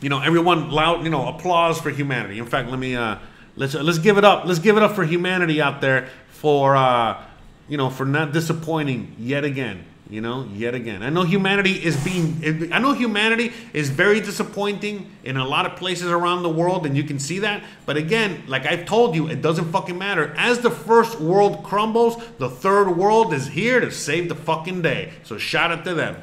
you 0.00 0.08
know, 0.08 0.20
everyone 0.20 0.70
loud, 0.70 1.04
you 1.04 1.10
know, 1.10 1.28
applause 1.28 1.80
for 1.80 1.90
humanity. 1.90 2.38
In 2.38 2.46
fact, 2.46 2.68
let 2.68 2.78
me 2.78 2.96
uh 2.96 3.18
let's 3.56 3.74
let's 3.74 3.98
give 3.98 4.18
it 4.18 4.24
up. 4.24 4.44
Let's 4.44 4.60
give 4.60 4.76
it 4.76 4.82
up 4.82 4.92
for 4.92 5.04
humanity 5.04 5.60
out 5.60 5.80
there 5.80 6.08
for 6.28 6.76
uh 6.76 7.22
you 7.68 7.78
know, 7.78 7.88
for 7.88 8.04
not 8.04 8.32
disappointing 8.32 9.16
yet 9.18 9.44
again 9.44 9.84
you 10.10 10.20
know 10.20 10.46
yet 10.52 10.74
again. 10.74 11.02
I 11.02 11.10
know 11.10 11.22
humanity 11.22 11.72
is 11.72 11.96
being 12.04 12.70
i 12.72 12.78
know 12.78 12.92
humanity 12.92 13.52
is 13.72 13.88
very 13.90 14.20
disappointing 14.20 15.10
in 15.24 15.36
a 15.36 15.44
lot 15.46 15.66
of 15.66 15.76
places 15.76 16.08
around 16.08 16.42
the 16.42 16.50
world 16.50 16.86
and 16.86 16.96
you 16.96 17.04
can 17.04 17.18
see 17.18 17.38
that. 17.40 17.62
But 17.86 17.96
again 17.96 18.42
like 18.46 18.66
i've 18.66 18.86
told 18.86 19.14
you 19.14 19.28
it 19.28 19.40
doesn't 19.40 19.70
fucking 19.72 19.96
matter. 19.96 20.34
As 20.36 20.60
the 20.60 20.70
first 20.70 21.20
world 21.20 21.64
crumbles 21.64 22.22
the 22.38 22.50
third 22.50 22.90
world 22.90 23.32
is 23.32 23.46
here 23.46 23.80
to 23.80 23.90
save 23.90 24.28
the 24.28 24.34
fucking 24.34 24.82
day. 24.82 25.12
So 25.22 25.38
shout 25.38 25.70
out 25.70 25.84
to 25.84 25.94
them 25.94 26.22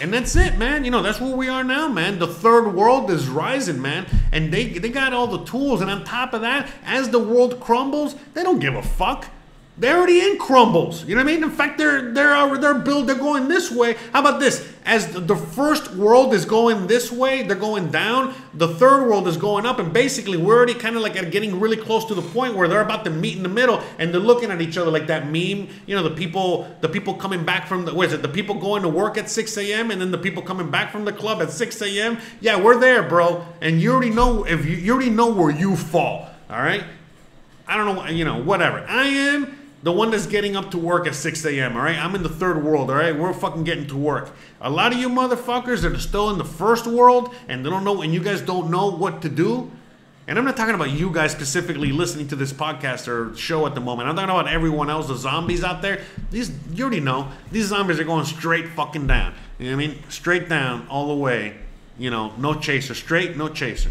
And 0.00 0.12
that's 0.12 0.36
it, 0.36 0.56
man. 0.56 0.84
You 0.84 0.92
know, 0.92 1.02
that's 1.02 1.20
where 1.20 1.34
we 1.34 1.48
are 1.48 1.64
now, 1.64 1.88
man. 1.88 2.18
The 2.18 2.28
third 2.28 2.68
world 2.72 3.10
is 3.10 3.28
rising, 3.28 3.82
man. 3.82 4.06
And 4.30 4.52
they 4.52 4.66
they 4.66 4.90
got 4.90 5.12
all 5.12 5.26
the 5.26 5.44
tools. 5.44 5.80
And 5.80 5.90
on 5.90 6.04
top 6.04 6.34
of 6.34 6.42
that, 6.42 6.70
as 6.84 7.10
the 7.10 7.18
world 7.18 7.58
crumbles, 7.60 8.14
they 8.34 8.42
don't 8.42 8.60
give 8.60 8.74
a 8.74 8.82
fuck. 8.82 9.26
They're 9.78 9.96
already 9.96 10.18
in 10.18 10.38
crumbles. 10.38 11.04
You 11.04 11.14
know 11.14 11.22
what 11.22 11.30
I 11.30 11.34
mean? 11.34 11.44
In 11.44 11.50
fact, 11.50 11.78
they're 11.78 12.12
they're 12.12 12.58
they're 12.58 12.78
built. 12.80 13.06
They're 13.06 13.14
going 13.14 13.46
this 13.46 13.70
way. 13.70 13.94
How 14.12 14.20
about 14.20 14.40
this? 14.40 14.68
As 14.84 15.12
the 15.12 15.36
first 15.36 15.94
world 15.94 16.34
is 16.34 16.44
going 16.44 16.88
this 16.88 17.12
way, 17.12 17.42
they're 17.42 17.54
going 17.54 17.92
down. 17.92 18.34
The 18.54 18.66
third 18.66 19.06
world 19.06 19.28
is 19.28 19.36
going 19.36 19.66
up, 19.66 19.78
and 19.78 19.92
basically, 19.92 20.36
we're 20.36 20.56
already 20.56 20.74
kind 20.74 20.96
of 20.96 21.02
like 21.02 21.14
getting 21.30 21.60
really 21.60 21.76
close 21.76 22.04
to 22.06 22.14
the 22.14 22.22
point 22.22 22.56
where 22.56 22.66
they're 22.66 22.80
about 22.80 23.04
to 23.04 23.10
meet 23.10 23.36
in 23.36 23.44
the 23.44 23.48
middle, 23.48 23.80
and 23.98 24.12
they're 24.12 24.20
looking 24.20 24.50
at 24.50 24.60
each 24.60 24.76
other 24.76 24.90
like 24.90 25.06
that 25.06 25.26
meme. 25.26 25.68
You 25.86 25.94
know, 25.94 26.02
the 26.02 26.16
people 26.16 26.68
the 26.80 26.88
people 26.88 27.14
coming 27.14 27.44
back 27.44 27.68
from 27.68 27.84
the 27.84 27.94
what 27.94 28.08
is 28.08 28.14
it? 28.14 28.22
The 28.22 28.28
people 28.28 28.56
going 28.56 28.82
to 28.82 28.88
work 28.88 29.16
at 29.16 29.30
6 29.30 29.56
a.m. 29.58 29.92
and 29.92 30.00
then 30.00 30.10
the 30.10 30.18
people 30.18 30.42
coming 30.42 30.72
back 30.72 30.90
from 30.90 31.04
the 31.04 31.12
club 31.12 31.40
at 31.40 31.52
6 31.52 31.82
a.m. 31.82 32.18
Yeah, 32.40 32.60
we're 32.60 32.80
there, 32.80 33.04
bro. 33.04 33.46
And 33.60 33.80
you 33.80 33.92
already 33.92 34.10
know 34.10 34.44
if 34.44 34.66
you, 34.66 34.74
you 34.74 34.92
already 34.92 35.10
know 35.10 35.32
where 35.32 35.50
you 35.50 35.76
fall. 35.76 36.30
All 36.50 36.58
right. 36.58 36.82
I 37.68 37.76
don't 37.76 37.94
know. 37.94 38.06
You 38.06 38.24
know, 38.24 38.42
whatever. 38.42 38.84
I 38.88 39.04
am 39.04 39.57
the 39.82 39.92
one 39.92 40.10
that's 40.10 40.26
getting 40.26 40.56
up 40.56 40.70
to 40.72 40.78
work 40.78 41.06
at 41.06 41.14
6 41.14 41.44
a.m., 41.44 41.76
all 41.76 41.82
right? 41.82 41.96
I'm 41.96 42.14
in 42.14 42.22
the 42.22 42.28
third 42.28 42.64
world, 42.64 42.90
all 42.90 42.96
right? 42.96 43.16
We're 43.16 43.32
fucking 43.32 43.64
getting 43.64 43.86
to 43.88 43.96
work. 43.96 44.34
A 44.60 44.70
lot 44.70 44.92
of 44.92 44.98
you 44.98 45.08
motherfuckers 45.08 45.88
are 45.88 45.98
still 45.98 46.30
in 46.30 46.38
the 46.38 46.44
first 46.44 46.86
world 46.86 47.34
and 47.46 47.64
they 47.64 47.70
don't 47.70 47.84
know, 47.84 48.02
and 48.02 48.12
you 48.12 48.20
guys 48.20 48.40
don't 48.40 48.70
know 48.70 48.90
what 48.90 49.22
to 49.22 49.28
do. 49.28 49.70
And 50.26 50.38
I'm 50.38 50.44
not 50.44 50.58
talking 50.58 50.74
about 50.74 50.90
you 50.90 51.10
guys 51.10 51.32
specifically 51.32 51.90
listening 51.90 52.28
to 52.28 52.36
this 52.36 52.52
podcast 52.52 53.08
or 53.08 53.34
show 53.34 53.66
at 53.66 53.74
the 53.74 53.80
moment. 53.80 54.10
I'm 54.10 54.16
talking 54.16 54.28
about 54.28 54.52
everyone 54.52 54.90
else, 54.90 55.08
the 55.08 55.16
zombies 55.16 55.64
out 55.64 55.80
there. 55.80 56.02
These, 56.30 56.52
you 56.74 56.84
already 56.84 57.00
know, 57.00 57.28
these 57.50 57.66
zombies 57.66 57.98
are 57.98 58.04
going 58.04 58.26
straight 58.26 58.68
fucking 58.68 59.06
down. 59.06 59.32
You 59.58 59.70
know 59.70 59.76
what 59.76 59.84
I 59.84 59.86
mean? 59.88 60.02
Straight 60.10 60.48
down, 60.48 60.86
all 60.88 61.08
the 61.08 61.14
way. 61.14 61.56
You 61.98 62.10
know, 62.10 62.34
no 62.36 62.54
chaser. 62.54 62.94
Straight, 62.94 63.38
no 63.38 63.48
chaser. 63.48 63.90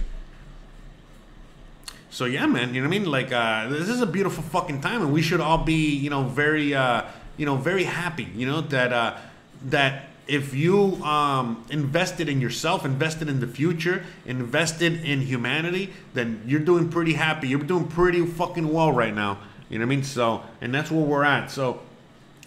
So 2.09 2.25
yeah, 2.25 2.45
man, 2.45 2.73
you 2.73 2.81
know 2.81 2.88
what 2.88 2.95
I 2.95 2.99
mean? 2.99 3.11
Like 3.11 3.31
uh, 3.31 3.67
this 3.69 3.89
is 3.89 4.01
a 4.01 4.05
beautiful 4.05 4.43
fucking 4.43 4.81
time, 4.81 5.01
and 5.01 5.11
we 5.11 5.21
should 5.21 5.41
all 5.41 5.57
be, 5.57 5.95
you 5.95 6.09
know, 6.09 6.23
very, 6.23 6.73
uh, 6.73 7.03
you 7.35 7.45
know, 7.45 7.55
very 7.55 7.84
happy. 7.84 8.27
You 8.35 8.45
know 8.45 8.61
that 8.61 8.93
uh, 8.93 9.17
that 9.65 10.05
if 10.27 10.53
you 10.53 10.95
um, 11.03 11.65
invested 11.69 12.29
in 12.29 12.41
yourself, 12.41 12.85
invested 12.85 13.29
in 13.29 13.39
the 13.39 13.47
future, 13.47 14.05
invested 14.25 15.03
in 15.03 15.21
humanity, 15.21 15.93
then 16.13 16.41
you're 16.45 16.59
doing 16.59 16.89
pretty 16.89 17.13
happy. 17.13 17.47
You're 17.47 17.59
doing 17.59 17.88
pretty 17.88 18.25
fucking 18.25 18.71
well 18.71 18.91
right 18.91 19.13
now. 19.13 19.39
You 19.69 19.79
know 19.79 19.85
what 19.85 19.93
I 19.93 19.95
mean? 19.95 20.03
So, 20.03 20.43
and 20.61 20.73
that's 20.73 20.91
where 20.91 21.03
we're 21.03 21.23
at. 21.23 21.51
So, 21.51 21.81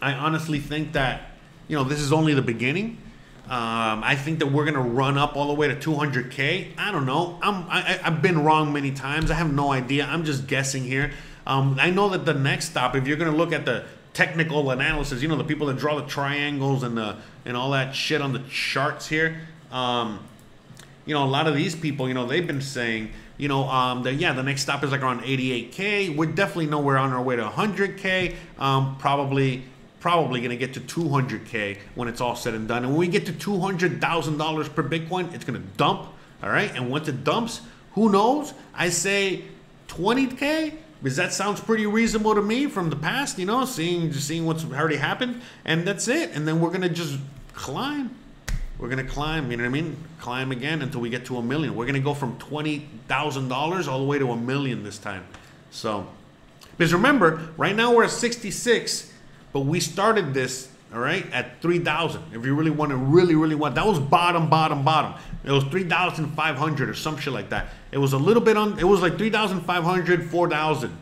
I 0.01 0.13
honestly 0.13 0.59
think 0.59 0.93
that, 0.93 1.23
you 1.69 1.77
know, 1.77 1.85
this 1.85 2.01
is 2.01 2.13
only 2.13 2.35
the 2.35 2.43
beginning. 2.43 2.99
Um, 3.51 4.05
I 4.05 4.15
think 4.15 4.39
that 4.39 4.47
we're 4.47 4.65
gonna 4.65 4.81
run 4.81 5.19
up 5.19 5.35
all 5.35 5.49
the 5.49 5.55
way 5.55 5.67
to 5.67 5.75
200k. 5.75 6.69
I 6.79 6.93
don't 6.93 7.05
know. 7.05 7.37
I'm 7.43 7.69
I, 7.69 7.81
have 7.81 8.23
been 8.23 8.45
wrong 8.45 8.73
many 8.73 8.93
times. 8.93 9.29
I 9.29 9.35
have 9.35 9.53
no 9.53 9.73
idea. 9.73 10.07
I'm 10.07 10.25
just 10.25 10.47
guessing 10.47 10.85
here. 10.85 11.11
Um, 11.49 11.77
I 11.81 11.91
know 11.91 12.11
that 12.11 12.25
the 12.25 12.33
next 12.33 12.67
stop, 12.67 12.95
if 12.95 13.09
you're 13.09 13.17
gonna 13.17 13.37
look 13.37 13.53
at 13.53 13.65
the 13.65 13.87
technical 14.13 14.71
analysis, 14.71 15.21
you 15.21 15.27
know 15.27 15.35
the 15.35 15.43
people 15.43 15.67
that 15.67 15.79
draw 15.79 15.97
the 16.01 16.07
triangles 16.07 16.85
and 16.85 16.97
the 16.97 17.17
and 17.45 17.57
all 17.57 17.73
that 17.73 17.93
shit 17.93 18.23
on 18.23 18.33
the 18.33 18.39
charts 18.49 19.09
here. 19.09 19.41
Um, 19.73 20.21
you 21.05 21.15
know, 21.15 21.25
a 21.25 21.27
lot 21.27 21.49
of 21.49 21.57
these 21.57 21.75
people, 21.75 22.07
you 22.07 22.15
know, 22.15 22.27
they've 22.27 22.47
been 22.47 22.61
saying, 22.61 23.11
you 23.37 23.49
know, 23.49 23.65
um, 23.65 24.05
that 24.05 24.15
yeah, 24.15 24.33
the 24.33 24.45
next 24.45 24.63
stop 24.63 24.85
is 24.85 24.93
like 24.93 25.03
around 25.03 25.23
88k. 25.23 26.15
We're 26.15 26.27
definitely 26.27 26.67
nowhere 26.67 26.99
on 26.99 27.13
our 27.13 27.21
way 27.21 27.35
to 27.35 27.43
100k. 27.43 28.37
Um, 28.61 28.97
probably 28.99 29.65
probably 30.01 30.41
going 30.41 30.51
to 30.51 30.57
get 30.57 30.75
to 30.75 30.81
200k 30.81 31.79
when 31.95 32.09
it's 32.09 32.21
all 32.21 32.35
said 32.35 32.55
and 32.55 32.67
done. 32.67 32.85
And 32.85 32.93
when 32.93 32.99
we 32.99 33.09
get 33.09 33.27
to 33.27 33.33
$200,000 33.33 34.75
per 34.75 34.83
Bitcoin, 34.83 35.33
it's 35.35 35.45
going 35.45 35.61
to 35.61 35.69
dump. 35.77 36.09
All 36.43 36.49
right, 36.49 36.75
and 36.75 36.91
once 36.91 37.07
it 37.07 37.23
dumps, 37.23 37.61
who 37.93 38.11
knows? 38.11 38.55
I 38.75 38.89
say 38.89 39.45
20k 39.89 40.75
because 41.03 41.17
that 41.17 41.33
sounds 41.33 41.61
pretty 41.61 41.87
reasonable 41.87 42.35
to 42.35 42.43
me 42.43 42.67
from 42.67 42.91
the 42.91 42.97
past. 42.97 43.39
You 43.39 43.47
know, 43.47 43.65
seeing 43.65 44.11
just 44.13 44.27
seeing 44.27 44.47
what's 44.47 44.65
already 44.65 44.97
happened, 44.97 45.41
and 45.65 45.87
that's 45.87 46.09
it. 46.09 46.31
And 46.35 46.47
then 46.47 46.61
we're 46.61 46.71
gonna 46.71 46.89
just 46.89 47.19
climb. 47.55 48.15
We're 48.79 48.89
gonna 48.89 49.05
climb. 49.05 49.51
You 49.51 49.57
know 49.57 49.65
what 49.65 49.71
I 49.71 49.73
mean? 49.73 49.97
Climb 50.21 50.53
again 50.53 50.83
until 50.83 51.01
we 51.01 51.11
get 51.11 51.27
to 51.27 51.37
a 51.39 51.43
million. 51.43 51.75
We're 51.75 51.87
gonna 51.87 52.01
go 52.01 52.15
from 52.15 52.39
twenty 52.39 52.89
thousand 53.09 53.49
dollars 53.49 53.89
all 53.89 53.99
the 53.99 54.05
way 54.05 54.19
to 54.19 54.31
a 54.31 54.37
million 54.37 54.83
this 54.83 54.99
time. 54.99 55.25
So, 55.71 56.07
because 56.77 56.93
remember, 56.93 57.49
right 57.57 57.75
now 57.75 57.95
we're 57.95 58.05
at 58.05 58.11
sixty 58.11 58.51
six, 58.51 59.10
but 59.53 59.61
we 59.61 59.81
started 59.81 60.35
this 60.35 60.69
all 60.93 60.99
right 60.99 61.31
at 61.33 61.63
3000 61.63 62.21
if 62.33 62.45
you 62.45 62.55
really 62.55 62.71
want 62.71 62.91
to 62.91 62.97
really 62.97 63.37
really 63.37 63.55
want 63.55 63.77
that 63.77 63.87
was 63.87 63.99
bottom 63.99 64.49
bottom 64.51 64.85
bottom. 64.85 65.15
It 65.45 65.53
was 65.53 65.65
3500 65.65 66.91
or 66.91 66.95
some 66.95 67.17
shit 67.17 67.33
like 67.33 67.51
that. 67.51 67.69
It 67.93 67.99
was 67.99 68.13
a 68.13 68.19
little 68.19 68.43
bit 68.43 68.57
on 68.57 68.79
it 68.79 68.85
was 68.85 69.01
like 69.01 69.17
3500 69.17 70.31
4000 70.31 70.97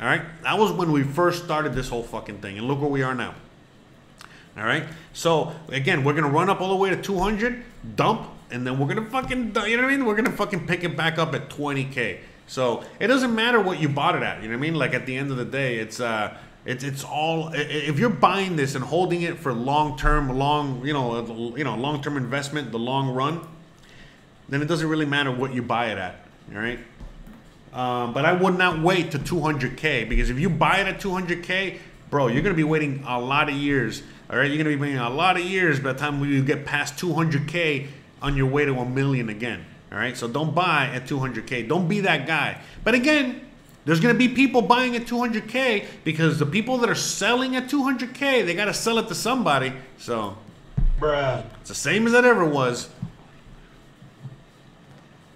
all 0.00 0.06
right? 0.06 0.22
That 0.42 0.58
was 0.58 0.72
when 0.72 0.92
we 0.92 1.02
first 1.02 1.44
started 1.44 1.74
this 1.74 1.88
whole 1.88 2.02
fucking 2.02 2.38
thing 2.38 2.58
and 2.58 2.66
look 2.66 2.80
where 2.80 2.90
we 2.90 3.02
are 3.02 3.14
now. 3.14 3.34
All 4.56 4.64
right? 4.64 4.84
So 5.12 5.54
again 5.68 6.04
we're 6.04 6.14
gonna 6.14 6.28
run 6.28 6.50
up 6.50 6.60
all 6.60 6.70
the 6.70 6.76
way 6.76 6.90
to 6.90 7.00
200 7.00 7.62
dump 7.96 8.28
and 8.50 8.66
then 8.66 8.78
we're 8.78 8.88
gonna 8.88 9.08
fucking 9.08 9.54
you 9.66 9.76
know 9.76 9.82
what 9.82 9.92
i 9.92 9.96
mean? 9.96 10.04
We're 10.04 10.16
gonna 10.16 10.32
fucking 10.32 10.66
pick 10.66 10.84
it 10.84 10.96
back 10.96 11.18
up 11.18 11.34
at 11.34 11.48
20k 11.48 12.18
so 12.46 12.84
it 12.98 13.06
doesn't 13.06 13.34
matter 13.34 13.60
what 13.60 13.80
you 13.80 13.88
bought 13.88 14.16
it 14.16 14.22
at 14.22 14.42
you 14.42 14.48
know 14.48 14.54
what 14.56 14.58
i 14.58 14.70
mean? 14.70 14.74
Like 14.74 14.92
at 14.92 15.06
the 15.06 15.16
end 15.16 15.30
of 15.30 15.38
the 15.38 15.44
day 15.44 15.78
it's 15.78 16.00
uh 16.00 16.36
it's 16.64 16.84
it's 16.84 17.04
all 17.04 17.50
if 17.54 17.98
you're 17.98 18.10
buying 18.10 18.56
this 18.56 18.74
and 18.74 18.84
holding 18.84 19.22
it 19.22 19.38
for 19.38 19.52
long 19.52 19.96
term, 19.96 20.38
long 20.38 20.84
you 20.86 20.92
know 20.92 21.54
you 21.56 21.64
know 21.64 21.76
long 21.76 22.02
term 22.02 22.16
investment, 22.16 22.70
the 22.70 22.78
long 22.78 23.14
run, 23.14 23.40
then 24.48 24.60
it 24.60 24.66
doesn't 24.66 24.88
really 24.88 25.06
matter 25.06 25.30
what 25.30 25.54
you 25.54 25.62
buy 25.62 25.86
it 25.86 25.98
at. 25.98 26.26
All 26.52 26.60
right. 26.60 26.78
Um, 27.72 28.12
but 28.12 28.24
I 28.24 28.32
would 28.32 28.58
not 28.58 28.82
wait 28.82 29.12
to 29.12 29.18
200k 29.18 30.08
because 30.08 30.28
if 30.28 30.40
you 30.40 30.50
buy 30.50 30.78
it 30.78 30.88
at 30.88 31.00
200k, 31.00 31.78
bro, 32.10 32.26
you're 32.26 32.42
gonna 32.42 32.54
be 32.54 32.64
waiting 32.64 33.04
a 33.06 33.18
lot 33.18 33.48
of 33.48 33.54
years. 33.54 34.02
All 34.28 34.36
right, 34.36 34.48
you're 34.48 34.58
gonna 34.58 34.76
be 34.76 34.80
waiting 34.80 34.98
a 34.98 35.08
lot 35.08 35.36
of 35.36 35.44
years 35.44 35.80
by 35.80 35.92
the 35.92 35.98
time 35.98 36.22
you 36.24 36.42
get 36.42 36.66
past 36.66 36.96
200k 36.96 37.86
on 38.20 38.36
your 38.36 38.46
way 38.46 38.64
to 38.64 38.74
a 38.74 38.84
million 38.84 39.28
again. 39.28 39.64
All 39.92 39.98
right, 39.98 40.16
so 40.16 40.28
don't 40.28 40.54
buy 40.54 40.86
at 40.86 41.06
200k. 41.06 41.68
Don't 41.68 41.88
be 41.88 42.00
that 42.00 42.26
guy. 42.26 42.58
But 42.84 42.94
again, 42.94 43.49
there's 43.84 44.00
gonna 44.00 44.14
be 44.14 44.28
people 44.28 44.62
buying 44.62 44.94
at 44.96 45.02
200k 45.06 45.86
because 46.04 46.38
the 46.38 46.46
people 46.46 46.78
that 46.78 46.90
are 46.90 46.94
selling 46.94 47.56
at 47.56 47.68
200k, 47.68 48.44
they 48.44 48.54
gotta 48.54 48.74
sell 48.74 48.98
it 48.98 49.08
to 49.08 49.14
somebody. 49.14 49.72
So, 49.98 50.36
Bruh. 50.98 51.44
it's 51.60 51.68
the 51.68 51.74
same 51.74 52.06
as 52.06 52.12
it 52.12 52.24
ever 52.24 52.44
was. 52.44 52.90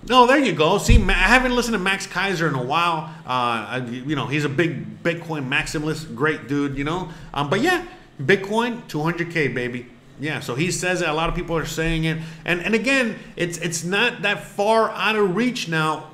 No, 0.07 0.27
there 0.27 0.39
you 0.39 0.53
go. 0.53 0.77
See, 0.77 1.03
I 1.03 1.13
haven't 1.13 1.57
listened 1.57 1.73
to 1.73 1.79
Max 1.79 2.07
Keiser 2.07 2.47
in 2.47 2.55
a 2.55 2.63
while. 2.63 3.11
Uh, 3.27 3.27
I, 3.27 3.79
you 3.79 4.15
know, 4.15 4.27
he's 4.27 4.45
a 4.45 4.51
big 4.51 5.03
Bitcoin 5.03 5.49
maximalist, 5.49 6.15
great 6.15 6.47
dude. 6.47 6.77
You 6.77 6.85
know, 6.85 7.09
um, 7.33 7.49
but 7.49 7.63
yeah, 7.63 7.87
Bitcoin 8.21 8.83
200k, 8.89 9.55
baby. 9.55 9.87
Yeah, 10.21 10.41
so 10.41 10.55
he 10.55 10.71
says 10.71 11.01
it. 11.01 11.09
A 11.09 11.13
lot 11.13 11.29
of 11.29 11.35
people 11.35 11.57
are 11.57 11.65
saying 11.65 12.05
it, 12.05 12.19
and 12.45 12.61
and 12.61 12.75
again, 12.75 13.19
it's 13.37 13.59
it's 13.59 13.83
not 13.83 14.23
that 14.23 14.45
far 14.45 14.91
out 14.91 15.17
of 15.17 15.35
reach 15.35 15.69
now. 15.69 16.11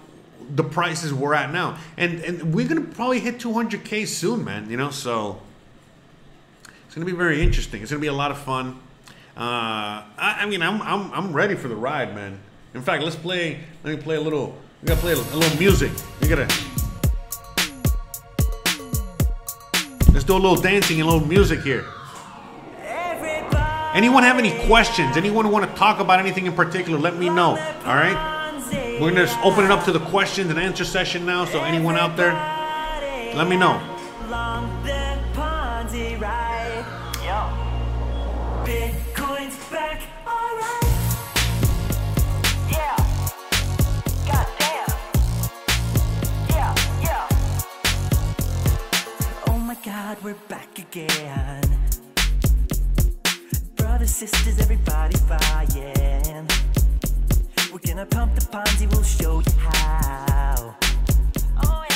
The 0.53 0.65
prices 0.65 1.15
we're 1.15 1.35
at 1.35 1.53
now, 1.53 1.79
and 1.97 2.21
and 2.21 2.55
we're 2.55 2.67
gonna 2.67 2.81
probably 2.81 3.21
hit 3.21 3.39
200k 3.39 4.07
soon, 4.07 4.45
man. 4.45 4.69
You 4.69 4.77
know, 4.77 4.91
so 4.91 5.41
it's 6.87 6.95
gonna 6.95 7.07
be 7.07 7.13
very 7.13 7.41
interesting. 7.41 7.83
It's 7.83 7.91
gonna 7.91 8.01
be 8.01 8.09
a 8.09 8.13
lot 8.13 8.31
of 8.31 8.39
fun. 8.39 8.81
Uh, 9.37 10.03
I, 10.19 10.39
I 10.41 10.47
mean, 10.47 10.61
I'm, 10.61 10.83
I'm 10.83 11.13
I'm 11.13 11.33
ready 11.33 11.55
for 11.55 11.69
the 11.69 11.77
ride, 11.77 12.15
man. 12.15 12.41
In 12.75 12.83
fact, 12.83 13.03
let's 13.03 13.17
play. 13.17 13.61
Let 13.85 13.97
me 13.97 14.03
play 14.03 14.17
a 14.17 14.21
little. 14.21 14.57
We 14.83 14.89
gotta 14.89 15.01
play 15.01 15.13
a, 15.13 15.17
a 15.17 15.37
little 15.37 15.59
music. 15.59 15.93
We 16.21 16.29
gotta. 16.29 16.49
Let's 20.13 20.25
do 20.25 20.35
a 20.35 20.35
little 20.35 20.57
dancing 20.57 21.01
and 21.01 21.09
a 21.09 21.13
little 21.13 21.29
music 21.29 21.61
here. 21.61 21.85
Anyone 23.95 24.23
have 24.23 24.39
any 24.39 24.57
questions? 24.67 25.17
Anyone 25.17 25.51
want 25.51 25.69
to 25.69 25.77
talk 25.77 25.99
about 25.99 26.21
anything 26.21 26.47
in 26.47 26.53
particular? 26.53 26.99
Let 26.99 27.17
me 27.17 27.29
know. 27.29 27.51
All 27.85 27.97
right. 27.97 28.40
We're 29.01 29.09
gonna 29.13 29.25
just 29.25 29.39
open 29.39 29.65
it 29.65 29.71
up 29.71 29.83
to 29.87 29.93
the 29.93 29.99
questions 29.99 30.51
and 30.51 30.59
answer 30.59 30.85
session 30.85 31.25
now. 31.25 31.47
So 31.47 31.63
anyone 31.63 31.97
out 31.97 32.19
there, 32.19 32.35
let 33.35 33.49
me 33.49 33.57
know. 33.57 33.81
Oh 49.49 49.77
god, 49.83 50.23
we're 50.23 50.35
back 50.49 50.79
again. 50.79 51.63
Brothers, 53.77 54.11
sisters, 54.11 54.61
everybody 54.61 55.17
buying. 55.27 56.47
We're 57.73 57.79
gonna 57.79 58.05
pump 58.05 58.35
the 58.35 58.41
Ponzi, 58.41 58.91
we'll 58.91 59.05
show 59.05 59.39
you 59.39 59.53
how. 59.61 60.75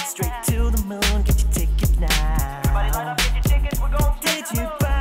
Straight 0.06 0.30
to 0.44 0.70
the 0.70 0.80
moon, 0.86 1.22
get 1.24 1.42
your 1.42 1.50
ticket 1.50 1.98
now. 1.98 2.60
Everybody 2.64 2.92
line 2.92 3.08
up, 3.08 3.18
get 3.18 3.34
your 3.34 3.42
tickets, 3.42 3.80
we're 3.80 3.88
going 3.88 4.14
Did 4.20 4.44
you 4.52 4.70
buy 4.78 4.93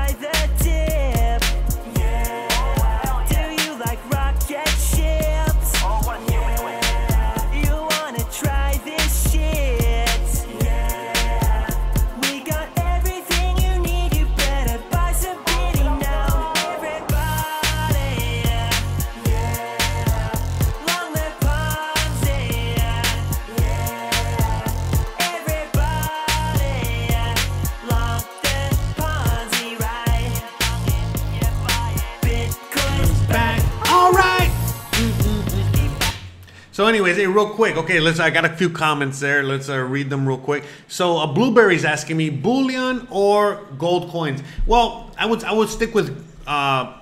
So, 36.73 36.87
anyways, 36.87 37.17
hey, 37.17 37.27
real 37.27 37.49
quick. 37.49 37.77
Okay, 37.77 37.99
let's. 37.99 38.19
I 38.19 38.31
got 38.31 38.45
a 38.45 38.49
few 38.49 38.67
comments 38.67 39.19
there. 39.19 39.43
Let's 39.43 39.69
uh, 39.69 39.77
read 39.77 40.09
them 40.09 40.27
real 40.27 40.39
quick. 40.39 40.63
So, 40.87 41.19
uh, 41.19 41.27
Blueberry's 41.27 41.85
asking 41.85 42.17
me 42.17 42.31
bullion 42.31 43.07
or 43.11 43.63
gold 43.77 44.09
coins. 44.09 44.41
Well, 44.65 45.11
I 45.15 45.27
would 45.27 45.43
I 45.43 45.53
would 45.53 45.69
stick 45.69 45.93
with 45.93 46.25
uh, 46.47 46.97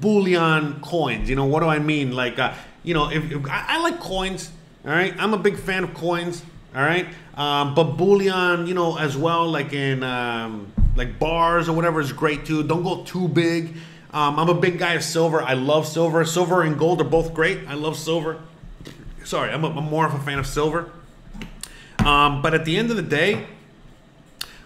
bullion 0.00 0.80
coins. 0.82 1.28
You 1.28 1.34
know 1.34 1.46
what 1.46 1.64
do 1.64 1.66
I 1.66 1.80
mean? 1.80 2.12
Like, 2.12 2.38
uh, 2.38 2.54
you 2.84 2.94
know, 2.94 3.10
if, 3.10 3.28
if 3.32 3.44
I, 3.46 3.64
I 3.70 3.78
like 3.80 3.98
coins. 3.98 4.52
All 4.84 4.92
right, 4.92 5.12
I'm 5.18 5.34
a 5.34 5.38
big 5.38 5.58
fan 5.58 5.82
of 5.82 5.94
coins. 5.94 6.44
All 6.72 6.82
right, 6.82 7.08
um, 7.34 7.74
but 7.74 7.96
bullion, 7.96 8.68
you 8.68 8.74
know, 8.74 8.98
as 8.98 9.16
well, 9.16 9.50
like 9.50 9.72
in 9.72 10.04
um, 10.04 10.72
like 10.94 11.18
bars 11.18 11.68
or 11.68 11.72
whatever, 11.72 12.00
is 12.00 12.12
great 12.12 12.46
too. 12.46 12.62
Don't 12.62 12.84
go 12.84 13.02
too 13.02 13.26
big. 13.26 13.74
Um, 14.12 14.38
I'm 14.38 14.48
a 14.48 14.54
big 14.54 14.78
guy 14.78 14.94
of 14.94 15.02
silver. 15.02 15.42
I 15.42 15.54
love 15.54 15.88
silver. 15.88 16.24
Silver 16.24 16.62
and 16.62 16.78
gold 16.78 17.00
are 17.00 17.04
both 17.04 17.34
great. 17.34 17.66
I 17.66 17.74
love 17.74 17.96
silver. 17.96 18.40
Sorry, 19.28 19.50
I'm, 19.50 19.62
a, 19.62 19.68
I'm 19.68 19.84
more 19.84 20.06
of 20.06 20.14
a 20.14 20.18
fan 20.20 20.38
of 20.38 20.46
silver. 20.46 20.90
Um, 21.98 22.40
but 22.40 22.54
at 22.54 22.64
the 22.64 22.78
end 22.78 22.90
of 22.90 22.96
the 22.96 23.02
day, 23.02 23.46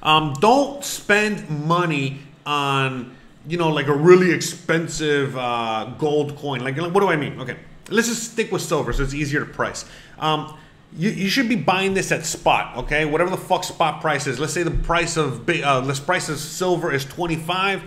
um, 0.04 0.34
don't 0.38 0.84
spend 0.84 1.50
money 1.66 2.20
on 2.46 3.12
you 3.48 3.58
know 3.58 3.70
like 3.70 3.88
a 3.88 3.92
really 3.92 4.30
expensive 4.30 5.36
uh, 5.36 5.92
gold 5.98 6.36
coin. 6.36 6.60
Like, 6.60 6.76
like, 6.76 6.94
what 6.94 7.00
do 7.00 7.08
I 7.08 7.16
mean? 7.16 7.40
Okay, 7.40 7.56
let's 7.90 8.06
just 8.06 8.34
stick 8.34 8.52
with 8.52 8.62
silver 8.62 8.92
so 8.92 9.02
it's 9.02 9.14
easier 9.14 9.40
to 9.40 9.52
price. 9.52 9.84
Um, 10.20 10.56
you, 10.96 11.10
you 11.10 11.28
should 11.28 11.48
be 11.48 11.56
buying 11.56 11.94
this 11.94 12.12
at 12.12 12.24
spot, 12.24 12.76
okay? 12.84 13.04
Whatever 13.04 13.30
the 13.30 13.38
fuck 13.38 13.64
spot 13.64 14.00
price 14.00 14.28
is. 14.28 14.38
Let's 14.38 14.52
say 14.52 14.62
the 14.62 14.70
price 14.70 15.16
of 15.16 15.50
uh, 15.50 15.80
this 15.80 15.98
price 15.98 16.28
of 16.28 16.38
silver 16.38 16.92
is 16.92 17.04
twenty 17.04 17.34
five. 17.34 17.82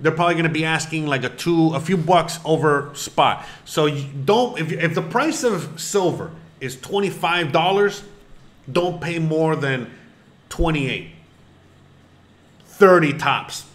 They're 0.00 0.12
probably 0.12 0.34
going 0.34 0.44
to 0.44 0.50
be 0.50 0.64
asking 0.64 1.06
like 1.06 1.24
a 1.24 1.28
two, 1.28 1.74
a 1.74 1.80
few 1.80 1.96
bucks 1.96 2.38
over 2.44 2.90
spot. 2.94 3.46
So 3.64 3.90
don't 3.90 4.58
if 4.58 4.72
if 4.72 4.94
the 4.94 5.02
price 5.02 5.44
of 5.44 5.80
silver 5.80 6.30
is 6.60 6.80
twenty 6.80 7.10
five 7.10 7.52
dollars, 7.52 8.02
don't 8.70 9.00
pay 9.00 9.18
more 9.18 9.56
than 9.56 9.90
twenty 10.48 10.88
eight. 10.90 11.10
30 12.80 13.18
tops. 13.18 13.66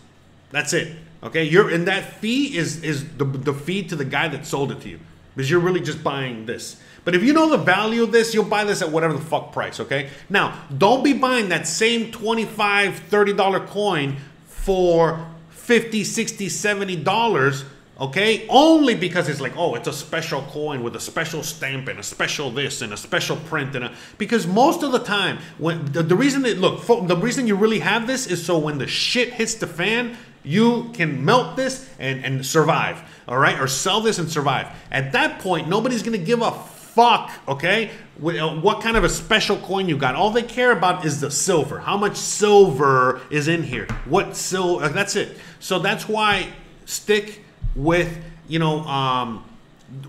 That's 0.49 0.73
it. 0.73 0.97
Okay, 1.21 1.43
you're 1.43 1.69
and 1.69 1.87
that 1.87 2.13
fee 2.15 2.57
is 2.57 2.83
is 2.83 3.07
the, 3.17 3.25
the 3.25 3.53
fee 3.53 3.83
to 3.83 3.95
the 3.95 4.05
guy 4.05 4.27
that 4.27 4.45
sold 4.45 4.71
it 4.71 4.81
to 4.81 4.89
you 4.89 4.99
because 5.35 5.49
you're 5.49 5.59
really 5.59 5.79
just 5.79 6.03
buying 6.03 6.45
this. 6.47 6.81
But 7.03 7.13
if 7.13 7.23
you 7.23 7.33
know 7.33 7.49
the 7.49 7.57
value 7.57 8.01
of 8.01 8.11
this, 8.11 8.33
you'll 8.33 8.45
buy 8.45 8.63
this 8.63 8.81
at 8.81 8.89
whatever 8.89 9.13
the 9.13 9.21
fuck 9.21 9.51
price. 9.51 9.79
Okay, 9.79 10.09
now 10.29 10.59
don't 10.75 11.03
be 11.03 11.13
buying 11.13 11.49
that 11.49 11.67
same 11.67 12.11
25 12.11 12.97
30 12.97 13.33
dollar 13.33 13.59
coin 13.59 14.17
for 14.47 15.25
50 15.65 16.03
60 16.03 16.49
70 16.49 16.95
dollars 16.97 17.65
Okay, 17.99 18.45
only 18.49 18.93
because 18.93 19.29
it's 19.29 19.39
like, 19.39 19.55
oh, 19.55 19.75
it's 19.75 19.87
a 19.87 19.93
special 19.93 20.41
coin 20.41 20.83
with 20.83 20.97
a 20.97 20.99
special 20.99 21.43
stamp 21.43 21.87
and 21.87 21.97
a 21.97 22.03
special 22.03 22.51
this 22.51 22.81
and 22.81 22.91
a 22.91 22.97
special 22.97 23.37
print 23.37 23.73
and 23.73 23.85
a, 23.85 23.93
because 24.17 24.45
most 24.45 24.83
of 24.83 24.91
the 24.91 24.99
time 24.99 25.37
when 25.59 25.85
the, 25.93 26.03
the 26.03 26.15
reason 26.15 26.41
that 26.41 26.57
look 26.57 26.85
the 27.07 27.15
reason 27.15 27.47
you 27.47 27.55
really 27.55 27.79
have 27.79 28.05
this 28.05 28.27
is 28.27 28.45
so 28.45 28.57
when 28.57 28.79
the 28.79 28.87
shit 28.87 29.31
hits 29.31 29.55
the 29.55 29.67
fan, 29.67 30.17
you 30.43 30.89
can 30.91 31.23
melt 31.23 31.55
this 31.55 31.89
and 31.97 32.25
and 32.25 32.45
survive. 32.45 33.01
All 33.29 33.37
right, 33.37 33.57
or 33.61 33.67
sell 33.67 34.01
this 34.01 34.19
and 34.19 34.29
survive. 34.29 34.67
At 34.91 35.13
that 35.13 35.39
point, 35.39 35.69
nobody's 35.69 36.03
gonna 36.03 36.17
give 36.17 36.41
a 36.41 36.51
fuck, 36.95 37.29
okay? 37.47 37.91
Uh, 38.23 38.55
What 38.61 38.81
kind 38.81 38.95
of 38.95 39.03
a 39.03 39.09
special 39.09 39.57
coin 39.57 39.89
you 39.89 39.97
got? 39.97 40.15
All 40.15 40.31
they 40.31 40.43
care 40.43 40.71
about 40.71 41.05
is 41.05 41.19
the 41.19 41.29
silver. 41.29 41.79
How 41.79 41.97
much 41.97 42.15
silver 42.15 43.19
is 43.29 43.47
in 43.49 43.63
here? 43.63 43.85
What 44.05 44.35
silver? 44.37 44.87
That's 44.87 45.15
it. 45.17 45.37
So 45.59 45.79
that's 45.79 46.07
why 46.07 46.47
stick 46.85 47.41
with 47.75 48.09
you 48.47 48.59
know 48.59 48.79
um, 48.81 49.43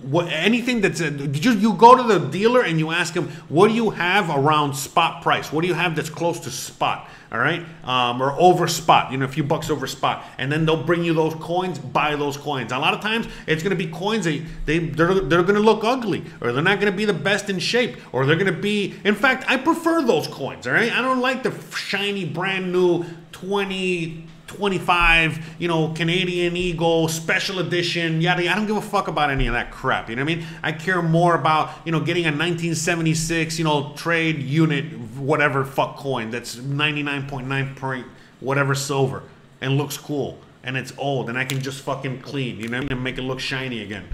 what 0.03 0.29
anything 0.29 0.81
that's 0.81 1.01
a, 1.01 1.11
you 1.11 1.53
you 1.53 1.75
go 1.75 1.95
to 1.95 2.03
the 2.03 2.19
dealer 2.31 2.63
and 2.63 2.79
you 2.79 2.91
ask 2.91 3.13
him 3.13 3.29
what 3.49 3.69
do 3.69 3.75
you 3.75 3.91
have 3.91 4.31
around 4.31 4.75
spot 4.75 5.23
price? 5.23 5.53
What 5.53 5.61
do 5.61 5.69
you 5.69 5.75
have 5.75 5.95
that's 5.95 6.09
close 6.09 6.41
to 6.41 6.51
spot? 6.51 7.09
All 7.31 7.39
right, 7.39 7.63
um, 7.85 8.23
or 8.23 8.33
over 8.41 8.69
spot, 8.69 9.11
you 9.11 9.19
know, 9.19 9.25
a 9.25 9.29
few 9.29 9.43
bucks 9.43 9.69
over 9.69 9.89
spot, 9.89 10.25
and 10.39 10.51
then 10.51 10.65
they'll 10.65 10.83
bring 10.83 11.03
you 11.03 11.13
those 11.13 11.35
coins. 11.35 11.77
Buy 11.79 12.15
those 12.15 12.37
coins. 12.37 12.71
A 12.71 12.79
lot 12.79 12.95
of 12.95 13.01
times, 13.01 13.27
it's 13.49 13.65
going 13.65 13.77
to 13.77 13.85
be 13.85 13.91
coins 13.91 14.25
that 14.27 14.43
they 14.65 14.79
they're, 14.79 15.13
they're 15.15 15.43
going 15.43 15.57
to 15.57 15.61
look 15.61 15.83
ugly, 15.83 16.25
or 16.41 16.53
they're 16.53 16.63
not 16.63 16.79
going 16.81 16.91
to 16.91 16.97
be 16.97 17.05
the 17.05 17.13
best 17.13 17.51
in 17.51 17.59
shape, 17.59 17.97
or 18.15 18.25
they're 18.25 18.37
going 18.37 18.55
to 18.55 18.61
be. 18.61 18.95
In 19.05 19.17
fact, 19.17 19.45
I 19.49 19.57
prefer 19.57 20.03
those 20.03 20.29
coins. 20.29 20.69
All 20.69 20.73
right, 20.73 20.91
I 20.91 21.03
don't 21.03 21.21
like 21.21 21.43
the 21.43 21.53
shiny, 21.77 22.25
brand 22.25 22.73
new 22.73 23.05
twenty 23.33 24.29
25, 24.57 25.57
you 25.59 25.69
know, 25.69 25.93
Canadian 25.93 26.57
Eagle, 26.57 27.09
special 27.09 27.59
edition, 27.59 28.21
yada, 28.21 28.43
yada. 28.43 28.55
I 28.55 28.59
don't 28.59 28.67
give 28.67 28.77
a 28.77 28.83
fuck 28.83 29.09
about 29.09 29.31
any 29.31 29.47
of 29.47 29.53
that 29.53 29.71
crap. 29.71 30.09
You 30.09 30.17
know 30.17 30.25
what 30.25 30.33
I 30.33 30.37
mean? 30.37 30.47
I 30.63 30.73
care 30.73 31.03
more 31.03 31.35
about, 31.35 31.71
you 31.85 31.93
know, 31.93 32.01
getting 32.01 32.25
a 32.25 32.29
1976, 32.29 33.59
you 33.59 33.65
know, 33.65 33.93
trade 33.97 34.43
unit, 34.43 34.99
whatever 35.17 35.65
fuck 35.65 35.97
coin 35.97 36.31
that's 36.31 36.57
99.9 36.57 37.77
point 37.77 38.07
whatever 38.41 38.75
silver 38.75 39.23
and 39.61 39.77
looks 39.77 39.97
cool 39.97 40.39
and 40.63 40.77
it's 40.77 40.93
old 40.99 41.29
and 41.29 41.39
I 41.39 41.45
can 41.45 41.61
just 41.61 41.83
fucking 41.83 42.21
clean, 42.21 42.59
you 42.59 42.69
know, 42.69 42.81
and 42.91 43.03
make 43.03 43.19
it 43.19 43.23
look 43.23 43.41
shiny 43.41 43.83
again. 43.83 44.07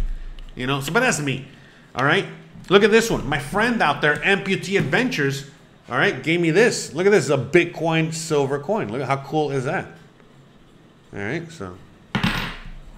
You 0.54 0.66
know, 0.66 0.80
so 0.80 0.92
but 0.92 1.00
that's 1.00 1.20
me. 1.20 1.46
All 1.94 2.04
right. 2.04 2.26
Look 2.68 2.84
at 2.84 2.90
this 2.90 3.10
one. 3.10 3.26
My 3.26 3.38
friend 3.38 3.82
out 3.82 4.00
there, 4.02 4.16
Amputee 4.16 4.78
Adventures, 4.78 5.50
all 5.88 5.96
right, 5.96 6.22
gave 6.22 6.40
me 6.40 6.50
this. 6.50 6.94
Look 6.94 7.06
at 7.06 7.10
this, 7.10 7.28
a 7.28 7.36
Bitcoin 7.36 8.14
silver 8.14 8.58
coin. 8.58 8.90
Look 8.90 9.00
at 9.00 9.08
how 9.08 9.24
cool 9.24 9.50
is 9.50 9.64
that? 9.64 9.88
All 11.14 11.18
right, 11.18 11.50
so 11.52 11.76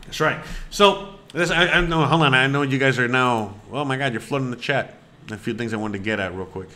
that's 0.05 0.21
right. 0.21 0.45
So 0.71 1.15
this, 1.33 1.51
I, 1.51 1.67
I 1.67 1.81
know. 1.81 2.05
Hold 2.05 2.23
on, 2.23 2.35
I 2.35 2.47
know 2.47 2.63
you 2.63 2.79
guys 2.79 2.99
are 3.01 3.09
now. 3.09 3.55
Oh 3.73 3.85
my 3.85 3.97
God, 3.97 4.13
you're 4.13 4.21
flooding 4.21 4.51
the 4.51 4.57
chat. 4.57 4.95
A 5.31 5.37
few 5.37 5.55
things 5.55 5.75
I 5.75 5.79
wanted 5.79 5.99
to 5.99 6.05
get 6.05 6.21
at 6.21 6.33
real 6.35 6.47
quick. 6.47 6.69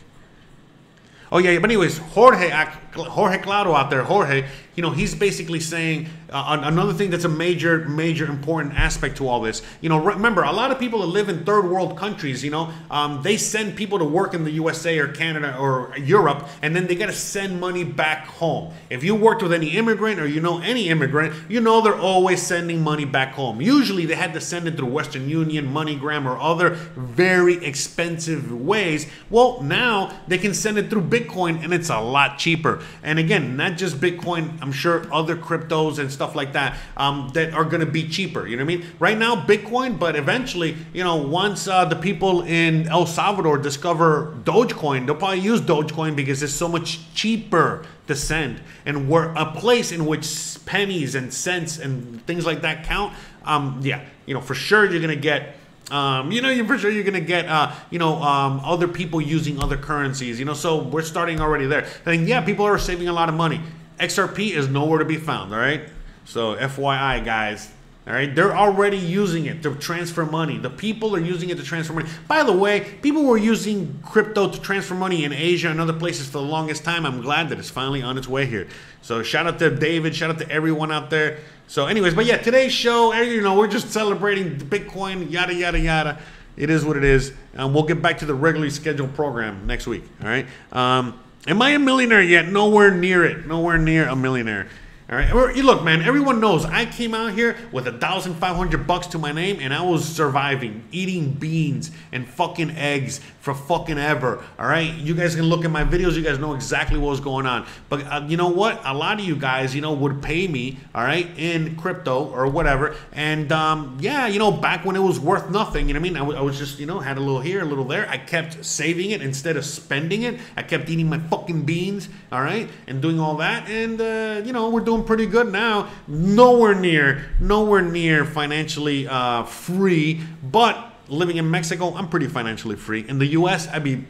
Oh 1.30 1.38
yeah, 1.38 1.58
but 1.58 1.70
anyways, 1.70 1.98
Jorge, 1.98 2.50
Jorge 2.50 3.38
Claro 3.38 3.74
out 3.74 3.90
there, 3.90 4.02
Jorge, 4.02 4.46
you 4.78 4.82
know, 4.82 4.90
he's 4.90 5.12
basically 5.12 5.58
saying 5.58 6.06
uh, 6.30 6.60
another 6.62 6.92
thing 6.92 7.10
that's 7.10 7.24
a 7.24 7.28
major, 7.28 7.88
major 7.88 8.26
important 8.26 8.78
aspect 8.78 9.16
to 9.16 9.26
all 9.26 9.40
this. 9.40 9.60
You 9.80 9.88
know, 9.88 9.98
remember, 9.98 10.44
a 10.44 10.52
lot 10.52 10.70
of 10.70 10.78
people 10.78 11.00
that 11.00 11.08
live 11.08 11.28
in 11.28 11.44
third 11.44 11.68
world 11.68 11.98
countries, 11.98 12.44
you 12.44 12.52
know, 12.52 12.72
um, 12.88 13.20
they 13.22 13.36
send 13.38 13.74
people 13.74 13.98
to 13.98 14.04
work 14.04 14.34
in 14.34 14.44
the 14.44 14.52
USA 14.52 14.96
or 15.00 15.08
Canada 15.08 15.58
or 15.58 15.92
Europe, 15.98 16.46
and 16.62 16.76
then 16.76 16.86
they 16.86 16.94
got 16.94 17.06
to 17.06 17.12
send 17.12 17.58
money 17.58 17.82
back 17.82 18.28
home. 18.28 18.72
If 18.88 19.02
you 19.02 19.16
worked 19.16 19.42
with 19.42 19.52
any 19.52 19.70
immigrant 19.70 20.20
or 20.20 20.28
you 20.28 20.40
know 20.40 20.60
any 20.60 20.90
immigrant, 20.90 21.34
you 21.48 21.60
know 21.60 21.80
they're 21.80 21.98
always 21.98 22.40
sending 22.40 22.80
money 22.80 23.04
back 23.04 23.32
home. 23.32 23.60
Usually 23.60 24.06
they 24.06 24.14
had 24.14 24.32
to 24.34 24.40
send 24.40 24.68
it 24.68 24.76
through 24.76 24.90
Western 24.90 25.28
Union, 25.28 25.74
MoneyGram, 25.74 26.24
or 26.24 26.38
other 26.38 26.70
very 26.94 27.64
expensive 27.64 28.52
ways. 28.52 29.10
Well, 29.28 29.60
now 29.60 30.20
they 30.28 30.38
can 30.38 30.54
send 30.54 30.78
it 30.78 30.88
through 30.88 31.02
Bitcoin 31.02 31.64
and 31.64 31.74
it's 31.74 31.90
a 31.90 31.98
lot 31.98 32.38
cheaper. 32.38 32.80
And 33.02 33.18
again, 33.18 33.56
not 33.56 33.76
just 33.76 34.00
Bitcoin, 34.00 34.56
I'm 34.67 34.67
sure 34.72 35.06
other 35.12 35.36
cryptos 35.36 35.98
and 35.98 36.10
stuff 36.10 36.34
like 36.34 36.52
that 36.52 36.76
um, 36.96 37.30
that 37.34 37.54
are 37.54 37.64
going 37.64 37.80
to 37.80 37.90
be 37.90 38.08
cheaper. 38.08 38.46
You 38.46 38.56
know 38.56 38.64
what 38.64 38.72
I 38.72 38.76
mean? 38.76 38.86
Right 38.98 39.18
now, 39.18 39.36
Bitcoin, 39.36 39.98
but 39.98 40.16
eventually, 40.16 40.76
you 40.92 41.04
know, 41.04 41.16
once 41.16 41.68
uh, 41.68 41.84
the 41.84 41.96
people 41.96 42.42
in 42.42 42.88
El 42.88 43.06
Salvador 43.06 43.58
discover 43.58 44.34
Dogecoin, 44.44 45.06
they'll 45.06 45.14
probably 45.14 45.40
use 45.40 45.60
Dogecoin 45.60 46.16
because 46.16 46.42
it's 46.42 46.54
so 46.54 46.68
much 46.68 47.12
cheaper 47.14 47.84
to 48.06 48.14
send. 48.14 48.60
And 48.86 49.08
we're 49.08 49.32
a 49.34 49.52
place 49.52 49.92
in 49.92 50.06
which 50.06 50.58
pennies 50.66 51.14
and 51.14 51.32
cents 51.32 51.78
and 51.78 52.24
things 52.26 52.46
like 52.46 52.62
that 52.62 52.84
count. 52.84 53.14
Um, 53.44 53.80
yeah, 53.82 54.04
you 54.26 54.34
know, 54.34 54.40
for 54.40 54.54
sure 54.54 54.84
you're 54.90 55.00
going 55.00 55.14
to 55.14 55.16
get 55.16 55.56
um, 55.90 56.30
you 56.30 56.42
know, 56.42 56.50
you 56.50 56.66
for 56.66 56.76
sure 56.76 56.90
you're 56.90 57.04
gonna 57.04 57.20
get, 57.20 57.46
uh, 57.46 57.72
you 57.90 57.98
know, 57.98 58.22
um, 58.22 58.60
other 58.62 58.88
people 58.88 59.20
using 59.20 59.62
other 59.62 59.76
currencies. 59.76 60.38
You 60.38 60.44
know, 60.44 60.54
so 60.54 60.82
we're 60.82 61.02
starting 61.02 61.40
already 61.40 61.66
there. 61.66 61.86
And 62.04 62.28
yeah, 62.28 62.42
people 62.42 62.66
are 62.66 62.78
saving 62.78 63.08
a 63.08 63.12
lot 63.12 63.28
of 63.28 63.34
money. 63.34 63.60
XRP 63.98 64.50
is 64.52 64.68
nowhere 64.68 64.98
to 64.98 65.04
be 65.04 65.16
found. 65.16 65.52
All 65.52 65.60
right. 65.60 65.82
So 66.24 66.56
FYI, 66.56 67.24
guys. 67.24 67.70
All 68.08 68.14
right, 68.14 68.34
they're 68.34 68.56
already 68.56 68.96
using 68.96 69.44
it 69.44 69.62
to 69.64 69.74
transfer 69.74 70.24
money. 70.24 70.56
The 70.56 70.70
people 70.70 71.14
are 71.14 71.20
using 71.20 71.50
it 71.50 71.58
to 71.58 71.62
transfer 71.62 71.92
money. 71.92 72.08
By 72.26 72.42
the 72.42 72.54
way, 72.54 72.80
people 73.02 73.24
were 73.24 73.36
using 73.36 74.00
crypto 74.02 74.48
to 74.48 74.58
transfer 74.62 74.94
money 74.94 75.24
in 75.24 75.32
Asia 75.34 75.68
and 75.68 75.78
other 75.78 75.92
places 75.92 76.24
for 76.24 76.38
the 76.38 76.44
longest 76.44 76.84
time. 76.84 77.04
I'm 77.04 77.20
glad 77.20 77.50
that 77.50 77.58
it's 77.58 77.68
finally 77.68 78.00
on 78.00 78.16
its 78.16 78.26
way 78.26 78.46
here. 78.46 78.66
So 79.02 79.22
shout 79.22 79.46
out 79.46 79.58
to 79.58 79.76
David, 79.76 80.16
shout 80.16 80.30
out 80.30 80.38
to 80.38 80.50
everyone 80.50 80.90
out 80.90 81.10
there. 81.10 81.40
So, 81.66 81.84
anyways, 81.84 82.14
but 82.14 82.24
yeah, 82.24 82.38
today's 82.38 82.72
show, 82.72 83.12
eh, 83.12 83.24
you 83.24 83.42
know, 83.42 83.58
we're 83.58 83.68
just 83.68 83.90
celebrating 83.90 84.56
Bitcoin, 84.56 85.30
yada 85.30 85.52
yada 85.52 85.78
yada. 85.78 86.18
It 86.56 86.70
is 86.70 86.86
what 86.86 86.96
it 86.96 87.04
is, 87.04 87.34
and 87.52 87.74
we'll 87.74 87.84
get 87.84 88.00
back 88.00 88.18
to 88.18 88.26
the 88.26 88.34
regularly 88.34 88.70
scheduled 88.70 89.14
program 89.14 89.66
next 89.66 89.86
week. 89.86 90.04
All 90.22 90.28
right. 90.28 90.46
Um, 90.72 91.20
am 91.46 91.62
I 91.62 91.70
a 91.70 91.78
millionaire 91.78 92.22
yet? 92.22 92.48
Nowhere 92.48 92.90
near 92.90 93.24
it. 93.24 93.46
Nowhere 93.46 93.78
near 93.78 94.08
a 94.08 94.16
millionaire. 94.16 94.68
All 95.10 95.16
right. 95.16 95.32
Or- 95.32 95.52
Look, 95.54 95.82
man. 95.84 96.02
Everyone 96.02 96.40
knows 96.40 96.64
I 96.64 96.84
came 96.86 97.14
out 97.14 97.32
here 97.32 97.56
with 97.72 97.86
a 97.88 97.92
thousand 97.92 98.34
five 98.34 98.56
hundred 98.56 98.86
bucks 98.86 99.06
to 99.08 99.18
my 99.18 99.32
name, 99.32 99.58
and 99.60 99.72
I 99.74 99.82
was 99.82 100.04
surviving, 100.06 100.84
eating 100.92 101.32
beans 101.32 101.90
and 102.12 102.26
fucking 102.28 102.70
eggs 102.72 103.20
for 103.40 103.54
fucking 103.54 103.98
ever. 103.98 104.42
All 104.58 104.66
right. 104.66 104.92
You 104.94 105.14
guys 105.14 105.34
can 105.34 105.44
look 105.46 105.64
at 105.64 105.70
my 105.70 105.84
videos. 105.84 106.14
You 106.14 106.22
guys 106.22 106.38
know 106.38 106.54
exactly 106.54 106.98
what 106.98 107.10
was 107.10 107.20
going 107.20 107.46
on. 107.46 107.66
But 107.88 108.06
uh, 108.06 108.24
you 108.28 108.36
know 108.36 108.48
what? 108.48 108.80
A 108.84 108.92
lot 108.94 109.18
of 109.18 109.24
you 109.26 109.36
guys, 109.36 109.74
you 109.74 109.80
know, 109.80 109.94
would 109.94 110.22
pay 110.22 110.46
me, 110.46 110.78
all 110.94 111.02
right, 111.02 111.26
in 111.38 111.76
crypto 111.76 112.24
or 112.30 112.46
whatever. 112.46 112.94
And 113.12 113.50
um, 113.50 113.96
yeah, 114.00 114.26
you 114.26 114.38
know, 114.38 114.50
back 114.52 114.84
when 114.84 114.94
it 114.96 115.00
was 115.02 115.18
worth 115.18 115.50
nothing, 115.50 115.88
you 115.88 115.94
know 115.94 116.00
what 116.00 116.06
I 116.06 116.10
mean? 116.10 116.16
I, 116.16 116.20
w- 116.20 116.38
I 116.38 116.42
was 116.42 116.58
just, 116.58 116.78
you 116.78 116.86
know, 116.86 117.00
had 117.00 117.16
a 117.16 117.20
little 117.20 117.40
here, 117.40 117.62
a 117.62 117.64
little 117.64 117.84
there. 117.84 118.06
I 118.08 118.18
kept 118.18 118.64
saving 118.64 119.10
it 119.10 119.22
instead 119.22 119.56
of 119.56 119.64
spending 119.64 120.22
it. 120.22 120.38
I 120.56 120.62
kept 120.62 120.88
eating 120.90 121.08
my 121.08 121.18
fucking 121.18 121.62
beans, 121.64 122.08
all 122.30 122.42
right, 122.42 122.68
and 122.86 123.00
doing 123.00 123.18
all 123.18 123.36
that. 123.36 123.68
And 123.70 124.00
uh, 124.00 124.42
you 124.44 124.52
know, 124.52 124.68
we're 124.68 124.80
doing 124.80 124.97
pretty 125.02 125.26
good 125.26 125.50
now. 125.52 125.90
Nowhere 126.06 126.74
near, 126.74 127.30
nowhere 127.40 127.82
near 127.82 128.24
financially 128.24 129.06
uh, 129.08 129.44
free, 129.44 130.20
but 130.42 130.92
living 131.08 131.36
in 131.36 131.50
Mexico, 131.50 131.94
I'm 131.94 132.08
pretty 132.08 132.28
financially 132.28 132.76
free. 132.76 133.06
In 133.08 133.18
the 133.18 133.26
U.S., 133.26 133.68
I'd 133.68 133.84
be 133.84 134.04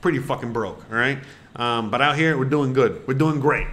pretty 0.00 0.18
fucking 0.18 0.52
broke, 0.52 0.84
all 0.90 0.96
right. 0.96 1.18
Um, 1.56 1.90
but 1.90 2.00
out 2.00 2.16
here, 2.16 2.38
we're 2.38 2.44
doing 2.44 2.72
good. 2.72 3.06
We're 3.06 3.14
doing 3.14 3.40
great. 3.40 3.66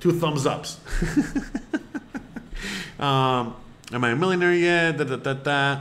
Two 0.00 0.12
thumbs 0.12 0.46
ups. 0.46 0.80
um, 2.98 3.54
am 3.92 4.04
I 4.04 4.10
a 4.10 4.16
millionaire 4.16 4.54
yet? 4.54 4.96
Da, 4.96 5.04
da, 5.04 5.34
da. 5.34 5.80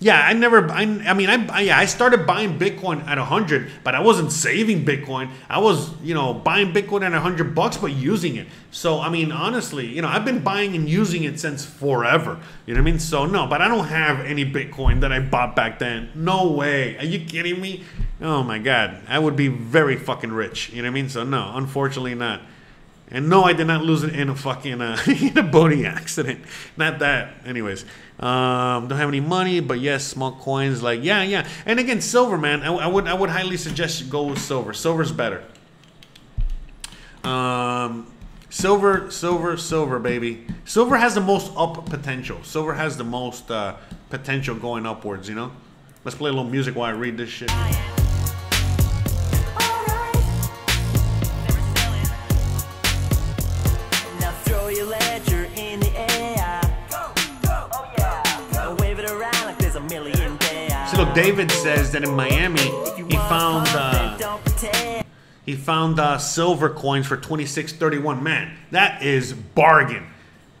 Yeah, 0.00 0.20
I 0.24 0.32
never. 0.32 0.70
I, 0.70 0.82
I 0.82 1.12
mean, 1.12 1.28
I, 1.28 1.46
I 1.48 1.60
yeah, 1.62 1.78
I 1.78 1.86
started 1.86 2.24
buying 2.24 2.56
Bitcoin 2.56 3.04
at 3.08 3.18
hundred, 3.18 3.68
but 3.82 3.96
I 3.96 4.00
wasn't 4.00 4.30
saving 4.30 4.84
Bitcoin. 4.84 5.30
I 5.50 5.58
was, 5.58 5.90
you 6.02 6.14
know, 6.14 6.34
buying 6.34 6.72
Bitcoin 6.72 7.02
at 7.02 7.12
hundred 7.12 7.52
bucks, 7.52 7.76
but 7.78 7.92
using 7.92 8.36
it. 8.36 8.46
So 8.70 9.00
I 9.00 9.08
mean, 9.08 9.32
honestly, 9.32 9.86
you 9.86 10.00
know, 10.00 10.08
I've 10.08 10.24
been 10.24 10.44
buying 10.44 10.76
and 10.76 10.88
using 10.88 11.24
it 11.24 11.40
since 11.40 11.66
forever. 11.66 12.38
You 12.64 12.74
know 12.74 12.80
what 12.80 12.88
I 12.88 12.90
mean? 12.92 13.00
So 13.00 13.26
no, 13.26 13.48
but 13.48 13.60
I 13.60 13.66
don't 13.66 13.88
have 13.88 14.20
any 14.20 14.44
Bitcoin 14.44 15.00
that 15.00 15.10
I 15.10 15.18
bought 15.18 15.56
back 15.56 15.80
then. 15.80 16.10
No 16.14 16.52
way. 16.52 16.96
Are 16.98 17.04
you 17.04 17.24
kidding 17.24 17.60
me? 17.60 17.82
Oh 18.20 18.44
my 18.44 18.58
god, 18.58 19.02
I 19.08 19.18
would 19.18 19.34
be 19.34 19.48
very 19.48 19.96
fucking 19.96 20.30
rich. 20.30 20.70
You 20.70 20.82
know 20.82 20.88
what 20.88 20.92
I 20.92 20.94
mean? 20.94 21.08
So 21.08 21.24
no, 21.24 21.50
unfortunately 21.54 22.14
not. 22.14 22.42
And 23.10 23.28
no, 23.28 23.44
I 23.44 23.54
did 23.54 23.66
not 23.66 23.82
lose 23.82 24.02
it 24.02 24.14
in 24.14 24.28
a 24.28 24.34
fucking 24.34 24.80
uh, 24.80 24.98
in 25.06 25.38
a 25.38 25.42
boating 25.42 25.86
accident. 25.86 26.44
Not 26.76 26.98
that. 26.98 27.34
Anyways, 27.46 27.84
um, 28.20 28.88
don't 28.88 28.98
have 28.98 29.08
any 29.08 29.20
money, 29.20 29.60
but 29.60 29.80
yes, 29.80 30.04
small 30.04 30.32
coins. 30.32 30.82
Like 30.82 31.02
yeah, 31.02 31.22
yeah. 31.22 31.48
And 31.64 31.80
again, 31.80 32.00
silver, 32.00 32.36
man. 32.36 32.62
I, 32.62 32.72
I 32.72 32.86
would 32.86 33.06
I 33.06 33.14
would 33.14 33.30
highly 33.30 33.56
suggest 33.56 34.00
you 34.00 34.08
go 34.08 34.24
with 34.24 34.38
silver. 34.38 34.74
Silver's 34.74 35.12
better. 35.12 35.42
Um, 37.24 38.12
silver, 38.50 39.10
silver, 39.10 39.56
silver, 39.56 39.98
baby. 39.98 40.46
Silver 40.64 40.96
has 40.96 41.14
the 41.14 41.20
most 41.20 41.50
up 41.56 41.86
potential. 41.86 42.42
Silver 42.42 42.74
has 42.74 42.96
the 42.96 43.04
most 43.04 43.50
uh, 43.50 43.76
potential 44.10 44.54
going 44.54 44.84
upwards. 44.84 45.28
You 45.28 45.34
know. 45.34 45.52
Let's 46.04 46.16
play 46.16 46.30
a 46.30 46.32
little 46.32 46.48
music 46.48 46.76
while 46.76 46.86
I 46.86 46.96
read 46.96 47.16
this 47.16 47.28
shit. 47.28 47.50
Maestro 60.98 61.14
David 61.14 61.52
says 61.52 61.92
that 61.92 62.02
in 62.02 62.12
Miami 62.12 62.72
he 63.08 63.16
found 63.28 63.68
uh, 63.68 64.34
he 65.46 65.54
found 65.54 66.00
uh, 66.00 66.18
silver 66.18 66.70
coins 66.70 67.06
for 67.06 67.16
twenty 67.16 67.46
six 67.46 67.72
thirty 67.72 67.98
one. 67.98 68.20
Man, 68.24 68.58
that 68.72 69.00
is 69.00 69.32
bargain, 69.32 70.08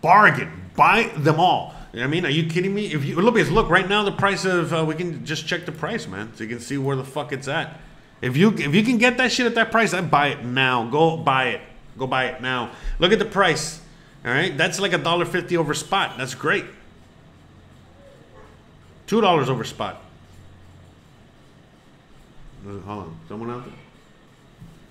bargain. 0.00 0.70
Buy 0.76 1.10
them 1.16 1.40
all. 1.40 1.74
I 1.92 2.06
mean, 2.06 2.24
are 2.24 2.30
you 2.30 2.48
kidding 2.48 2.72
me? 2.72 2.86
If 2.86 3.04
you 3.04 3.20
look, 3.20 3.34
look 3.34 3.68
right 3.68 3.88
now, 3.88 4.04
the 4.04 4.12
price 4.12 4.44
of 4.44 4.72
uh, 4.72 4.84
we 4.86 4.94
can 4.94 5.24
just 5.24 5.48
check 5.48 5.66
the 5.66 5.72
price, 5.72 6.06
man, 6.06 6.30
so 6.36 6.44
you 6.44 6.48
can 6.48 6.60
see 6.60 6.78
where 6.78 6.94
the 6.94 7.02
fuck 7.02 7.32
it's 7.32 7.48
at. 7.48 7.80
If 8.22 8.36
you 8.36 8.50
if 8.50 8.72
you 8.76 8.84
can 8.84 8.96
get 8.96 9.16
that 9.16 9.32
shit 9.32 9.46
at 9.46 9.56
that 9.56 9.72
price, 9.72 9.92
I 9.92 10.02
buy 10.02 10.28
it 10.28 10.44
now. 10.44 10.88
Go 10.88 11.16
buy 11.16 11.48
it. 11.48 11.62
Go 11.98 12.06
buy 12.06 12.26
it 12.26 12.40
now. 12.40 12.70
Look 13.00 13.10
at 13.10 13.18
the 13.18 13.24
price. 13.24 13.80
All 14.24 14.30
right, 14.30 14.56
that's 14.56 14.78
like 14.78 14.92
a 14.92 14.98
dollar 14.98 15.24
fifty 15.24 15.56
over 15.56 15.74
spot. 15.74 16.16
That's 16.16 16.36
great. 16.36 16.64
Two 19.08 19.20
dollars 19.20 19.50
over 19.50 19.64
spot. 19.64 20.02
Hold 22.64 22.86
on, 22.86 23.16
someone 23.28 23.50
out 23.50 23.64
there. 23.64 23.74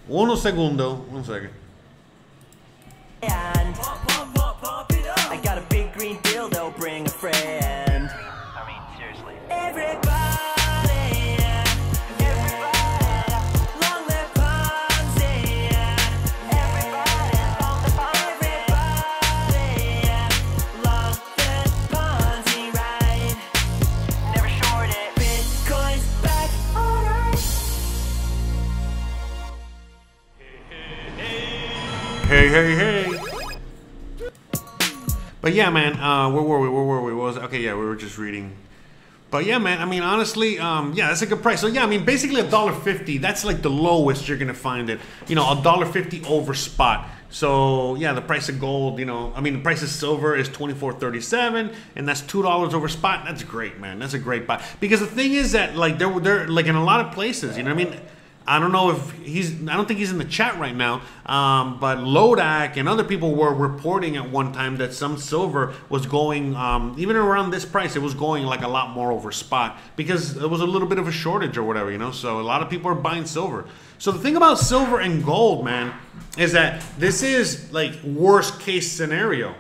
Uno 0.10 0.36
segundo. 0.36 0.96
One 1.12 1.24
second. 1.24 1.52
And 3.22 3.76
I 5.30 5.40
got 5.44 5.58
a 5.58 5.66
big 5.70 5.94
green 5.94 6.18
dildo, 6.18 6.76
bring 6.78 7.06
a 7.06 7.10
friend. 7.10 7.67
Hey, 32.28 32.50
hey, 32.50 32.76
hey. 32.76 33.20
But 35.40 35.54
yeah, 35.54 35.70
man, 35.70 35.94
uh, 35.94 36.30
where 36.30 36.44
were 36.44 36.60
we? 36.60 36.68
Where 36.68 36.84
were 36.84 37.02
we? 37.02 37.14
What 37.14 37.24
was? 37.24 37.38
Okay, 37.38 37.62
yeah, 37.62 37.74
we 37.74 37.86
were 37.86 37.96
just 37.96 38.18
reading. 38.18 38.54
But 39.32 39.46
yeah, 39.46 39.60
man, 39.60 39.80
I 39.80 39.86
mean, 39.86 40.04
honestly, 40.04 40.60
um, 40.60 40.92
yeah, 40.92 41.08
that's 41.08 41.22
a 41.22 41.26
good 41.26 41.42
price. 41.42 41.62
So 41.62 41.68
yeah, 41.68 41.84
I 41.84 41.86
mean, 41.86 42.04
basically 42.04 42.42
a 42.42 42.50
dollar 42.50 42.74
fifty. 42.74 43.18
That's 43.18 43.46
like 43.46 43.62
the 43.62 43.70
lowest 43.70 44.28
you're 44.28 44.38
gonna 44.38 44.54
find 44.54 44.90
it. 44.90 45.00
You 45.30 45.36
know, 45.36 45.58
a 45.58 45.64
dollar 45.64 45.86
fifty 45.86 46.22
over 46.26 46.54
spot. 46.54 47.08
So 47.30 47.96
yeah, 47.96 48.12
the 48.12 48.22
price 48.22 48.50
of 48.50 48.60
gold, 48.60 49.00
you 49.00 49.06
know, 49.06 49.32
I 49.34 49.40
mean, 49.40 49.54
the 49.54 49.62
price 49.62 49.82
of 49.82 49.88
silver 49.88 50.36
is 50.36 50.50
twenty 50.50 50.74
four 50.74 50.92
thirty 50.92 51.22
seven, 51.22 51.72
and 51.96 52.06
that's 52.06 52.20
two 52.20 52.42
dollars 52.42 52.74
over 52.74 52.90
spot. 52.90 53.24
That's 53.26 53.44
great, 53.44 53.80
man. 53.80 54.00
That's 54.00 54.16
a 54.16 54.20
great 54.20 54.46
buy. 54.46 54.62
Because 54.82 55.00
the 55.00 55.08
thing 55.08 55.32
is 55.32 55.54
that 55.54 55.78
like 55.78 55.98
there, 55.98 56.20
there, 56.20 56.46
like 56.50 56.66
in 56.66 56.76
a 56.76 56.84
lot 56.84 57.06
of 57.06 57.14
places, 57.14 57.56
you 57.56 57.64
know, 57.64 57.74
what 57.74 57.88
I 57.88 57.90
mean. 57.90 58.02
I 58.48 58.60
don't 58.60 58.72
know 58.72 58.92
if 58.92 59.12
he's. 59.12 59.52
I 59.68 59.76
don't 59.76 59.88
think 59.88 60.00
he's 60.00 60.12
in 60.12 60.18
the 60.18 60.26
chat 60.26 60.58
right 60.58 60.76
now. 60.76 61.02
Um, 61.26 61.80
but 61.80 61.98
Lodak 61.98 62.78
and 62.78 62.88
other 62.88 63.04
people 63.04 63.36
were 63.36 63.54
reporting 63.54 64.16
at 64.16 64.30
one 64.30 64.54
time 64.54 64.78
that 64.78 64.94
some 64.94 65.18
silver 65.18 65.74
was 65.90 66.06
going, 66.06 66.56
um, 66.56 66.96
even 66.98 67.18
around 67.18 67.52
this 67.52 67.66
price, 67.66 67.98
it 67.98 68.02
was 68.02 68.14
going 68.14 68.46
like 68.46 68.62
a 68.62 68.68
lot 68.68 68.92
more 68.92 69.12
over 69.12 69.34
spot 69.34 69.78
because 69.98 70.36
there 70.36 70.48
was 70.48 70.62
a 70.62 70.66
little 70.66 70.88
bit 70.88 70.98
of 70.98 71.10
a 71.10 71.12
shortage 71.12 71.58
or 71.58 71.64
whatever, 71.64 71.92
you 71.92 71.98
know. 71.98 72.12
So 72.12 72.40
a 72.40 72.42
lot 72.42 72.62
of 72.62 72.70
people 72.70 72.90
are 72.90 72.96
buying 72.96 73.26
silver. 73.26 73.66
So 74.00 74.14
the 74.14 74.20
thing 74.20 74.38
about 74.38 74.60
silver 74.60 75.02
and 75.02 75.26
gold, 75.26 75.66
man, 75.66 75.94
is 76.38 76.54
that 76.54 76.82
this 76.98 77.24
is 77.24 77.74
like 77.74 78.02
worst 78.04 78.62
case 78.62 78.90
scenario. 78.90 79.56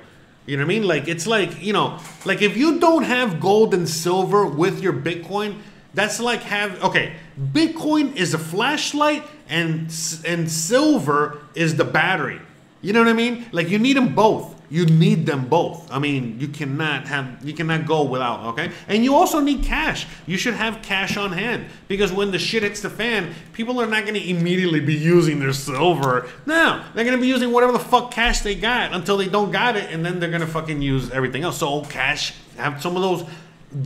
You 0.46 0.56
know 0.56 0.64
what 0.64 0.72
I 0.72 0.80
mean? 0.80 0.88
Like 0.88 1.10
it's 1.10 1.28
like 1.28 1.62
you 1.62 1.74
know, 1.74 2.00
like 2.24 2.42
if 2.42 2.56
you 2.56 2.80
don't 2.80 3.04
have 3.04 3.42
gold 3.42 3.74
and 3.74 3.88
silver 3.90 4.46
with 4.46 4.82
your 4.82 4.94
Bitcoin, 4.94 5.58
that's 5.94 6.20
like 6.20 6.42
have 6.44 6.84
okay. 6.84 7.14
Bitcoin 7.40 8.16
is 8.16 8.34
a 8.34 8.40
flashlight, 8.40 9.24
and 9.50 9.94
and 10.26 10.52
silver 10.52 11.40
is 11.56 11.76
the 11.76 11.86
battery. 11.86 12.42
You 12.82 12.94
know 12.94 13.00
what 13.00 13.10
I 13.10 13.14
mean? 13.14 13.46
Like 13.52 13.70
you 13.70 13.80
need 13.80 13.98
them 13.98 14.14
both. 14.14 14.56
You 14.70 14.86
need 14.86 15.26
them 15.26 15.48
both. 15.48 15.90
I 15.90 16.00
mean, 16.00 16.42
you 16.42 16.50
cannot 16.50 17.08
have 17.08 17.46
you 17.46 17.54
cannot 17.54 17.86
go 17.86 18.04
without, 18.04 18.44
okay? 18.48 18.72
And 18.90 19.04
you 19.04 19.16
also 19.16 19.40
need 19.40 19.64
cash. 19.64 20.06
You 20.26 20.38
should 20.38 20.56
have 20.56 20.82
cash 20.82 21.16
on 21.16 21.32
hand 21.32 21.68
because 21.88 22.12
when 22.12 22.32
the 22.32 22.40
shit 22.40 22.64
hits 22.64 22.82
the 22.82 22.90
fan, 22.90 23.34
people 23.54 23.80
are 23.82 23.88
not 23.88 24.04
going 24.04 24.16
to 24.16 24.30
immediately 24.30 24.82
be 24.82 24.94
using 24.94 25.40
their 25.40 25.54
silver. 25.54 26.28
No, 26.46 26.84
they're 26.94 27.06
going 27.06 27.16
to 27.16 27.22
be 27.22 27.28
using 27.28 27.52
whatever 27.52 27.72
the 27.72 27.80
fuck 27.80 28.12
cash 28.12 28.42
they 28.42 28.56
got 28.56 28.94
until 28.94 29.16
they 29.18 29.28
don't 29.28 29.52
got 29.52 29.78
it 29.78 29.90
and 29.90 30.06
then 30.06 30.20
they're 30.20 30.30
going 30.30 30.42
to 30.42 30.48
fucking 30.48 30.82
use 30.82 31.10
everything 31.12 31.44
else. 31.44 31.58
So 31.60 31.70
oh, 31.70 31.82
cash 31.82 32.34
have 32.58 32.82
some 32.82 32.98
of 32.98 33.02
those 33.02 33.24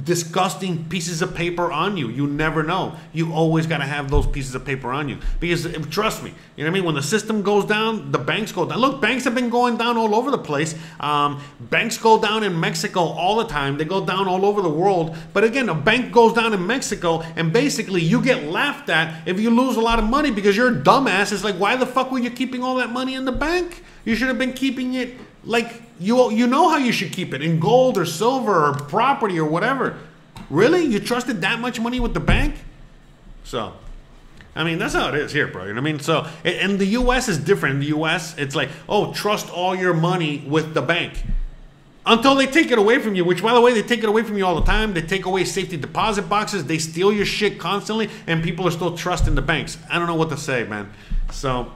disgusting 0.04 0.86
pieces 0.86 1.24
of 1.24 1.34
paper 1.34 1.72
on 1.72 1.98
you. 1.98 2.08
You 2.10 2.28
never 2.28 2.62
know. 2.62 2.96
You 3.14 3.34
always 3.34 3.66
got 3.66 3.80
to 3.80 3.84
have 3.86 4.12
those 4.12 4.28
pieces 4.28 4.54
of 4.54 4.64
paper 4.64 4.92
on 4.92 5.10
you 5.10 5.18
because 5.40 5.68
trust 5.90 6.24
me, 6.24 6.34
you 6.56 6.64
know 6.64 6.70
what 6.70 6.78
I 6.78 6.80
mean. 6.80 6.86
When 6.86 6.96
the 6.96 7.04
system 7.04 7.42
goes 7.42 7.66
down, 7.66 8.12
the 8.12 8.20
banks 8.20 8.52
go 8.52 8.66
down. 8.66 8.78
Look, 8.80 9.02
banks 9.02 9.24
have 9.24 9.34
been 9.34 9.50
going 9.50 9.78
down 9.78 9.98
all 9.98 10.14
over 10.14 10.30
the 10.30 10.38
place. 10.38 10.76
Um, 11.00 11.42
banks 11.60 11.98
go 11.98 12.22
down 12.22 12.44
in 12.44 12.60
Mexico 12.60 13.02
all 13.02 13.38
the 13.38 13.48
time. 13.48 13.78
They 13.78 13.86
go 13.86 14.06
down 14.06 14.28
all 14.28 14.46
over 14.46 14.62
the 14.62 14.70
world. 14.70 15.18
But 15.34 15.44
again, 15.44 15.68
a 15.68 15.76
bank 15.76 16.12
goes 16.12 16.34
down 16.34 16.54
in 16.54 16.66
Mexico, 16.66 17.22
and 17.36 17.52
basically 17.52 18.02
you 18.02 18.22
get 18.22 18.44
laughed 18.44 18.90
at 18.90 19.28
if 19.28 19.40
you 19.40 19.50
lose 19.50 19.78
a 19.78 19.82
lot 19.82 19.98
of 19.98 20.06
money 20.06 20.30
because 20.30 20.56
you're 20.56 20.70
a 20.70 20.80
dumbass. 20.80 21.32
It's 21.32 21.44
like, 21.44 21.56
why 21.56 21.76
the 21.76 21.88
fuck 21.88 22.12
were 22.12 22.20
you 22.20 22.30
keeping 22.30 22.64
all 22.64 22.76
that 22.76 22.92
money 22.92 23.16
in 23.16 23.26
the 23.26 23.32
bank? 23.32 23.84
You 24.06 24.16
should 24.16 24.28
have 24.28 24.38
been 24.38 24.54
keeping 24.54 24.94
it 24.94 25.18
like 25.44 25.82
you 26.00 26.32
you 26.32 26.48
know 26.48 26.70
how 26.70 26.78
you 26.78 26.92
should 26.92 27.12
keep 27.12 27.34
it 27.34 27.42
in 27.42 27.60
gold 27.60 27.98
or 27.98 28.06
silver 28.06 28.68
or 28.68 28.74
property 28.74 29.40
or 29.40 29.46
whatever. 29.46 29.98
Really? 30.50 30.84
You 30.84 31.00
trusted 31.00 31.42
that 31.42 31.60
much 31.60 31.80
money 31.80 32.00
with 32.00 32.14
the 32.14 32.20
bank? 32.20 32.56
So, 33.44 33.74
I 34.56 34.64
mean, 34.64 34.80
that's 34.80 34.94
how 34.94 35.10
it 35.10 35.16
is 35.16 35.32
here, 35.32 35.48
bro. 35.48 35.64
You 35.64 35.70
know 35.74 35.82
what 35.82 35.88
I 35.90 35.92
mean? 35.94 36.00
So, 36.02 36.28
and- 36.44 36.78
the 36.78 36.86
U.S. 36.88 37.30
is 37.30 37.38
different. 37.38 37.76
In 37.76 37.80
the 37.80 37.88
U.S., 37.88 38.38
it's 38.38 38.56
like, 38.56 38.70
oh, 38.90 39.14
trust 39.14 39.50
all 39.50 39.74
your 39.76 39.94
money 39.94 40.44
with 40.46 40.74
the 40.74 40.82
bank 40.82 41.24
until 42.06 42.36
they 42.36 42.48
take 42.48 42.70
it 42.72 42.78
away 42.78 43.00
from 43.00 43.16
you. 43.16 43.24
Which, 43.24 43.42
by 43.42 43.54
the 43.54 43.62
way, 43.62 43.74
they 43.74 43.82
take 43.82 44.04
it 44.04 44.10
away 44.10 44.24
from 44.24 44.38
you 44.38 44.46
all 44.46 44.56
the 44.56 44.66
time. 44.66 44.94
They 44.94 45.02
take 45.02 45.26
away 45.26 45.46
safety 45.46 45.78
deposit 45.78 46.24
boxes. 46.28 46.66
They 46.66 46.80
steal 46.80 47.14
your 47.14 47.26
shit 47.26 47.58
constantly, 47.60 48.10
and 48.28 48.44
people 48.44 48.68
are 48.68 48.72
still 48.72 48.98
trusting 48.98 49.36
the 49.36 49.42
banks. 49.42 49.78
I 49.90 49.98
don't 49.98 50.08
know 50.08 50.16
what 50.16 50.30
to 50.30 50.38
say, 50.38 50.66
man. 50.66 50.92
So, 51.32 51.72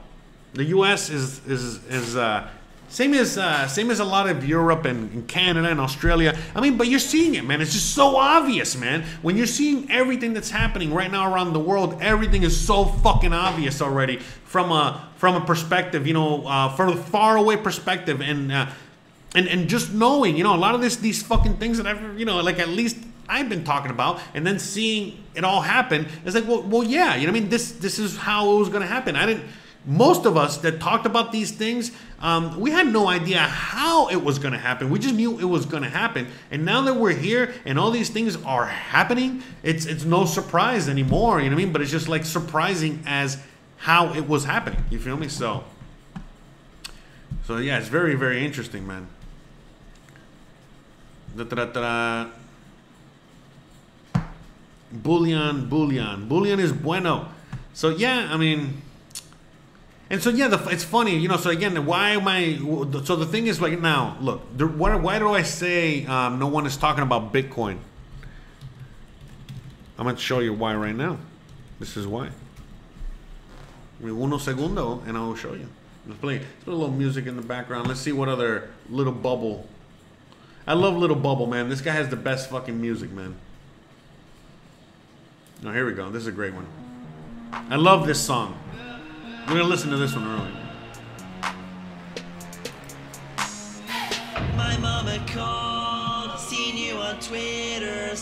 the 0.53 0.65
U.S. 0.65 1.09
is 1.09 1.45
is 1.47 1.83
is 1.85 2.15
uh, 2.17 2.49
same 2.95 3.13
as 3.13 3.37
uh, 3.37 3.67
same 3.67 3.91
as 3.91 3.99
a 3.99 4.05
lot 4.05 4.29
of 4.29 4.47
Europe 4.47 4.85
and, 4.85 5.11
and 5.11 5.27
Canada 5.27 5.67
and 5.67 5.81
Australia. 5.81 6.33
I 6.55 6.61
mean, 6.61 6.77
but 6.77 6.87
you're 6.87 6.97
seeing 6.97 7.35
it, 7.35 7.43
man. 7.43 7.59
It's 7.59 7.73
just 7.73 7.93
so 7.93 8.15
obvious, 8.15 8.77
man. 8.77 9.03
When 9.21 9.35
you're 9.35 9.47
seeing 9.47 9.91
everything 9.91 10.33
that's 10.33 10.49
happening 10.49 10.93
right 10.93 11.11
now 11.11 11.29
around 11.33 11.51
the 11.51 11.59
world, 11.59 12.01
everything 12.01 12.43
is 12.43 12.55
so 12.57 12.85
fucking 12.85 13.33
obvious 13.33 13.81
already 13.81 14.19
from 14.45 14.71
a 14.71 15.09
from 15.17 15.35
a 15.35 15.45
perspective, 15.45 16.07
you 16.07 16.13
know, 16.13 16.47
uh, 16.47 16.69
from 16.69 16.93
a 16.93 16.95
far 16.95 17.35
away 17.35 17.57
perspective, 17.57 18.21
and 18.21 18.49
uh, 18.49 18.67
and 19.35 19.49
and 19.49 19.67
just 19.67 19.91
knowing, 19.91 20.37
you 20.37 20.45
know, 20.45 20.55
a 20.55 20.61
lot 20.65 20.73
of 20.73 20.79
this 20.79 20.95
these 20.95 21.21
fucking 21.21 21.57
things 21.57 21.77
that 21.77 21.85
I've, 21.85 22.17
you 22.17 22.23
know, 22.23 22.39
like 22.39 22.59
at 22.59 22.69
least 22.69 22.95
I've 23.27 23.49
been 23.49 23.65
talking 23.65 23.91
about, 23.91 24.21
and 24.33 24.47
then 24.47 24.57
seeing 24.57 25.21
it 25.35 25.43
all 25.43 25.59
happen, 25.59 26.07
it's 26.23 26.33
like, 26.33 26.47
well, 26.47 26.61
well, 26.61 26.83
yeah, 26.85 27.17
you 27.17 27.27
know, 27.27 27.31
I 27.31 27.33
mean, 27.33 27.49
this 27.49 27.73
this 27.73 27.99
is 27.99 28.15
how 28.15 28.55
it 28.55 28.59
was 28.59 28.69
gonna 28.69 28.87
happen. 28.87 29.17
I 29.17 29.25
didn't. 29.25 29.43
Most 29.85 30.25
of 30.25 30.35
us 30.35 30.57
that 30.59 30.79
talked 30.79 31.05
about 31.05 31.31
these 31.31 31.51
things, 31.51 31.91
um, 32.19 32.59
we 32.59 32.71
had 32.71 32.87
no 32.87 33.07
idea 33.07 33.39
how 33.39 34.07
it 34.07 34.23
was 34.23 34.39
going 34.39 34.53
to 34.53 34.59
happen. 34.59 34.89
We 34.89 34.99
just 34.99 35.15
knew 35.15 35.37
it 35.39 35.45
was 35.45 35.65
going 35.65 35.83
to 35.83 35.89
happen, 35.89 36.27
and 36.49 36.63
now 36.63 36.81
that 36.83 36.95
we're 36.95 37.11
here 37.11 37.53
and 37.65 37.77
all 37.77 37.91
these 37.91 38.09
things 38.09 38.37
are 38.43 38.65
happening, 38.65 39.43
it's 39.63 39.85
it's 39.85 40.05
no 40.05 40.25
surprise 40.25 40.87
anymore. 40.87 41.41
You 41.41 41.49
know 41.49 41.55
what 41.55 41.61
I 41.61 41.65
mean? 41.65 41.73
But 41.73 41.81
it's 41.81 41.91
just 41.91 42.07
like 42.07 42.25
surprising 42.25 43.03
as 43.05 43.37
how 43.77 44.13
it 44.13 44.27
was 44.27 44.45
happening. 44.45 44.83
You 44.89 44.99
feel 44.99 45.17
me? 45.17 45.27
So, 45.27 45.65
so 47.45 47.57
yeah, 47.57 47.77
it's 47.77 47.89
very 47.89 48.15
very 48.15 48.45
interesting, 48.45 48.87
man. 48.87 49.07
Da-da-da-da. 51.35 52.29
Bullion, 54.91 55.67
bullion, 55.67 56.29
bullion 56.29 56.59
is 56.61 56.71
bueno. 56.71 57.27
So 57.73 57.89
yeah, 57.89 58.29
I 58.31 58.37
mean, 58.37 58.81
and 60.09 60.21
so 60.21 60.29
yeah, 60.29 60.47
the, 60.47 60.63
it's 60.69 60.83
funny, 60.83 61.17
you 61.17 61.27
know. 61.27 61.37
So 61.37 61.49
again, 61.49 61.85
why 61.85 62.11
am 62.11 62.27
I? 62.27 62.57
So 63.03 63.15
the 63.15 63.25
thing 63.25 63.47
is, 63.47 63.59
like 63.61 63.79
now, 63.79 64.17
look, 64.21 64.41
the, 64.57 64.67
why, 64.67 64.95
why 64.95 65.19
do 65.19 65.29
I 65.33 65.41
say 65.41 66.05
um, 66.05 66.39
no 66.39 66.47
one 66.47 66.65
is 66.65 66.77
talking 66.77 67.03
about 67.03 67.33
Bitcoin? 67.33 67.77
I'm 69.97 70.03
going 70.03 70.15
to 70.15 70.21
show 70.21 70.39
you 70.39 70.53
why 70.53 70.75
right 70.75 70.95
now. 70.95 71.17
This 71.79 71.97
is 71.97 72.05
why. 72.05 72.29
Uno 74.01 74.37
segundo, 74.37 75.01
and 75.07 75.17
I 75.17 75.21
will 75.21 75.35
show 75.35 75.53
you. 75.53 75.67
Let's 76.05 76.19
play, 76.19 76.39
let's 76.39 76.63
put 76.65 76.73
a 76.73 76.75
little 76.75 76.93
music 76.93 77.25
in 77.25 77.35
the 77.35 77.41
background. 77.41 77.87
Let's 77.87 78.01
see 78.01 78.11
what 78.11 78.29
other 78.29 78.69
little 78.89 79.13
bubble. 79.13 79.67
I 80.67 80.73
love 80.73 80.95
Little 80.97 81.15
Bubble, 81.15 81.45
man. 81.45 81.69
This 81.69 81.81
guy 81.81 81.93
has 81.93 82.09
the 82.09 82.15
best 82.15 82.49
fucking 82.49 82.79
music, 82.79 83.11
man. 83.11 83.35
Oh, 85.63 85.71
here 85.71 85.85
we 85.85 85.93
go. 85.93 86.09
This 86.09 86.21
is 86.21 86.27
a 86.27 86.31
great 86.31 86.53
one. 86.53 86.65
I 87.69 87.75
love 87.75 88.07
this 88.07 88.19
song. 88.19 88.57
We're 89.47 89.57
gonna 89.57 89.65
listen 89.65 89.91
to 89.91 89.97
this 89.97 90.15
one 90.15 90.25
early. 90.27 90.51
My 94.57 94.75
mama 94.77 95.23
called, 95.27 96.39
seen 96.39 96.75
you 96.75 96.95
on 96.95 97.19
Twitter, 97.19 98.15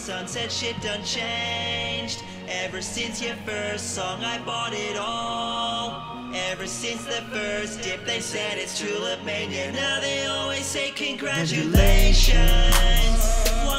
shit 0.49 0.81
done 0.81 1.01
changed. 1.03 2.23
Ever 2.49 2.81
since 2.81 3.21
your 3.21 3.35
first 3.45 3.95
song, 3.95 4.21
I 4.23 4.37
bought 4.39 4.73
it 4.73 4.97
all. 4.97 6.19
Ever 6.51 6.67
since 6.67 7.05
the 7.05 7.21
first 7.31 7.81
dip, 7.81 8.05
they 8.05 8.19
said 8.19 8.57
it's 8.57 8.77
Tulip 8.77 9.23
Mania. 9.23 9.71
Now 9.71 10.01
they 10.01 10.25
always 10.25 10.65
say 10.65 10.91
congratulations. 10.91 12.33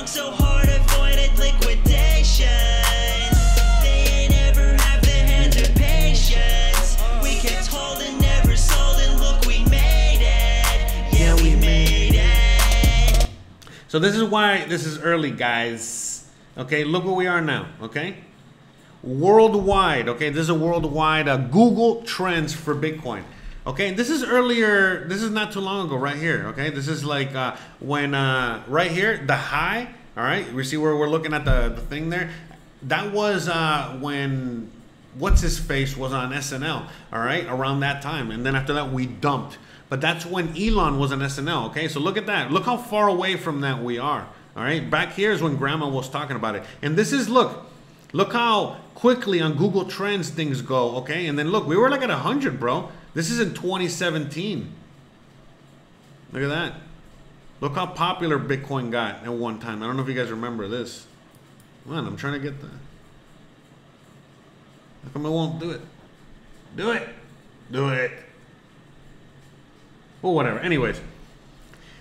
So 0.06 0.30
hard, 0.30 0.68
So 13.94 14.00
this 14.00 14.16
is 14.16 14.24
why 14.24 14.64
this 14.64 14.86
is 14.86 14.98
early, 14.98 15.30
guys. 15.30 16.28
Okay, 16.58 16.82
look 16.82 17.04
where 17.04 17.14
we 17.14 17.28
are 17.28 17.40
now. 17.40 17.68
Okay, 17.80 18.16
worldwide. 19.04 20.08
Okay, 20.08 20.30
this 20.30 20.40
is 20.40 20.48
a 20.48 20.54
worldwide 20.54 21.28
uh, 21.28 21.36
Google 21.36 22.02
Trends 22.02 22.52
for 22.52 22.74
Bitcoin. 22.74 23.22
Okay, 23.64 23.92
this 23.92 24.10
is 24.10 24.24
earlier. 24.24 25.06
This 25.06 25.22
is 25.22 25.30
not 25.30 25.52
too 25.52 25.60
long 25.60 25.86
ago, 25.86 25.94
right 25.94 26.16
here. 26.16 26.46
Okay, 26.48 26.70
this 26.70 26.88
is 26.88 27.04
like 27.04 27.36
uh, 27.36 27.54
when 27.78 28.14
uh, 28.14 28.64
right 28.66 28.90
here 28.90 29.24
the 29.24 29.36
high. 29.36 29.94
All 30.16 30.24
right, 30.24 30.52
we 30.52 30.64
see 30.64 30.76
where 30.76 30.96
we're 30.96 31.08
looking 31.08 31.32
at 31.32 31.44
the, 31.44 31.68
the 31.68 31.82
thing 31.82 32.10
there. 32.10 32.30
That 32.82 33.12
was 33.12 33.48
uh, 33.48 33.96
when 34.00 34.72
what's 35.16 35.40
his 35.40 35.60
face 35.60 35.96
was 35.96 36.12
on 36.12 36.32
SNL. 36.32 36.88
All 37.12 37.20
right, 37.20 37.46
around 37.46 37.78
that 37.80 38.02
time, 38.02 38.32
and 38.32 38.44
then 38.44 38.56
after 38.56 38.72
that 38.72 38.92
we 38.92 39.06
dumped. 39.06 39.56
But 39.94 40.00
that's 40.00 40.26
when 40.26 40.60
Elon 40.60 40.98
was 40.98 41.12
on 41.12 41.20
SNL. 41.20 41.66
Okay, 41.66 41.86
so 41.86 42.00
look 42.00 42.16
at 42.16 42.26
that. 42.26 42.50
Look 42.50 42.64
how 42.64 42.76
far 42.76 43.06
away 43.06 43.36
from 43.36 43.60
that 43.60 43.80
we 43.80 43.96
are. 43.96 44.26
All 44.56 44.64
right, 44.64 44.90
back 44.90 45.12
here 45.12 45.30
is 45.30 45.40
when 45.40 45.54
Grandma 45.54 45.88
was 45.88 46.08
talking 46.08 46.34
about 46.34 46.56
it, 46.56 46.64
and 46.82 46.96
this 46.96 47.12
is 47.12 47.28
look. 47.28 47.70
Look 48.12 48.32
how 48.32 48.78
quickly 48.96 49.40
on 49.40 49.54
Google 49.54 49.84
Trends 49.84 50.30
things 50.30 50.62
go, 50.62 50.96
okay? 50.96 51.28
And 51.28 51.38
then 51.38 51.52
look, 51.52 51.68
we 51.68 51.76
were 51.76 51.88
like 51.90 52.02
at 52.02 52.08
100, 52.08 52.58
bro. 52.58 52.90
This 53.14 53.30
is 53.30 53.38
in 53.38 53.54
2017. 53.54 54.72
Look 56.32 56.42
at 56.42 56.48
that. 56.48 56.74
Look 57.60 57.76
how 57.76 57.86
popular 57.86 58.36
Bitcoin 58.36 58.90
got 58.90 59.22
at 59.22 59.32
one 59.32 59.60
time. 59.60 59.80
I 59.80 59.86
don't 59.86 59.96
know 59.96 60.02
if 60.02 60.08
you 60.08 60.14
guys 60.16 60.32
remember 60.32 60.66
this. 60.66 61.06
Man, 61.86 62.04
I'm 62.04 62.16
trying 62.16 62.32
to 62.32 62.40
get 62.40 62.60
that. 62.60 62.78
How 65.04 65.10
come 65.12 65.24
I 65.24 65.28
won't 65.28 65.60
do 65.60 65.70
it? 65.70 65.82
Do 66.74 66.90
it. 66.90 67.08
Do 67.70 67.90
it. 67.90 68.23
Well, 70.24 70.32
whatever. 70.32 70.58
Anyways. 70.58 70.98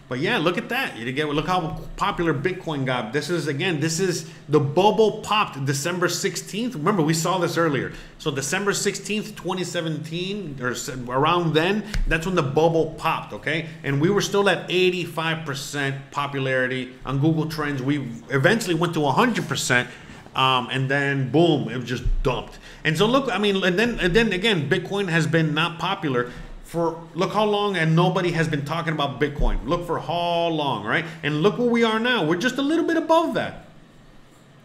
But 0.07 0.19
yeah, 0.19 0.37
look 0.37 0.57
at 0.57 0.69
that. 0.69 0.95
You 0.95 1.11
get 1.11 1.27
look 1.27 1.47
how 1.47 1.81
popular 1.97 2.33
Bitcoin 2.33 2.85
got. 2.85 3.11
This 3.11 3.29
is 3.29 3.47
again, 3.47 3.81
this 3.81 3.99
is 3.99 4.29
the 4.47 4.61
bubble 4.61 5.21
popped 5.23 5.65
December 5.65 6.07
16th. 6.07 6.75
Remember, 6.75 7.01
we 7.01 7.13
saw 7.13 7.37
this 7.37 7.57
earlier. 7.57 7.91
So 8.19 8.31
December 8.31 8.71
16th, 8.71 9.35
2017, 9.35 10.57
or 10.61 10.73
around 11.09 11.53
then, 11.53 11.83
that's 12.07 12.25
when 12.25 12.35
the 12.35 12.43
bubble 12.43 12.95
popped, 12.97 13.33
okay? 13.33 13.67
And 13.83 13.99
we 13.99 14.09
were 14.09 14.21
still 14.21 14.47
at 14.47 14.69
85% 14.69 16.11
popularity 16.11 16.93
on 17.05 17.19
Google 17.19 17.49
Trends. 17.49 17.81
We 17.81 18.07
eventually 18.29 18.75
went 18.75 18.93
to 18.93 18.99
100%. 18.99 19.87
Um, 20.35 20.69
and 20.71 20.89
then 20.89 21.29
boom, 21.29 21.69
it 21.69 21.83
just 21.83 22.03
dumped. 22.23 22.57
And 22.83 22.97
so 22.97 23.05
look, 23.05 23.29
I 23.31 23.37
mean, 23.37 23.63
and 23.63 23.77
then 23.77 23.99
and 23.99 24.15
then 24.15 24.33
again, 24.33 24.69
Bitcoin 24.69 25.07
has 25.09 25.27
been 25.27 25.53
not 25.53 25.77
popular 25.77 26.31
for 26.73 26.99
look 27.13 27.33
how 27.33 27.45
long 27.45 27.77
and 27.77 27.95
nobody 27.95 28.31
has 28.31 28.47
been 28.47 28.65
talking 28.65 28.93
about 28.93 29.21
Bitcoin. 29.21 29.63
Look 29.67 29.85
for 29.85 29.99
how 29.99 30.47
long, 30.47 30.83
right? 30.83 31.05
And 31.21 31.43
look 31.43 31.59
where 31.59 31.69
we 31.69 31.83
are 31.83 31.99
now. 31.99 32.25
We're 32.25 32.39
just 32.39 32.57
a 32.57 32.63
little 32.63 32.83
bit 32.83 32.97
above 32.97 33.35
that. 33.35 33.67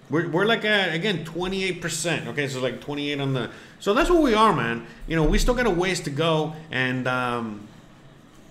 We're, 0.09 0.27
we're 0.31 0.47
like 0.47 0.65
at, 0.65 0.95
again 0.95 1.27
28%. 1.27 2.29
Okay, 2.29 2.49
so 2.49 2.61
like 2.61 2.81
28 2.81 3.21
on 3.21 3.35
the. 3.35 3.51
So 3.79 3.93
that's 3.93 4.09
where 4.09 4.23
we 4.23 4.33
are, 4.33 4.55
man. 4.55 4.87
You 5.07 5.17
know, 5.17 5.25
we 5.25 5.37
still 5.37 5.53
got 5.53 5.67
a 5.67 5.71
ways 5.71 6.01
to 6.01 6.09
go, 6.09 6.55
and 6.71 7.07
um, 7.07 7.69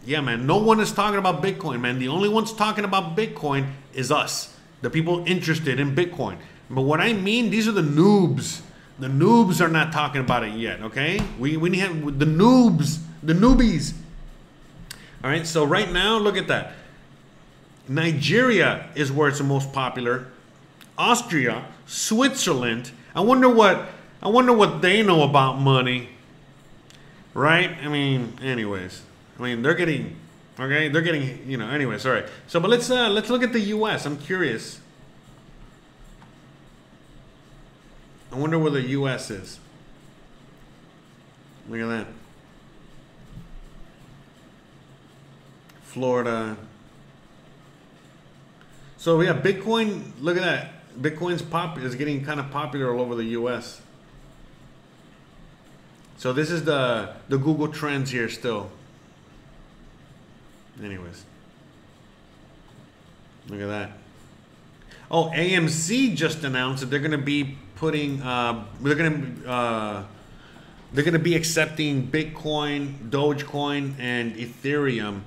yeah, 0.06 0.22
man. 0.22 0.46
No 0.46 0.58
one 0.58 0.80
is 0.80 0.92
talking 0.92 1.18
about 1.18 1.42
Bitcoin, 1.42 1.82
man. 1.82 1.98
The 1.98 2.10
only 2.10 2.30
ones 2.30 2.54
talking 2.54 2.86
about 2.86 3.18
Bitcoin 3.18 3.72
is 3.92 4.12
us, 4.12 4.56
the 4.84 4.92
people 4.92 5.26
interested 5.26 5.80
in 5.80 5.96
Bitcoin. 5.96 6.38
But 6.70 6.84
what 6.84 7.02
I 7.02 7.14
mean, 7.14 7.50
these 7.50 7.68
are 7.68 7.72
the 7.72 7.82
noobs. 7.82 8.62
The 9.00 9.08
noobs 9.08 9.62
are 9.62 9.68
not 9.68 9.92
talking 9.92 10.22
about 10.22 10.44
it 10.44 10.54
yet. 10.54 10.82
Okay, 10.84 11.20
we 11.40 11.58
we 11.58 11.70
need 11.72 12.20
the 12.20 12.26
noobs, 12.28 13.00
the 13.24 13.34
newbies. 13.34 13.94
All 15.24 15.30
right. 15.30 15.46
So 15.46 15.64
right 15.64 15.92
now, 15.92 16.18
look 16.18 16.38
at 16.38 16.48
that. 16.48 16.74
Nigeria 17.88 18.90
is 18.96 19.12
where 19.12 19.30
it's 19.30 19.38
the 19.38 19.44
most 19.44 19.72
popular. 19.72 20.28
Austria, 20.98 21.66
Switzerland. 21.86 22.92
I 23.16 23.22
wonder 23.22 23.50
what 23.50 23.90
I 24.22 24.30
wonder 24.30 24.54
what 24.54 24.82
they 24.82 25.04
know 25.04 25.24
about 25.24 25.60
money. 25.60 26.10
Right? 27.34 27.70
I 27.84 27.88
mean, 27.88 28.38
anyways. 28.42 29.02
I 29.40 29.44
mean, 29.44 29.62
they're 29.62 29.76
getting 29.76 30.16
okay, 30.60 30.90
they're 30.90 31.02
getting, 31.02 31.48
you 31.50 31.58
know, 31.58 31.70
anyways, 31.70 32.06
all 32.06 32.14
right. 32.14 32.26
So, 32.48 32.60
but 32.60 32.70
let's 32.70 32.90
uh 32.90 33.10
let's 33.10 33.30
look 33.30 33.44
at 33.44 33.54
the 33.54 33.60
US. 33.60 34.06
I'm 34.06 34.18
curious. 34.18 34.82
I 38.32 38.36
wonder 38.36 38.60
where 38.60 38.72
the 38.72 38.82
US 38.82 39.30
is. 39.30 39.60
Look 41.70 41.80
at 41.80 41.88
that. 41.88 42.08
Florida. 45.88 46.58
So 48.98 49.22
yeah, 49.22 49.40
Bitcoin. 49.40 50.12
Look 50.20 50.38
at 50.38 50.44
that. 50.44 50.74
Bitcoin's 51.02 51.42
pop 51.42 51.78
is 51.78 51.96
getting 51.96 52.26
kind 52.26 52.40
of 52.40 52.52
popular 52.52 52.94
all 52.94 53.00
over 53.00 53.16
the 53.16 53.24
U.S. 53.40 53.82
So 56.18 56.34
this 56.34 56.52
is 56.52 56.66
the 56.66 57.14
the 57.30 57.38
Google 57.38 57.70
Trends 57.70 58.12
here 58.12 58.28
still. 58.28 58.70
Anyways, 60.84 61.24
look 63.48 63.62
at 63.62 63.68
that. 63.68 63.92
Oh, 65.10 65.32
AMC 65.34 66.16
just 66.16 66.44
announced 66.44 66.82
that 66.82 66.88
they're 66.88 67.00
going 67.00 67.12
to 67.12 67.18
be 67.18 67.58
putting. 67.76 68.22
Uh, 68.22 68.66
they're 68.82 68.96
going 68.96 69.42
to. 69.44 69.50
Uh, 69.50 70.04
they're 70.94 71.04
going 71.04 71.14
to 71.14 71.20
be 71.20 71.36
accepting 71.36 72.08
Bitcoin, 72.08 73.10
Dogecoin, 73.10 73.94
and 74.00 74.36
Ethereum 74.36 75.22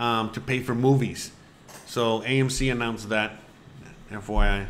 um, 0.00 0.32
to 0.32 0.40
pay 0.40 0.60
for 0.60 0.74
movies. 0.74 1.30
So 1.86 2.20
AMC 2.20 2.72
announced 2.72 3.10
that. 3.10 3.36
FYI. 4.10 4.66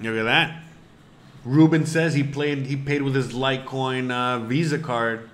Look 0.00 0.14
at 0.16 0.22
that. 0.22 0.62
Ruben 1.44 1.86
says 1.86 2.14
he 2.14 2.22
played. 2.22 2.66
He 2.66 2.76
paid 2.76 3.02
with 3.02 3.16
his 3.16 3.32
Litecoin 3.32 4.12
uh, 4.12 4.44
Visa 4.44 4.78
card. 4.78 5.28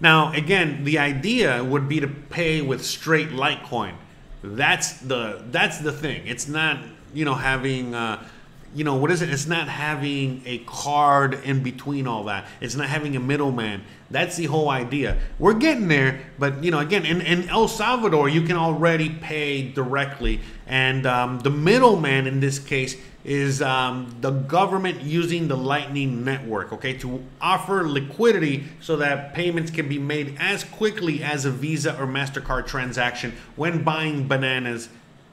Now, 0.00 0.32
again, 0.32 0.84
the 0.84 0.98
idea 0.98 1.62
would 1.62 1.88
be 1.88 2.00
to 2.00 2.08
pay 2.08 2.62
with 2.62 2.82
straight 2.84 3.28
Litecoin. 3.28 3.94
That's 4.42 5.00
the 5.00 5.44
that's 5.50 5.78
the 5.78 5.92
thing. 5.92 6.26
It's 6.26 6.48
not 6.48 6.82
you 7.12 7.26
know 7.26 7.34
having 7.34 7.94
uh, 7.94 8.26
you 8.74 8.84
know 8.84 8.96
what 8.96 9.10
is 9.10 9.22
it? 9.22 9.30
It's 9.30 9.46
not 9.46 9.68
having 9.68 10.42
a 10.46 10.58
card 10.58 11.34
in 11.44 11.62
between 11.62 12.06
all 12.06 12.24
that. 12.24 12.46
It's 12.60 12.74
not 12.74 12.88
having 12.88 13.16
a 13.16 13.20
middleman. 13.20 13.82
That's 14.10 14.36
the 14.36 14.46
whole 14.46 14.70
idea. 14.70 15.18
We're 15.38 15.54
getting 15.54 15.88
there, 15.88 16.20
but 16.38 16.62
you 16.64 16.70
know, 16.70 16.78
again, 16.78 17.04
in, 17.04 17.20
in 17.20 17.48
El 17.48 17.68
Salvador, 17.68 18.28
you 18.28 18.42
can 18.42 18.56
already 18.56 19.10
pay 19.10 19.70
directly, 19.70 20.40
and 20.66 21.06
um, 21.06 21.40
the 21.40 21.50
middleman 21.50 22.26
in 22.26 22.40
this 22.40 22.58
case 22.58 22.96
is 23.24 23.62
um, 23.62 24.14
the 24.20 24.30
government 24.30 25.02
using 25.02 25.46
the 25.46 25.56
Lightning 25.56 26.24
Network, 26.24 26.72
okay, 26.72 26.94
to 26.94 27.22
offer 27.40 27.86
liquidity 27.88 28.64
so 28.80 28.96
that 28.96 29.32
payments 29.32 29.70
can 29.70 29.88
be 29.88 29.98
made 29.98 30.36
as 30.40 30.64
quickly 30.64 31.22
as 31.22 31.44
a 31.44 31.50
Visa 31.50 31.98
or 32.00 32.06
MasterCard 32.06 32.66
transaction 32.66 33.32
when 33.54 33.84
buying 33.84 34.26
bananas 34.26 34.88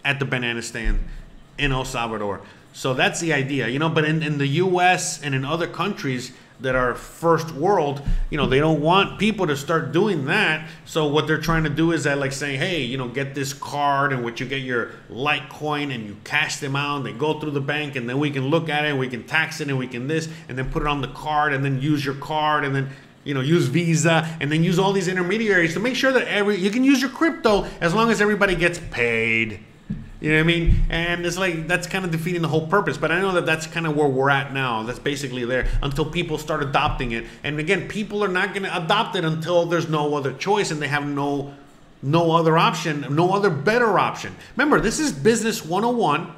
at 0.06 0.20
the 0.20 0.26
banana 0.26 0.62
stand 0.62 1.00
in 1.58 1.72
El 1.72 1.86
Salvador. 1.86 2.42
So 2.80 2.94
that's 2.94 3.20
the 3.20 3.34
idea, 3.34 3.68
you 3.68 3.78
know, 3.78 3.90
but 3.90 4.06
in, 4.06 4.24
in 4.24 4.38
the 4.38 4.48
US 4.48 5.22
and 5.22 5.36
in 5.36 5.44
other 5.44 5.68
countries 5.68 6.32
that 6.62 6.76
are 6.76 6.96
first 6.96 7.52
world, 7.52 8.02
you 8.30 8.38
know, 8.38 8.48
they 8.48 8.60
don't 8.60 8.80
want 8.80 9.20
people 9.20 9.48
to 9.48 9.58
start 9.58 9.92
doing 9.92 10.28
that. 10.28 10.66
So 10.86 11.06
what 11.06 11.28
they're 11.28 11.42
trying 11.42 11.66
to 11.66 11.70
do 11.70 11.92
is 11.92 12.06
that 12.06 12.20
like 12.20 12.32
saying, 12.32 12.58
hey, 12.58 12.84
you 12.84 12.98
know, 12.98 13.10
get 13.10 13.36
this 13.36 13.52
card 13.52 14.14
and 14.14 14.24
what 14.24 14.40
you 14.40 14.46
get 14.46 14.62
your 14.62 14.92
Litecoin 15.12 15.94
and 15.94 16.06
you 16.06 16.16
cash 16.24 16.62
them 16.62 16.78
out 16.78 16.96
and 16.96 17.06
they 17.06 17.12
go 17.12 17.38
through 17.38 17.52
the 17.52 17.60
bank 17.60 17.98
and 17.98 18.08
then 18.10 18.18
we 18.18 18.32
can 18.32 18.48
look 18.48 18.70
at 18.70 18.86
it 18.86 18.92
and 18.92 19.00
we 19.00 19.10
can 19.10 19.26
tax 19.26 19.60
it 19.60 19.68
and 19.68 19.78
we 19.78 19.86
can 19.86 20.08
this 20.08 20.30
and 20.48 20.58
then 20.58 20.72
put 20.72 20.82
it 20.82 20.88
on 20.88 21.02
the 21.02 21.10
card 21.10 21.52
and 21.52 21.66
then 21.66 21.82
use 21.82 22.06
your 22.06 22.16
card 22.16 22.64
and 22.64 22.74
then 22.74 22.90
you 23.26 23.34
know 23.34 23.42
use 23.42 23.66
visa 23.66 24.26
and 24.40 24.50
then 24.50 24.64
use 24.64 24.80
all 24.80 24.94
these 24.94 25.10
intermediaries 25.10 25.74
to 25.74 25.82
make 25.82 25.98
sure 25.98 26.14
that 26.14 26.26
every 26.30 26.56
you 26.56 26.70
can 26.70 26.86
use 26.86 27.02
your 27.02 27.12
crypto 27.12 27.68
as 27.82 27.94
long 27.94 28.10
as 28.10 28.22
everybody 28.22 28.56
gets 28.56 28.80
paid 28.90 29.60
you 30.22 30.32
know 30.32 30.38
what 30.38 30.42
I 30.42 30.48
mean? 30.48 30.84
And 30.90 31.26
it's 31.26 31.38
like 31.38 31.68
that's 31.68 31.88
kind 31.88 32.04
of 32.04 32.12
defeating 32.12 32.42
the 32.42 32.50
whole 32.50 32.68
purpose. 32.68 32.98
But 32.98 33.12
I 33.12 33.22
know 33.22 33.32
that 33.34 33.46
that's 33.46 33.68
kind 33.68 33.88
of 33.88 33.96
where 33.96 34.08
we're 34.08 34.30
at 34.30 34.54
now. 34.54 34.84
That's 34.84 35.00
basically 35.00 35.46
there 35.46 35.68
until 35.82 36.06
people 36.06 36.38
start 36.38 36.62
adopting 36.62 37.14
it. 37.14 37.26
And 37.44 37.58
again, 37.58 37.88
people 37.88 38.24
are 38.24 38.30
not 38.30 38.54
going 38.54 38.64
to 38.64 38.84
adopt 38.84 39.16
it 39.16 39.24
until 39.24 39.66
there's 39.66 39.88
no 39.88 40.16
other 40.16 40.34
choice 40.34 40.72
and 40.72 40.82
they 40.82 40.90
have 40.90 41.06
no 41.06 41.54
no 42.02 42.32
other 42.32 42.58
option, 42.58 43.06
no 43.10 43.34
other 43.34 43.50
better 43.50 44.00
option. 44.00 44.36
Remember, 44.56 44.80
this 44.80 45.00
is 45.00 45.12
business 45.12 45.66
101. 45.66 46.34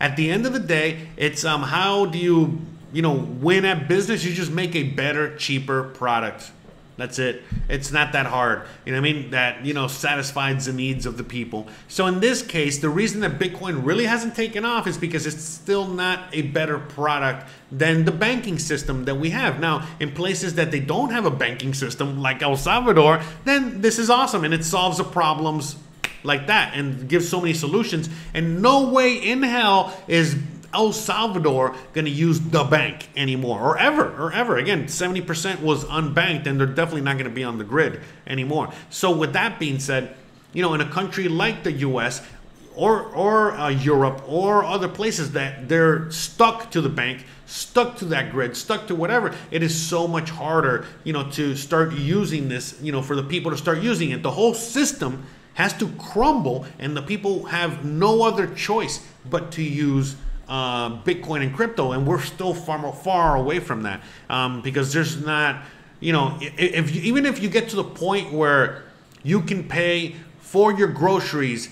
At 0.00 0.16
the 0.16 0.30
end 0.30 0.46
of 0.46 0.52
the 0.52 0.60
day, 0.60 1.08
it's 1.16 1.44
um, 1.44 1.62
how 1.62 2.06
do 2.06 2.18
you, 2.18 2.60
you 2.92 3.02
know, 3.02 3.12
win 3.12 3.64
at 3.64 3.88
business? 3.88 4.24
You 4.24 4.32
just 4.32 4.50
make 4.50 4.74
a 4.74 4.82
better, 4.82 5.36
cheaper 5.36 5.84
product. 5.84 6.50
That's 6.96 7.18
it. 7.18 7.42
It's 7.68 7.90
not 7.90 8.12
that 8.12 8.26
hard. 8.26 8.62
You 8.84 8.92
know 8.92 9.00
what 9.00 9.08
I 9.08 9.12
mean? 9.12 9.30
That, 9.30 9.64
you 9.64 9.72
know, 9.72 9.88
satisfies 9.88 10.66
the 10.66 10.72
needs 10.72 11.06
of 11.06 11.16
the 11.16 11.24
people. 11.24 11.66
So 11.88 12.06
in 12.06 12.20
this 12.20 12.42
case, 12.42 12.78
the 12.78 12.90
reason 12.90 13.20
that 13.22 13.38
Bitcoin 13.38 13.84
really 13.84 14.04
hasn't 14.04 14.34
taken 14.34 14.64
off 14.64 14.86
is 14.86 14.98
because 14.98 15.26
it's 15.26 15.42
still 15.42 15.86
not 15.86 16.28
a 16.34 16.42
better 16.42 16.78
product 16.78 17.48
than 17.70 18.04
the 18.04 18.12
banking 18.12 18.58
system 18.58 19.06
that 19.06 19.14
we 19.14 19.30
have. 19.30 19.58
Now, 19.58 19.86
in 20.00 20.12
places 20.12 20.54
that 20.56 20.70
they 20.70 20.80
don't 20.80 21.10
have 21.10 21.24
a 21.24 21.30
banking 21.30 21.72
system 21.72 22.20
like 22.20 22.42
El 22.42 22.56
Salvador, 22.56 23.22
then 23.44 23.80
this 23.80 23.98
is 23.98 24.10
awesome 24.10 24.44
and 24.44 24.52
it 24.52 24.64
solves 24.64 24.98
the 24.98 25.04
problems 25.04 25.76
like 26.24 26.46
that 26.46 26.74
and 26.74 27.08
gives 27.08 27.28
so 27.28 27.40
many 27.40 27.54
solutions. 27.54 28.08
And 28.34 28.62
no 28.62 28.88
way 28.90 29.16
in 29.16 29.42
hell 29.42 29.96
is 30.06 30.36
El 30.74 30.92
Salvador 30.92 31.74
going 31.92 32.04
to 32.04 32.10
use 32.10 32.40
the 32.40 32.64
bank 32.64 33.08
anymore 33.16 33.60
or 33.60 33.78
ever 33.78 34.10
or 34.16 34.32
ever. 34.32 34.56
Again, 34.56 34.84
70% 34.84 35.60
was 35.60 35.84
unbanked 35.84 36.46
and 36.46 36.58
they're 36.58 36.66
definitely 36.66 37.02
not 37.02 37.14
going 37.14 37.28
to 37.28 37.34
be 37.34 37.44
on 37.44 37.58
the 37.58 37.64
grid 37.64 38.00
anymore. 38.26 38.72
So 38.90 39.14
with 39.14 39.32
that 39.34 39.58
being 39.58 39.78
said, 39.78 40.14
you 40.52 40.62
know, 40.62 40.74
in 40.74 40.80
a 40.80 40.88
country 40.88 41.28
like 41.28 41.62
the 41.62 41.72
US 41.72 42.26
or 42.74 43.02
or 43.14 43.52
uh, 43.52 43.68
Europe 43.68 44.22
or 44.26 44.64
other 44.64 44.88
places 44.88 45.32
that 45.32 45.68
they're 45.68 46.10
stuck 46.10 46.70
to 46.70 46.80
the 46.80 46.88
bank, 46.88 47.24
stuck 47.46 47.96
to 47.98 48.06
that 48.06 48.32
grid, 48.32 48.56
stuck 48.56 48.86
to 48.86 48.94
whatever, 48.94 49.34
it 49.50 49.62
is 49.62 49.74
so 49.74 50.08
much 50.08 50.30
harder, 50.30 50.86
you 51.04 51.12
know, 51.12 51.30
to 51.30 51.54
start 51.54 51.92
using 51.92 52.48
this, 52.48 52.80
you 52.80 52.92
know, 52.92 53.02
for 53.02 53.16
the 53.16 53.22
people 53.22 53.50
to 53.50 53.56
start 53.56 53.80
using 53.80 54.10
it. 54.10 54.22
The 54.22 54.30
whole 54.30 54.54
system 54.54 55.24
has 55.54 55.74
to 55.74 55.88
crumble 55.98 56.64
and 56.78 56.96
the 56.96 57.02
people 57.02 57.44
have 57.44 57.84
no 57.84 58.22
other 58.22 58.46
choice 58.46 59.04
but 59.28 59.52
to 59.52 59.62
use 59.62 60.16
uh, 60.48 61.02
Bitcoin 61.02 61.42
and 61.42 61.54
crypto, 61.54 61.92
and 61.92 62.06
we're 62.06 62.20
still 62.20 62.54
far 62.54 62.92
far 62.92 63.36
away 63.36 63.58
from 63.58 63.82
that 63.82 64.02
um, 64.28 64.62
because 64.62 64.92
there's 64.92 65.24
not, 65.24 65.64
you 66.00 66.12
know, 66.12 66.38
if, 66.40 66.94
you, 66.94 67.02
even 67.02 67.26
if 67.26 67.42
you 67.42 67.48
get 67.48 67.68
to 67.70 67.76
the 67.76 67.84
point 67.84 68.32
where 68.32 68.84
you 69.22 69.40
can 69.42 69.66
pay 69.66 70.16
for 70.40 70.72
your 70.72 70.88
groceries 70.88 71.68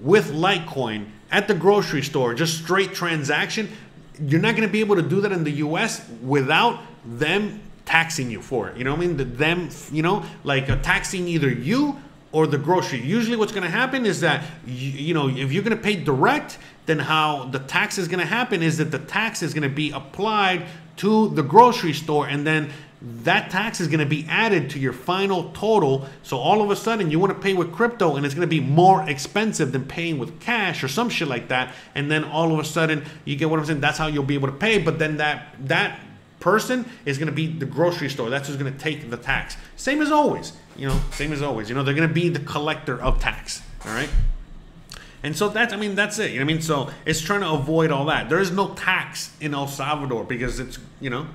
with 0.00 0.32
Litecoin 0.32 1.06
at 1.30 1.48
the 1.48 1.54
grocery 1.54 2.02
store, 2.02 2.34
just 2.34 2.62
straight 2.62 2.94
transaction, 2.94 3.68
you're 4.20 4.40
not 4.40 4.56
going 4.56 4.66
to 4.66 4.72
be 4.72 4.80
able 4.80 4.96
to 4.96 5.02
do 5.02 5.20
that 5.20 5.32
in 5.32 5.44
the 5.44 5.52
U.S. 5.52 6.08
without 6.22 6.80
them 7.04 7.60
taxing 7.84 8.30
you 8.30 8.42
for 8.42 8.68
it. 8.68 8.76
You 8.76 8.84
know 8.84 8.92
what 8.94 9.04
I 9.04 9.06
mean? 9.06 9.36
Them, 9.36 9.68
you 9.92 10.02
know, 10.02 10.24
like 10.44 10.68
uh, 10.68 10.76
taxing 10.76 11.28
either 11.28 11.50
you 11.50 12.00
or 12.36 12.46
the 12.46 12.58
grocery. 12.58 13.00
Usually, 13.00 13.34
what's 13.34 13.50
going 13.50 13.62
to 13.62 13.70
happen 13.70 14.04
is 14.04 14.20
that 14.20 14.44
you, 14.66 14.90
you 14.90 15.14
know 15.14 15.26
if 15.26 15.52
you're 15.52 15.62
going 15.62 15.74
to 15.74 15.82
pay 15.82 15.96
direct, 15.96 16.58
then 16.84 16.98
how 16.98 17.46
the 17.46 17.60
tax 17.60 17.96
is 17.96 18.08
going 18.08 18.18
to 18.18 18.26
happen 18.26 18.62
is 18.62 18.76
that 18.76 18.90
the 18.90 18.98
tax 18.98 19.42
is 19.42 19.54
going 19.54 19.62
to 19.62 19.74
be 19.74 19.90
applied 19.90 20.66
to 20.98 21.30
the 21.30 21.42
grocery 21.42 21.94
store, 21.94 22.26
and 22.26 22.46
then 22.46 22.70
that 23.24 23.50
tax 23.50 23.80
is 23.80 23.88
going 23.88 24.00
to 24.00 24.06
be 24.06 24.26
added 24.28 24.68
to 24.68 24.78
your 24.78 24.92
final 24.92 25.50
total. 25.52 26.06
So 26.22 26.36
all 26.36 26.60
of 26.60 26.70
a 26.70 26.76
sudden, 26.76 27.10
you 27.10 27.18
want 27.18 27.32
to 27.32 27.40
pay 27.40 27.54
with 27.54 27.72
crypto, 27.72 28.16
and 28.16 28.26
it's 28.26 28.34
going 28.34 28.46
to 28.46 28.54
be 28.54 28.60
more 28.60 29.08
expensive 29.08 29.72
than 29.72 29.86
paying 29.86 30.18
with 30.18 30.38
cash 30.38 30.84
or 30.84 30.88
some 30.88 31.08
shit 31.08 31.28
like 31.28 31.48
that. 31.48 31.74
And 31.94 32.10
then 32.10 32.22
all 32.22 32.52
of 32.52 32.58
a 32.58 32.64
sudden, 32.64 33.02
you 33.24 33.36
get 33.36 33.48
what 33.48 33.58
I'm 33.58 33.64
saying. 33.64 33.80
That's 33.80 33.96
how 33.96 34.08
you'll 34.08 34.24
be 34.24 34.34
able 34.34 34.48
to 34.48 34.54
pay. 34.54 34.76
But 34.76 34.98
then 34.98 35.16
that 35.16 35.54
that 35.68 36.00
person 36.40 36.84
is 37.06 37.16
going 37.16 37.28
to 37.28 37.34
be 37.34 37.46
the 37.46 37.64
grocery 37.64 38.10
store. 38.10 38.28
That's 38.28 38.48
who's 38.48 38.58
going 38.58 38.70
to 38.70 38.78
take 38.78 39.08
the 39.08 39.16
tax. 39.16 39.56
Same 39.76 40.02
as 40.02 40.12
always. 40.12 40.52
You 40.78 40.88
know, 40.88 41.00
same 41.12 41.32
as 41.32 41.42
always. 41.42 41.68
You 41.68 41.74
know, 41.74 41.82
they're 41.82 41.94
going 41.94 42.08
to 42.08 42.14
be 42.14 42.28
the 42.28 42.40
collector 42.40 43.00
of 43.00 43.20
tax. 43.20 43.62
All 43.84 43.92
right. 43.92 44.10
And 45.22 45.36
so 45.36 45.48
that's, 45.48 45.72
I 45.72 45.76
mean, 45.76 45.94
that's 45.94 46.18
it. 46.18 46.30
You 46.30 46.38
know 46.38 46.44
I 46.44 46.46
mean? 46.46 46.60
So 46.60 46.90
it's 47.04 47.20
trying 47.20 47.40
to 47.40 47.50
avoid 47.50 47.90
all 47.90 48.04
that. 48.06 48.28
There 48.28 48.38
is 48.38 48.50
no 48.50 48.74
tax 48.74 49.34
in 49.40 49.54
El 49.54 49.66
Salvador 49.66 50.24
because 50.24 50.60
it's, 50.60 50.78
you 51.00 51.10
know, 51.10 51.26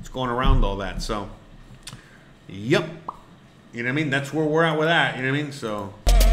it's 0.00 0.08
going 0.08 0.30
around 0.30 0.64
all 0.64 0.76
that. 0.76 1.02
So, 1.02 1.28
yep. 2.48 2.88
You 3.72 3.82
know 3.82 3.88
what 3.88 3.92
I 3.92 3.92
mean? 3.92 4.10
That's 4.10 4.32
where 4.32 4.46
we're 4.46 4.64
at 4.64 4.78
with 4.78 4.88
that. 4.88 5.16
You 5.16 5.22
know 5.22 5.32
what 5.32 5.38
I 5.38 5.42
mean? 5.42 5.52
So. 5.52 5.92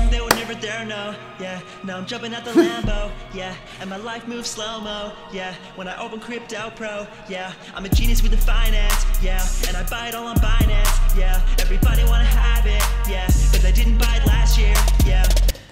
They 0.10 0.22
were 0.22 0.30
never 0.30 0.56
there, 0.56 0.86
no, 0.86 1.16
yeah. 1.40 1.60
Now 1.84 1.98
I'm 1.98 2.06
jumping 2.06 2.34
out 2.34 2.46
the 2.46 2.52
Lambo, 2.52 3.12
yeah. 3.34 3.56
And 3.80 3.90
my 3.90 3.98
life 3.98 4.28
moves 4.28 4.50
slow 4.50 4.80
mo, 4.82 5.12
yeah. 5.32 5.54
When 5.76 5.88
I 5.88 6.00
open 6.02 6.20
Crypto 6.20 6.72
Pro, 6.76 7.08
yeah. 7.30 7.54
I'm 7.74 7.86
a 7.86 7.90
genius 7.90 8.22
with 8.22 8.32
the 8.32 8.38
finance, 8.38 9.06
yeah. 9.22 9.46
And 9.68 9.76
I 9.76 9.84
buy 9.90 10.08
it 10.10 10.16
all 10.16 10.28
on 10.28 10.38
Binance, 10.38 11.18
yeah. 11.18 11.42
Everybody 11.60 12.04
wanna 12.06 12.26
have 12.26 12.66
it, 12.66 12.82
yeah. 13.10 13.28
But 13.52 13.62
they 13.62 13.72
didn't 13.72 13.98
buy 13.98 14.20
it 14.22 14.26
last 14.28 14.58
year, 14.58 14.74
yeah. 15.06 15.24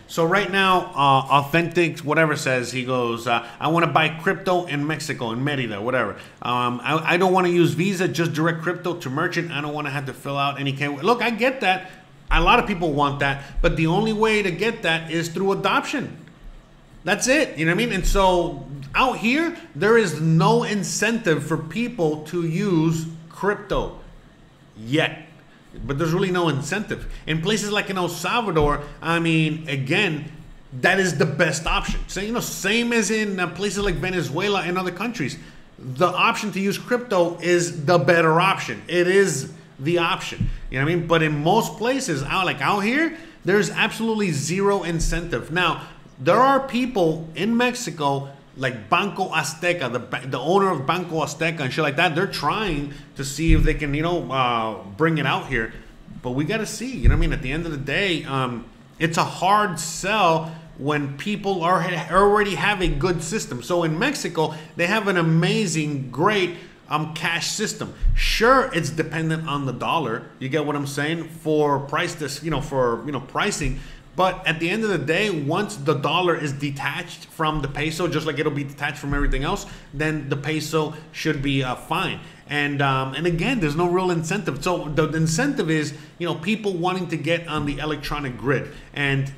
So 0.07 0.25
right 0.25 0.51
now, 0.51 0.91
uh, 0.93 1.39
Authentic, 1.39 2.01
whatever 2.01 2.35
says, 2.35 2.71
he 2.71 2.85
goes, 2.85 3.25
uh, 3.25 3.47
I 3.59 3.69
want 3.69 3.83
to 3.83 3.91
buy 3.91 4.09
crypto 4.09 4.65
in 4.65 4.85
Mexico, 4.85 5.31
in 5.31 5.43
Merida, 5.43 5.81
whatever. 5.81 6.17
Um, 6.43 6.79
I, 6.83 7.13
I 7.13 7.17
don't 7.17 7.33
want 7.33 7.47
to 7.47 7.51
use 7.51 7.71
Visa, 7.73 8.07
just 8.07 8.31
direct 8.33 8.61
crypto 8.61 8.93
to 8.93 9.09
merchant. 9.09 9.51
I 9.51 9.59
don't 9.61 9.73
want 9.73 9.87
to 9.87 9.91
have 9.91 10.05
to 10.05 10.13
fill 10.13 10.37
out 10.37 10.59
any. 10.59 10.71
K- 10.71 10.87
Look, 10.87 11.23
I 11.23 11.31
get 11.31 11.61
that. 11.61 11.89
A 12.33 12.41
lot 12.41 12.59
of 12.59 12.67
people 12.67 12.93
want 12.93 13.19
that, 13.19 13.43
but 13.61 13.77
the 13.77 13.87
only 13.87 14.13
way 14.13 14.41
to 14.41 14.51
get 14.51 14.81
that 14.81 15.11
is 15.11 15.29
through 15.29 15.51
adoption. 15.53 16.17
That's 17.03 17.27
it. 17.27 17.57
You 17.57 17.65
know 17.65 17.71
what 17.71 17.81
I 17.81 17.85
mean? 17.85 17.93
And 17.93 18.05
so 18.05 18.65
out 18.95 19.17
here, 19.17 19.55
there 19.75 19.97
is 19.97 20.19
no 20.19 20.63
incentive 20.63 21.45
for 21.45 21.57
people 21.57 22.23
to 22.25 22.47
use 22.47 23.05
crypto 23.29 23.99
yet. 24.77 25.27
But 25.85 25.97
there's 25.97 26.13
really 26.13 26.31
no 26.31 26.49
incentive. 26.49 27.11
In 27.25 27.41
places 27.41 27.71
like 27.71 27.89
in 27.89 27.97
El 27.97 28.09
Salvador, 28.09 28.83
I 29.01 29.19
mean, 29.19 29.67
again, 29.67 30.31
that 30.81 30.99
is 30.99 31.17
the 31.17 31.25
best 31.25 31.65
option. 31.65 31.99
So, 32.07 32.21
you 32.21 32.31
know, 32.31 32.39
same 32.39 32.93
as 32.93 33.11
in 33.11 33.39
uh, 33.39 33.47
places 33.47 33.83
like 33.83 33.95
Venezuela 33.95 34.61
and 34.61 34.77
other 34.77 34.91
countries, 34.91 35.37
the 35.77 36.07
option 36.07 36.51
to 36.53 36.59
use 36.59 36.77
crypto 36.77 37.37
is 37.39 37.85
the 37.85 37.97
better 37.97 38.39
option. 38.39 38.81
It 38.87 39.07
is 39.07 39.51
the 39.79 39.97
option. 39.97 40.49
You 40.73 40.79
know 40.79 40.85
what 40.85 40.91
I 40.91 40.95
mean? 40.95 41.07
But 41.07 41.21
in 41.21 41.43
most 41.43 41.77
places, 41.77 42.23
out 42.23 42.47
like 42.47 42.59
out 42.59 42.79
here, 42.79 43.15
there's 43.45 43.69
absolutely 43.69 44.31
zero 44.31 44.81
incentive. 44.81 45.51
Now, 45.51 45.85
there 46.17 46.39
are 46.39 46.67
people 46.67 47.29
in 47.35 47.55
Mexico 47.55 48.29
like 48.57 48.89
Banco 48.89 49.29
Azteca, 49.29 49.93
the 49.93 50.27
the 50.27 50.39
owner 50.39 50.71
of 50.71 50.87
Banco 50.87 51.17
Azteca 51.17 51.59
and 51.59 51.71
shit 51.71 51.83
like 51.83 51.97
that. 51.97 52.15
They're 52.15 52.25
trying 52.25 52.95
to 53.17 53.23
see 53.23 53.53
if 53.53 53.61
they 53.61 53.75
can, 53.75 53.93
you 53.93 54.01
know, 54.01 54.31
uh, 54.31 54.83
bring 54.97 55.19
it 55.19 55.27
out 55.27 55.45
here. 55.45 55.73
But 56.23 56.31
we 56.31 56.43
got 56.43 56.57
to 56.57 56.65
see. 56.65 56.91
You 56.91 57.07
know 57.07 57.13
what 57.13 57.19
I 57.19 57.27
mean? 57.27 57.33
At 57.33 57.43
the 57.43 57.51
end 57.51 57.67
of 57.67 57.71
the 57.71 57.77
day, 57.77 58.23
um, 58.23 58.65
it's 58.97 59.19
a 59.19 59.23
hard 59.23 59.79
sell 59.79 60.55
when 60.79 61.19
people 61.19 61.61
are 61.61 61.83
already 62.09 62.55
have 62.55 62.81
a 62.81 62.87
good 62.87 63.21
system. 63.21 63.61
So 63.61 63.83
in 63.83 63.99
Mexico, 63.99 64.55
they 64.75 64.87
have 64.87 65.07
an 65.07 65.17
amazing, 65.17 66.09
great 66.09 66.55
um, 66.93 67.13
cash 67.15 67.47
system. 67.47 67.93
Sure, 68.13 68.69
it's 68.73 68.91
dependent 68.91 69.47
on 69.47 69.65
the 69.65 69.73
dollar. 69.73 70.23
You 70.37 70.47
get 70.47 70.65
what 70.65 70.75
I'm 70.75 70.85
saying 70.85 71.27
for 71.27 71.79
price 71.79 72.13
this, 72.13 72.43
you 72.43 72.51
know, 72.51 72.61
for 72.61 73.03
you 73.05 73.11
know 73.11 73.19
pricing. 73.19 73.79
But 74.15 74.45
at 74.45 74.59
the 74.59 74.69
end 74.69 74.83
of 74.83 74.89
the 74.91 74.99
day, 74.99 75.31
once 75.31 75.75
the 75.75 75.95
dollar 75.95 76.35
is 76.35 76.53
detached 76.53 77.25
from 77.25 77.63
the 77.63 77.67
peso, 77.67 78.07
just 78.07 78.27
like 78.27 78.37
it'll 78.37 78.51
be 78.51 78.63
detached 78.63 78.99
from 78.99 79.15
everything 79.15 79.43
else, 79.43 79.65
then 79.91 80.29
the 80.29 80.37
peso 80.37 80.93
should 81.11 81.41
be 81.41 81.63
uh, 81.63 81.73
fine. 81.73 82.19
And 82.47 82.79
um, 82.83 83.15
and 83.15 83.25
again, 83.25 83.59
there's 83.59 83.75
no 83.75 83.89
real 83.89 84.11
incentive. 84.11 84.63
So 84.63 84.85
the, 84.89 85.07
the 85.07 85.17
incentive 85.17 85.71
is, 85.71 85.95
you 86.19 86.27
know, 86.27 86.35
people 86.35 86.73
wanting 86.73 87.07
to 87.07 87.17
get 87.17 87.47
on 87.47 87.65
the 87.65 87.79
electronic 87.79 88.37
grid. 88.37 88.69
And 88.93 89.33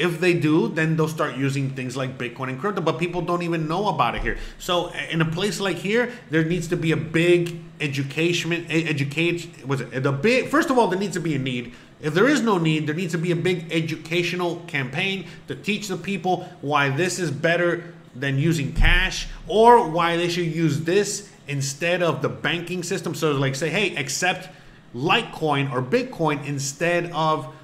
if 0.00 0.18
they 0.18 0.32
do, 0.32 0.68
then 0.68 0.96
they'll 0.96 1.08
start 1.08 1.36
using 1.36 1.70
things 1.70 1.94
like 1.94 2.16
Bitcoin 2.16 2.48
and 2.48 2.58
crypto, 2.58 2.80
but 2.80 2.98
people 2.98 3.20
don't 3.20 3.42
even 3.42 3.68
know 3.68 3.88
about 3.88 4.14
it 4.14 4.22
here. 4.22 4.38
So 4.58 4.88
in 5.10 5.20
a 5.20 5.26
place 5.26 5.60
like 5.60 5.76
here, 5.76 6.10
there 6.30 6.42
needs 6.42 6.68
to 6.68 6.76
be 6.76 6.92
a 6.92 6.96
big 6.96 7.60
education, 7.80 8.66
educate, 8.70 9.66
was 9.66 9.82
it 9.82 10.02
the 10.02 10.10
big? 10.10 10.48
First 10.48 10.70
of 10.70 10.78
all, 10.78 10.88
there 10.88 10.98
needs 10.98 11.14
to 11.14 11.20
be 11.20 11.34
a 11.34 11.38
need. 11.38 11.74
If 12.00 12.14
there 12.14 12.26
is 12.26 12.40
no 12.40 12.56
need, 12.56 12.86
there 12.86 12.94
needs 12.94 13.12
to 13.12 13.18
be 13.18 13.30
a 13.30 13.36
big 13.36 13.70
educational 13.70 14.56
campaign 14.66 15.26
to 15.48 15.54
teach 15.54 15.88
the 15.88 15.98
people 15.98 16.48
why 16.62 16.88
this 16.88 17.18
is 17.18 17.30
better 17.30 17.92
than 18.16 18.38
using 18.38 18.72
cash, 18.72 19.28
or 19.46 19.86
why 19.88 20.16
they 20.16 20.28
should 20.28 20.46
use 20.46 20.80
this 20.80 21.30
instead 21.46 22.02
of 22.02 22.22
the 22.22 22.28
banking 22.28 22.82
system. 22.82 23.14
So 23.14 23.32
like 23.32 23.54
say, 23.54 23.68
hey, 23.68 23.94
accept 23.96 24.48
Litecoin 24.94 25.70
or 25.70 25.82
Bitcoin 25.82 26.44
instead 26.46 27.12
of 27.12 27.54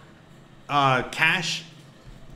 uh, 0.68 1.04
cash 1.10 1.64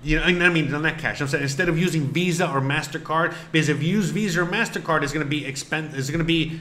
you 0.03 0.19
know, 0.19 0.25
I 0.25 0.49
mean, 0.49 0.71
not 0.71 0.99
cash. 0.99 1.21
I'm 1.21 1.29
saying 1.29 1.43
instead 1.43 1.69
of 1.69 1.79
using 1.79 2.07
Visa 2.07 2.51
or 2.51 2.61
Mastercard, 2.61 3.35
because 3.53 3.69
if 3.69 3.83
you 3.83 3.91
use 3.91 4.11
Visa 4.11 4.43
or 4.43 4.47
Mastercard, 4.47 5.03
it's 5.03 5.13
going 5.13 5.25
to 5.25 5.31
be 5.31 5.45
expensive. 5.45 5.99
It's 5.99 6.09
going 6.11 6.21
to 6.21 6.25
be, 6.25 6.59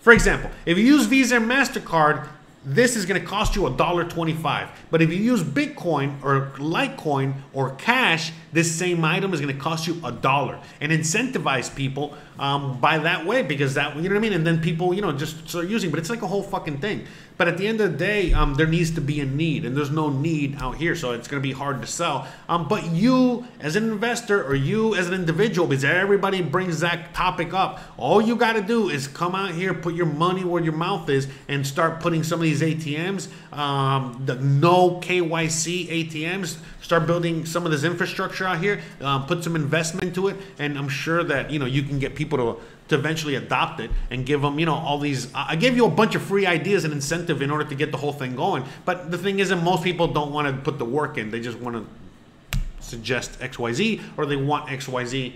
for 0.00 0.12
example, 0.12 0.50
if 0.64 0.78
you 0.78 0.84
use 0.84 1.06
Visa 1.06 1.36
or 1.36 1.40
Mastercard, 1.40 2.28
this 2.68 2.96
is 2.96 3.06
going 3.06 3.20
to 3.20 3.24
cost 3.24 3.54
you 3.54 3.64
a 3.68 3.70
dollar 3.70 4.02
25 4.02 4.68
but 4.90 5.00
if 5.00 5.08
you 5.08 5.16
use 5.16 5.40
bitcoin 5.40 6.20
or 6.24 6.50
litecoin 6.56 7.32
or 7.52 7.70
cash 7.76 8.32
this 8.52 8.70
same 8.74 9.04
item 9.04 9.32
is 9.32 9.40
going 9.40 9.54
to 9.54 9.62
cost 9.62 9.86
you 9.86 10.00
a 10.04 10.10
dollar 10.10 10.58
and 10.80 10.90
incentivize 10.90 11.72
people 11.72 12.12
um, 12.40 12.80
by 12.80 12.98
that 12.98 13.24
way 13.24 13.40
because 13.42 13.74
that 13.74 13.94
you 13.94 14.02
know 14.02 14.08
what 14.08 14.16
i 14.16 14.20
mean 14.20 14.32
and 14.32 14.44
then 14.44 14.60
people 14.60 14.92
you 14.92 15.00
know 15.00 15.12
just 15.12 15.48
start 15.48 15.68
using 15.68 15.90
but 15.90 16.00
it's 16.00 16.10
like 16.10 16.22
a 16.22 16.26
whole 16.26 16.42
fucking 16.42 16.76
thing 16.78 17.06
but 17.36 17.48
at 17.48 17.58
the 17.58 17.66
end 17.66 17.80
of 17.80 17.92
the 17.92 17.98
day 17.98 18.32
um, 18.32 18.54
there 18.54 18.66
needs 18.66 18.90
to 18.92 19.00
be 19.00 19.20
a 19.20 19.24
need 19.24 19.64
and 19.64 19.76
there's 19.76 19.90
no 19.90 20.08
need 20.08 20.56
out 20.60 20.76
here 20.76 20.94
so 20.94 21.12
it's 21.12 21.28
going 21.28 21.42
to 21.42 21.46
be 21.46 21.52
hard 21.52 21.80
to 21.80 21.86
sell. 21.86 22.26
Um, 22.48 22.68
but 22.68 22.86
you 22.90 23.46
as 23.60 23.76
an 23.76 23.84
investor 23.84 24.44
or 24.44 24.54
you 24.54 24.94
as 24.94 25.08
an 25.08 25.14
individual 25.14 25.66
because 25.66 25.84
everybody 25.84 26.42
brings 26.42 26.80
that 26.80 27.14
topic 27.14 27.52
up 27.52 27.80
all 27.96 28.20
you 28.20 28.36
got 28.36 28.54
to 28.54 28.62
do 28.62 28.88
is 28.88 29.08
come 29.08 29.34
out 29.34 29.52
here 29.52 29.74
put 29.74 29.94
your 29.94 30.06
money 30.06 30.44
where 30.44 30.62
your 30.62 30.72
mouth 30.72 31.08
is 31.08 31.28
and 31.48 31.66
start 31.66 32.00
putting 32.00 32.22
some 32.22 32.40
of 32.40 32.44
these 32.44 32.60
atms 32.60 33.28
um, 33.56 34.22
the 34.26 34.34
no 34.36 35.00
kyc 35.00 35.88
atms 35.88 36.58
start 36.80 37.06
building 37.06 37.44
some 37.44 37.64
of 37.64 37.72
this 37.72 37.84
infrastructure 37.84 38.46
out 38.46 38.58
here 38.58 38.80
um, 39.00 39.26
put 39.26 39.42
some 39.42 39.56
investment 39.56 40.06
into 40.06 40.28
it 40.28 40.36
and 40.58 40.78
i'm 40.78 40.88
sure 40.88 41.24
that 41.24 41.50
you 41.50 41.58
know 41.58 41.66
you 41.66 41.82
can 41.82 41.98
get 41.98 42.14
people 42.14 42.38
to 42.38 42.62
to 42.88 42.94
eventually 42.94 43.34
adopt 43.34 43.80
it 43.80 43.90
and 44.10 44.24
give 44.24 44.42
them, 44.42 44.58
you 44.58 44.66
know, 44.66 44.74
all 44.74 44.98
these. 44.98 45.32
I 45.34 45.56
gave 45.56 45.76
you 45.76 45.86
a 45.86 45.90
bunch 45.90 46.14
of 46.14 46.22
free 46.22 46.46
ideas 46.46 46.84
and 46.84 46.92
incentive 46.92 47.42
in 47.42 47.50
order 47.50 47.64
to 47.64 47.74
get 47.74 47.90
the 47.90 47.98
whole 47.98 48.12
thing 48.12 48.36
going. 48.36 48.64
But 48.84 49.10
the 49.10 49.18
thing 49.18 49.38
is, 49.38 49.48
that 49.48 49.56
most 49.56 49.82
people 49.82 50.08
don't 50.08 50.32
want 50.32 50.48
to 50.48 50.62
put 50.62 50.78
the 50.78 50.84
work 50.84 51.18
in. 51.18 51.30
They 51.30 51.40
just 51.40 51.58
want 51.58 51.76
to 51.76 52.60
suggest 52.80 53.38
XYZ 53.40 54.02
or 54.16 54.26
they 54.26 54.36
want 54.36 54.68
XYZ, 54.68 55.32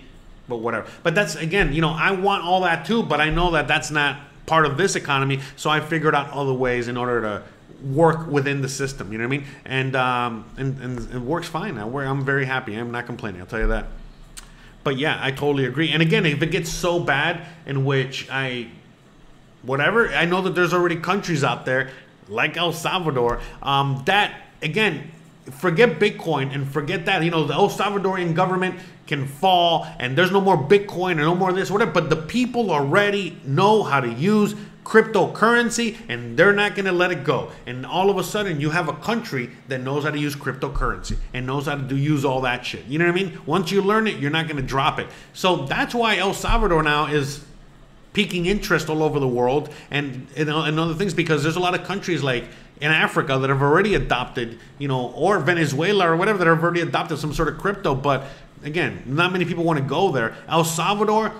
but 0.47 0.57
whatever. 0.57 0.87
But 1.03 1.15
that's, 1.15 1.35
again, 1.35 1.73
you 1.73 1.81
know, 1.81 1.89
I 1.89 2.11
want 2.11 2.43
all 2.43 2.61
that 2.61 2.85
too, 2.85 3.03
but 3.03 3.19
I 3.19 3.29
know 3.29 3.51
that 3.51 3.67
that's 3.67 3.91
not 3.91 4.19
part 4.45 4.65
of 4.65 4.77
this 4.77 4.95
economy. 4.95 5.39
So 5.55 5.69
I 5.69 5.79
figured 5.81 6.15
out 6.15 6.31
other 6.31 6.53
ways 6.53 6.87
in 6.87 6.97
order 6.97 7.21
to 7.21 7.43
work 7.83 8.27
within 8.27 8.61
the 8.61 8.69
system. 8.69 9.11
You 9.11 9.17
know 9.17 9.27
what 9.27 9.33
I 9.33 9.37
mean? 9.37 9.47
And 9.65 9.95
um, 9.95 10.45
and, 10.57 10.79
and 10.81 11.13
it 11.13 11.19
works 11.19 11.47
fine. 11.47 11.77
I, 11.77 11.85
I'm 11.85 12.23
very 12.23 12.45
happy. 12.45 12.75
I'm 12.75 12.91
not 12.91 13.05
complaining. 13.05 13.41
I'll 13.41 13.47
tell 13.47 13.59
you 13.59 13.67
that 13.67 13.87
but 14.83 14.97
yeah, 14.97 15.19
I 15.21 15.31
totally 15.31 15.65
agree. 15.65 15.91
And 15.91 16.01
again, 16.01 16.25
if 16.25 16.41
it 16.41 16.51
gets 16.51 16.69
so 16.69 16.99
bad 16.99 17.45
in 17.65 17.85
which 17.85 18.27
I, 18.29 18.67
whatever, 19.61 20.09
I 20.09 20.25
know 20.25 20.41
that 20.41 20.55
there's 20.55 20.73
already 20.73 20.95
countries 20.95 21.43
out 21.43 21.65
there 21.65 21.91
like 22.27 22.57
El 22.57 22.73
Salvador 22.73 23.41
um, 23.61 24.01
that 24.05 24.41
again, 24.61 25.11
forget 25.51 25.99
Bitcoin 25.99 26.53
and 26.53 26.67
forget 26.67 27.05
that 27.05 27.23
you 27.23 27.31
know 27.31 27.45
the 27.45 27.53
El 27.53 27.69
Salvadorian 27.69 28.33
government 28.33 28.79
can 29.07 29.27
fall 29.27 29.85
and 29.99 30.17
there's 30.17 30.31
no 30.31 30.39
more 30.39 30.57
Bitcoin 30.57 31.13
or 31.13 31.23
no 31.23 31.35
more 31.35 31.51
this 31.51 31.69
whatever. 31.69 31.91
But 31.91 32.09
the 32.09 32.15
people 32.15 32.71
already 32.71 33.37
know 33.43 33.83
how 33.83 33.99
to 33.99 34.11
use 34.11 34.55
cryptocurrency 34.83 35.97
and 36.09 36.37
they're 36.37 36.53
not 36.53 36.75
going 36.75 36.85
to 36.85 36.91
let 36.91 37.11
it 37.11 37.23
go. 37.23 37.51
And 37.65 37.85
all 37.85 38.09
of 38.09 38.17
a 38.17 38.23
sudden 38.23 38.59
you 38.59 38.71
have 38.71 38.89
a 38.89 38.93
country 38.93 39.51
that 39.67 39.81
knows 39.81 40.03
how 40.03 40.11
to 40.11 40.19
use 40.19 40.35
cryptocurrency 40.35 41.17
and 41.33 41.45
knows 41.45 41.67
how 41.67 41.75
to 41.75 41.81
do 41.81 41.95
use 41.95 42.25
all 42.25 42.41
that 42.41 42.65
shit. 42.65 42.85
You 42.85 42.99
know 42.99 43.05
what 43.05 43.11
i 43.11 43.23
mean? 43.23 43.39
Once 43.45 43.71
you 43.71 43.81
learn 43.81 44.07
it 44.07 44.17
you're 44.19 44.31
not 44.31 44.47
going 44.47 44.57
to 44.57 44.63
drop 44.63 44.99
it. 44.99 45.07
So 45.33 45.65
that's 45.65 45.93
why 45.93 46.17
el 46.17 46.33
salvador 46.33 46.83
now 46.83 47.07
is 47.07 47.43
piquing 48.13 48.45
interest 48.45 48.89
all 48.89 49.03
over 49.03 49.19
the 49.19 49.27
world. 49.27 49.69
And, 49.89 50.27
and, 50.35 50.49
and 50.49 50.79
other 50.79 50.95
things 50.95 51.13
because 51.13 51.43
there's 51.43 51.55
a 51.55 51.61
lot 51.61 51.75
of 51.75 51.83
countries 51.85 52.23
like 52.23 52.45
in 52.81 52.91
Africa 52.91 53.37
that 53.37 53.49
have 53.49 53.61
already 53.61 53.93
adopted, 53.95 54.59
you 54.79 54.87
know, 54.87 55.11
or 55.11 55.39
Venezuela 55.39 56.11
or 56.11 56.17
whatever 56.17 56.39
that 56.39 56.47
have 56.47 56.63
already 56.63 56.81
adopted 56.81 57.19
some 57.19 57.33
sort 57.33 57.47
of 57.47 57.59
crypto. 57.59 57.93
But 57.93 58.25
again, 58.63 59.03
not 59.05 59.31
many 59.31 59.45
people 59.45 59.63
want 59.63 59.77
to 59.79 59.85
go 59.85 60.11
there. 60.11 60.35
El 60.47 60.63
Salvador, 60.63 61.31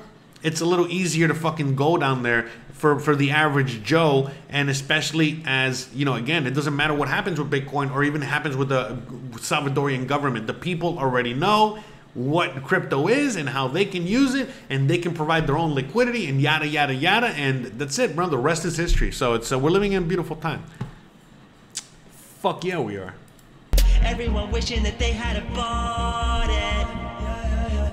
it's 0.43 0.61
a 0.61 0.65
little 0.65 0.88
easier 0.88 1.27
to 1.27 1.34
fucking 1.34 1.76
go 1.76 1.97
down 1.97 2.23
there 2.23 2.49
for, 2.73 2.99
for 2.99 3.15
the 3.15 3.31
average 3.31 3.84
Joe, 3.84 4.31
and 4.49 4.69
especially 4.69 5.43
as 5.45 5.88
you 5.93 6.03
know, 6.03 6.15
again, 6.15 6.47
it 6.47 6.51
doesn't 6.51 6.76
matter 6.76 6.93
what 6.95 7.07
happens 7.07 7.39
with 7.39 7.51
Bitcoin 7.51 7.93
or 7.93 8.03
even 8.03 8.22
happens 8.22 8.55
with 8.55 8.69
the 8.69 8.97
Salvadorian 9.34 10.07
government. 10.07 10.47
The 10.47 10.55
people 10.55 10.97
already 10.97 11.35
know 11.35 11.84
what 12.13 12.63
crypto 12.63 13.07
is 13.07 13.35
and 13.35 13.47
how 13.47 13.68
they 13.68 13.85
can 13.85 14.05
use 14.07 14.34
it, 14.34 14.49
and 14.69 14.89
they 14.89 14.97
can 14.97 15.13
provide 15.13 15.47
their 15.47 15.57
own 15.57 15.76
liquidity 15.76 16.27
and 16.27 16.41
yada 16.41 16.68
yada 16.68 16.93
yada, 16.93 17.27
and 17.27 17.65
that's 17.65 17.99
it, 17.99 18.15
bro. 18.15 18.27
The 18.27 18.38
rest 18.38 18.65
is 18.65 18.77
history. 18.77 19.11
So 19.11 19.35
it's 19.35 19.51
uh, 19.51 19.59
we're 19.59 19.69
living 19.69 19.93
in 19.93 20.03
a 20.03 20.05
beautiful 20.05 20.35
time. 20.35 20.63
Fuck 22.41 22.65
yeah, 22.65 22.80
we 22.80 22.97
are. 22.97 23.13
Everyone 24.01 24.51
wishing 24.51 24.81
that 24.81 24.97
they 24.97 25.11
had 25.11 25.38
a 25.38 25.41
bought 25.53 26.49
it. 26.49 27.10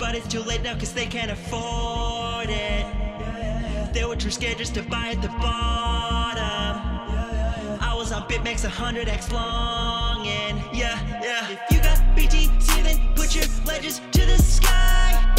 But 0.09 0.17
it's 0.17 0.27
too 0.27 0.41
late 0.41 0.63
now 0.63 0.73
because 0.73 0.91
they 0.91 1.05
can't 1.05 1.29
afford 1.29 2.49
it. 2.49 3.93
They 3.93 4.05
were 4.05 4.15
too 4.15 4.31
scared 4.31 4.57
just 4.57 4.73
to 4.73 4.81
buy 4.81 5.09
at 5.09 5.21
the 5.21 5.27
bottom. 5.27 6.81
I 7.79 7.93
was 7.95 8.11
on 8.11 8.23
BitMEX 8.23 8.67
100x 8.67 9.31
long 9.31 10.25
and 10.25 10.57
yeah, 10.75 10.99
yeah. 11.21 11.51
If 11.51 11.59
you 11.69 11.79
got 11.83 11.99
BTC, 12.17 12.81
then 12.81 13.13
put 13.13 13.35
your 13.35 13.45
ledges 13.67 14.01
to 14.13 14.25
the 14.25 14.39
sky. 14.39 15.38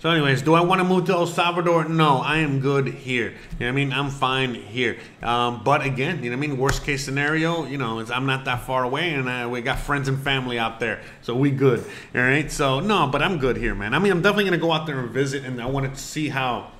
So, 0.00 0.08
anyways, 0.08 0.40
do 0.40 0.54
I 0.54 0.62
want 0.62 0.80
to 0.80 0.84
move 0.84 1.04
to 1.06 1.12
El 1.12 1.26
Salvador? 1.26 1.84
No, 1.84 2.22
I 2.22 2.38
am 2.38 2.60
good 2.60 2.86
here. 2.86 3.28
You 3.28 3.32
know 3.32 3.66
what 3.66 3.68
I 3.68 3.72
mean? 3.72 3.92
I'm 3.92 4.08
fine 4.08 4.54
here. 4.54 4.96
Um, 5.22 5.60
but 5.62 5.84
again, 5.84 6.24
you 6.24 6.30
know 6.30 6.38
what 6.38 6.42
I 6.42 6.48
mean? 6.48 6.56
Worst 6.56 6.84
case 6.84 7.04
scenario, 7.04 7.66
you 7.66 7.76
know, 7.76 8.00
I'm 8.00 8.24
not 8.24 8.46
that 8.46 8.62
far 8.62 8.82
away, 8.82 9.12
and 9.12 9.28
uh, 9.28 9.46
we 9.50 9.60
got 9.60 9.78
friends 9.78 10.08
and 10.08 10.18
family 10.18 10.58
out 10.58 10.80
there, 10.80 11.02
so 11.20 11.36
we 11.36 11.50
good. 11.50 11.84
All 12.14 12.22
right. 12.22 12.50
So 12.50 12.80
no, 12.80 13.08
but 13.08 13.20
I'm 13.20 13.36
good 13.36 13.58
here, 13.58 13.74
man. 13.74 13.92
I 13.92 13.98
mean, 13.98 14.10
I'm 14.10 14.22
definitely 14.22 14.44
gonna 14.44 14.56
go 14.56 14.72
out 14.72 14.86
there 14.86 14.98
and 14.98 15.10
visit, 15.10 15.44
and 15.44 15.60
I 15.60 15.66
want 15.66 15.94
to 15.94 16.00
see 16.00 16.30
how 16.30 16.72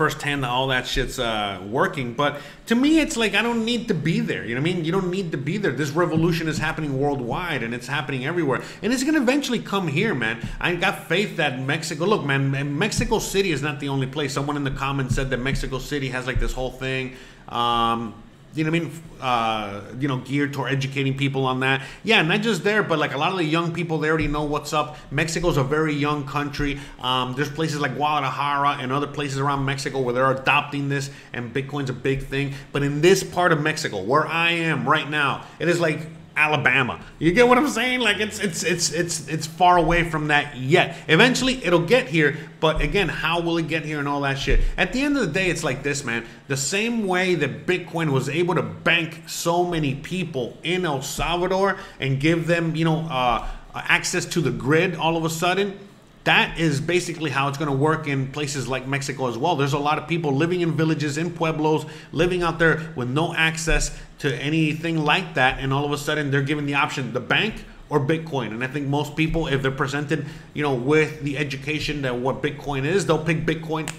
firsthand 0.00 0.42
that 0.42 0.48
all 0.48 0.68
that 0.68 0.86
shit's 0.86 1.18
uh, 1.18 1.60
working. 1.68 2.14
But 2.14 2.40
to 2.68 2.74
me, 2.74 3.00
it's 3.00 3.18
like 3.18 3.34
I 3.34 3.42
don't 3.42 3.66
need 3.66 3.88
to 3.88 3.94
be 3.94 4.20
there. 4.20 4.46
You 4.46 4.54
know 4.54 4.62
what 4.62 4.70
I 4.70 4.72
mean? 4.72 4.84
You 4.86 4.92
don't 4.92 5.10
need 5.10 5.30
to 5.32 5.36
be 5.36 5.58
there. 5.58 5.72
This 5.72 5.90
revolution 5.90 6.48
is 6.48 6.56
happening 6.56 6.98
worldwide 6.98 7.62
and 7.62 7.74
it's 7.74 7.86
happening 7.86 8.24
everywhere. 8.24 8.62
And 8.82 8.94
it's 8.94 9.04
to 9.04 9.14
eventually 9.14 9.58
come 9.58 9.88
here, 9.88 10.14
man. 10.14 10.40
I 10.58 10.74
got 10.76 11.06
faith 11.06 11.36
that 11.36 11.60
Mexico, 11.60 12.06
look, 12.06 12.24
man, 12.24 12.78
Mexico 12.78 13.18
City 13.18 13.52
is 13.52 13.60
not 13.60 13.78
the 13.78 13.90
only 13.90 14.06
place. 14.06 14.32
Someone 14.32 14.56
in 14.56 14.64
the 14.64 14.70
comments 14.70 15.16
said 15.16 15.28
that 15.28 15.36
Mexico 15.36 15.78
City 15.78 16.08
has 16.08 16.26
like 16.26 16.40
this 16.40 16.54
whole 16.54 16.70
thing. 16.70 17.14
Um, 17.50 18.14
you 18.54 18.64
know 18.64 18.70
what 18.70 18.76
I 18.76 18.80
mean? 18.80 19.02
Uh, 19.20 19.80
you 20.00 20.08
know, 20.08 20.18
geared 20.18 20.52
toward 20.52 20.72
educating 20.72 21.16
people 21.16 21.44
on 21.44 21.60
that. 21.60 21.82
Yeah, 22.02 22.22
not 22.22 22.40
just 22.40 22.64
there, 22.64 22.82
but 22.82 22.98
like 22.98 23.14
a 23.14 23.18
lot 23.18 23.30
of 23.32 23.38
the 23.38 23.44
young 23.44 23.72
people, 23.72 23.98
they 23.98 24.08
already 24.08 24.26
know 24.26 24.44
what's 24.44 24.72
up. 24.72 24.96
Mexico's 25.10 25.56
a 25.56 25.62
very 25.62 25.94
young 25.94 26.26
country. 26.26 26.80
Um, 27.00 27.34
there's 27.34 27.50
places 27.50 27.80
like 27.80 27.94
Guadalajara 27.94 28.78
and 28.80 28.92
other 28.92 29.06
places 29.06 29.38
around 29.38 29.64
Mexico 29.64 30.00
where 30.00 30.14
they're 30.14 30.32
adopting 30.32 30.88
this, 30.88 31.10
and 31.32 31.54
Bitcoin's 31.54 31.90
a 31.90 31.94
big 31.94 32.24
thing. 32.24 32.54
But 32.72 32.82
in 32.82 33.00
this 33.00 33.22
part 33.22 33.52
of 33.52 33.60
Mexico, 33.60 34.02
where 34.02 34.26
I 34.26 34.50
am 34.50 34.88
right 34.88 35.08
now, 35.08 35.44
it 35.58 35.68
is 35.68 35.78
like 35.78 36.00
Alabama. 36.36 37.00
You 37.18 37.32
get 37.32 37.48
what 37.48 37.58
I'm 37.58 37.68
saying? 37.68 38.00
Like 38.00 38.18
it's 38.18 38.38
it's 38.38 38.62
it's 38.62 38.92
it's 38.92 39.28
it's 39.28 39.46
far 39.46 39.76
away 39.76 40.08
from 40.08 40.28
that 40.28 40.56
yet. 40.56 40.96
Eventually 41.08 41.64
it'll 41.64 41.84
get 41.84 42.08
here, 42.08 42.36
but 42.60 42.80
again, 42.80 43.08
how 43.08 43.40
will 43.40 43.58
it 43.58 43.68
get 43.68 43.84
here 43.84 43.98
and 43.98 44.08
all 44.08 44.22
that 44.22 44.38
shit? 44.38 44.60
At 44.76 44.92
the 44.92 45.02
end 45.02 45.16
of 45.16 45.22
the 45.26 45.32
day, 45.32 45.50
it's 45.50 45.64
like 45.64 45.82
this, 45.82 46.04
man. 46.04 46.24
The 46.48 46.56
same 46.56 47.06
way 47.06 47.34
that 47.36 47.66
Bitcoin 47.66 48.10
was 48.10 48.28
able 48.28 48.54
to 48.54 48.62
bank 48.62 49.22
so 49.26 49.64
many 49.64 49.94
people 49.96 50.56
in 50.62 50.84
El 50.84 51.02
Salvador 51.02 51.78
and 51.98 52.20
give 52.20 52.46
them, 52.46 52.74
you 52.74 52.84
know, 52.84 53.00
uh, 53.10 53.46
access 53.74 54.24
to 54.26 54.40
the 54.40 54.50
grid 54.50 54.96
all 54.96 55.16
of 55.16 55.24
a 55.24 55.30
sudden 55.30 55.78
that 56.24 56.58
is 56.58 56.80
basically 56.80 57.30
how 57.30 57.48
it's 57.48 57.56
going 57.56 57.70
to 57.70 57.76
work 57.76 58.06
in 58.06 58.30
places 58.30 58.68
like 58.68 58.86
Mexico 58.86 59.28
as 59.28 59.38
well. 59.38 59.56
There's 59.56 59.72
a 59.72 59.78
lot 59.78 59.98
of 59.98 60.06
people 60.06 60.34
living 60.34 60.60
in 60.60 60.72
villages, 60.72 61.16
in 61.16 61.32
pueblos, 61.32 61.86
living 62.12 62.42
out 62.42 62.58
there 62.58 62.92
with 62.94 63.08
no 63.08 63.34
access 63.34 63.96
to 64.18 64.34
anything 64.36 64.98
like 64.98 65.34
that. 65.34 65.60
And 65.60 65.72
all 65.72 65.84
of 65.84 65.92
a 65.92 65.98
sudden, 65.98 66.30
they're 66.30 66.42
given 66.42 66.66
the 66.66 66.74
option 66.74 67.12
the 67.12 67.20
bank 67.20 67.64
or 67.88 67.98
Bitcoin. 67.98 68.48
And 68.48 68.62
I 68.62 68.66
think 68.66 68.86
most 68.86 69.16
people, 69.16 69.46
if 69.46 69.62
they're 69.62 69.70
presented, 69.70 70.26
you 70.52 70.62
know, 70.62 70.74
with 70.74 71.22
the 71.22 71.38
education 71.38 72.02
that 72.02 72.16
what 72.16 72.42
Bitcoin 72.42 72.84
is, 72.84 73.06
they'll 73.06 73.24
pick 73.24 73.46
Bitcoin 73.46 73.90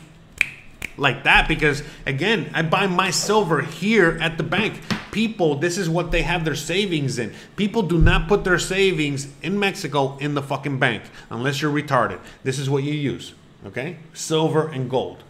like 0.97 1.23
that 1.23 1.47
because 1.47 1.84
again 2.05 2.49
i 2.53 2.61
buy 2.61 2.88
my 2.88 3.09
silver 3.09 3.61
here 3.61 4.18
at 4.22 4.38
the 4.38 4.43
bank. 4.43 4.80
People 5.11 5.55
this 5.55 5.77
is 5.77 5.89
what 5.89 6.11
they 6.11 6.22
have 6.22 6.45
their 6.45 6.55
savings 6.55 7.19
in. 7.19 7.34
People 7.55 7.81
do 7.81 7.99
not 7.99 8.27
put 8.27 8.43
their 8.43 8.59
savings 8.59 9.27
in 9.41 9.59
mexico 9.59 10.18
in 10.19 10.34
the 10.34 10.41
fucking 10.41 10.80
bank 10.80 11.03
unless 11.30 11.61
you're 11.61 11.73
retarded. 11.73 12.19
This 12.43 12.59
is 12.59 12.69
what 12.69 12.84
you 12.84 12.93
use 12.93 13.34
okay? 13.65 13.97
Silver 14.13 14.69
and 14.69 14.89
gold. 14.89 15.23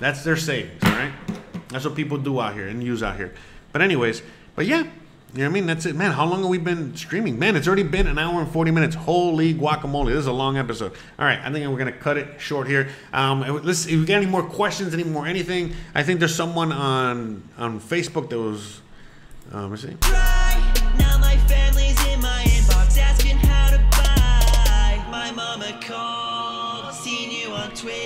That's 0.00 0.24
their 0.24 0.36
savings 0.36 0.82
all 0.84 0.90
right? 0.90 1.12
That's 1.68 1.84
what 1.84 1.94
people 1.94 2.18
do 2.18 2.40
out 2.40 2.54
here 2.54 2.68
and 2.68 2.82
use 2.82 3.02
out 3.02 3.16
here. 3.16 3.34
But 3.72 3.82
anyways 3.82 4.22
but 4.56 4.66
yeah 4.66 4.84
you 5.34 5.40
know 5.40 5.44
what 5.44 5.50
I 5.50 5.52
mean? 5.52 5.66
That's 5.66 5.84
it, 5.84 5.94
man. 5.94 6.12
How 6.12 6.24
long 6.24 6.40
have 6.40 6.48
we 6.48 6.56
been 6.56 6.96
streaming? 6.96 7.38
Man, 7.38 7.54
it's 7.54 7.66
already 7.66 7.82
been 7.82 8.06
an 8.06 8.18
hour 8.18 8.40
and 8.40 8.50
40 8.50 8.70
minutes. 8.70 8.94
Holy 8.94 9.52
guacamole. 9.52 10.06
This 10.06 10.20
is 10.20 10.26
a 10.26 10.32
long 10.32 10.56
episode. 10.56 10.92
All 11.18 11.26
right, 11.26 11.38
I 11.38 11.52
think 11.52 11.68
we're 11.68 11.78
going 11.78 11.92
to 11.92 11.98
cut 11.98 12.16
it 12.16 12.40
short 12.40 12.66
here. 12.66 12.88
Um, 13.12 13.40
let's, 13.62 13.84
if 13.84 13.92
you 13.92 14.06
got 14.06 14.16
any 14.16 14.26
more 14.26 14.42
questions, 14.42 14.94
any 14.94 15.04
more 15.04 15.26
anything, 15.26 15.74
I 15.94 16.02
think 16.02 16.18
there's 16.20 16.34
someone 16.34 16.72
on 16.72 17.42
on 17.58 17.78
Facebook 17.78 18.30
that 18.30 18.38
was, 18.38 18.80
um, 19.52 19.70
let's 19.70 19.82
see. 19.82 20.37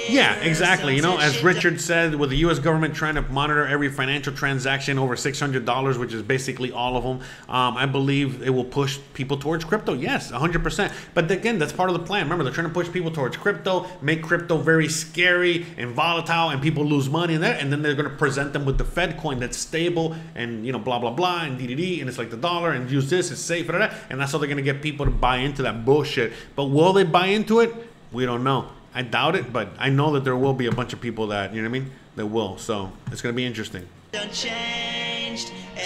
Yeah, 0.09 0.35
exactly. 0.37 0.97
You 0.97 1.03
know, 1.03 1.19
as 1.19 1.43
Richard 1.43 1.81
said, 1.81 2.15
with 2.15 2.31
the 2.31 2.37
U.S. 2.39 2.59
government 2.59 2.95
trying 2.95 3.15
to 3.15 3.23
monitor 3.23 3.67
every 3.67 3.91
financial 3.91 4.33
transaction 4.33 4.99
over 4.99 5.17
six 5.17 5.39
hundred 5.41 5.65
dollars, 5.65 5.99
which 5.99 6.13
is 6.13 6.23
basically 6.23 6.73
all 6.73 6.97
of 6.97 7.05
them, 7.05 7.21
um, 7.49 7.77
I 7.77 7.87
believe 7.87 8.43
it 8.43 8.51
will 8.51 8.65
push 8.65 8.99
people 9.15 9.37
towards 9.37 9.65
crypto. 9.65 9.95
Yes, 9.95 10.31
hundred 10.31 10.63
percent. 10.63 10.93
But 11.15 11.31
again, 11.31 11.59
that's 11.59 11.73
part 11.73 11.91
of 11.91 11.95
the 11.95 12.05
plan. 12.05 12.25
Remember, 12.25 12.45
they're 12.45 12.53
trying 12.53 12.69
to 12.69 12.73
push 12.75 12.91
people 12.91 13.11
towards 13.11 13.37
crypto, 13.37 13.87
make 14.01 14.23
crypto 14.23 14.57
very 14.57 14.89
scary 14.89 15.67
and 15.77 15.93
volatile, 15.93 16.51
and 16.51 16.61
people 16.61 16.85
lose 16.85 17.09
money 17.09 17.35
in 17.35 17.41
there. 17.41 17.57
And 17.59 17.73
then 17.73 17.83
they're 17.83 17.95
going 17.95 18.11
to 18.11 18.17
present 18.17 18.53
them 18.53 18.65
with 18.65 18.79
the 18.79 18.85
Fed 18.85 19.19
coin 19.19 19.41
that's 19.41 19.57
stable 19.57 20.17
and 20.35 20.67
you 20.67 20.73
know 20.73 20.79
blah 20.79 20.99
blah 20.99 21.11
blah 21.11 21.43
and 21.43 21.59
DDD 21.59 22.01
and 22.01 22.09
it's 22.09 22.19
like 22.19 22.31
the 22.31 22.37
dollar 22.37 22.73
and 22.73 22.91
use 22.91 23.09
this, 23.09 23.31
it's 23.31 23.41
safe, 23.41 23.69
and 23.69 24.21
that's 24.21 24.33
how 24.33 24.39
they're 24.39 24.49
going 24.49 24.57
to 24.57 24.63
get 24.63 24.83
people 24.83 25.07
to 25.07 25.11
buy 25.13 25.39
into 25.39 25.63
that 25.63 25.85
bullshit. 25.85 26.33
But 26.57 26.67
will 26.67 26.93
they 26.93 27.05
buy 27.05 27.27
into 27.27 27.61
it? 27.61 27.73
We 28.13 28.27
don't 28.27 28.45
know. 28.45 28.69
I 28.94 29.02
doubt 29.02 29.36
it, 29.36 29.52
but 29.52 29.70
I 29.78 29.89
know 29.89 30.12
that 30.12 30.24
there 30.24 30.36
will 30.36 30.55
be 30.55 30.66
a 30.66 30.73
bunch 30.73 30.93
of 30.93 31.01
people 31.01 31.28
that 31.28 31.55
you 31.55 31.62
know 31.62 31.69
what 31.69 31.77
I 31.77 31.81
mean 31.81 31.90
that 32.16 32.27
will. 32.27 32.59
So 32.59 32.93
it's 33.10 33.23
going 33.23 33.32
to 33.32 33.36
be 33.36 33.44
interesting. 33.47 33.89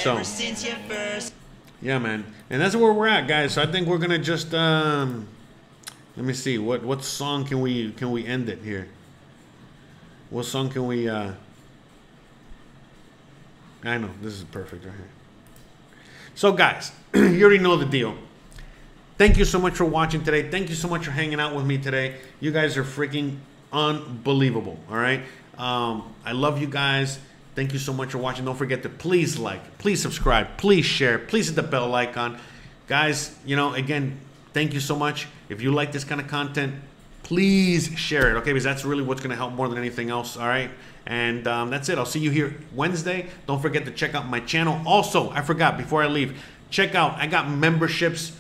So- 0.03 0.23
since 0.23 0.67
your 0.67 0.77
first. 0.89 1.33
Yeah, 1.83 1.99
man, 1.99 2.25
and 2.49 2.61
that's 2.61 2.75
where 2.75 2.93
we're 2.93 3.07
at, 3.07 3.29
guys. 3.29 3.53
So 3.55 3.63
I 3.63 3.67
think 3.67 3.87
we're 3.87 3.99
gonna 3.99 4.19
just 4.19 4.55
um, 4.55 5.29
let 6.17 6.25
me 6.25 6.33
see 6.33 6.57
what 6.57 6.83
what 6.83 7.05
song 7.05 7.45
can 7.45 7.61
we 7.61 7.93
can 7.93 8.11
we 8.11 8.27
end 8.27 8.49
it 8.49 8.61
here. 8.61 8.89
What 10.31 10.47
song 10.47 10.71
can 10.71 10.87
we? 10.87 11.07
uh 11.09 11.33
I 13.85 13.99
know 13.99 14.11
this 14.23 14.33
is 14.35 14.45
perfect 14.45 14.85
right 14.85 14.95
here. 14.95 15.09
So, 16.35 16.53
guys, 16.53 16.93
you 17.15 17.41
already 17.43 17.59
know 17.59 17.77
the 17.77 17.87
deal. 17.87 18.17
Thank 19.19 19.39
you 19.39 19.47
so 19.47 19.59
much 19.59 19.75
for 19.75 19.87
watching 19.87 20.23
today. 20.23 20.51
Thank 20.51 20.69
you 20.69 20.75
so 20.75 20.89
much 20.89 21.07
for 21.07 21.11
hanging 21.11 21.41
out 21.41 21.55
with 21.55 21.65
me 21.65 21.79
today. 21.79 22.17
You 22.39 22.51
guys 22.51 22.77
are 22.77 22.85
freaking 22.85 23.39
unbelievable. 23.73 24.79
All 24.91 24.99
right. 24.99 25.23
Um, 25.57 26.15
I 26.23 26.33
love 26.33 26.61
you 26.61 26.67
guys. 26.67 27.19
Thank 27.55 27.73
you 27.73 27.79
so 27.79 27.95
much 27.95 28.11
for 28.11 28.19
watching. 28.19 28.45
Don't 28.45 28.57
forget 28.59 28.83
to 28.83 28.91
please 28.91 29.39
like, 29.39 29.79
please 29.79 30.03
subscribe, 30.03 30.59
please 30.59 30.85
share, 30.85 31.19
please 31.19 31.47
hit 31.47 31.57
the 31.57 31.63
bell 31.63 31.95
icon. 31.95 32.39
Guys, 32.89 33.35
you 33.47 33.57
know, 33.57 33.73
again, 33.73 34.21
thank 34.53 34.75
you 34.75 34.81
so 34.81 34.95
much. 34.95 35.29
If 35.49 35.63
you 35.63 35.73
like 35.73 35.93
this 35.93 36.05
kind 36.05 36.21
of 36.21 36.29
content, 36.29 36.75
please 37.23 37.89
share 37.99 38.31
it, 38.31 38.39
okay? 38.41 38.53
Because 38.53 38.65
that's 38.65 38.85
really 38.85 39.03
what's 39.03 39.23
going 39.23 39.31
to 39.31 39.37
help 39.37 39.55
more 39.55 39.67
than 39.67 39.79
anything 39.79 40.11
else, 40.11 40.37
all 40.37 40.47
right? 40.47 40.71
And 41.07 41.49
um, 41.49 41.71
that's 41.71 41.89
it. 41.89 41.97
I'll 41.97 42.05
see 42.05 42.21
you 42.21 42.31
here 42.31 42.55
Wednesday. 42.75 43.31
Don't 43.47 43.63
forget 43.63 43.87
to 43.87 43.91
check 43.93 44.15
out 44.15 44.29
my 44.29 44.41
channel. 44.41 44.79
Also, 44.87 45.31
I 45.31 45.41
forgot 45.41 45.79
before 45.79 46.03
I 46.03 46.09
leave, 46.09 46.39
check 46.69 46.95
out, 46.95 47.15
I 47.15 47.27
got 47.27 47.49
memberships 47.49 48.33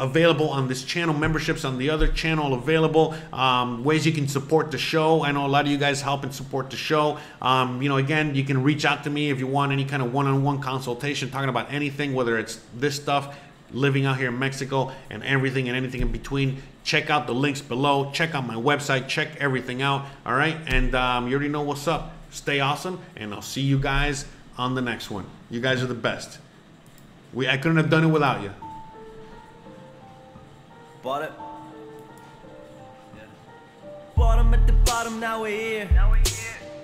available 0.00 0.48
on 0.48 0.68
this 0.68 0.84
channel, 0.84 1.14
memberships 1.14 1.64
on 1.64 1.78
the 1.78 1.90
other 1.90 2.08
channel 2.08 2.54
available, 2.54 3.14
um, 3.32 3.84
ways 3.84 4.06
you 4.06 4.12
can 4.12 4.28
support 4.28 4.70
the 4.70 4.78
show. 4.78 5.24
I 5.24 5.32
know 5.32 5.44
a 5.44 5.48
lot 5.48 5.64
of 5.64 5.70
you 5.70 5.78
guys 5.78 6.00
help 6.00 6.22
and 6.22 6.32
support 6.32 6.70
the 6.70 6.76
show. 6.76 7.18
Um, 7.42 7.82
you 7.82 7.88
know, 7.88 7.96
again, 7.96 8.34
you 8.34 8.44
can 8.44 8.62
reach 8.62 8.84
out 8.84 9.04
to 9.04 9.10
me 9.10 9.30
if 9.30 9.38
you 9.38 9.46
want 9.46 9.72
any 9.72 9.84
kind 9.84 10.02
of 10.02 10.12
one-on-one 10.12 10.60
consultation, 10.60 11.30
talking 11.30 11.48
about 11.48 11.72
anything, 11.72 12.14
whether 12.14 12.38
it's 12.38 12.60
this 12.76 12.96
stuff, 12.96 13.36
living 13.72 14.06
out 14.06 14.18
here 14.18 14.28
in 14.28 14.38
Mexico, 14.38 14.92
and 15.10 15.22
everything 15.24 15.68
and 15.68 15.76
anything 15.76 16.00
in 16.00 16.12
between. 16.12 16.62
Check 16.84 17.10
out 17.10 17.26
the 17.26 17.34
links 17.34 17.60
below. 17.60 18.10
Check 18.12 18.34
out 18.34 18.46
my 18.46 18.54
website. 18.54 19.08
Check 19.08 19.36
everything 19.40 19.82
out. 19.82 20.06
All 20.24 20.34
right, 20.34 20.56
and 20.66 20.94
um, 20.94 21.28
you 21.28 21.34
already 21.34 21.50
know 21.50 21.62
what's 21.62 21.88
up. 21.88 22.12
Stay 22.30 22.60
awesome, 22.60 23.00
and 23.16 23.34
I'll 23.34 23.42
see 23.42 23.62
you 23.62 23.78
guys 23.78 24.26
on 24.56 24.74
the 24.74 24.82
next 24.82 25.10
one. 25.10 25.26
You 25.50 25.60
guys 25.60 25.82
are 25.82 25.86
the 25.86 25.94
best. 25.94 26.38
We 27.32 27.48
I 27.48 27.56
couldn't 27.56 27.76
have 27.76 27.90
done 27.90 28.04
it 28.04 28.08
without 28.08 28.42
you. 28.42 28.52
Bought 31.08 31.22
it. 31.22 31.32
Bottom 34.14 34.52
at 34.52 34.66
the 34.66 34.74
bottom, 34.84 35.18
now 35.18 35.40
we're 35.40 35.86
here. 35.86 35.88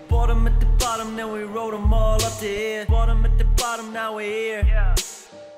Bottom 0.09 0.47
at 0.47 0.59
the 0.61 0.65
bottom, 0.79 1.15
then 1.15 1.31
we 1.31 1.43
rode 1.43 1.75
them 1.75 1.93
all 1.93 2.15
up 2.25 2.39
to 2.39 2.47
here. 2.47 2.87
Bottom 2.87 3.27
at 3.27 3.37
the 3.37 3.45
bottom, 3.45 3.93
now 3.93 4.17
we're 4.17 4.65
here. 4.65 4.95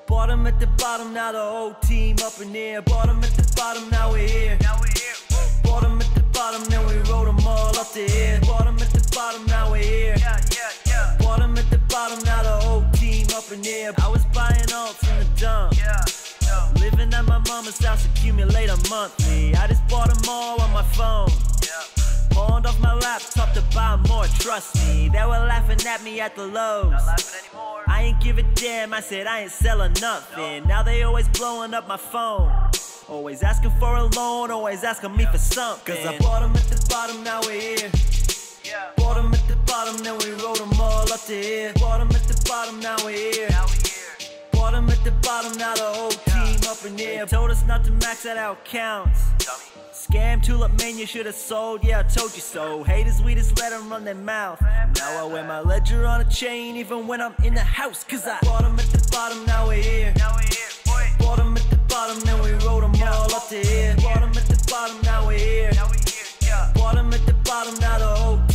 Bottom 0.05 0.45
at 0.47 0.59
the 0.59 0.67
bottom, 0.67 1.13
now 1.13 1.31
the 1.31 1.41
whole 1.41 1.75
team 1.75 2.17
up 2.25 2.41
in 2.41 2.53
here. 2.53 2.81
Bottom 2.81 3.23
at 3.23 3.31
the 3.37 3.53
bottom, 3.55 3.89
now 3.89 4.11
we're 4.11 4.27
here. 4.27 4.57
Bottom 5.63 6.01
at 6.01 6.13
the 6.13 6.23
bottom, 6.33 6.61
then 6.65 6.85
we 6.87 6.95
rode 7.09 7.27
them 7.27 7.47
all 7.47 7.79
up 7.79 7.93
to 7.93 8.05
here. 8.05 8.41
Bottom 8.41 8.75
at 8.79 8.89
the 8.89 9.09
bottom, 9.15 9.45
now 9.45 9.71
we're 9.71 9.81
here. 9.81 10.17
Bottom 11.19 11.57
at 11.57 11.69
the 11.69 11.77
bottom, 11.87 12.21
now 12.25 12.43
the 12.43 12.67
whole 12.67 12.85
team 12.91 13.27
up 13.33 13.49
in 13.49 13.63
here. 13.63 13.93
I 14.03 14.09
was 14.09 14.25
buying 14.35 14.67
alts 14.75 15.09
in 15.09 15.19
the 15.19 15.39
dump. 15.39 16.16
Living 16.79 17.13
at 17.13 17.25
my 17.25 17.39
mama's 17.39 17.83
house, 17.83 18.05
accumulate 18.05 18.69
a 18.69 18.77
monthly. 18.89 19.55
I 19.55 19.67
just 19.67 19.85
bought 19.87 20.09
them 20.13 20.29
all 20.29 20.61
on 20.61 20.71
my 20.71 20.83
phone. 20.83 21.29
Pawned 22.31 22.65
off 22.67 22.79
my 22.79 22.93
laptop 22.93 23.53
to 23.53 23.63
buy 23.73 23.95
more, 24.07 24.25
trust 24.39 24.75
me. 24.87 25.09
They 25.09 25.25
were 25.25 25.43
laughing 25.51 25.85
at 25.87 26.03
me 26.03 26.19
at 26.19 26.35
the 26.35 26.45
lows. 26.45 26.93
I 27.87 28.03
ain't 28.03 28.21
give 28.21 28.37
a 28.37 28.43
damn, 28.43 28.93
I 28.93 28.99
said 29.01 29.25
I 29.27 29.41
ain't 29.41 29.51
selling 29.51 29.93
nothing. 30.01 30.67
Now 30.67 30.83
they 30.83 31.03
always 31.03 31.27
blowing 31.29 31.73
up 31.73 31.87
my 31.87 31.97
phone. 31.97 32.51
Always 33.09 33.41
asking 33.41 33.71
for 33.79 33.95
a 33.95 34.03
loan, 34.03 34.51
always 34.51 34.83
asking 34.83 35.15
me 35.15 35.25
for 35.31 35.37
something. 35.37 35.95
Cause 35.95 36.05
I 36.05 36.17
bought 36.19 36.43
'em 36.43 36.55
at 36.55 36.67
the 36.67 36.85
bottom, 36.89 37.23
now 37.23 37.39
we're 37.41 37.61
here. 37.61 37.91
Bought 38.97 39.17
'em 39.17 39.33
at 39.33 39.47
the 39.47 39.55
bottom, 39.65 39.97
then 40.03 40.17
we 40.19 40.31
rode 40.43 40.59
'em 40.59 40.79
all 40.79 41.11
up 41.11 41.21
to 41.25 41.33
here. 41.33 41.73
Bought 41.75 42.01
'em 42.01 42.11
at 42.11 42.27
the 42.27 42.37
bottom, 42.47 42.79
now 42.81 42.97
we're 43.05 43.33
here. 43.33 43.49
Bottom 44.67 44.89
at 44.89 45.01
the 45.05 45.11
bottom, 45.25 45.57
now 45.57 45.73
the 45.75 45.81
whole 45.81 46.09
team 46.09 46.59
up 46.69 46.83
in 46.85 46.97
here. 46.97 47.25
Told 47.25 47.51
us 47.51 47.65
not 47.65 47.85
to 47.85 47.91
max 47.91 48.25
out 48.25 48.35
our 48.35 48.57
counts. 48.65 49.21
Scam 49.93 50.43
tulip 50.43 50.77
man, 50.77 50.97
you 50.97 51.05
should 51.05 51.25
have 51.25 51.35
sold. 51.35 51.85
Yeah, 51.85 51.99
I 51.99 52.03
told 52.03 52.35
you 52.35 52.41
so. 52.41 52.83
Haters, 52.83 53.21
we 53.21 53.33
just 53.33 53.57
let 53.61 53.69
them 53.69 53.89
run 53.89 54.03
their 54.03 54.13
mouth. 54.13 54.61
Now 54.61 55.25
I 55.25 55.31
wear 55.31 55.45
my 55.45 55.61
ledger 55.61 56.05
on 56.05 56.19
a 56.19 56.29
chain, 56.29 56.75
even 56.75 57.07
when 57.07 57.21
I'm 57.21 57.33
in 57.45 57.53
the 57.53 57.61
house. 57.61 58.03
Cause 58.03 58.27
I 58.27 58.39
bottom 58.41 58.77
at 58.77 58.87
the 58.87 59.07
bottom, 59.09 59.45
now 59.45 59.67
we're 59.69 59.81
here. 59.81 60.13
Bottom 61.19 61.55
at 61.55 61.63
the 61.69 61.79
bottom, 61.87 62.19
then 62.25 62.43
we 62.43 62.51
rode 62.65 62.83
them 62.83 62.93
all 63.03 63.33
up 63.33 63.47
to 63.47 63.63
here. 63.63 63.95
Bottom 64.03 64.31
at 64.31 64.47
the 64.47 64.67
bottom, 64.69 64.99
now 65.03 65.25
we're 65.25 65.37
here. 65.37 65.71
Bottom 66.75 67.13
at 67.13 67.25
the 67.25 67.35
bottom, 67.45 67.73
now 67.79 67.99
the 67.99 68.05
whole 68.05 68.46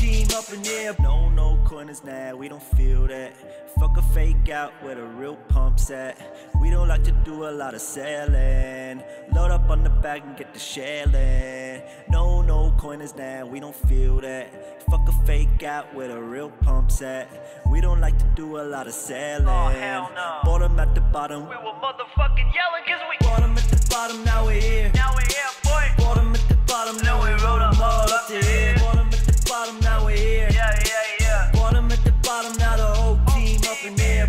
up 0.43 0.53
in 0.53 0.65
here. 0.65 0.95
No, 1.01 1.29
no 1.31 1.59
corners 1.65 2.03
now, 2.05 2.35
we 2.37 2.49
don't 2.49 2.63
feel 2.63 3.07
that. 3.07 3.33
Fuck 3.79 3.97
a 3.97 4.03
fake 4.03 4.49
out 4.49 4.73
where 4.83 4.95
the 4.95 5.03
real 5.03 5.37
pumps 5.49 5.91
at. 5.91 6.17
We 6.61 6.71
don't 6.71 6.89
like 6.89 7.05
to 7.05 7.13
do 7.13 7.47
a 7.49 7.51
lot 7.51 7.75
of 7.75 7.81
selling. 7.81 9.03
Load 9.35 9.51
up 9.51 9.69
on 9.71 9.83
the 9.83 9.91
bag 9.91 10.23
and 10.25 10.37
get 10.37 10.53
the 10.53 10.59
shelling. 10.61 11.83
No, 12.09 12.43
no 12.43 12.73
corners 12.79 13.15
now, 13.17 13.47
we 13.47 13.61
don't 13.61 13.75
feel 13.75 14.21
that. 14.21 14.83
Fuck 14.91 15.09
a 15.09 15.13
fake 15.27 15.63
out 15.63 15.95
where 15.95 16.09
the 16.09 16.21
real 16.21 16.51
pumps 16.51 17.03
at. 17.03 17.29
We 17.71 17.81
don't 17.81 18.01
like 18.01 18.19
to 18.19 18.27
do 18.35 18.59
a 18.59 18.65
lot 18.65 18.87
of 18.87 18.95
selling. 18.95 19.49
Oh, 19.49 19.69
hell 19.69 20.11
no. 20.15 20.41
Bottom 20.45 20.79
at 20.79 20.95
the 20.95 21.01
bottom. 21.01 21.43
We 21.43 21.57
were 21.57 21.79
motherfucking 21.87 22.51
yelling 22.55 22.85
cause 22.87 23.01
we 23.09 23.27
Bottom 23.27 23.53
at 23.53 23.65
the 23.65 23.87
bottom, 23.91 24.25
now 24.25 24.45
we're 24.47 24.61
here. 24.61 24.91
now 24.95 25.13
we're 25.15 25.21
here, 25.29 25.53
boy. 25.65 25.85
Bottom 26.05 26.35
at 26.35 26.49
the 26.49 26.55
bottom, 26.67 26.97
now 27.05 27.23
we 27.23 27.31
rode 27.31 27.43
rode 27.43 27.63
'em 27.63 27.75
'em 27.75 27.83
all 27.83 28.13
up 28.13 28.27
to 28.29 28.41
here. 28.43 28.75
Bottom 28.79 29.07
at 29.07 29.13
the 29.27 29.47
bottom, 29.49 29.81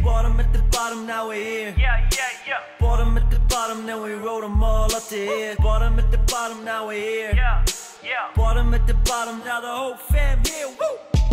Bottom 0.04 0.40
at 0.40 0.52
the 0.52 0.60
bottom, 0.72 1.08
now 1.08 1.30
we're 1.30 1.36
here. 1.36 1.76
Yeah, 1.78 2.10
yeah, 2.12 2.48
yeah. 2.48 2.60
Bottom 2.80 3.18
at 3.18 3.30
the 3.32 3.40
bottom, 3.40 3.86
then 3.86 4.02
we 4.02 4.14
rode 4.14 4.44
'em 4.44 4.62
all 4.64 4.94
up 4.94 5.08
to 5.10 5.16
here. 5.16 5.56
Bottom 5.60 5.98
at 5.98 6.12
the 6.12 6.18
bottom, 6.18 6.66
now 6.66 6.88
we're 6.88 7.00
here. 7.00 7.34
Yeah, 7.36 7.64
yeah. 8.04 8.28
Bottom 8.36 8.74
at 8.74 8.86
the 8.86 8.96
bottom, 8.96 9.42
now 9.46 9.62
the 9.62 9.68
whole 9.68 9.96
fam 9.96 10.40
here. 10.46 10.68
Woo! 10.68 11.33